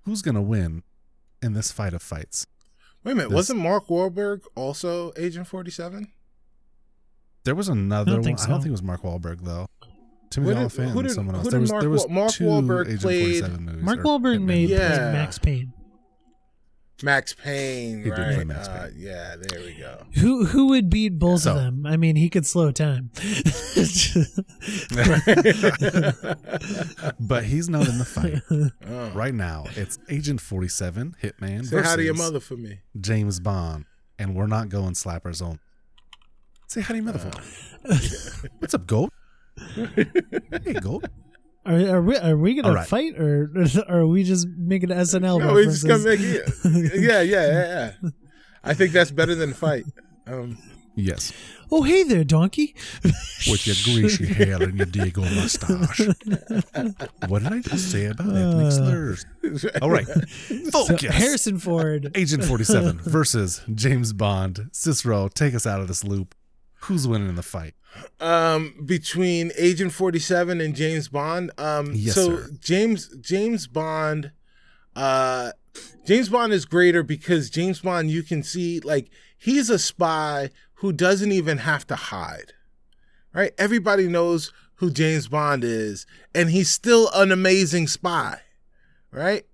Who's 0.06 0.22
gonna 0.22 0.42
win 0.42 0.84
in 1.42 1.52
this 1.52 1.70
fight 1.70 1.94
of 1.94 2.02
fights? 2.02 2.48
Wait 3.04 3.12
a 3.12 3.16
minute. 3.16 3.30
This- 3.32 3.36
Wasn't 3.36 3.60
Mark 3.60 3.88
Wahlberg 3.88 4.44
also 4.56 5.12
Agent 5.18 5.48
Forty 5.48 5.70
Seven? 5.70 6.08
There 7.44 7.56
was 7.56 7.68
another 7.68 8.12
I 8.14 8.16
one. 8.16 8.24
think 8.24 8.40
I 8.40 8.48
don't 8.48 8.60
think 8.62 8.70
it 8.70 8.72
was 8.72 8.84
Mark 8.84 9.02
Wahlberg 9.02 9.42
though. 9.42 9.68
Timothy 10.30 10.54
did- 10.54 10.60
Olyphant 10.62 10.92
who 10.92 11.00
and 11.02 11.12
someone 11.12 11.36
who 11.36 11.40
else. 11.40 11.48
did 11.48 11.52
There 11.52 11.60
was 11.60 11.72
Mark 11.72 11.82
there 11.82 11.90
was 11.90 12.08
Mark 12.08 12.32
two 12.32 12.46
Wahlberg 12.46 12.86
Agent 12.86 13.02
played- 13.02 13.42
47 13.44 13.66
movies. 13.66 13.84
Mark 13.84 14.00
Wahlberg 14.00 14.42
made. 14.44 14.70
Yeah. 14.70 15.12
Max 15.12 15.38
Payne. 15.38 15.74
Max 17.02 17.34
Payne, 17.34 18.00
He 18.00 18.04
did 18.10 18.18
right? 18.18 18.36
play 18.36 18.44
Max 18.44 18.68
Uh, 18.68 18.90
yeah, 18.96 19.36
there 19.40 19.62
we 19.62 19.74
go. 19.76 20.06
Who 20.16 20.46
who 20.46 20.68
would 20.68 20.90
beat 20.90 21.18
both 21.20 21.42
So- 21.42 21.52
of 21.52 21.58
them? 21.58 21.86
I 21.86 21.96
mean, 21.98 22.16
he 22.18 22.30
could 22.30 22.46
slow 22.46 22.72
time. 22.72 23.12
but 27.20 27.44
he's 27.46 27.70
not 27.70 27.88
in 27.88 27.98
the 27.98 28.06
fight 28.06 28.42
Oh. 28.88 29.10
right 29.12 29.34
now. 29.34 29.66
It's 29.76 29.98
Agent 30.10 30.42
47 30.42 31.16
Hitman 31.22 31.66
Say 31.66 31.82
hi 31.82 31.96
to 31.96 32.04
your 32.04 32.14
versus 32.14 32.26
mother 32.28 32.40
for 32.40 32.56
me. 32.58 32.80
James 33.00 33.40
Bond, 33.40 33.86
and 34.18 34.36
we're 34.36 34.48
not 34.48 34.70
going 34.70 34.94
slappers 34.94 35.42
on. 35.46 35.60
Say 36.68 36.82
hi 36.82 36.94
to 36.94 36.96
your 36.98 37.06
mother 37.06 37.20
for 37.20 37.28
Uh. 37.30 37.96
me. 37.96 38.50
What's 38.60 38.74
up, 38.74 38.86
Gold? 38.88 39.12
hey, 39.76 40.74
Gold. 40.82 41.08
Are, 41.66 41.96
are 41.98 42.02
we 42.02 42.18
are 42.18 42.38
we 42.38 42.56
gonna 42.56 42.70
All 42.70 42.74
right. 42.76 42.88
fight 42.88 43.18
or, 43.20 43.50
or 43.90 44.00
are 44.00 44.08
we 44.08 44.24
just 44.24 44.48
making 44.58 44.90
SNL 44.90 45.40
No, 45.40 45.54
we 45.54 45.66
just 45.66 45.86
gonna 45.86 46.04
make 46.04 46.20
it. 46.22 46.50
Yeah, 47.02 47.22
yeah, 47.22 47.48
yeah, 47.48 47.92
yeah. 48.02 48.10
I 48.64 48.74
think 48.74 48.92
that's 48.94 49.12
better 49.12 49.36
than 49.36 49.54
fight. 49.54 49.86
Um, 50.28 50.58
Yes, 50.96 51.32
oh 51.72 51.84
hey 51.84 52.04
there, 52.04 52.26
donkey. 52.26 52.76
with 53.48 53.66
your 53.66 53.76
greasy 53.86 54.26
hair 54.34 54.62
and 54.62 54.76
your 54.76 54.86
Diego 54.86 55.22
mustache. 55.22 56.02
what 57.28 57.44
did 57.44 57.54
I 57.54 57.60
just 57.60 57.90
say 57.92 58.06
about 58.08 58.28
ethnic 58.36 58.66
Uh. 58.66 58.72
slurs? 58.72 59.26
All 59.82 59.90
right, 59.90 60.06
So, 60.72 60.86
focus. 60.86 61.14
Harrison 61.16 61.58
Ford. 61.58 62.12
Agent 62.16 62.44
47 62.44 63.00
versus 63.00 63.62
James 63.74 64.12
Bond. 64.12 64.70
Cicero, 64.74 65.30
take 65.30 65.54
us 65.56 65.66
out 65.66 65.80
of 65.80 65.88
this 65.88 66.04
loop. 66.04 66.36
Who's 66.82 67.08
winning 67.08 67.30
in 67.30 67.36
the 67.36 67.44
fight? 67.44 67.74
um, 68.20 68.76
between 68.86 69.52
Agent 69.58 69.92
Forty 69.92 70.20
Seven 70.20 70.62
and 70.62 70.76
James 70.76 71.08
Bond. 71.08 71.52
Um, 71.58 71.92
Yes, 71.96 72.16
so 72.16 72.38
sir. 72.38 72.50
James 72.60 73.10
James 73.20 73.68
Bond, 73.68 74.32
uh, 74.96 75.52
James 76.06 76.30
Bond 76.30 76.54
is 76.54 76.66
greater 76.66 77.02
because 77.04 77.50
James 77.50 77.80
Bond 77.82 78.12
you 78.12 78.22
can 78.24 78.44
see 78.44 78.80
like 78.80 79.10
he's 79.38 79.70
a 79.70 79.80
spy 79.80 80.50
who 80.76 80.94
doesn't 80.94 81.32
even 81.32 81.60
have 81.60 81.86
to 81.88 81.96
hide. 81.96 82.54
Right? 83.34 83.54
Everybody 83.58 84.08
knows 84.08 84.52
who 84.76 84.90
James 84.92 85.28
Bond 85.28 85.64
is, 85.64 86.06
and 86.34 86.50
he's 86.50 86.70
still 86.70 87.10
an 87.14 87.32
amazing 87.32 87.88
spy. 87.88 88.42
Right? 89.12 89.46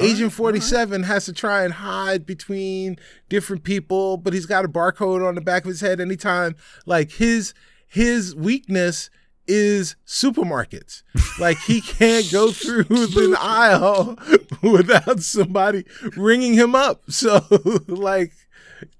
Agent 0.00 0.32
47 0.32 1.02
has 1.04 1.24
to 1.26 1.32
try 1.32 1.64
and 1.64 1.74
hide 1.74 2.24
between 2.24 2.96
different 3.28 3.64
people, 3.64 4.16
but 4.16 4.32
he's 4.32 4.46
got 4.46 4.64
a 4.64 4.68
barcode 4.68 5.26
on 5.26 5.34
the 5.34 5.40
back 5.40 5.64
of 5.64 5.68
his 5.68 5.80
head 5.80 6.00
anytime. 6.00 6.54
Like 6.86 7.12
his 7.12 7.52
his 7.86 8.34
weakness 8.34 9.10
is 9.46 9.96
supermarkets. 10.06 11.02
Like 11.40 11.58
he 11.58 11.80
can't 11.80 12.30
go 12.30 12.52
through 12.52 12.84
the 12.84 13.36
aisle 13.40 14.18
without 14.62 15.20
somebody 15.20 15.84
ringing 16.16 16.54
him 16.54 16.74
up. 16.74 17.02
So 17.10 17.44
like 17.88 18.32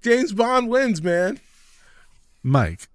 James 0.01 0.33
Bond 0.33 0.67
wins, 0.67 1.01
man. 1.01 1.39
Mike, 2.43 2.87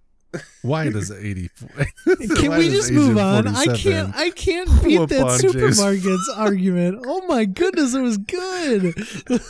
why 0.62 0.90
does 0.90 1.10
84? 1.10 1.68
Can 2.36 2.58
we 2.58 2.70
just 2.70 2.90
move 2.90 3.18
on? 3.18 3.48
I 3.48 3.66
can't. 3.76 4.14
I 4.14 4.30
can't 4.30 4.68
beat 4.82 5.08
that 5.08 5.40
supermarkets 5.40 6.24
argument. 6.36 7.04
Oh 7.06 7.26
my 7.26 7.44
goodness, 7.44 7.94
it 7.94 8.00
was 8.00 8.18
good. 8.18 8.94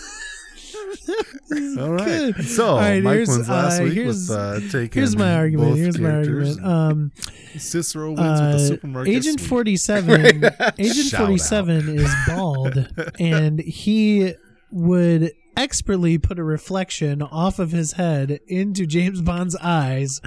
All 1.78 1.93
right. 1.93 2.35
Good. 2.35 2.44
So, 2.44 2.66
All 2.66 2.78
right, 2.78 3.02
Mike 3.02 3.15
here's, 3.15 3.28
wins 3.28 3.48
last 3.48 3.81
uh, 3.81 3.85
week 3.85 4.06
with 4.06 4.31
uh, 4.31 4.61
taking 4.70 5.01
Here's 5.01 5.16
my 5.16 5.35
argument. 5.35 5.77
Here's 5.77 5.98
my 5.98 6.11
argument. 6.11 6.65
Um, 6.65 7.12
Cicero 7.56 8.09
wins 8.09 8.20
uh, 8.20 8.51
with 8.52 8.61
the 8.61 8.66
supermarket. 8.69 9.15
Agent. 9.15 9.40
Forty 9.40 9.77
Seven. 9.77 10.44
Agent 10.78 11.11
Forty 11.16 11.39
Seven 11.39 11.89
is 11.98 12.12
bald, 12.27 12.89
and 13.19 13.61
he 13.61 14.35
would 14.70 15.32
expertly 15.56 16.18
put 16.18 16.39
a 16.39 16.44
reflection 16.44 17.22
off 17.22 17.59
of 17.59 17.72
his 17.72 17.93
head 17.93 18.40
into 18.47 18.86
James 18.86 19.20
Bond's 19.20 19.56
eyes, 19.56 20.20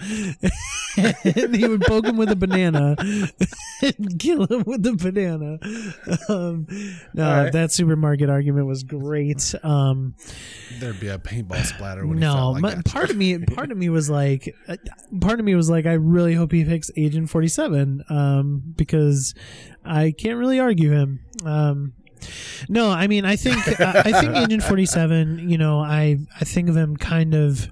and 0.97 1.55
he 1.55 1.67
would 1.67 1.81
poke 1.81 2.05
him 2.05 2.17
with 2.17 2.29
a 2.29 2.35
banana 2.35 2.95
and 3.81 4.19
kill 4.19 4.47
him 4.47 4.63
with 4.65 4.83
the 4.83 4.93
banana. 4.93 5.59
Um, 6.29 6.67
no, 7.13 7.43
right. 7.43 7.51
that 7.51 7.71
supermarket 7.71 8.29
argument 8.29 8.67
was 8.67 8.83
great. 8.83 9.53
Um, 9.63 10.15
There'd 10.79 10.99
be 10.99 11.09
a 11.09 11.17
paintball 11.17 11.65
splatter 11.65 12.05
when 12.05 12.17
he 12.17 12.21
no. 12.21 12.55
I 12.55 12.59
my, 12.59 12.81
part 12.85 13.09
of 13.09 13.17
me, 13.17 13.37
part 13.39 13.71
of 13.71 13.77
me 13.77 13.89
was 13.89 14.09
like, 14.09 14.55
uh, 14.67 14.77
part 15.21 15.39
of 15.39 15.45
me 15.45 15.55
was 15.55 15.69
like, 15.69 15.85
I 15.85 15.93
really 15.93 16.33
hope 16.33 16.51
he 16.51 16.63
picks 16.65 16.89
Agent 16.95 17.29
Forty 17.29 17.47
Seven, 17.47 18.03
um, 18.09 18.73
because 18.75 19.33
I 19.85 20.11
can't 20.11 20.37
really 20.37 20.59
argue 20.59 20.91
him. 20.91 21.19
Um, 21.45 21.93
No, 22.69 22.89
I 22.89 23.07
mean, 23.07 23.25
I 23.25 23.35
think 23.35 23.57
I 23.79 24.01
I 24.05 24.11
think 24.21 24.35
Agent 24.43 24.63
Forty 24.63 24.85
Seven. 24.85 25.49
You 25.49 25.57
know, 25.57 25.79
I 25.79 26.17
I 26.39 26.45
think 26.45 26.69
of 26.69 26.75
him 26.75 26.97
kind 26.97 27.33
of, 27.33 27.69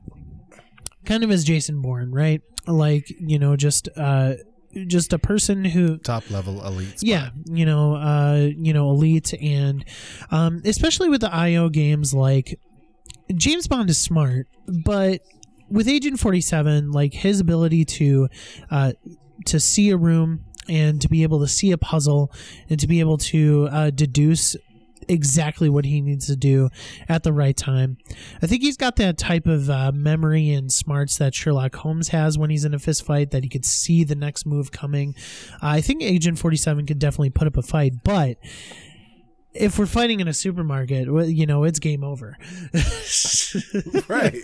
kind 1.06 1.24
of 1.24 1.32
as 1.32 1.44
Jason 1.44 1.82
Bourne, 1.82 2.12
right? 2.12 2.42
Like 2.68 3.10
you 3.20 3.40
know, 3.40 3.56
just 3.56 3.90
uh, 3.98 4.34
just 4.88 5.14
a 5.14 5.20
person 5.20 5.64
who 5.66 5.98
Top 6.00 6.30
level 6.30 6.66
elite. 6.66 7.00
Spot. 7.00 7.04
yeah 7.04 7.30
you 7.46 7.66
know 7.66 7.96
uh 7.96 8.50
you 8.58 8.74
know 8.74 8.90
elite 8.90 9.34
and 9.42 9.86
um 10.32 10.62
especially 10.66 11.08
with 11.08 11.22
the 11.22 11.34
io 11.34 11.70
games 11.70 12.14
like 12.14 12.60
james 13.34 13.68
bond 13.70 13.90
is 13.90 13.98
smart 13.98 14.48
but 14.68 15.22
with 15.70 15.88
agent 15.88 16.20
47 16.20 16.92
like 16.92 17.14
his 17.14 17.40
ability 17.40 17.86
to 17.86 18.28
uh 18.70 18.92
to 19.46 19.62
see 19.62 19.92
a 19.92 19.98
room 19.98 20.44
and 20.68 21.02
to 21.02 21.10
be 21.10 21.24
able 21.24 21.40
to 21.40 21.48
see 21.48 21.72
a 21.72 21.78
puzzle 21.78 22.32
and 22.70 22.80
to 22.80 22.88
be 22.88 23.00
able 23.00 23.18
to 23.18 23.68
uh, 23.72 23.90
deduce 23.90 24.56
exactly 25.08 25.70
what 25.70 25.86
he 25.86 26.02
needs 26.02 26.28
to 26.28 26.36
do 26.36 26.70
at 27.08 27.24
the 27.24 27.34
right 27.34 27.56
time. 27.56 27.98
I 28.42 28.48
think 28.48 28.62
he's 28.62 28.78
got 28.78 28.96
that 28.98 29.18
type 29.18 29.46
of 29.46 29.70
uh, 29.70 29.92
memory 29.92 30.50
and 30.50 30.72
smarts 30.72 31.18
that 31.18 31.36
Sherlock 31.36 31.76
Holmes 31.76 32.10
has 32.10 32.38
when 32.38 32.50
he's 32.50 32.66
in 32.66 32.74
a 32.74 32.80
fist 32.80 33.06
fight, 33.06 33.32
that 33.32 33.44
he 33.44 33.50
could 33.50 33.66
see 33.66 34.04
the 34.04 34.16
next 34.16 34.46
move 34.46 34.72
coming. 34.72 35.16
Uh, 35.54 35.68
I 35.68 35.82
think 35.82 36.02
Agent 36.02 36.40
47 36.40 36.86
could 36.86 37.00
definitely 37.00 37.30
put 37.30 37.48
up 37.48 37.58
a 37.58 37.62
fight, 37.62 38.04
but 38.04 38.38
if 39.56 39.80
we're 39.80 39.86
fighting 39.86 40.20
in 40.20 40.28
a 40.28 40.34
supermarket, 40.34 41.12
well, 41.12 41.26
you 41.26 41.46
know, 41.46 41.64
it's 41.64 41.80
game 41.80 42.04
over. 42.04 42.38
right, 44.08 44.36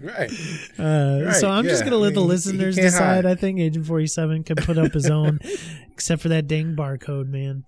right. 0.00 0.30
Uh, 0.78 1.20
Right, 1.24 1.34
so 1.36 1.48
I'm 1.50 1.64
just 1.64 1.84
gonna 1.84 1.96
let 1.96 2.14
the 2.14 2.20
I 2.20 2.22
mean, 2.24 2.30
he- 2.30 2.36
he 2.52 2.56
listeners 2.58 2.76
decide. 2.76 3.24
hide. 3.24 3.26
I 3.26 3.34
think 3.34 3.58
Agent 3.60 3.86
47 3.86 4.44
can 4.44 4.56
put 4.56 4.76
up 4.78 4.92
his 4.92 5.08
own, 5.08 5.38
except 5.92 6.20
for 6.22 6.28
that 6.30 6.46
dang 6.48 6.74
barcode, 6.76 7.28
man. 7.28 7.64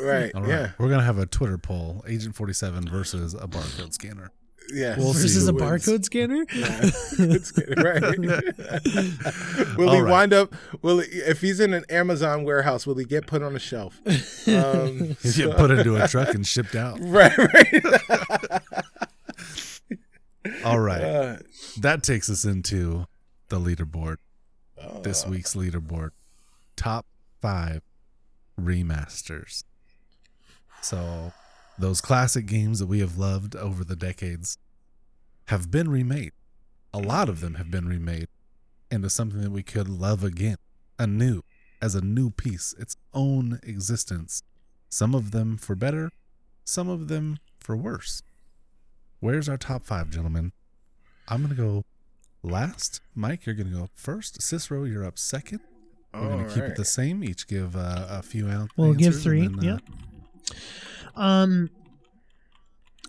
Right. 0.00 0.34
All 0.34 0.42
right. 0.42 0.48
Yeah. 0.48 0.70
We're 0.78 0.88
gonna 0.88 1.02
have 1.04 1.18
a 1.18 1.26
Twitter 1.26 1.58
poll: 1.58 2.04
Agent 2.08 2.34
Forty 2.34 2.52
Seven 2.52 2.88
versus 2.88 3.34
a 3.34 3.46
barcode 3.48 3.92
scanner. 3.92 4.30
Yeah. 4.72 4.96
We'll 4.96 5.12
Versus 5.12 5.48
a 5.48 5.52
wins. 5.52 5.86
barcode 5.86 6.04
scanner. 6.04 6.44
Good, 7.16 7.82
right. 7.84 8.02
will 9.76 9.88
All 9.88 9.94
he 9.96 10.00
right. 10.00 10.10
wind 10.10 10.32
up? 10.32 10.54
Will 10.82 11.00
he, 11.00 11.08
if 11.08 11.40
he's 11.40 11.60
in 11.60 11.72
an 11.74 11.84
Amazon 11.90 12.44
warehouse? 12.44 12.86
Will 12.86 12.96
he 12.96 13.04
get 13.04 13.26
put 13.26 13.42
on 13.42 13.54
a 13.56 13.58
shelf? 13.58 14.00
Um, 14.48 15.16
He's 15.22 15.36
get 15.36 15.56
put 15.56 15.70
into 15.70 15.96
a 16.02 16.06
truck 16.08 16.34
and 16.34 16.46
shipped 16.46 16.74
out. 16.74 16.98
right, 17.00 17.36
right. 17.36 17.82
All 20.64 20.80
right. 20.80 21.02
Uh, 21.02 21.36
That 21.80 22.02
takes 22.02 22.28
us 22.28 22.44
into 22.44 23.06
the 23.48 23.58
leaderboard. 23.60 24.16
Oh. 24.82 25.00
This 25.02 25.26
week's 25.26 25.54
leaderboard. 25.54 26.10
Top 26.76 27.06
five 27.40 27.82
remasters. 28.60 29.64
So, 30.80 31.32
those 31.78 32.00
classic 32.00 32.46
games 32.46 32.78
that 32.78 32.86
we 32.86 33.00
have 33.00 33.16
loved 33.18 33.56
over 33.56 33.84
the 33.84 33.96
decades 33.96 34.58
have 35.46 35.70
been 35.70 35.90
remade. 35.90 36.32
A 36.92 36.98
lot 36.98 37.28
of 37.28 37.40
them 37.40 37.54
have 37.54 37.70
been 37.70 37.86
remade 37.86 38.28
into 38.90 39.08
something 39.08 39.40
that 39.40 39.50
we 39.50 39.62
could 39.62 39.88
love 39.88 40.22
again, 40.22 40.56
anew, 40.98 41.42
as 41.80 41.94
a 41.94 42.00
new 42.02 42.30
piece, 42.30 42.74
its 42.78 42.96
own 43.14 43.58
existence. 43.62 44.42
Some 44.88 45.14
of 45.14 45.30
them 45.30 45.56
for 45.56 45.74
better, 45.74 46.10
some 46.64 46.88
of 46.88 47.08
them 47.08 47.38
for 47.58 47.76
worse. 47.76 48.22
Where's 49.20 49.48
our 49.48 49.56
top 49.56 49.84
five, 49.84 50.10
gentlemen? 50.10 50.52
I'm 51.28 51.42
going 51.42 51.56
to 51.56 51.62
go 51.62 51.84
last. 52.42 53.00
Mike, 53.14 53.46
you're 53.46 53.54
going 53.54 53.70
to 53.70 53.76
go 53.76 53.88
first. 53.94 54.42
Cicero, 54.42 54.84
you're 54.84 55.04
up 55.04 55.18
second. 55.18 55.60
We're 56.12 56.28
going 56.28 56.48
to 56.48 56.54
keep 56.54 56.64
it 56.64 56.76
the 56.76 56.84
same. 56.84 57.24
Each 57.24 57.46
give 57.46 57.74
uh, 57.74 58.06
a 58.10 58.22
few 58.22 58.48
ounce. 58.48 58.70
We'll 58.76 58.92
give 58.92 59.20
three. 59.22 59.46
and 59.46 59.58
then, 59.58 59.68
uh, 59.70 59.72
yeah. 59.72 59.94
Um, 61.14 61.70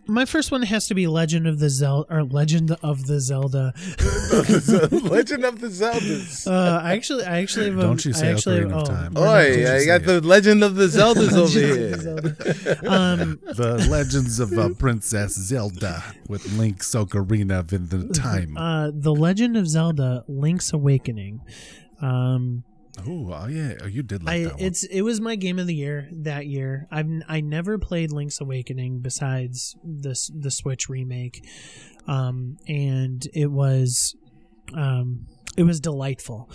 my 0.06 0.26
first 0.26 0.52
one 0.52 0.64
has 0.64 0.88
to 0.88 0.96
be 0.96 1.08
Legend 1.08 1.48
of 1.48 1.60
the 1.60 1.70
Zelda 1.70 2.14
or 2.14 2.24
Legend 2.24 2.72
of 2.84 3.08
the 3.08 3.22
Zelda. 3.22 3.74
Legend 4.92 5.46
of 5.46 5.62
the 5.62 5.68
Zeldas. 5.72 6.46
Uh, 6.46 6.82
I 6.84 6.92
actually, 6.94 7.24
I 7.24 7.38
actually 7.42 7.68
have. 7.70 7.78
a- 7.80 7.82
Don't 7.84 8.04
you 8.04 8.12
I 8.12 8.16
say 8.16 8.32
actually 8.32 8.60
Ocarina 8.62 8.82
of 8.82 8.88
Time. 8.90 9.14
Oh, 9.16 9.24
Oi, 9.34 9.48
doing 9.54 9.60
yeah, 9.62 9.80
you 9.80 9.86
got 9.86 10.02
it. 10.02 10.06
the 10.06 10.20
Legend 10.22 10.62
of 10.64 10.76
the 10.76 10.88
Zeldas 10.88 11.32
over 11.32 11.42
Legend 11.44 11.72
the 11.72 11.78
here. 11.78 11.98
Zelda. 11.98 12.92
Um, 12.92 13.40
The 13.46 13.88
Legends 13.90 14.40
of 14.42 14.52
uh, 14.58 14.70
Princess 14.78 15.36
Zelda 15.36 16.04
with 16.28 16.52
Link's 16.54 16.94
Ocarina 16.94 17.60
of 17.60 17.70
the 17.70 18.14
Time. 18.14 18.58
uh, 18.58 18.92
the 18.94 19.14
Legend 19.16 19.56
of 19.56 19.70
Zelda: 19.70 20.26
Link's 20.28 20.74
Awakening. 20.74 21.40
Um, 22.02 22.66
oh, 23.00 23.32
oh, 23.34 23.48
yeah. 23.48 23.74
Oh, 23.82 23.88
you 23.88 24.04
did 24.04 24.24
like 24.24 24.34
I 24.34 24.44
that 24.44 24.54
one. 24.54 24.64
it's 24.64 24.84
it 24.84 25.02
was 25.02 25.20
my 25.22 25.36
game 25.36 25.60
of 25.60 25.68
the 25.68 25.76
year 25.76 26.10
that 26.12 26.48
year. 26.48 26.88
I've 26.92 27.10
I 27.28 27.42
never 27.42 27.78
played 27.78 28.12
Link's 28.12 28.40
Awakening 28.40 29.00
besides 29.00 29.76
this 29.84 30.30
the 30.34 30.52
Switch 30.52 30.90
remake, 30.90 31.46
um, 32.08 32.58
and 32.68 33.26
it 33.34 33.52
was 33.52 34.16
um, 34.76 35.28
it 35.58 35.64
was 35.64 35.80
delightful. 35.80 36.50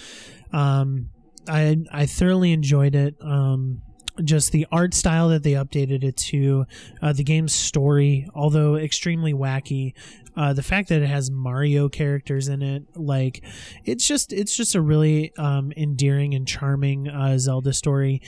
Um, 0.52 1.10
I 1.48 1.78
I 1.92 2.06
thoroughly 2.06 2.52
enjoyed 2.52 2.94
it. 2.94 3.16
Um, 3.20 3.82
just 4.24 4.52
the 4.52 4.66
art 4.70 4.94
style 4.94 5.28
that 5.28 5.42
they 5.42 5.52
updated 5.52 6.04
it 6.04 6.16
to, 6.16 6.66
uh, 7.02 7.12
the 7.12 7.24
game's 7.24 7.54
story, 7.54 8.28
although 8.34 8.76
extremely 8.76 9.32
wacky, 9.32 9.94
uh, 10.36 10.52
the 10.52 10.62
fact 10.62 10.88
that 10.88 11.02
it 11.02 11.08
has 11.08 11.30
Mario 11.30 11.88
characters 11.88 12.46
in 12.46 12.62
it, 12.62 12.84
like 12.96 13.42
it's 13.84 14.06
just 14.06 14.32
it's 14.32 14.56
just 14.56 14.76
a 14.76 14.80
really 14.80 15.32
um, 15.36 15.72
endearing 15.76 16.32
and 16.34 16.46
charming 16.46 17.08
uh, 17.08 17.36
Zelda 17.38 17.72
story. 17.72 18.22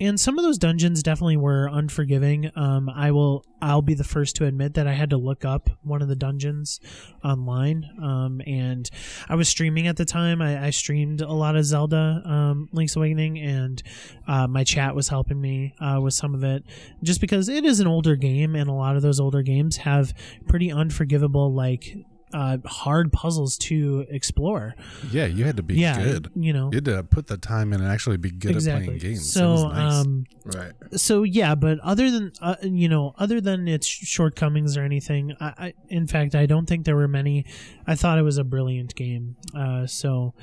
And 0.00 0.18
some 0.18 0.38
of 0.38 0.44
those 0.44 0.58
dungeons 0.58 1.02
definitely 1.02 1.36
were 1.36 1.68
unforgiving. 1.72 2.50
Um, 2.56 2.88
I 2.88 3.12
will 3.12 3.44
I'll 3.62 3.80
be 3.80 3.94
the 3.94 4.04
first 4.04 4.36
to 4.36 4.44
admit 4.44 4.74
that 4.74 4.86
I 4.86 4.92
had 4.92 5.10
to 5.10 5.16
look 5.16 5.44
up 5.44 5.70
one 5.82 6.02
of 6.02 6.08
the 6.08 6.16
dungeons 6.16 6.80
online. 7.22 7.88
Um, 8.02 8.42
and 8.46 8.90
I 9.28 9.36
was 9.36 9.48
streaming 9.48 9.86
at 9.86 9.96
the 9.96 10.04
time. 10.04 10.42
I, 10.42 10.66
I 10.66 10.70
streamed 10.70 11.20
a 11.20 11.32
lot 11.32 11.56
of 11.56 11.64
Zelda 11.64 12.22
um, 12.24 12.68
Link's 12.72 12.96
Awakening, 12.96 13.38
and 13.38 13.82
uh, 14.26 14.46
my 14.48 14.64
chat 14.64 14.94
was 14.94 15.08
helping 15.08 15.40
me 15.40 15.74
uh, 15.80 16.00
with 16.02 16.14
some 16.14 16.34
of 16.34 16.42
it, 16.42 16.64
just 17.02 17.20
because 17.20 17.48
it 17.48 17.64
is 17.64 17.80
an 17.80 17.86
older 17.86 18.16
game, 18.16 18.54
and 18.56 18.68
a 18.68 18.74
lot 18.74 18.96
of 18.96 19.02
those 19.02 19.20
older 19.20 19.42
games 19.42 19.78
have 19.78 20.12
pretty 20.48 20.70
unforgivable 20.70 21.52
like. 21.54 21.96
Uh, 22.34 22.58
hard 22.66 23.12
puzzles 23.12 23.56
to 23.56 24.04
explore. 24.10 24.74
yeah, 25.12 25.24
you 25.24 25.44
had 25.44 25.56
to 25.56 25.62
be 25.62 25.76
yeah, 25.76 26.02
good. 26.02 26.30
you 26.34 26.52
know 26.52 26.68
You 26.72 26.78
had 26.78 26.84
to 26.86 27.04
put 27.04 27.28
the 27.28 27.36
time 27.36 27.72
in 27.72 27.80
and 27.80 27.88
actually 27.88 28.16
be 28.16 28.32
good 28.32 28.50
exactly. 28.50 28.82
at 28.82 28.86
playing 29.00 29.14
games. 29.14 29.32
So, 29.32 29.68
nice. 29.68 29.92
um, 30.04 30.24
Right. 30.44 30.72
so 30.96 31.22
yeah, 31.22 31.54
but 31.54 31.78
other 31.80 32.10
than 32.10 32.32
uh, 32.40 32.56
you 32.62 32.88
know, 32.88 33.14
other 33.18 33.40
than 33.40 33.68
its 33.68 33.86
shortcomings 33.86 34.76
or 34.76 34.82
anything, 34.82 35.32
I, 35.40 35.54
I 35.66 35.74
in 35.88 36.08
fact 36.08 36.34
I 36.34 36.46
don't 36.46 36.66
think 36.66 36.84
there 36.84 36.96
were 36.96 37.06
many. 37.08 37.46
I 37.86 37.94
thought 37.94 38.18
it 38.18 38.22
was 38.22 38.36
a 38.36 38.44
brilliant 38.44 38.96
game. 38.96 39.36
Uh, 39.56 39.86
so 39.86 40.34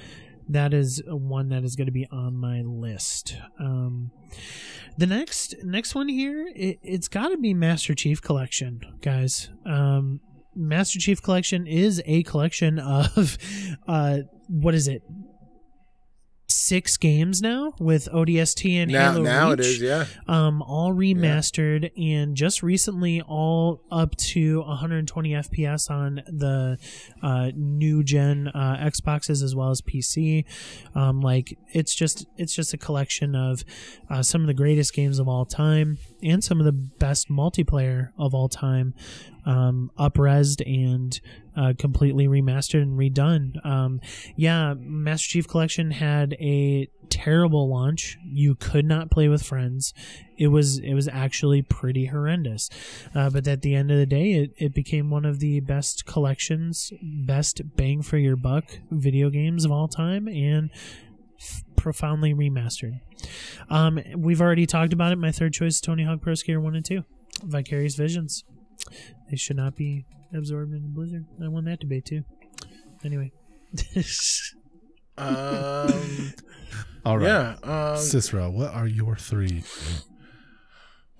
that 0.48 0.74
is 0.74 1.02
one 1.08 1.50
that 1.50 1.64
is 1.64 1.76
going 1.76 1.88
to 1.88 1.92
be 1.92 2.08
on 2.12 2.36
my 2.36 2.62
list. 2.62 3.36
Um, 3.60 4.12
the 4.98 5.08
next 5.08 5.56
next 5.64 5.94
one 5.94 6.08
here, 6.08 6.50
it, 6.56 6.80
it's 6.84 7.08
got 7.08 7.30
to 7.30 7.38
be 7.38 7.54
Master 7.54 7.94
Chief 7.96 8.22
Collection, 8.22 8.82
guys. 9.02 9.50
Um, 9.66 10.20
Master 10.56 11.00
Chief 11.00 11.22
Collection 11.22 11.66
is 11.68 12.02
a 12.06 12.24
collection 12.24 12.80
of 12.80 13.38
uh, 13.88 14.20
what 14.48 14.74
is 14.76 14.88
it? 14.88 15.02
Six 16.54 16.98
games 16.98 17.42
now 17.42 17.74
with 17.80 18.10
ODST 18.14 18.70
and 18.76 18.92
Now, 18.92 19.14
Halo 19.14 19.24
now 19.24 19.52
it 19.52 19.60
Reach 19.60 19.68
is. 19.68 19.82
Yeah. 19.82 20.06
um, 20.28 20.62
all 20.62 20.94
remastered 20.94 21.92
and 21.98 22.36
just 22.36 22.62
recently 22.62 23.22
all 23.22 23.82
up 23.90 24.18
to 24.18 24.60
120 24.60 25.30
FPS 25.32 25.90
on 25.90 26.16
the 26.28 26.78
uh, 27.24 27.52
new 27.56 28.04
gen 28.04 28.50
uh, 28.50 28.76
Xboxes 28.82 29.42
as 29.42 29.56
well 29.56 29.70
as 29.70 29.82
PC. 29.82 30.44
Um, 30.94 31.22
like 31.22 31.58
it's 31.74 31.96
just 31.96 32.26
it's 32.36 32.54
just 32.54 32.74
a 32.74 32.78
collection 32.78 33.34
of 33.34 33.64
uh, 34.10 34.22
some 34.22 34.42
of 34.42 34.48
the 34.48 34.54
greatest 34.54 34.94
games 34.94 35.20
of 35.20 35.30
all 35.30 35.46
time 35.46 36.00
and 36.22 36.44
some 36.44 36.60
of 36.60 36.66
the 36.66 36.74
best 36.74 37.30
multiplayer 37.30 38.10
of 38.20 38.34
all 38.34 38.50
time, 38.50 38.94
um, 39.46 39.92
upresed 39.98 40.62
and 40.66 41.20
uh, 41.56 41.74
completely 41.78 42.28
remastered 42.28 42.82
and 42.82 42.98
redone. 42.98 43.64
Um, 43.66 44.02
yeah, 44.36 44.74
Master 44.78 45.30
Chief 45.30 45.48
Collection 45.48 45.92
had 45.92 46.34
a 46.34 46.90
terrible 47.10 47.70
launch. 47.70 48.18
You 48.26 48.56
could 48.56 48.86
not 48.86 49.12
play 49.12 49.28
with 49.28 49.44
friends. 49.44 49.94
It 50.38 50.48
was 50.48 50.80
it 50.80 50.94
was 50.94 51.08
actually 51.08 51.62
pretty 51.62 52.06
horrendous. 52.08 52.70
Uh, 53.14 53.30
but 53.30 53.48
at 53.48 53.62
the 53.62 53.76
end 53.76 53.92
of 53.92 53.98
the 53.98 54.06
day, 54.06 54.34
it, 54.34 54.52
it 54.58 54.74
became 54.74 55.10
one 55.10 55.26
of 55.26 55.40
the 55.40 55.60
best 55.60 56.06
collections, 56.06 56.92
best 57.02 57.62
bang 57.76 58.02
for 58.02 58.18
your 58.18 58.36
buck 58.36 58.66
video 58.90 59.30
games 59.30 59.66
of 59.66 59.72
all 59.72 59.88
time, 59.88 60.28
and 60.28 60.70
profoundly 61.76 62.34
remastered. 62.34 63.00
Um, 63.70 64.00
we've 64.16 64.42
already 64.42 64.66
talked 64.66 64.94
about 64.94 65.12
it. 65.12 65.18
My 65.18 65.32
third 65.32 65.54
choice 65.54 65.82
Tony 65.82 66.04
Hawk 66.04 66.22
Pro 66.22 66.36
Skater 66.36 66.60
1 66.60 66.76
and 66.76 66.86
2. 66.86 67.04
Vicarious 67.44 67.96
Visions. 67.96 68.44
They 69.30 69.38
should 69.38 69.58
not 69.58 69.76
be 69.76 70.06
absorbed 70.34 70.74
in 70.74 70.82
the 70.82 70.88
Blizzard. 70.88 71.26
I 71.44 71.48
won 71.48 71.66
that 71.66 71.80
debate 71.80 72.06
too. 72.06 72.24
Anyway. 73.04 73.32
Um, 75.18 76.34
All 77.06 77.18
right. 77.18 77.26
yeah. 77.28 77.56
Um, 77.64 77.98
Cicero, 77.98 78.50
what 78.50 78.74
are 78.74 78.88
your 78.88 79.16
three? 79.16 79.64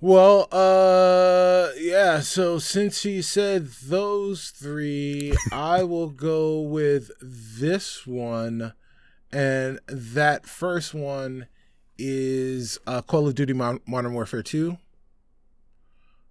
Well, 0.00 0.48
uh, 0.52 1.70
yeah. 1.78 2.20
So 2.20 2.58
since 2.58 3.02
he 3.02 3.22
said 3.22 3.68
those 3.84 4.50
three, 4.50 5.34
I 5.52 5.84
will 5.84 6.08
go 6.08 6.60
with 6.60 7.10
this 7.20 8.06
one, 8.06 8.72
and 9.32 9.78
that 9.86 10.46
first 10.46 10.94
one 10.94 11.46
is 11.98 12.78
uh, 12.86 13.02
Call 13.02 13.28
of 13.28 13.34
Duty 13.34 13.52
Mon- 13.52 13.80
Modern 13.86 14.14
Warfare 14.14 14.42
Two. 14.42 14.78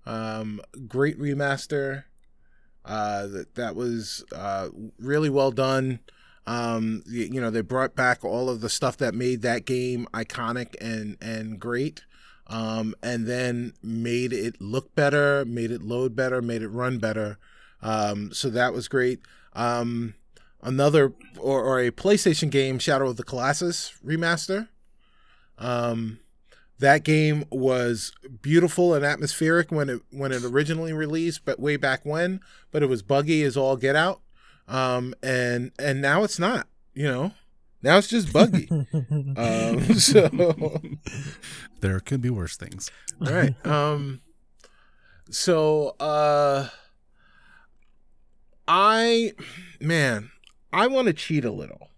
Um, 0.06 0.62
great 0.88 1.20
remaster. 1.20 2.06
Uh, 2.84 3.28
that 3.28 3.56
that 3.56 3.76
was 3.76 4.24
uh 4.36 4.70
really 4.98 5.30
well 5.30 5.52
done. 5.52 6.00
Um, 6.48 7.04
you, 7.08 7.26
you 7.34 7.42
know 7.42 7.52
they 7.52 7.62
brought 7.62 7.96
back 7.96 8.26
all 8.26 8.50
of 8.50 8.62
the 8.62 8.70
stuff 8.70 8.98
that 8.98 9.14
made 9.14 9.42
that 9.44 9.66
game 9.66 10.08
iconic 10.14 10.76
and 10.82 11.18
and 11.22 11.60
great 11.60 12.04
um, 12.52 12.94
and 13.02 13.26
then 13.26 13.74
made 13.82 14.34
it 14.34 14.60
look 14.60 14.94
better, 14.94 15.46
made 15.46 15.72
it 15.72 15.82
load 15.82 16.16
better, 16.16 16.42
made 16.42 16.62
it 16.62 16.68
run 16.68 17.00
better. 17.00 17.38
Um, 17.82 18.34
so 18.34 18.50
that 18.50 18.74
was 18.74 18.90
great. 18.90 19.22
Um, 19.54 20.16
another 20.62 21.14
or, 21.40 21.64
or 21.64 21.80
a 21.80 21.92
PlayStation 21.92 22.52
game, 22.52 22.78
Shadow 22.78 23.10
of 23.10 23.18
the 23.18 23.24
Colossus 23.24 23.94
remaster. 24.06 24.68
Um, 25.58 26.20
that 26.82 27.04
game 27.04 27.46
was 27.52 28.12
beautiful 28.42 28.94
and 28.96 29.06
atmospheric 29.06 29.72
when 29.72 29.88
it 29.90 30.02
when 30.12 30.32
it 30.32 30.44
originally 30.44 30.94
released, 30.94 31.46
but 31.46 31.60
way 31.60 31.78
back 31.78 32.02
when. 32.04 32.42
But 32.72 32.84
it 32.84 32.88
was 32.88 33.04
buggy 33.04 33.44
as 33.44 33.56
all 33.56 33.78
get 33.78 33.96
out, 33.96 34.20
um, 34.68 35.14
and 35.24 35.72
and 35.80 36.02
now 36.02 36.24
it's 36.24 36.40
not. 36.40 36.68
You 36.94 37.06
know, 37.06 37.32
now 37.84 37.98
it's 37.98 38.08
just 38.08 38.34
buggy. 38.34 38.68
um, 39.38 39.84
so 39.96 40.82
There 41.82 42.00
could 42.00 42.22
be 42.22 42.30
worse 42.30 42.58
things. 42.58 42.92
all 43.26 43.32
right. 43.32 43.66
Um 43.66 44.22
so 45.30 45.96
uh 46.00 46.68
I 48.68 49.34
man, 49.80 50.32
I 50.74 50.88
want 50.88 51.08
to 51.08 51.14
cheat 51.14 51.46
a 51.46 51.52
little. 51.52 51.90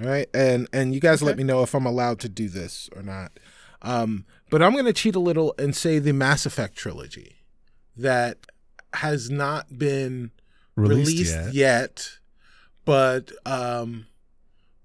All 0.00 0.06
right? 0.06 0.28
And 0.32 0.68
and 0.72 0.94
you 0.94 1.00
guys 1.00 1.22
let 1.22 1.36
me 1.36 1.44
know 1.44 1.62
if 1.62 1.74
I'm 1.74 1.86
allowed 1.86 2.18
to 2.20 2.28
do 2.28 2.48
this 2.48 2.88
or 2.96 3.02
not. 3.02 3.32
Um 3.82 4.24
but 4.50 4.62
I'm 4.62 4.72
going 4.72 4.86
to 4.86 4.92
cheat 4.94 5.14
a 5.14 5.20
little 5.20 5.54
and 5.58 5.76
say 5.76 5.98
the 5.98 6.12
Mass 6.12 6.46
Effect 6.46 6.74
trilogy 6.74 7.36
that 7.96 8.38
has 8.94 9.28
not 9.30 9.78
been 9.78 10.30
Released, 10.74 11.10
released, 11.10 11.34
yet. 11.34 11.54
yet. 11.54 12.10
but 12.84 13.32
um 13.46 14.06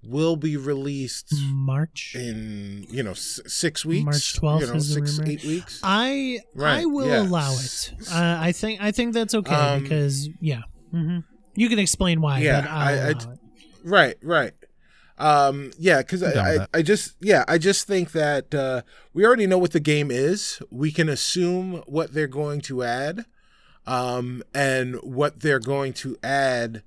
will 0.06 0.36
be 0.36 0.54
released 0.56 1.32
March. 1.52 2.14
in 2.14 2.86
you 2.90 3.02
know 3.02 3.12
s- 3.12 3.40
six 3.46 3.86
weeks 3.86 4.04
March 4.04 4.34
12th 4.40 4.60
you 4.60 4.66
know 4.66 4.74
is 4.74 4.92
six 4.92 5.18
rumor. 5.18 5.30
eight 5.30 5.44
weeks 5.44 5.80
I 5.82 6.40
I 6.60 6.84
will 6.84 7.06
yeah. 7.08 7.22
allow 7.22 7.52
it. 7.54 7.94
Uh, 8.12 8.36
I 8.38 8.52
think 8.52 8.82
I 8.82 8.90
think 8.92 9.14
that's 9.14 9.34
okay 9.34 9.54
Um, 9.54 9.82
because 9.82 10.28
yeah, 10.40 10.62
hmm 10.90 11.20
you 11.56 11.68
can 11.68 11.78
explain 11.78 12.20
why. 12.20 12.40
Yeah, 12.40 12.60
but 12.62 12.70
I'll 12.70 12.78
I- 12.78 12.90
I- 12.90 13.10
allow 13.12 13.32
it. 13.32 13.38
right 13.84 14.16
right 14.22 14.52
um 15.18 15.70
yeah 15.78 15.98
because 15.98 16.22
I'm 16.22 16.36
I, 16.72 16.78
I 16.78 16.82
just 16.82 17.14
yeah 17.20 17.44
i 17.46 17.56
just 17.56 17.86
think 17.86 18.10
that 18.12 18.52
uh 18.52 18.82
we 19.12 19.24
already 19.24 19.46
know 19.46 19.58
what 19.58 19.70
the 19.72 19.80
game 19.80 20.10
is. 20.10 20.60
We 20.70 20.90
can 20.90 21.08
assume 21.08 21.82
what 21.86 22.12
they're 22.14 22.26
going 22.26 22.60
to 22.62 22.82
add 22.82 23.24
um 23.86 24.42
and 24.54 24.96
what 25.02 25.40
they're 25.40 25.60
going 25.60 25.92
to 25.94 26.16
add 26.22 26.82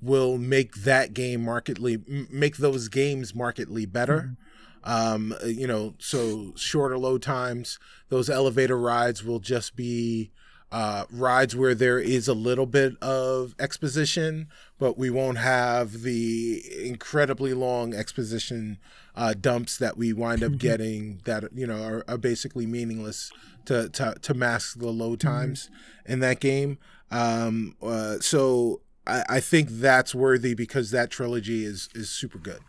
will 0.00 0.38
make 0.38 0.74
that 0.76 1.12
game 1.12 1.44
markedly 1.44 1.94
m- 2.08 2.28
make 2.30 2.56
those 2.58 2.88
games 2.88 3.34
markedly 3.34 3.84
better. 3.86 4.36
Um 4.84 5.34
you 5.44 5.66
know 5.66 5.94
so 5.98 6.52
shorter 6.56 6.96
load 6.96 7.20
times 7.22 7.78
those 8.08 8.30
elevator 8.30 8.78
rides 8.78 9.22
will 9.24 9.40
just 9.40 9.76
be 9.76 10.30
uh, 10.72 11.04
rides 11.10 11.54
where 11.54 11.74
there 11.74 11.98
is 11.98 12.28
a 12.28 12.34
little 12.34 12.66
bit 12.66 12.96
of 13.00 13.54
exposition, 13.58 14.48
but 14.78 14.98
we 14.98 15.10
won't 15.10 15.38
have 15.38 16.02
the 16.02 16.62
incredibly 16.84 17.54
long 17.54 17.94
exposition 17.94 18.78
uh, 19.14 19.34
dumps 19.34 19.78
that 19.78 19.96
we 19.96 20.12
wind 20.12 20.42
up 20.42 20.58
getting 20.58 21.20
that 21.24 21.44
you 21.54 21.66
know 21.66 21.82
are, 21.82 22.04
are 22.08 22.18
basically 22.18 22.66
meaningless 22.66 23.30
to, 23.64 23.88
to 23.90 24.14
to 24.20 24.34
mask 24.34 24.78
the 24.78 24.90
low 24.90 25.16
times 25.16 25.70
in 26.04 26.20
that 26.20 26.40
game. 26.40 26.78
Um, 27.10 27.76
uh, 27.80 28.18
so 28.20 28.80
I, 29.06 29.24
I 29.28 29.40
think 29.40 29.68
that's 29.70 30.14
worthy 30.14 30.54
because 30.54 30.90
that 30.90 31.10
trilogy 31.10 31.64
is 31.64 31.88
is 31.94 32.10
super 32.10 32.38
good. 32.38 32.60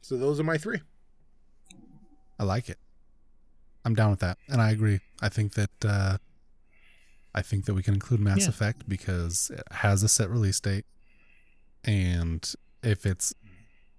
So 0.00 0.16
those 0.16 0.40
are 0.40 0.44
my 0.44 0.58
three. 0.58 0.80
I 2.38 2.44
like 2.44 2.68
it. 2.68 2.78
I'm 3.84 3.94
down 3.94 4.10
with 4.10 4.20
that, 4.20 4.38
and 4.48 4.60
I 4.60 4.70
agree. 4.70 5.00
I 5.22 5.28
think 5.28 5.54
that 5.54 5.70
uh, 5.84 6.18
I 7.34 7.42
think 7.42 7.64
that 7.64 7.74
we 7.74 7.82
can 7.82 7.94
include 7.94 8.20
Mass 8.20 8.42
Yeah. 8.42 8.48
Effect 8.50 8.88
because 8.88 9.50
it 9.52 9.62
has 9.72 10.02
a 10.02 10.08
set 10.08 10.30
release 10.30 10.60
date, 10.60 10.84
and 11.84 12.52
if 12.82 13.04
it's 13.06 13.34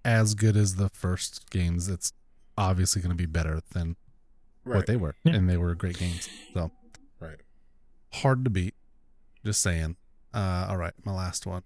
as 0.04 0.36
good 0.36 0.56
as 0.56 0.76
the 0.76 0.90
first 0.90 1.50
games, 1.50 1.88
it's 1.90 2.14
obviously 2.58 3.02
going 3.02 3.10
to 3.12 3.16
be 3.18 3.26
better 3.26 3.62
than 3.74 3.96
Right. 4.64 4.78
what 4.78 4.88
they 4.88 4.96
were, 4.96 5.16
Yeah. 5.24 5.34
and 5.36 5.50
they 5.50 5.58
were 5.58 5.76
great 5.76 5.98
games. 5.98 6.28
So 6.54 6.72
Right. 7.20 7.40
hard 8.14 8.44
to 8.46 8.50
beat. 8.50 8.74
Just 9.44 9.62
saying. 9.62 9.96
Uh, 10.34 10.68
all 10.70 10.78
right, 10.78 10.94
my 11.06 11.12
last 11.14 11.46
one. 11.46 11.64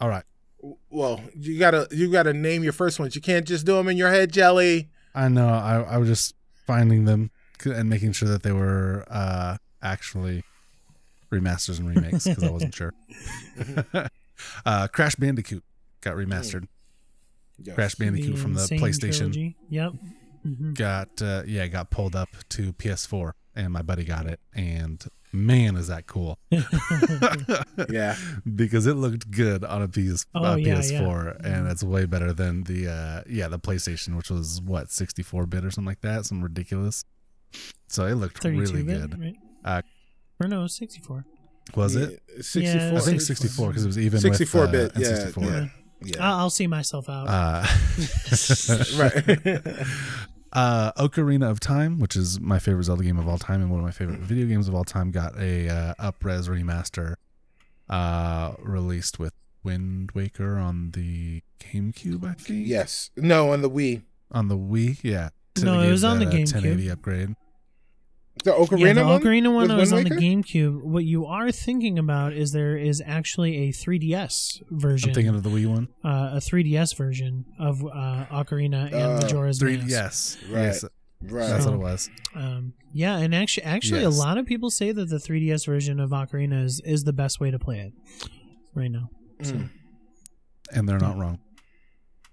All 0.00 0.08
right, 0.08 0.24
Well, 0.90 1.20
you 1.36 1.56
gotta 1.58 1.86
you 1.92 2.10
gotta 2.10 2.32
name 2.32 2.64
your 2.64 2.72
first 2.72 2.98
ones. 2.98 3.14
You 3.14 3.20
can't 3.20 3.46
just 3.46 3.64
do 3.64 3.74
them 3.74 3.88
in 3.88 3.96
your 3.96 4.10
head, 4.10 4.32
Jelly. 4.32 4.90
I 5.14 5.28
know. 5.28 5.48
I, 5.48 5.82
I 5.82 5.96
was 5.98 6.08
just 6.08 6.34
finding 6.66 7.04
them 7.04 7.30
and 7.64 7.88
making 7.88 8.12
sure 8.12 8.28
that 8.28 8.42
they 8.42 8.52
were 8.52 9.04
uh, 9.08 9.58
actually 9.82 10.44
remasters 11.30 11.78
and 11.78 11.88
remakes 11.94 12.24
because 12.24 12.42
I 12.44 12.50
wasn't 12.50 12.74
sure. 12.74 12.94
uh, 14.66 14.88
Crash 14.88 15.14
Bandicoot 15.16 15.62
got 16.00 16.14
remastered. 16.16 16.66
Yes. 17.62 17.74
Crash 17.74 17.94
Bandicoot 17.96 18.38
from 18.38 18.54
the 18.54 18.60
PlayStation 18.62 19.16
trilogy. 19.16 19.56
Yep. 19.68 19.92
Mhm. 20.46 20.74
got 20.74 21.20
uh, 21.20 21.42
yeah 21.46 21.66
got 21.66 21.90
pulled 21.90 22.14
up 22.14 22.28
to 22.50 22.72
PS4 22.74 23.32
and 23.56 23.72
my 23.72 23.82
buddy 23.82 24.04
got 24.04 24.24
it 24.26 24.38
and 24.54 25.04
man 25.32 25.76
is 25.76 25.88
that 25.88 26.06
cool 26.06 26.38
Yeah. 27.90 28.14
because 28.54 28.86
it 28.86 28.94
looked 28.94 29.32
good 29.32 29.64
on 29.64 29.82
a 29.82 29.88
PS 29.88 30.26
Oh, 30.36 30.44
uh, 30.52 30.54
yeah, 30.54 30.76
PS4 30.76 31.40
yeah. 31.42 31.48
and 31.56 31.68
it's 31.68 31.82
way 31.82 32.06
better 32.06 32.32
than 32.32 32.62
the 32.62 32.88
uh 32.88 33.22
yeah 33.28 33.48
the 33.48 33.58
PlayStation 33.58 34.16
which 34.16 34.30
was 34.30 34.62
what 34.62 34.92
64 34.92 35.46
bit 35.46 35.64
or 35.64 35.72
something 35.72 35.86
like 35.88 36.02
that 36.02 36.24
some 36.24 36.40
ridiculous 36.40 37.04
so 37.88 38.06
it 38.06 38.14
looked 38.14 38.42
really 38.44 38.84
bit, 38.84 39.10
good 39.10 39.20
right? 39.20 39.36
Uh, 39.64 39.82
or 40.40 40.48
no, 40.48 40.66
64. 40.66 41.24
was 41.74 41.96
it 41.96 42.22
Sixty 42.36 42.60
Yeah. 42.62 42.94
I 42.96 43.00
think 43.00 43.20
64 43.20 43.68
because 43.68 43.84
it 43.84 43.86
was 43.88 43.98
even 43.98 44.20
64 44.20 44.60
with, 44.62 44.68
uh, 44.68 44.72
bit. 44.72 44.92
Yeah. 44.96 45.08
N64 45.08 45.42
Yeah. 45.42 45.50
I'll, 45.58 45.70
Yeah. 46.02 46.36
I'll 46.38 46.50
see 46.50 46.66
myself 46.66 47.08
out. 47.08 47.26
uh 47.28 47.66
right. 48.96 49.40
uh 50.52 50.92
Ocarina 50.92 51.50
of 51.50 51.60
Time, 51.60 51.98
which 51.98 52.16
is 52.16 52.40
my 52.40 52.58
favorite 52.58 52.84
Zelda 52.84 53.02
game 53.04 53.18
of 53.18 53.28
all 53.28 53.38
time 53.38 53.60
and 53.60 53.70
one 53.70 53.80
of 53.80 53.84
my 53.84 53.90
favorite 53.90 54.20
video 54.20 54.46
games 54.46 54.68
of 54.68 54.74
all 54.74 54.84
time, 54.84 55.10
got 55.10 55.36
a 55.38 55.68
uh, 55.68 55.94
upres 56.00 56.48
remaster 56.48 57.14
uh 57.90 58.54
released 58.60 59.18
with 59.18 59.32
Wind 59.64 60.12
Waker 60.14 60.56
on 60.56 60.92
the 60.92 61.42
GameCube, 61.60 62.24
I 62.24 62.34
think. 62.34 62.66
yes. 62.66 63.10
No, 63.16 63.52
on 63.52 63.60
the 63.62 63.68
Wii. 63.70 64.02
On 64.30 64.48
the 64.48 64.56
Wii, 64.56 64.98
yeah. 65.02 65.30
No, 65.60 65.80
it 65.80 65.90
was 65.90 66.04
on 66.04 66.18
the 66.20 66.26
GameCube. 66.26 66.52
1080 66.54 66.90
upgrade. 66.90 67.34
The 68.44 68.52
Ocarina 68.52 68.86
yeah, 68.86 68.92
the 68.94 69.04
one. 69.06 69.20
Ocarina 69.20 69.52
one 69.54 69.68
with 69.68 69.78
was 69.78 69.92
on 69.92 70.04
the 70.04 70.10
GameCube. 70.10 70.82
What 70.82 71.04
you 71.04 71.26
are 71.26 71.50
thinking 71.50 71.98
about 71.98 72.32
is 72.32 72.52
there 72.52 72.76
is 72.76 73.02
actually 73.04 73.68
a 73.68 73.72
3DS 73.72 74.62
version, 74.70 75.10
I'm 75.10 75.14
thinking 75.14 75.34
of 75.34 75.42
the 75.42 75.50
Wii 75.50 75.66
one. 75.66 75.88
uh, 76.04 76.30
a 76.34 76.40
3DS 76.40 76.96
version 76.96 77.44
of 77.58 77.84
uh, 77.84 78.26
Ocarina 78.30 78.86
and 78.86 78.94
Uh, 78.94 79.20
Majora's 79.20 79.58
Three, 79.58 79.76
Mask. 79.78 79.88
yes, 79.90 80.36
Right. 80.50 80.62
yes, 80.62 80.84
Right. 81.20 81.48
that's 81.48 81.64
So- 81.64 81.70
what 81.72 81.76
it 81.76 81.82
was. 81.82 82.10
Um, 82.34 82.74
yeah, 82.92 83.16
and 83.18 83.34
actually, 83.34 83.64
actually, 83.64 84.02
Yes. 84.02 84.16
a 84.16 84.18
lot 84.20 84.38
of 84.38 84.46
people 84.46 84.70
say 84.70 84.92
that 84.92 85.08
the 85.08 85.18
3DS 85.18 85.66
version 85.66 85.98
of 85.98 86.10
Ocarina 86.10 86.64
is, 86.64 86.80
is 86.84 87.04
the 87.04 87.12
best 87.12 87.40
way 87.40 87.50
to 87.50 87.58
play 87.58 87.80
it 87.80 87.92
right 88.74 88.90
now. 88.90 89.10
Mm. 89.40 89.70
and 90.72 90.88
they're 90.88 90.98
not 90.98 91.16
wrong. 91.16 91.38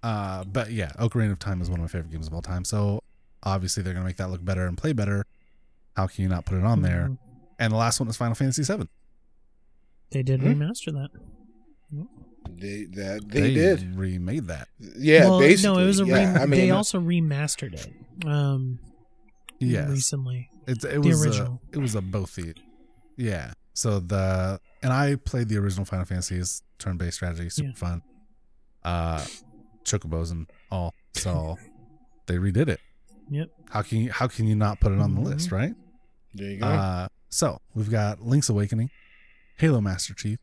Uh, 0.03 0.43
but 0.43 0.71
yeah, 0.71 0.91
Ocarina 0.99 1.31
of 1.31 1.39
Time 1.39 1.61
is 1.61 1.69
one 1.69 1.79
of 1.79 1.83
my 1.83 1.87
favorite 1.87 2.11
games 2.11 2.27
of 2.27 2.33
all 2.33 2.41
time. 2.41 2.63
So 2.65 2.99
obviously 3.43 3.81
they're 3.81 3.93
gonna 3.93 4.05
make 4.05 4.17
that 4.17 4.29
look 4.29 4.43
better 4.45 4.67
and 4.67 4.77
play 4.77 4.91
better. 4.93 5.25
How 5.95 6.07
can 6.07 6.23
you 6.23 6.29
not 6.29 6.45
put 6.45 6.57
it 6.57 6.63
on 6.63 6.81
there? 6.81 7.09
Mhm. 7.09 7.17
And 7.59 7.71
the 7.73 7.77
last 7.77 7.99
one 7.99 8.07
was 8.07 8.17
Final 8.17 8.35
Fantasy 8.35 8.63
VII. 8.63 8.87
They 10.11 10.23
did 10.23 10.41
Hmm? 10.41 10.47
remaster 10.47 10.91
that. 10.93 11.09
They 12.57 12.85
that 12.85 13.23
they, 13.27 13.53
did. 13.53 13.95
remade 13.95 14.47
that. 14.47 14.67
Yeah. 14.79 15.25
well, 15.29 15.39
basically. 15.39 15.75
no, 15.75 15.81
it 15.83 15.87
was 15.87 15.99
a. 15.99 16.05
yeah. 16.05 16.33
Re- 16.35 16.41
I 16.41 16.45
mean, 16.45 16.59
they 16.59 16.71
also 16.71 16.99
remastered 16.99 17.73
it. 17.73 18.25
Um, 18.27 18.79
Yes, 19.59 19.89
recently. 19.89 20.49
it's, 20.67 20.83
it 20.83 21.01
the 21.01 21.09
was 21.09 21.25
original. 21.25 21.61
A, 21.73 21.77
it 21.77 21.81
was 21.81 21.95
a 21.95 22.01
both. 22.01 22.35
the- 22.35 22.53
Yeah. 23.17 23.53
So 23.73 23.99
the 23.99 24.59
and 24.83 24.93
I 24.93 25.15
played 25.15 25.49
the 25.49 25.57
original 25.57 25.85
Final 25.85 26.05
Fantasy's 26.05 26.61
turn-based 26.77 27.15
strategy, 27.15 27.49
super 27.49 27.69
Yeah. 27.69 27.75
fun. 27.75 28.01
Uh, 28.83 29.25
chocobos 29.83 30.31
and 30.31 30.45
all. 30.71 30.93
So 31.13 31.57
they 32.27 32.35
redid 32.35 32.67
it. 32.69 32.79
Yep. 33.31 33.49
How 33.71 33.81
can 33.81 33.99
you 34.01 34.11
how 34.11 34.27
can 34.27 34.45
you 34.47 34.55
not 34.55 34.79
put 34.79 34.91
it 34.91 34.99
on 34.99 35.15
the 35.15 35.21
Mhm. 35.21 35.25
list, 35.25 35.51
right? 35.51 35.73
There 36.35 36.51
you 36.51 36.57
go. 36.57 36.67
Uh, 36.67 37.07
so 37.29 37.61
we've 37.73 37.89
got 37.89 38.21
Link's 38.21 38.49
Awakening, 38.49 38.89
Halo 39.57 39.79
Master 39.79 40.13
Chief, 40.13 40.37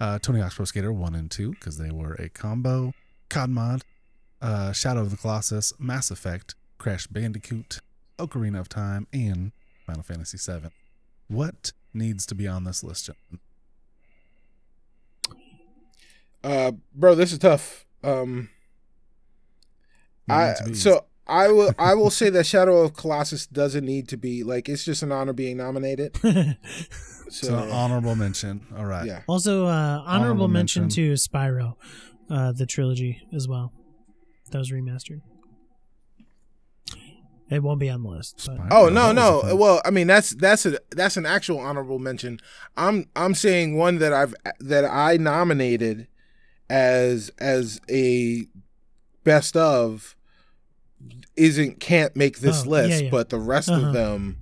uh, 0.00 0.18
Tony 0.18 0.40
Hawk's 0.40 0.56
Pro 0.56 0.64
Skater 0.64 0.92
one 0.92 1.14
and 1.14 1.30
two 1.30 1.52
because 1.52 1.78
they 1.78 1.90
were 1.92 2.14
a 2.14 2.28
combo, 2.28 2.92
COD 3.28 3.50
mod, 3.50 3.82
uh, 4.40 4.72
Shadow 4.72 5.00
of 5.02 5.12
the 5.12 5.16
Colossus, 5.16 5.72
Mass 5.78 6.10
Effect, 6.10 6.56
Crash 6.78 7.06
Bandicoot, 7.06 7.78
Ocarina 8.18 8.58
of 8.58 8.68
Time, 8.68 9.06
and 9.12 9.52
Final 9.86 10.02
Fantasy 10.02 10.38
VII. 10.38 10.70
What 11.28 11.72
needs 11.94 12.26
to 12.26 12.34
be 12.34 12.48
on 12.48 12.64
this 12.64 12.82
list, 12.82 13.06
gentlemen? 13.06 13.40
Uh, 16.42 16.72
bro, 16.92 17.14
this 17.14 17.30
is 17.32 17.38
tough. 17.38 17.86
Um, 18.02 18.50
I 20.28 20.48
needs 20.48 20.58
to 20.58 20.64
be? 20.64 20.74
so 20.74 21.04
I 21.26 21.48
will 21.48 21.72
I 21.78 21.94
will 21.94 22.10
say 22.10 22.30
that 22.30 22.44
Shadow 22.46 22.82
of 22.82 22.94
Colossus 22.94 23.46
doesn't 23.46 23.84
need 23.84 24.08
to 24.08 24.16
be 24.16 24.42
like 24.42 24.68
it's 24.68 24.84
just 24.84 25.02
an 25.02 25.12
honor 25.12 25.32
being 25.32 25.56
nominated. 25.56 26.16
So, 27.32 27.56
an 27.56 27.70
honorable 27.70 28.14
mention. 28.14 28.66
All 28.76 28.84
right. 28.84 29.06
yeah, 29.06 29.22
also, 29.26 29.64
uh, 29.64 29.70
honorable, 29.70 30.06
Honorable 30.06 30.48
mention, 30.48 30.82
mention. 30.82 31.06
to 31.06 31.14
Spyro, 31.14 31.76
uh, 32.28 32.52
the 32.52 32.66
trilogy 32.66 33.22
as 33.34 33.48
well. 33.48 33.72
That 34.50 34.58
was 34.58 34.70
remastered. 34.70 35.22
It 37.50 37.62
won't 37.62 37.80
be 37.80 37.88
on 37.88 38.02
the 38.02 38.08
list. 38.10 38.46
But. 38.46 38.58
Oh 38.70 38.86
that 38.86 38.92
no, 38.92 39.12
no. 39.12 39.56
Well, 39.56 39.80
I 39.84 39.90
mean 39.90 40.06
that's 40.06 40.30
that's 40.34 40.66
a 40.66 40.78
that's 40.90 41.16
an 41.16 41.24
actual 41.24 41.58
honorable 41.58 41.98
mention. 41.98 42.38
I'm 42.76 43.06
I'm 43.16 43.34
saying 43.34 43.76
one 43.76 43.98
that 43.98 44.12
I've 44.12 44.34
that 44.60 44.84
I 44.84 45.16
nominated 45.16 46.08
as 46.68 47.30
as 47.38 47.80
a 47.90 48.46
best 49.24 49.56
of 49.56 50.16
isn't 51.36 51.80
can't 51.80 52.14
make 52.16 52.40
this 52.40 52.64
Oh, 52.66 52.70
list, 52.70 52.90
yeah, 52.90 52.98
yeah. 53.04 53.10
but 53.10 53.30
the 53.30 53.38
rest 53.38 53.68
Uh-huh. 53.70 53.86
of 53.88 53.92
them, 53.94 54.36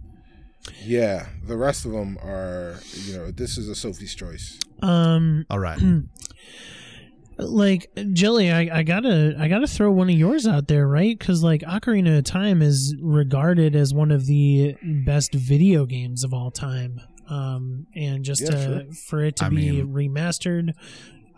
yeah, 0.85 1.27
the 1.47 1.57
rest 1.57 1.85
of 1.87 1.93
them 1.93 2.19
are 2.23 2.81
you 2.95 3.15
know 3.17 3.31
this 3.31 3.57
is 3.59 3.69
a 3.69 3.75
Sophie's 3.75 4.15
choice. 4.15 4.59
Um, 4.83 5.45
All 5.51 5.59
right. 5.59 5.79
like 7.39 7.91
Jelly, 8.13 8.51
I, 8.51 8.81
I 8.81 8.83
gotta 8.83 9.35
I 9.39 9.49
gotta 9.49 9.67
throw 9.67 9.91
one 9.91 10.11
of 10.11 10.17
yours 10.17 10.47
out 10.47 10.69
there, 10.69 10.87
right? 10.87 11.19
Because 11.19 11.43
like 11.43 11.63
Ocarina 11.63 12.19
of 12.19 12.25
Time 12.25 12.61
is 12.61 12.95
regarded 13.01 13.75
as 13.75 13.95
one 13.95 14.11
of 14.11 14.27
the 14.27 14.77
best 15.07 15.33
video 15.35 15.87
games 15.87 16.23
of 16.25 16.35
all 16.35 16.51
time. 16.51 17.01
Um, 17.29 17.87
and 17.95 18.25
just 18.25 18.43
Yeah, 18.43 18.51
to, 18.51 18.57
sure. 18.63 18.93
for 18.93 19.25
it 19.25 19.37
to 19.37 19.45
I 19.47 19.49
be 19.51 19.71
mean- 19.83 19.87
remastered, 19.95 20.73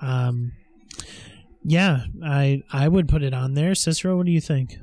um, 0.01 0.53
yeah, 1.63 2.05
I 2.25 2.63
I 2.73 2.89
would 2.89 3.09
put 3.09 3.23
it 3.23 3.35
on 3.35 3.55
there. 3.55 3.75
Cicero, 3.75 4.17
what 4.17 4.27
do 4.27 4.33
you 4.33 4.41
think? 4.41 4.79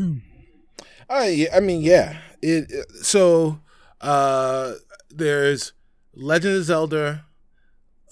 I 1.10 1.48
I 1.54 1.60
mean 1.60 1.82
yeah. 1.82 2.18
It 2.42 2.70
so 3.02 3.60
uh 4.00 4.74
there's 5.10 5.72
Legend 6.14 6.56
of 6.56 6.64
Zelda, 6.64 7.24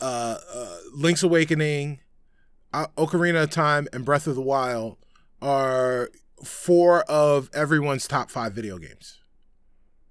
uh, 0.01 0.37
uh 0.55 0.77
Link's 0.95 1.23
Awakening, 1.23 2.01
Ocarina 2.75 3.45
of 3.45 3.51
Time, 3.51 3.89
and 3.93 4.05
Breath 4.05 4.27
of 4.27 4.35
the 4.35 4.43
Wild 4.43 4.97
are 5.41 6.11
four 6.45 7.03
of 7.03 7.51
everyone's 7.55 8.07
top 8.07 8.31
five 8.31 8.53
video 8.53 8.79
games. 8.79 9.19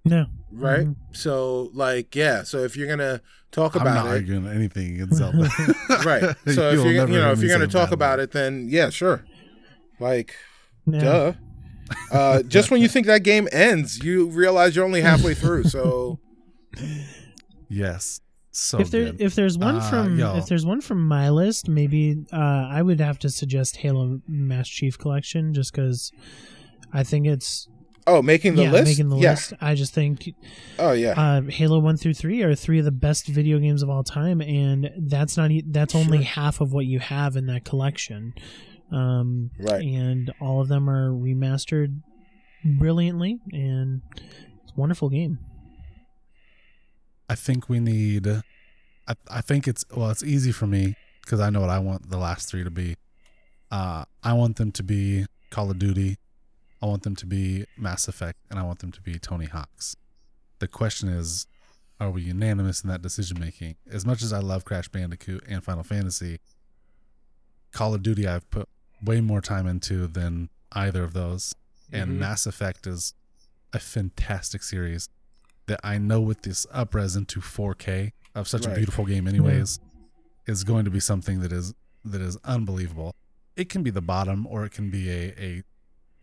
No, 0.06 0.28
Right? 0.52 0.88
Mhm. 0.88 0.96
So 1.12 1.70
like 1.74 2.16
yeah, 2.16 2.44
so 2.44 2.60
if 2.60 2.78
you're 2.78 2.88
gonna 2.88 3.22
talk 3.52 3.76
I'm 3.76 3.82
about 3.82 4.06
not 4.06 4.08
it, 4.08 4.18
arguing 4.20 4.48
anything 4.48 4.96
against 4.96 5.16
Zelda. 5.18 5.50
right? 6.06 6.24
So 6.54 6.70
if 6.70 6.74
You'll 6.76 6.92
you're 6.92 7.08
you 7.10 7.20
know 7.20 7.32
if 7.32 7.42
you're 7.42 7.52
gonna 7.52 7.68
talk 7.68 7.92
about 7.92 8.20
word. 8.20 8.24
it, 8.24 8.32
then 8.32 8.68
yeah, 8.70 8.90
sure. 8.90 9.26
Like 10.00 10.36
yeah. 10.86 11.00
Duh. 11.00 11.34
Uh, 12.12 12.42
just 12.44 12.72
when 12.72 12.82
you 12.82 12.88
think 12.88 13.06
that 13.08 13.24
game 13.24 13.48
ends, 13.52 14.04
you 14.04 14.28
realize 14.30 14.76
you're 14.76 14.86
only 14.86 15.02
halfway 15.02 15.34
through. 15.34 15.64
So 15.66 16.20
Yes. 17.70 18.22
So 18.52 18.80
if 18.80 18.90
there 18.90 19.06
good. 19.06 19.22
if 19.22 19.36
there's 19.36 19.58
one 19.58 19.76
Uh, 19.76 19.82
from 19.90 20.18
yo. 20.20 20.36
if 20.38 20.48
there's 20.48 20.66
one 20.66 20.82
from 20.82 21.08
my 21.08 21.30
list, 21.30 21.68
maybe 21.70 22.26
uh, 22.34 22.36
I 22.72 22.82
would 22.82 23.00
have 23.00 23.20
to 23.20 23.30
suggest 23.30 23.78
Halo 23.78 24.20
Master 24.28 24.74
Chief 24.74 24.98
Collection, 24.98 25.54
just 25.54 25.72
because 25.74 26.12
I 26.92 27.04
think 27.04 27.28
it's 27.28 27.68
oh, 28.08 28.22
making 28.24 28.56
the 28.56 28.64
yeah 28.64 28.72
list. 28.72 28.86
making 28.86 29.10
the 29.10 29.18
yeah. 29.18 29.32
list. 29.32 29.54
I 29.62 29.76
just 29.76 29.94
think 29.94 30.34
Oh 30.80 30.94
yeah. 30.94 31.12
uh, 31.12 31.42
Halo 31.44 31.78
one 31.80 31.98
through 31.98 32.16
three 32.16 32.42
are 32.42 32.56
three 32.56 32.80
of 32.80 32.86
the 32.86 32.92
best 32.92 33.28
video 33.28 33.60
games 33.60 33.84
of 33.84 33.90
all 33.92 34.04
time, 34.04 34.42
and 34.42 34.90
that's 34.98 35.38
not 35.38 35.52
e- 35.52 35.64
that's 35.68 35.94
only 35.94 36.20
Sure. 36.20 36.26
half 36.26 36.60
of 36.60 36.74
what 36.74 36.86
you 36.88 37.00
have 37.00 37.36
in 37.36 37.46
that 37.48 37.64
collection. 37.64 38.34
Um, 38.92 39.52
Right. 39.60 39.84
and 39.84 40.32
all 40.40 40.62
of 40.62 40.68
them 40.70 40.90
are 40.90 41.12
remastered 41.12 42.02
brilliantly, 42.64 43.40
and 43.52 44.02
it's 44.16 44.72
a 44.76 44.80
wonderful 44.80 45.10
game. 45.10 45.40
I 47.30 47.36
think 47.36 47.68
we 47.70 47.80
need. 47.80 48.28
I, 48.28 49.16
I 49.30 49.42
think 49.42 49.68
it's 49.68 49.84
well. 49.94 50.10
It's 50.10 50.24
easy 50.24 50.52
for 50.52 50.68
me 50.68 50.96
because 51.22 51.40
I 51.40 51.50
know 51.50 51.62
what 51.62 51.70
I 51.70 51.80
want 51.80 52.10
the 52.10 52.18
last 52.18 52.50
three 52.50 52.64
to 52.64 52.72
be. 52.72 52.96
Uh, 53.70 54.06
I 54.24 54.34
want 54.34 54.56
them 54.56 54.72
to 54.72 54.84
be 54.84 55.26
Call 55.50 55.70
of 55.70 55.80
Duty. 55.80 56.18
I 56.82 56.86
want 56.86 57.04
them 57.04 57.16
to 57.18 57.26
be 57.26 57.66
Mass 57.78 58.08
Effect, 58.08 58.40
and 58.50 58.60
I 58.60 58.64
want 58.64 58.80
them 58.80 58.92
to 58.94 59.02
be 59.02 59.18
Tony 59.20 59.46
Hawk's. 59.46 59.96
The 60.60 60.68
question 60.68 61.10
is, 61.10 61.48
are 62.00 62.10
we 62.12 62.22
unanimous 62.22 62.82
in 62.84 62.90
that 62.90 63.02
decision 63.02 63.40
making? 63.40 63.76
As 63.92 64.06
much 64.06 64.22
as 64.24 64.32
I 64.32 64.40
love 64.40 64.64
Crash 64.64 64.88
Bandicoot 64.88 65.44
and 65.50 65.64
Final 65.64 65.84
Fantasy, 65.84 66.40
Call 67.72 67.94
of 67.94 68.04
Duty 68.04 68.28
I've 68.28 68.50
put 68.52 68.70
way 69.04 69.22
more 69.22 69.42
time 69.42 69.68
into 69.68 70.08
than 70.08 70.50
either 70.72 71.04
of 71.04 71.14
those, 71.14 71.54
and 71.92 72.12
Mhm. 72.12 72.18
Mass 72.20 72.46
Effect 72.46 72.86
is 72.88 73.14
a 73.74 73.80
fantastic 73.80 74.64
series 74.64 75.10
that 75.68 75.80
I 75.84 75.98
know 75.98 76.22
with 76.22 76.42
this 76.44 76.66
upres 76.74 77.16
into 77.18 77.42
4K 77.42 78.14
of 78.34 78.48
such 78.48 78.66
a 78.66 78.74
beautiful 78.74 79.06
game, 79.06 79.28
anyways, 79.28 79.80
is 80.46 80.64
going 80.64 80.86
to 80.86 80.92
be 80.92 81.00
something 81.00 81.40
that 81.42 81.52
is 81.52 81.74
that 82.06 82.22
is 82.22 82.38
unbelievable. 82.46 83.14
It 83.56 83.68
can 83.70 83.84
be 83.84 83.90
the 83.90 84.02
bottom, 84.02 84.48
or 84.48 84.66
it 84.66 84.72
can 84.72 84.90
be 84.90 85.10
a 85.10 85.34
a 85.38 85.64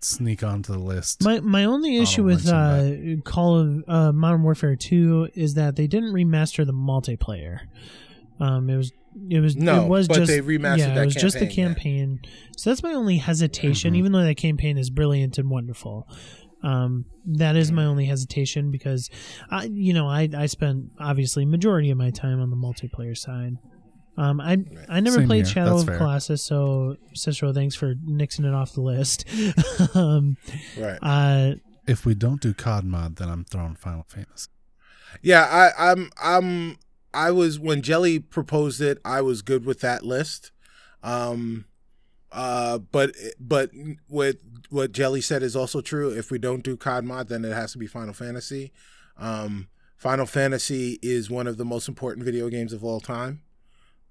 sneak 0.00 0.42
onto 0.42 0.72
the 0.72 0.78
list. 0.78 1.22
My 1.24 1.40
my 1.40 1.64
only 1.64 1.96
issue 1.98 2.24
with 2.24 2.46
uh, 2.48 2.90
Call 3.24 3.58
of 3.58 3.84
uh, 3.88 4.12
Modern 4.12 4.42
Warfare 4.42 4.76
Two 4.76 5.28
is 5.34 5.54
that 5.54 5.76
they 5.76 5.86
didn't 5.86 6.12
remaster 6.12 6.64
the 6.64 6.72
multiplayer. 6.72 7.60
Um, 8.40 8.68
it 8.70 8.76
was 8.76 8.92
it 9.30 9.40
was 9.40 9.56
No, 9.56 9.84
it 9.84 9.88
was 9.88 10.08
but 10.08 10.14
just 10.16 10.28
they 10.28 10.40
remastered 10.40 10.78
yeah, 10.78 10.94
that 10.94 11.02
it 11.02 11.04
was 11.06 11.14
just 11.14 11.38
the 11.38 11.46
campaign, 11.46 12.18
campaign. 12.18 12.20
So 12.56 12.70
that's 12.70 12.82
my 12.82 12.92
only 12.92 13.18
hesitation. 13.18 13.94
Mhm. 13.94 13.98
Even 13.98 14.12
though 14.12 14.24
that 14.24 14.36
campaign 14.36 14.78
is 14.78 14.90
brilliant 14.90 15.38
and 15.38 15.48
wonderful, 15.50 16.08
um, 16.62 17.04
that 17.26 17.56
is 17.56 17.70
my 17.72 17.84
only 17.84 18.06
hesitation 18.06 18.70
because 18.70 19.10
I 19.50 19.64
you 19.64 19.92
know 19.92 20.08
I 20.08 20.28
I 20.36 20.46
spent 20.46 20.90
obviously 20.98 21.44
majority 21.44 21.90
of 21.90 21.98
my 21.98 22.10
time 22.10 22.40
on 22.40 22.50
the 22.50 22.56
multiplayer 22.56 23.16
side. 23.16 23.56
Um, 24.16 24.40
I 24.40 24.58
I 24.88 25.00
never 25.00 25.18
Same 25.18 25.26
played 25.26 25.44
here. 25.46 25.54
Shadow 25.54 25.70
That's 25.70 25.82
of 25.82 25.88
fair. 25.88 25.98
Colossus, 25.98 26.42
so 26.44 26.96
Cicero, 27.14 27.52
thanks 27.52 27.74
for 27.74 27.94
nixing 27.94 28.44
it 28.46 28.54
off 28.54 28.72
the 28.72 28.80
list. 28.80 29.24
um, 29.94 30.36
Right. 30.78 30.98
uh, 31.02 31.54
if 31.86 32.06
we 32.06 32.14
don't 32.14 32.40
do 32.40 32.54
COD 32.54 32.84
mod, 32.84 33.16
then 33.16 33.28
I'm 33.28 33.44
throwing 33.44 33.74
Final 33.74 34.04
Fantasy. 34.08 34.48
Yeah. 35.22 35.42
I, 35.78 35.90
I'm. 35.90 36.10
I'm. 36.22 36.76
I 37.14 37.30
was 37.30 37.58
when 37.58 37.80
Jelly 37.82 38.18
proposed 38.18 38.80
it. 38.80 38.98
I 39.04 39.20
was 39.22 39.42
good 39.42 39.64
with 39.64 39.80
that 39.80 40.04
list. 40.04 40.50
Um. 41.02 41.66
Uh. 42.32 42.78
But 42.78 43.12
but 43.38 43.70
what 44.08 44.36
what 44.70 44.92
Jelly 44.92 45.20
said 45.20 45.42
is 45.42 45.54
also 45.56 45.80
true. 45.80 46.10
If 46.10 46.30
we 46.30 46.38
don't 46.38 46.62
do 46.64 46.76
COD 46.76 47.04
mod, 47.04 47.28
then 47.28 47.44
it 47.44 47.52
has 47.52 47.72
to 47.72 47.78
be 47.78 47.86
Final 47.86 48.14
Fantasy. 48.14 48.72
Um. 49.16 49.68
Final 49.96 50.26
Fantasy 50.26 50.98
is 51.02 51.30
one 51.30 51.46
of 51.46 51.56
the 51.56 51.64
most 51.64 51.88
important 51.88 52.24
video 52.26 52.50
games 52.50 52.72
of 52.74 52.84
all 52.84 53.00
time. 53.00 53.40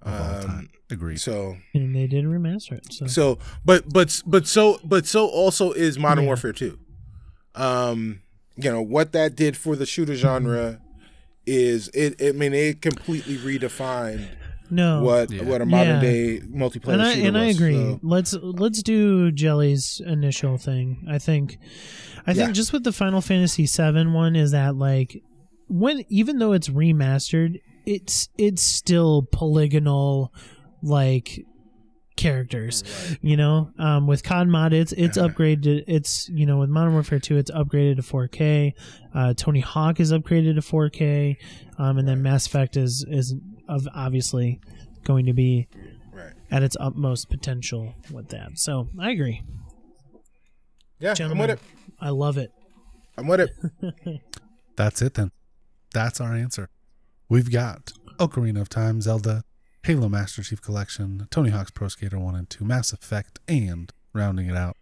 Of 0.01 0.13
all 0.13 0.35
Um, 0.37 0.41
time. 0.47 0.69
Agreed. 0.89 1.19
So 1.19 1.57
and 1.73 1.95
they 1.95 2.07
did 2.07 2.25
remaster 2.25 2.73
it. 2.73 2.91
So, 2.91 3.05
So, 3.07 3.39
but 3.63 3.91
but 3.93 4.21
but 4.25 4.47
so 4.47 4.79
but 4.83 5.05
so 5.05 5.27
also 5.27 5.71
is 5.71 5.99
Modern 5.99 6.23
Yeah. 6.23 6.29
Warfare 6.29 6.53
2. 6.53 6.79
Um, 7.55 8.21
you 8.55 8.71
know 8.71 8.81
what 8.81 9.11
that 9.11 9.35
did 9.35 9.55
for 9.57 9.75
the 9.75 9.85
shooter 9.85 10.15
genre 10.15 10.79
is 11.45 11.89
it. 11.93 12.21
I 12.21 12.31
mean, 12.31 12.53
it 12.53 12.81
completely 12.81 13.37
redefined 13.37 14.27
no, 14.69 15.03
what 15.03 15.29
Yeah. 15.31 15.43
what 15.43 15.61
a 15.61 15.65
modern 15.65 15.95
Yeah. 15.95 16.01
day 16.01 16.39
multiplayer 16.39 16.93
and 16.93 17.01
I 17.01 17.13
shooter 17.13 17.27
and 17.27 17.37
I 17.37 17.45
agree. 17.45 17.73
So, 17.75 17.99
Let's 18.01 18.33
let's 18.41 18.81
do 18.81 19.31
Jelly's 19.31 20.01
initial 20.05 20.57
thing. 20.57 21.05
I 21.07 21.19
think, 21.19 21.57
I 22.25 22.33
think 22.33 22.53
just 22.53 22.73
with 22.73 22.83
the 22.83 22.91
Final 22.93 23.21
Fantasy 23.21 23.65
VII 23.67 24.07
one 24.07 24.35
is 24.35 24.51
that 24.51 24.75
like 24.75 25.21
when 25.67 26.03
even 26.09 26.39
though 26.39 26.53
it's 26.53 26.69
remastered, 26.69 27.59
it's 27.85 28.29
it's 28.37 28.61
still 28.63 29.27
polygonal 29.31 30.33
like 30.81 31.45
characters 32.15 32.83
you 33.21 33.35
know 33.35 33.71
um 33.79 34.05
with 34.07 34.23
cod 34.23 34.47
mod 34.47 34.71
it's 34.73 34.91
it's 34.93 35.17
upgraded 35.17 35.83
it's 35.87 36.29
you 36.29 36.45
know 36.45 36.57
with 36.59 36.69
modern 36.69 36.93
warfare 36.93 37.19
2 37.19 37.37
it's 37.37 37.49
upgraded 37.51 37.95
to 37.95 38.01
4k 38.01 38.73
uh 39.15 39.33
tony 39.35 39.59
hawk 39.61 39.99
is 39.99 40.11
upgraded 40.11 40.55
to 40.55 40.61
4k 40.61 41.35
um 41.79 41.97
and 41.97 42.07
then 42.07 42.21
mass 42.21 42.45
effect 42.45 42.77
is 42.77 43.05
is 43.09 43.35
of 43.67 43.87
obviously 43.95 44.59
going 45.03 45.25
to 45.25 45.33
be 45.33 45.67
right. 46.13 46.33
at 46.51 46.61
its 46.63 46.77
utmost 46.79 47.29
potential 47.29 47.93
with 48.11 48.29
that 48.29 48.51
so 48.57 48.87
i 48.99 49.09
agree 49.11 49.41
Yeah, 50.99 51.13
Gentlemen, 51.15 51.49
I'm 51.49 51.57
with 51.57 51.59
it. 51.59 51.95
I 51.99 52.09
love 52.09 52.37
it. 52.37 52.51
I'm 53.17 53.27
with 53.27 53.41
it. 53.41 54.21
That's 54.77 55.01
it 55.01 55.15
then. 55.15 55.31
That's 55.93 56.21
our 56.21 56.33
answer. 56.33 56.69
We've 57.29 57.51
got 57.51 57.91
Ocarina 58.19 58.61
of 58.61 58.69
Time, 58.69 59.01
Zelda, 59.01 59.43
Halo 59.85 60.07
Master 60.07 60.41
Chief 60.41 60.61
Collection, 60.61 61.27
Tony 61.29 61.49
Hawk's 61.49 61.69
Pro 61.69 61.89
Skater 61.89 62.17
1 62.17 62.35
and 62.35 62.49
2, 62.49 62.63
Mass 62.63 62.93
Effect, 62.93 63.41
and 63.49 63.91
rounding 64.13 64.47
it 64.47 64.55
out, 64.55 64.77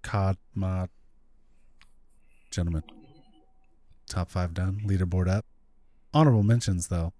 COD 0.00 0.38
Mod. 0.54 0.88
Gentlemen, 2.50 2.82
top 4.08 4.30
five 4.30 4.54
done, 4.54 4.80
leaderboard 4.86 5.28
up. 5.28 5.44
Honorable 6.14 6.42
mentions, 6.42 6.88
though. 6.88 7.12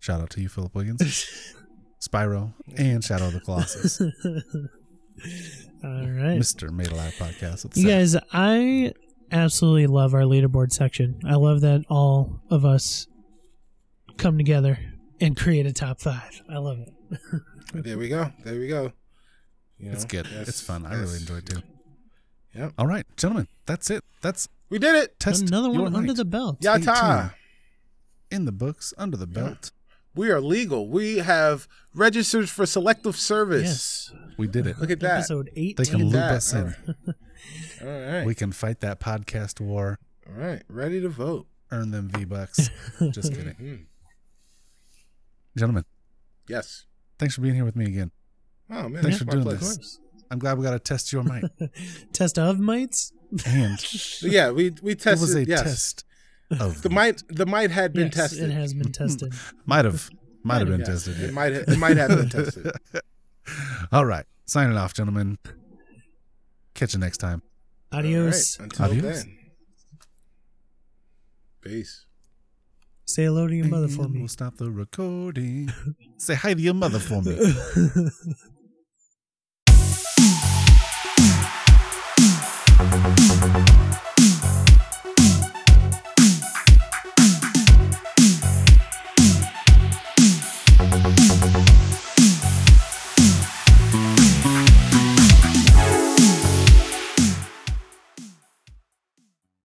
Shout 0.00 0.22
out 0.22 0.30
to 0.30 0.40
you, 0.40 0.48
Philip 0.48 0.74
Wiggins, 0.74 1.54
Spyro, 2.00 2.54
and 2.78 3.04
Shadow 3.04 3.26
of 3.26 3.34
the 3.34 3.40
Colossus. 3.40 4.00
All 5.84 5.90
right. 5.90 6.40
Mr. 6.40 6.70
Made 6.70 6.90
Alive 6.90 7.12
Podcast. 7.18 7.76
You 7.76 7.86
guys, 7.86 8.16
I 8.32 8.94
absolutely 9.30 9.88
love 9.88 10.14
our 10.14 10.22
leaderboard 10.22 10.72
section. 10.72 11.20
I 11.28 11.34
love 11.34 11.60
that 11.60 11.84
all 11.90 12.40
of 12.48 12.64
us 12.64 13.06
come 14.16 14.38
together 14.38 14.78
and 15.22 15.36
create 15.36 15.64
a 15.66 15.72
top 15.72 16.00
five. 16.00 16.42
I 16.50 16.58
love 16.58 16.78
it. 16.80 16.92
There 17.74 17.96
we 17.96 18.10
go. 18.10 18.30
There 18.44 18.58
we 18.58 18.68
go. 18.68 18.92
You 19.78 19.92
It's 19.92 20.04
good. 20.04 20.26
yes, 20.30 20.46
it's 20.46 20.60
fun. 20.60 20.84
I 20.84 20.94
really 20.94 21.16
enjoyed 21.16 21.38
it 21.48 21.54
too. 21.54 21.62
Yep. 22.54 22.72
All 22.76 22.86
right, 22.86 23.06
gentlemen, 23.16 23.48
that's 23.64 23.88
it. 23.88 24.04
That's 24.20 24.46
We 24.68 24.78
did 24.78 24.94
it. 24.94 25.18
test 25.18 25.48
Another 25.48 25.70
your 25.72 25.84
one 25.84 25.96
under 25.96 26.08
might. 26.08 26.16
the 26.18 26.26
belt. 26.26 26.60
Yata. 26.60 27.32
in 28.30 28.44
the 28.44 28.52
books, 28.52 28.92
under 28.98 29.16
the 29.16 29.26
belt. 29.26 29.72
We 30.14 30.28
are 30.30 30.38
legal. 30.42 30.86
We 30.90 31.18
have 31.18 31.66
registered 31.94 32.50
for 32.50 32.66
selective 32.66 33.16
service. 33.16 34.10
Yes. 34.12 34.36
We 34.36 34.48
did 34.48 34.66
it. 34.66 34.78
Look 34.78 34.90
at 34.90 35.00
that. 35.00 35.20
Episode 35.20 35.48
eight. 35.56 35.78
They 35.78 35.86
can 35.86 36.02
loop 36.04 36.12
that. 36.12 36.32
us 36.32 36.52
in. 36.52 36.74
All 37.82 37.88
right. 37.88 38.26
We 38.26 38.34
can 38.34 38.52
fight 38.52 38.80
that 38.80 39.00
podcast 39.00 39.60
war, 39.62 39.98
All 40.28 40.34
right. 40.34 40.62
Ready 40.68 41.00
to 41.00 41.08
vote. 41.08 41.46
earn 41.70 41.90
them 41.90 42.08
V 42.10 42.26
bucks. 42.26 42.68
Just 43.10 43.32
kidding. 43.32 43.54
Mm-hmm. 43.54 43.74
Gentlemen, 45.56 45.84
Yes. 46.48 46.86
thanks 47.18 47.34
for 47.34 47.40
being 47.42 47.54
here 47.54 47.64
with 47.64 47.76
me 47.76 47.84
again. 47.86 48.10
Oh 48.70 48.88
man, 48.88 49.02
Thanks 49.02 49.18
for 49.18 49.24
doing 49.24 49.42
pleasure. 49.42 49.58
This. 49.58 49.76
course. 49.76 49.98
I'm 50.30 50.38
glad 50.38 50.56
we 50.58 50.64
got 50.64 50.70
to 50.72 50.78
test 50.78 51.12
your 51.12 51.22
might. 51.22 51.44
Test 52.14 52.38
of 52.38 52.58
mites. 52.58 53.12
And 53.46 53.78
Yeah, 54.22 54.50
we 54.50 54.72
we 54.82 54.94
tested. 54.94 54.94
it 54.94 54.98
tested. 54.98 55.20
was 55.20 55.34
a 55.34 55.44
yes. 55.46 55.62
test 55.62 56.04
of 56.58 56.82
The 56.82 56.88
might 56.90 57.22
the 57.28 57.44
might 57.46 57.70
had 57.70 57.92
been 57.92 58.06
yes, 58.06 58.14
tested. 58.14 58.48
it 58.50 58.52
has 58.52 58.72
been 58.72 58.92
tested. 59.00 59.34
might 59.66 59.84
have 59.84 60.08
might 60.42 60.58
have 60.60 60.68
been 60.68 60.80
Yes, 60.80 60.88
tested. 60.88 61.20
It 61.20 61.26
yeah. 61.26 61.30
might 61.32 61.52
ha- 61.52 61.64
it 61.68 61.78
might 61.78 61.96
have 61.98 62.08
been 62.10 62.28
tested. 62.30 62.70
All 63.92 64.06
right, 64.06 64.24
signing 64.46 64.76
off, 64.76 64.94
gentlemen. 64.94 65.38
Catch 66.74 66.94
you 66.94 67.00
next 67.00 67.18
time. 67.18 67.42
Adios. 67.92 68.58
All 68.58 68.64
right, 68.64 68.72
until 68.78 68.98
Adios. 68.98 69.24
then. 69.24 69.38
Peace. 71.60 72.06
Say 73.12 73.24
hello 73.24 73.46
to 73.46 73.54
your 73.54 73.66
mother 73.66 73.88
for 73.88 74.08
me. 74.08 74.20
We'll 74.20 74.28
stop 74.28 74.56
the 74.56 74.70
recording. 74.70 75.70
Say 76.16 76.34
hi 76.34 76.54
to 76.54 76.60
your 76.62 76.72
mother 76.72 76.98
for 76.98 77.20
me. 77.20 77.36